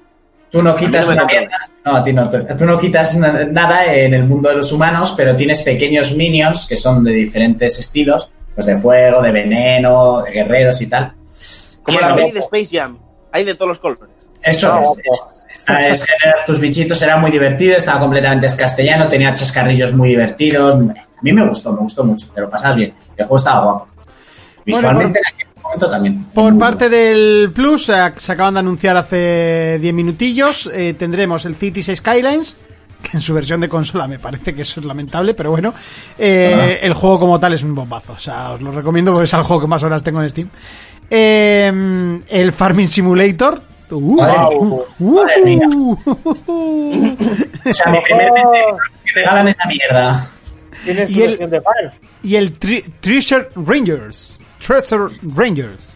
Tú 0.51 0.63
no 0.63 0.75
quitas 0.75 1.05
no 1.07 1.13
una 1.13 1.25
me 1.25 1.31
mierda. 1.39 1.57
No, 1.85 1.95
a 1.95 2.03
ti 2.03 2.11
no. 2.11 2.27
Tú 2.29 2.37
tú 2.57 2.65
no 2.65 2.79
quitas 2.79 3.15
na- 3.15 3.45
nada 3.45 3.85
en 3.93 4.15
el 4.15 4.23
mundo 4.25 4.49
de 4.49 4.55
los 4.55 4.71
humanos, 4.71 5.13
pero 5.15 5.35
tienes 5.35 5.61
pequeños 5.61 6.15
minions 6.15 6.65
que 6.67 6.75
son 6.75 7.03
de 7.03 7.11
diferentes 7.13 7.77
estilos. 7.77 8.31
Pues 8.55 8.65
de 8.65 8.77
fuego, 8.77 9.21
de 9.21 9.31
veneno, 9.31 10.21
de 10.23 10.31
guerreros 10.31 10.81
y 10.81 10.87
tal. 10.87 11.13
Como 11.83 11.97
Y 11.99 12.01
la 12.01 12.15
peli 12.15 12.31
de 12.31 12.39
Space 12.39 12.69
Jam. 12.77 12.97
Hay 13.31 13.43
de 13.43 13.53
todos 13.53 13.69
los 13.69 13.79
colores. 13.79 14.09
Eso 14.41 14.73
Ah, 14.73 14.81
es, 14.83 14.89
es- 15.05 15.38
esta 15.69 15.87
es 15.87 16.05
generar 16.05 16.45
tus 16.45 16.59
bichitos, 16.59 17.01
era 17.01 17.17
muy 17.17 17.31
divertido, 17.31 17.77
estaba 17.77 17.99
completamente 17.99 18.47
en 18.47 18.55
castellano, 18.55 19.07
tenía 19.07 19.33
chascarrillos 19.33 19.93
muy 19.93 20.09
divertidos. 20.09 20.75
A 20.75 21.21
mí 21.21 21.33
me 21.33 21.45
gustó, 21.45 21.73
me 21.73 21.79
gustó 21.79 22.03
mucho, 22.03 22.27
te 22.33 22.41
lo 22.41 22.49
pasas 22.49 22.75
bien. 22.75 22.93
El 23.15 23.25
juego 23.25 23.37
estaba 23.37 23.63
guapo. 23.63 23.87
Visualmente 24.65 25.19
en 25.19 25.33
aquel 25.33 25.61
momento 25.61 25.89
también. 25.89 26.23
Por 26.33 26.57
parte 26.57 26.89
bueno. 26.89 27.03
del 27.03 27.51
Plus, 27.53 27.89
eh, 27.89 28.13
se 28.17 28.31
acaban 28.31 28.53
de 28.53 28.59
anunciar 28.61 28.97
hace 28.97 29.79
10 29.81 29.93
minutillos, 29.93 30.69
eh, 30.73 30.95
tendremos 30.97 31.45
el 31.45 31.55
Cities 31.55 31.91
Skylines, 31.95 32.57
que 33.01 33.17
en 33.17 33.21
su 33.21 33.33
versión 33.33 33.61
de 33.61 33.69
consola 33.69 34.07
me 34.07 34.19
parece 34.19 34.53
que 34.53 34.63
eso 34.63 34.79
es 34.79 34.85
lamentable, 34.85 35.33
pero 35.33 35.51
bueno, 35.51 35.73
eh, 36.17 36.79
el 36.81 36.93
juego 36.93 37.19
como 37.19 37.39
tal 37.39 37.53
es 37.53 37.63
un 37.63 37.73
bombazo, 37.73 38.13
o 38.13 38.19
sea, 38.19 38.51
os 38.51 38.61
lo 38.61 38.71
recomiendo 38.71 39.11
porque 39.11 39.25
es 39.25 39.33
el 39.33 39.41
juego 39.43 39.61
que 39.61 39.67
más 39.67 39.83
horas 39.83 40.03
tengo 40.03 40.21
en 40.21 40.29
Steam. 40.29 40.49
Eh, 41.09 42.19
el 42.27 42.53
Farming 42.53 42.87
Simulator. 42.87 43.61
Uh, 43.91 43.99
Madre 44.15 44.37
mía. 44.49 44.57
uh, 44.59 44.85
uh, 44.99 45.15
Madre 45.15 45.45
mía. 45.45 45.67
uh, 45.75 45.93
O 47.69 47.73
sea, 47.73 47.91
mi 47.91 47.99
primer 48.01 48.31
mente, 48.31 48.59
que 49.05 49.11
regalan 49.15 49.47
esa 49.47 49.65
mierda. 49.67 50.27
Tiene 50.85 51.07
su 51.07 51.13
Y 51.13 51.21
el- 51.21 51.27
versión 51.29 51.49
de 51.49 51.61
fans. 51.61 51.93
y 52.23 52.35
el 52.35 52.53
Tri- 52.53 52.85
Treasure 53.01 53.49
Rangers. 53.55 54.39
Treasure 54.65 55.07
Rangers. 55.35 55.93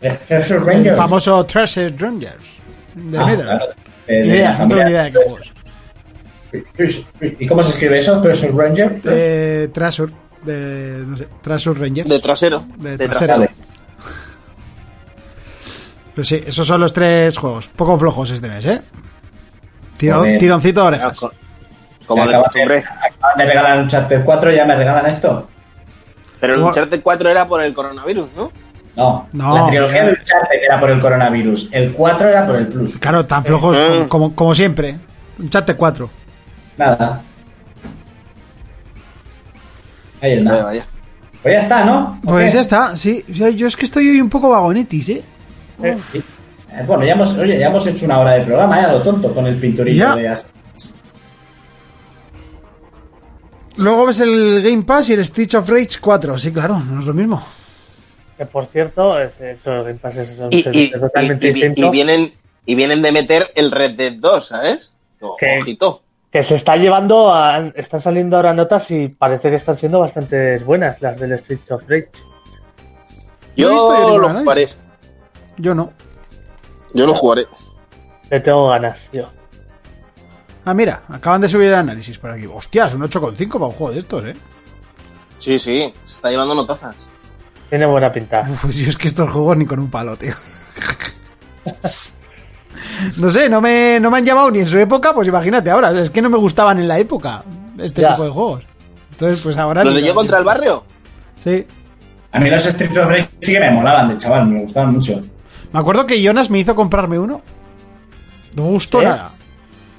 Treasure 0.00 0.58
El 0.58 0.66
Rangers. 0.66 0.96
famoso 0.96 1.44
Treasure 1.44 1.94
Rangers. 1.98 2.58
De 2.94 3.18
Ah, 3.18 3.26
Nether. 3.26 3.44
claro, 3.44 3.66
de- 4.06 4.14
de 4.14 4.26
idea, 4.26 4.66
no 4.66 4.76
idea 4.76 5.02
de 5.04 5.12
qué. 5.12 5.18
¿Y 7.40 7.46
cómo 7.46 7.62
se 7.62 7.70
escribe 7.70 7.98
eso? 7.98 8.20
Treasure 8.20 8.52
Ranger. 8.54 9.00
Eh, 9.04 9.68
Treasure. 9.72 10.12
De, 10.42 11.04
no 11.06 11.16
sé, 11.16 11.28
Treasure 11.40 11.78
Rangers. 11.80 12.08
De 12.08 12.18
trasero. 12.18 12.64
De 12.76 12.96
De 12.96 13.08
trasero. 13.08 13.46
Pues 16.14 16.28
sí, 16.28 16.42
esos 16.46 16.66
son 16.66 16.80
los 16.80 16.92
tres 16.92 17.36
juegos. 17.38 17.68
Poco 17.68 17.98
flojos 17.98 18.30
este 18.30 18.48
mes, 18.48 18.64
¿eh? 18.66 18.82
Tiro- 19.98 20.22
tironcito 20.38 20.80
de 20.82 20.86
orejas. 20.88 21.20
Como 22.06 22.24
Se 22.24 22.28
de 22.30 22.36
costumbre. 22.36 22.78
Acaban 22.78 23.38
de 23.38 23.44
regalar 23.46 23.76
un 23.78 23.82
Uncharted 23.84 24.24
4, 24.24 24.50
ya 24.52 24.64
me 24.66 24.76
regalan 24.76 25.06
esto. 25.06 25.48
Pero 26.40 26.54
el 26.54 26.60
Uncharted 26.62 27.00
4 27.02 27.30
era 27.30 27.46
por 27.48 27.62
el 27.62 27.72
coronavirus, 27.72 28.28
¿no? 28.36 28.50
No, 28.94 29.26
No. 29.32 29.54
la 29.54 29.66
trilogía 29.68 30.04
de 30.04 30.10
Uncharted 30.10 30.62
era 30.62 30.78
por 30.80 30.90
el 30.90 31.00
coronavirus. 31.00 31.68
El 31.72 31.92
4 31.92 32.28
era 32.28 32.46
por 32.46 32.56
el 32.56 32.68
Plus. 32.68 32.98
Claro, 32.98 33.24
tan 33.24 33.42
flojos 33.44 33.76
Eh. 33.76 33.88
como, 33.90 34.08
como, 34.08 34.34
como 34.34 34.54
siempre. 34.54 34.96
Un 35.38 35.48
chat 35.48 35.66
de 35.66 35.74
4. 35.76 36.10
Nada. 36.76 37.22
Ahí 40.20 40.32
es 40.32 40.44
Vaya, 40.44 40.50
nada. 40.56 40.64
vaya. 40.64 40.84
Pues 41.42 41.54
ya 41.54 41.62
está, 41.62 41.84
¿no? 41.84 42.20
¿O 42.24 42.30
Pues 42.32 42.46
qué? 42.50 42.54
ya 42.54 42.60
está, 42.60 42.96
sí. 42.96 43.24
Yo 43.28 43.66
es 43.66 43.76
que 43.76 43.84
estoy 43.84 44.08
hoy 44.08 44.20
un 44.20 44.28
poco 44.28 44.48
vagonetis, 44.50 45.08
¿eh? 45.08 45.24
Eh, 45.82 45.98
Eh, 46.14 46.84
Bueno, 46.86 47.04
ya 47.04 47.12
hemos, 47.12 47.32
oye, 47.36 47.58
ya 47.58 47.66
hemos 47.66 47.86
hecho 47.86 48.06
una 48.06 48.18
hora 48.20 48.32
de 48.32 48.44
programa, 48.46 48.80
ya 48.80 48.92
lo 48.92 49.02
tonto, 49.02 49.34
con 49.34 49.46
el 49.46 49.56
pinturillo 49.56 50.04
Ya. 50.06 50.16
de 50.16 50.28
As- 50.28 50.46
Luego 53.78 54.06
ves 54.06 54.20
el 54.20 54.62
Game 54.62 54.82
Pass 54.82 55.08
y 55.10 55.14
el 55.14 55.24
Stitch 55.24 55.54
of 55.54 55.68
Rage 55.68 55.98
4. 56.00 56.38
Sí, 56.38 56.52
claro, 56.52 56.78
no 56.78 57.00
es 57.00 57.06
lo 57.06 57.14
mismo. 57.14 57.42
Que 58.36 58.46
por 58.46 58.66
cierto, 58.66 59.18
es, 59.18 59.38
eso, 59.40 59.70
Game 59.82 59.94
Pass 59.94 60.16
es, 60.16 60.28
es- 60.30 60.38
Y, 60.50 60.78
y- 60.78 60.84
es 60.94 61.00
totalmente 61.00 61.48
y- 61.48 61.72
y- 61.76 61.90
vienen, 61.90 62.34
y 62.66 62.74
vienen 62.74 63.02
de 63.02 63.12
meter 63.12 63.50
el 63.54 63.70
Red 63.70 63.92
Dead 63.96 64.12
2, 64.14 64.46
¿sabes? 64.46 64.94
Ojito. 65.20 66.02
Que 66.30 66.42
se 66.42 66.54
está 66.54 66.76
llevando 66.76 67.32
a, 67.32 67.58
están 67.74 68.00
saliendo 68.00 68.36
ahora 68.36 68.54
notas 68.54 68.90
y 68.90 69.08
parece 69.08 69.50
que 69.50 69.56
están 69.56 69.76
siendo 69.76 70.00
bastante 70.00 70.58
buenas 70.60 71.00
las 71.02 71.18
del 71.20 71.32
Street 71.32 71.60
of 71.70 71.82
Rage. 71.88 72.08
No 73.56 73.68
he 73.68 73.70
visto 73.70 73.94
Yo 73.94 74.04
ningún 74.06 74.20
lo 74.22 74.28
análisis. 74.28 74.76
Yo 75.62 75.74
no. 75.76 75.92
Yo 76.92 77.06
lo 77.06 77.14
jugaré. 77.14 77.46
Le 78.30 78.40
tengo 78.40 78.68
ganas, 78.68 79.08
yo. 79.12 79.30
Ah, 80.64 80.74
mira, 80.74 81.02
acaban 81.08 81.40
de 81.40 81.48
subir 81.48 81.68
el 81.68 81.74
análisis 81.74 82.18
por 82.18 82.30
aquí. 82.32 82.46
Hostias, 82.46 82.94
un 82.94 83.02
8,5 83.02 83.52
para 83.52 83.66
un 83.66 83.72
juego 83.72 83.92
de 83.92 83.98
estos, 84.00 84.24
¿eh? 84.24 84.36
Sí, 85.38 85.58
sí, 85.58 85.92
se 86.04 86.12
está 86.14 86.30
llevando 86.30 86.54
notazas. 86.54 86.96
Tiene 87.68 87.86
buena 87.86 88.12
pinta. 88.12 88.42
Uf, 88.42 88.68
yo 88.70 88.88
es 88.88 88.96
que 88.96 89.06
estos 89.08 89.30
juegos 89.30 89.56
ni 89.56 89.66
con 89.66 89.78
un 89.78 89.88
palo, 89.90 90.16
tío. 90.16 90.34
No 93.18 93.30
sé, 93.30 93.48
no 93.48 93.60
me, 93.60 93.98
no 94.00 94.10
me 94.10 94.18
han 94.18 94.24
llamado 94.24 94.50
ni 94.50 94.60
en 94.60 94.66
su 94.66 94.78
época, 94.78 95.12
pues 95.14 95.26
imagínate 95.28 95.70
ahora. 95.70 95.90
Es 96.00 96.10
que 96.10 96.22
no 96.22 96.28
me 96.30 96.38
gustaban 96.38 96.78
en 96.78 96.88
la 96.88 96.98
época 96.98 97.44
este 97.78 98.02
Ya. 98.02 98.10
tipo 98.10 98.24
de 98.24 98.30
juegos. 98.30 98.62
Entonces, 99.12 99.40
pues 99.40 99.56
ahora. 99.56 99.84
¿Los 99.84 99.94
de 99.94 100.02
yo 100.04 100.14
contra 100.14 100.38
el 100.38 100.44
barrio? 100.44 100.84
Sí. 101.42 101.66
A 102.32 102.38
mí 102.40 102.50
los 102.50 102.64
Street 102.66 102.90
of 102.96 103.08
Rage 103.08 103.28
sí 103.40 103.52
que 103.52 103.60
me 103.60 103.70
molaban 103.70 104.08
de 104.08 104.16
chaval, 104.16 104.46
me 104.46 104.60
gustaban 104.62 104.92
mucho. 104.94 105.20
Me 105.72 105.80
acuerdo 105.80 106.06
que 106.06 106.22
Jonas 106.22 106.50
me 106.50 106.58
hizo 106.58 106.74
comprarme 106.74 107.18
uno. 107.18 107.42
No 108.54 108.64
me 108.64 108.68
gustó 108.70 109.00
¿Eh? 109.00 109.04
nada. 109.06 109.30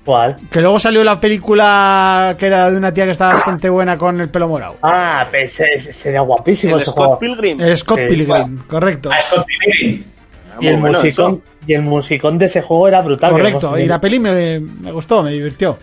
¿Cuál? 0.05 0.35
Que 0.51 0.59
luego 0.61 0.79
salió 0.79 1.01
la 1.03 1.19
película 1.19 2.35
que 2.37 2.47
era 2.47 2.69
de 2.69 2.75
una 2.77 2.93
tía 2.93 3.05
que 3.05 3.11
estaba 3.11 3.35
bastante 3.35 3.69
buena 3.69 3.97
con 3.97 4.19
el 4.19 4.29
pelo 4.29 4.49
morado. 4.49 4.75
Ah, 4.81 5.27
pues, 5.31 5.57
ese- 5.61 5.93
sería 5.93 6.19
guapísimo 6.21 6.75
El 6.75 6.81
ese 6.81 6.91
Scott 6.91 6.97
juego. 7.05 7.19
Pilgrim. 7.19 7.61
El 7.61 7.77
Scott 7.77 7.99
Sí, 7.99 8.05
Pilgrim, 8.15 8.63
correcto. 8.67 9.09
Ah, 9.11 9.21
Scott 9.21 9.45
Pilgrim. 9.47 10.03
Ah, 10.51 10.57
Y 10.59 10.67
el, 10.67 10.77
bueno 10.81 10.97
musicón, 10.99 11.41
y 11.65 11.73
el 11.73 11.81
musicón 11.83 12.37
de 12.37 12.45
ese 12.45 12.61
juego 12.61 12.87
era 12.89 13.01
brutal. 13.01 13.31
Correcto, 13.31 13.79
y 13.79 13.85
la 13.87 13.99
peli 14.01 14.19
me, 14.19 14.59
me 14.59 14.91
gustó, 14.91 15.23
me 15.23 15.31
divirtió. 15.31 15.77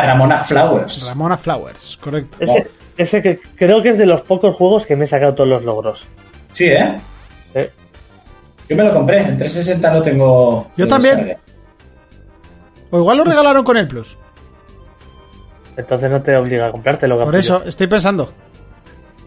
Ramona 0.00 0.38
Flowers. 0.38 1.08
Ramona 1.08 1.36
Flowers, 1.36 1.98
correcto. 2.00 2.36
Ese, 2.40 2.68
ese 2.96 3.20
que 3.20 3.40
creo 3.56 3.82
que 3.82 3.88
es 3.90 3.98
de 3.98 4.06
los 4.06 4.22
pocos 4.22 4.54
juegos 4.54 4.86
que 4.86 4.94
me 4.94 5.04
he 5.04 5.08
sacado 5.08 5.34
todos 5.34 5.50
los 5.50 5.64
logros. 5.64 6.06
Sí, 6.52 6.66
¿eh? 6.66 7.00
¿eh? 7.54 7.70
Yo 8.70 8.76
me 8.76 8.84
lo 8.84 8.92
compré, 8.94 9.18
en 9.18 9.36
360 9.36 9.94
lo 9.94 10.00
tengo. 10.00 10.70
Yo 10.76 10.86
también. 10.86 11.36
O 12.90 12.98
igual 13.00 13.18
lo 13.18 13.24
regalaron 13.24 13.64
con 13.64 13.76
el 13.76 13.88
Plus. 13.88 14.16
Entonces 15.76 16.08
no 16.08 16.22
te 16.22 16.36
obliga 16.36 16.66
a 16.66 16.70
comprártelo. 16.70 17.20
Por 17.20 17.34
eso, 17.34 17.64
estoy 17.64 17.88
pensando. 17.88 18.32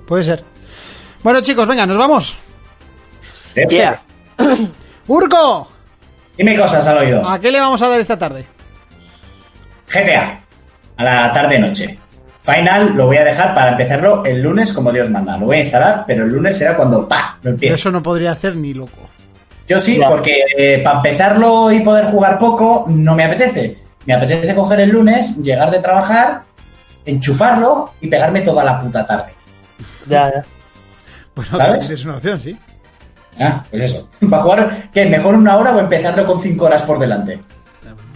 Puede 0.08 0.24
ser. 0.24 0.46
Bueno, 1.24 1.42
chicos, 1.42 1.68
venga, 1.68 1.86
nos 1.86 1.98
vamos. 1.98 2.38
Sí. 3.54 3.64
Yeah. 3.70 4.02
¡Urco! 5.08 5.70
Dime 6.38 6.58
cosas 6.58 6.88
al 6.88 7.00
oído. 7.00 7.28
¿A 7.28 7.38
qué 7.38 7.52
le 7.52 7.60
vamos 7.60 7.82
a 7.82 7.90
dar 7.90 8.00
esta 8.00 8.18
tarde? 8.18 8.46
GTA. 9.94 10.42
A 10.96 11.04
la 11.04 11.34
tarde-noche. 11.34 12.00
Final 12.44 12.94
lo 12.96 13.08
voy 13.08 13.18
a 13.18 13.26
dejar 13.26 13.54
para 13.54 13.72
empezarlo 13.72 14.24
el 14.24 14.42
lunes 14.42 14.72
como 14.72 14.90
Dios 14.94 15.10
manda. 15.10 15.38
Lo 15.38 15.48
voy 15.48 15.58
a 15.58 15.60
instalar, 15.60 16.06
pero 16.08 16.24
el 16.24 16.32
lunes 16.32 16.58
será 16.58 16.78
cuando 16.78 17.06
¡pa! 17.10 17.38
lo 17.42 17.50
Yo 17.50 17.54
empiece. 17.56 17.76
eso 17.76 17.92
no 17.92 18.02
podría 18.02 18.32
hacer 18.32 18.56
ni 18.56 18.74
loco. 18.74 19.10
Yo 19.68 19.80
sí, 19.80 20.00
porque 20.08 20.44
eh, 20.58 20.82
para 20.84 20.98
empezarlo 20.98 21.72
y 21.72 21.80
poder 21.80 22.06
jugar 22.06 22.38
poco, 22.38 22.86
no 22.88 23.16
me 23.16 23.24
apetece. 23.24 23.78
Me 24.06 24.14
apetece 24.14 24.54
coger 24.54 24.82
el 24.82 24.90
lunes, 24.90 25.38
llegar 25.38 25.72
de 25.72 25.80
trabajar, 25.80 26.44
enchufarlo 27.06 27.92
y 28.02 28.08
pegarme 28.08 28.42
toda 28.42 28.64
la 28.64 28.80
puta 28.80 29.06
tarde. 29.06 29.34
Ya, 30.08 30.32
ya. 30.34 30.46
Bueno, 31.36 31.58
¿Sabes? 31.58 31.90
es 31.90 32.06
una 32.06 32.18
opción, 32.18 32.40
sí. 32.40 32.58
Ah, 33.40 33.64
pues 33.70 33.84
eso. 33.84 34.10
Para 34.30 34.44
jugar, 34.44 34.78
¿qué? 34.94 35.06
¿Mejor 35.06 35.36
una 35.36 35.56
hora 35.56 35.76
o 35.76 35.80
empezarlo 35.80 36.26
con 36.26 36.40
cinco 36.40 36.66
horas 36.66 36.84
por 36.84 37.00
delante? 37.00 37.40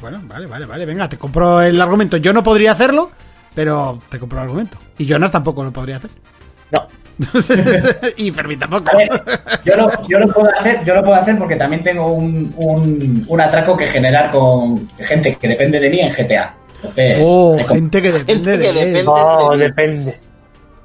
Bueno, 0.02 0.22
vale, 0.26 0.45
vale, 0.45 0.66
vale. 0.66 0.86
Venga, 0.86 1.10
te 1.10 1.18
compro 1.18 1.62
el 1.62 1.82
argumento. 1.82 2.18
Yo 2.18 2.32
no 2.34 2.43
podría 2.43 2.72
hacerlo, 2.72 3.12
pero 3.56 4.00
te 4.10 4.20
compro 4.20 4.39
el 4.39 4.43
argumento. 4.45 4.78
Y 4.98 5.06
Jonas 5.06 5.32
tampoco 5.32 5.64
lo 5.64 5.72
podría 5.72 5.98
hacer. 5.98 6.12
No. 6.72 6.88
y 8.18 8.32
Fermín 8.32 8.59
tampoco. 8.59 8.95
Ver, 8.95 9.09
yo 9.63 9.76
lo, 9.76 9.89
yo 10.07 10.20
lo 10.20 10.28
puedo 10.34 10.49
hacer, 10.49 10.84
yo 10.84 10.93
lo 10.95 11.03
puedo 11.03 11.15
hacer 11.15 11.38
porque 11.38 11.55
también 11.55 11.84
tengo 11.84 12.07
un, 12.13 12.53
un, 12.57 13.26
un 13.28 13.41
atraco 13.41 13.76
que 13.76 13.88
generar 13.88 14.30
con 14.32 14.88
gente 14.97 15.36
que 15.36 15.47
depende 15.47 15.80
de 15.80 15.89
mí 15.89 15.99
en 15.99 16.09
GTA. 16.11 16.55
Entonces, 16.76 17.18
Oh, 17.26 17.57
gente 17.68 18.01
que 18.01 18.11
depende 18.11 18.51
Gente 18.51 18.68
que 18.68 18.74
de 18.74 18.82
él. 18.82 18.93
depende. 18.93 19.03
No, 19.03 19.49
de- 19.49 19.57
depende. 19.57 20.15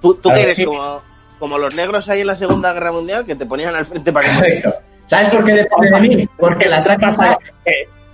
¿Tú, 0.01 0.21
que 0.21 0.29
ver, 0.31 0.39
eres 0.41 0.55
sí. 0.57 0.65
como, 0.65 1.03
como 1.39 1.59
los 1.59 1.75
negros 1.77 2.09
ahí 2.09 2.23
en 2.23 2.27
la 2.29 2.35
Segunda 2.37 2.73
Guerra 2.73 2.93
Mundial 2.93 3.25
que 3.27 3.37
te 3.37 3.47
ponían 3.47 3.75
al 3.75 3.87
frente 3.87 4.13
para 4.13 4.27
que. 4.43 4.63
¿Sabes 5.07 5.29
por 5.29 5.45
qué 5.45 5.53
depende 5.53 5.91
de 5.91 6.01
mí? 6.01 6.29
Porque 6.39 6.65
el 6.65 6.73
atraco. 6.73 7.07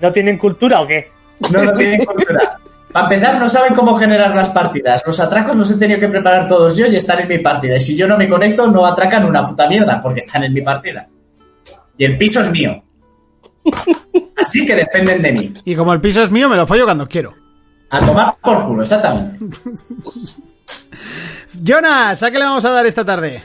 ¿No 0.01 0.13
tienen 0.13 0.39
cultura 0.39 0.81
o 0.81 0.87
qué? 0.87 1.11
No 1.53 1.63
lo 1.65 1.73
tienen 1.77 2.05
cultura. 2.05 2.59
Para 2.93 3.07
empezar, 3.07 3.39
no 3.39 3.49
saben 3.49 3.75
cómo 3.75 3.97
generar 3.97 4.35
las 4.35 4.51
partidas. 4.51 5.03
Los 5.07 5.21
atracos 5.21 5.55
los 5.55 5.71
he 5.71 5.77
tenido 5.77 6.01
que 6.01 6.09
preparar 6.09 6.49
todos 6.49 6.77
yo 6.77 6.87
y 6.87 6.97
están 6.97 7.21
en 7.21 7.29
mi 7.29 7.39
partida. 7.39 7.77
Y 7.77 7.81
si 7.81 7.97
yo 7.97 8.09
no 8.09 8.17
me 8.17 8.29
conecto, 8.29 8.71
no 8.71 8.87
atracan 8.87 9.27
una 9.27 9.45
puta 9.45 9.69
mierda 9.69 10.01
porque 10.01 10.21
están 10.21 10.45
en 10.45 10.55
mi 10.55 10.63
partida. 10.63 11.07
Y 11.99 12.05
el 12.05 12.17
piso 12.17 12.41
es 12.41 12.51
mío. 12.51 12.83
Así 14.37 14.65
que 14.65 14.75
dependen 14.75 15.21
de 15.21 15.33
mí. 15.33 15.53
Y 15.65 15.75
como 15.75 15.93
el 15.93 16.01
piso 16.01 16.23
es 16.23 16.31
mío, 16.31 16.49
me 16.49 16.57
lo 16.57 16.67
follo 16.67 16.85
cuando 16.85 17.07
quiero. 17.07 17.35
A 17.91 18.05
tomar 18.05 18.37
por 18.43 18.67
culo, 18.67 18.83
exactamente. 18.83 19.39
Jonas, 21.63 22.23
¿a 22.23 22.31
qué 22.31 22.39
le 22.39 22.45
vamos 22.45 22.65
a 22.65 22.71
dar 22.71 22.87
esta 22.87 23.05
tarde? 23.05 23.43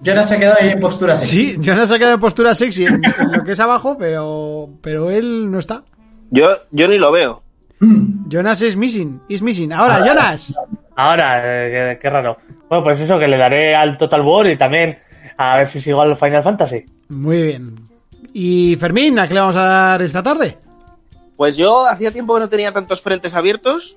Jonas 0.00 0.28
se 0.28 0.36
ha 0.36 0.38
quedado 0.38 0.56
ahí 0.60 0.68
en 0.70 0.80
postura 0.80 1.16
sexy. 1.16 1.36
Sí, 1.36 1.56
Jonas 1.60 1.90
ha 1.90 1.98
quedado 1.98 2.14
en 2.14 2.20
postura 2.20 2.54
sexy 2.54 2.86
en, 2.86 3.02
en 3.04 3.32
lo 3.32 3.44
que 3.44 3.52
es 3.52 3.60
abajo, 3.60 3.96
pero, 3.98 4.70
pero 4.80 5.10
él 5.10 5.50
no 5.50 5.58
está. 5.58 5.82
Yo, 6.30 6.50
yo 6.70 6.88
ni 6.88 6.98
lo 6.98 7.12
veo. 7.12 7.42
Jonas 8.28 8.60
es 8.62 8.76
missing, 8.76 9.20
is 9.28 9.42
missing. 9.42 9.72
Ahora, 9.72 10.04
Jonas. 10.06 10.54
Ahora, 10.96 11.40
eh, 11.44 11.70
qué, 11.94 11.98
qué 12.02 12.10
raro. 12.10 12.38
Bueno, 12.68 12.84
pues 12.84 13.00
eso, 13.00 13.18
que 13.18 13.28
le 13.28 13.36
daré 13.36 13.74
al 13.74 13.96
Total 13.96 14.20
War 14.20 14.46
y 14.46 14.56
también 14.56 14.98
a 15.36 15.56
ver 15.56 15.68
si 15.68 15.80
sigo 15.80 16.02
al 16.02 16.16
Final 16.16 16.42
Fantasy. 16.42 16.84
Muy 17.08 17.42
bien. 17.42 17.76
Y 18.32 18.76
Fermín, 18.76 19.18
¿a 19.18 19.26
qué 19.26 19.34
le 19.34 19.40
vamos 19.40 19.56
a 19.56 19.62
dar 19.62 20.02
esta 20.02 20.22
tarde? 20.22 20.58
Pues 21.36 21.56
yo 21.56 21.86
hacía 21.86 22.10
tiempo 22.12 22.34
que 22.34 22.40
no 22.40 22.48
tenía 22.48 22.72
tantos 22.72 23.00
frentes 23.00 23.32
abiertos 23.34 23.96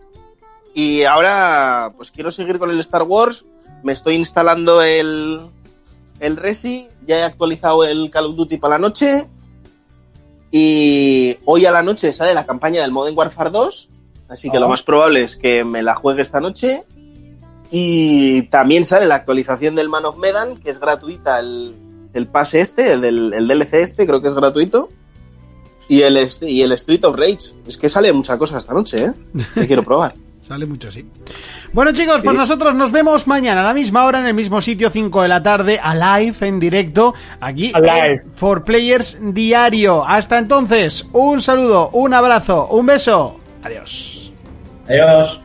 y 0.74 1.04
ahora 1.04 1.92
pues 1.98 2.12
quiero 2.12 2.32
seguir 2.32 2.60
con 2.60 2.70
el 2.70 2.80
Star 2.80 3.04
Wars. 3.04 3.46
Me 3.84 3.94
estoy 3.94 4.14
instalando 4.14 4.82
el, 4.84 5.42
el 6.20 6.38
Resi, 6.38 6.88
ya 7.08 7.18
he 7.18 7.24
actualizado 7.24 7.84
el 7.84 8.12
Call 8.12 8.28
of 8.28 8.36
Duty 8.36 8.58
para 8.58 8.76
la 8.76 8.88
noche 8.88 9.28
y 10.52 11.38
hoy 11.46 11.66
a 11.66 11.72
la 11.72 11.82
noche 11.82 12.12
sale 12.14 12.34
la 12.34 12.46
campaña 12.46 12.82
del 12.82 12.92
Modern 12.92 13.18
Warfare 13.18 13.50
2, 13.50 13.90
así 14.30 14.52
que 14.52 14.60
lo 14.60 14.68
más 14.68 14.84
probable 14.84 15.24
es 15.24 15.38
que 15.38 15.64
me 15.64 15.82
la 15.82 15.96
juegue 15.96 16.22
esta 16.22 16.42
noche. 16.42 16.84
Y 17.74 18.44
también 18.44 18.84
sale 18.84 19.06
la 19.06 19.16
actualización 19.16 19.76
del 19.76 19.88
Man 19.88 20.04
of 20.04 20.18
Medan, 20.18 20.58
que 20.58 20.70
es 20.70 20.78
gratuita 20.78 21.40
el, 21.40 21.74
el 22.14 22.28
pase 22.28 22.60
este, 22.60 22.92
el, 22.92 23.02
del, 23.02 23.34
el 23.34 23.48
DLC 23.48 23.76
este, 23.76 24.06
creo 24.06 24.22
que 24.22 24.28
es 24.28 24.36
gratuito. 24.36 24.90
Y 25.88 26.02
el, 26.02 26.30
y 26.42 26.62
el 26.62 26.72
Street 26.74 27.04
of 27.06 27.16
Rage. 27.16 27.54
Es 27.66 27.78
que 27.78 27.88
sale 27.88 28.12
mucha 28.12 28.38
cosa 28.38 28.58
esta 28.58 28.74
noche, 28.74 29.06
¿eh? 29.06 29.14
Que 29.56 29.68
quiero 29.68 29.84
probar. 29.84 30.16
Sale 30.52 30.66
mucho 30.66 30.90
así. 30.90 31.06
Bueno, 31.72 31.94
chicos, 31.94 32.22
pues 32.22 32.36
nosotros 32.36 32.76
nos 32.76 32.92
vemos 32.92 33.26
mañana 33.26 33.62
a 33.62 33.64
la 33.64 33.74
misma 33.74 34.04
hora, 34.04 34.20
en 34.20 34.28
el 34.28 34.34
mismo 34.34 34.60
sitio, 34.60 34.90
5 34.90 35.22
de 35.22 35.28
la 35.30 35.42
tarde, 35.42 35.80
a 35.82 36.20
live, 36.20 36.36
en 36.42 36.60
directo, 36.60 37.14
aquí, 37.40 37.72
Alive. 37.74 38.26
For 38.34 38.66
Players 38.66 39.18
Diario. 39.22 40.06
Hasta 40.06 40.38
entonces, 40.38 41.08
un 41.14 41.42
saludo, 41.42 41.90
un 41.94 42.14
abrazo, 42.14 42.68
un 42.68 42.86
beso. 42.86 43.40
Adiós. 43.64 44.34
Adiós. 44.90 45.42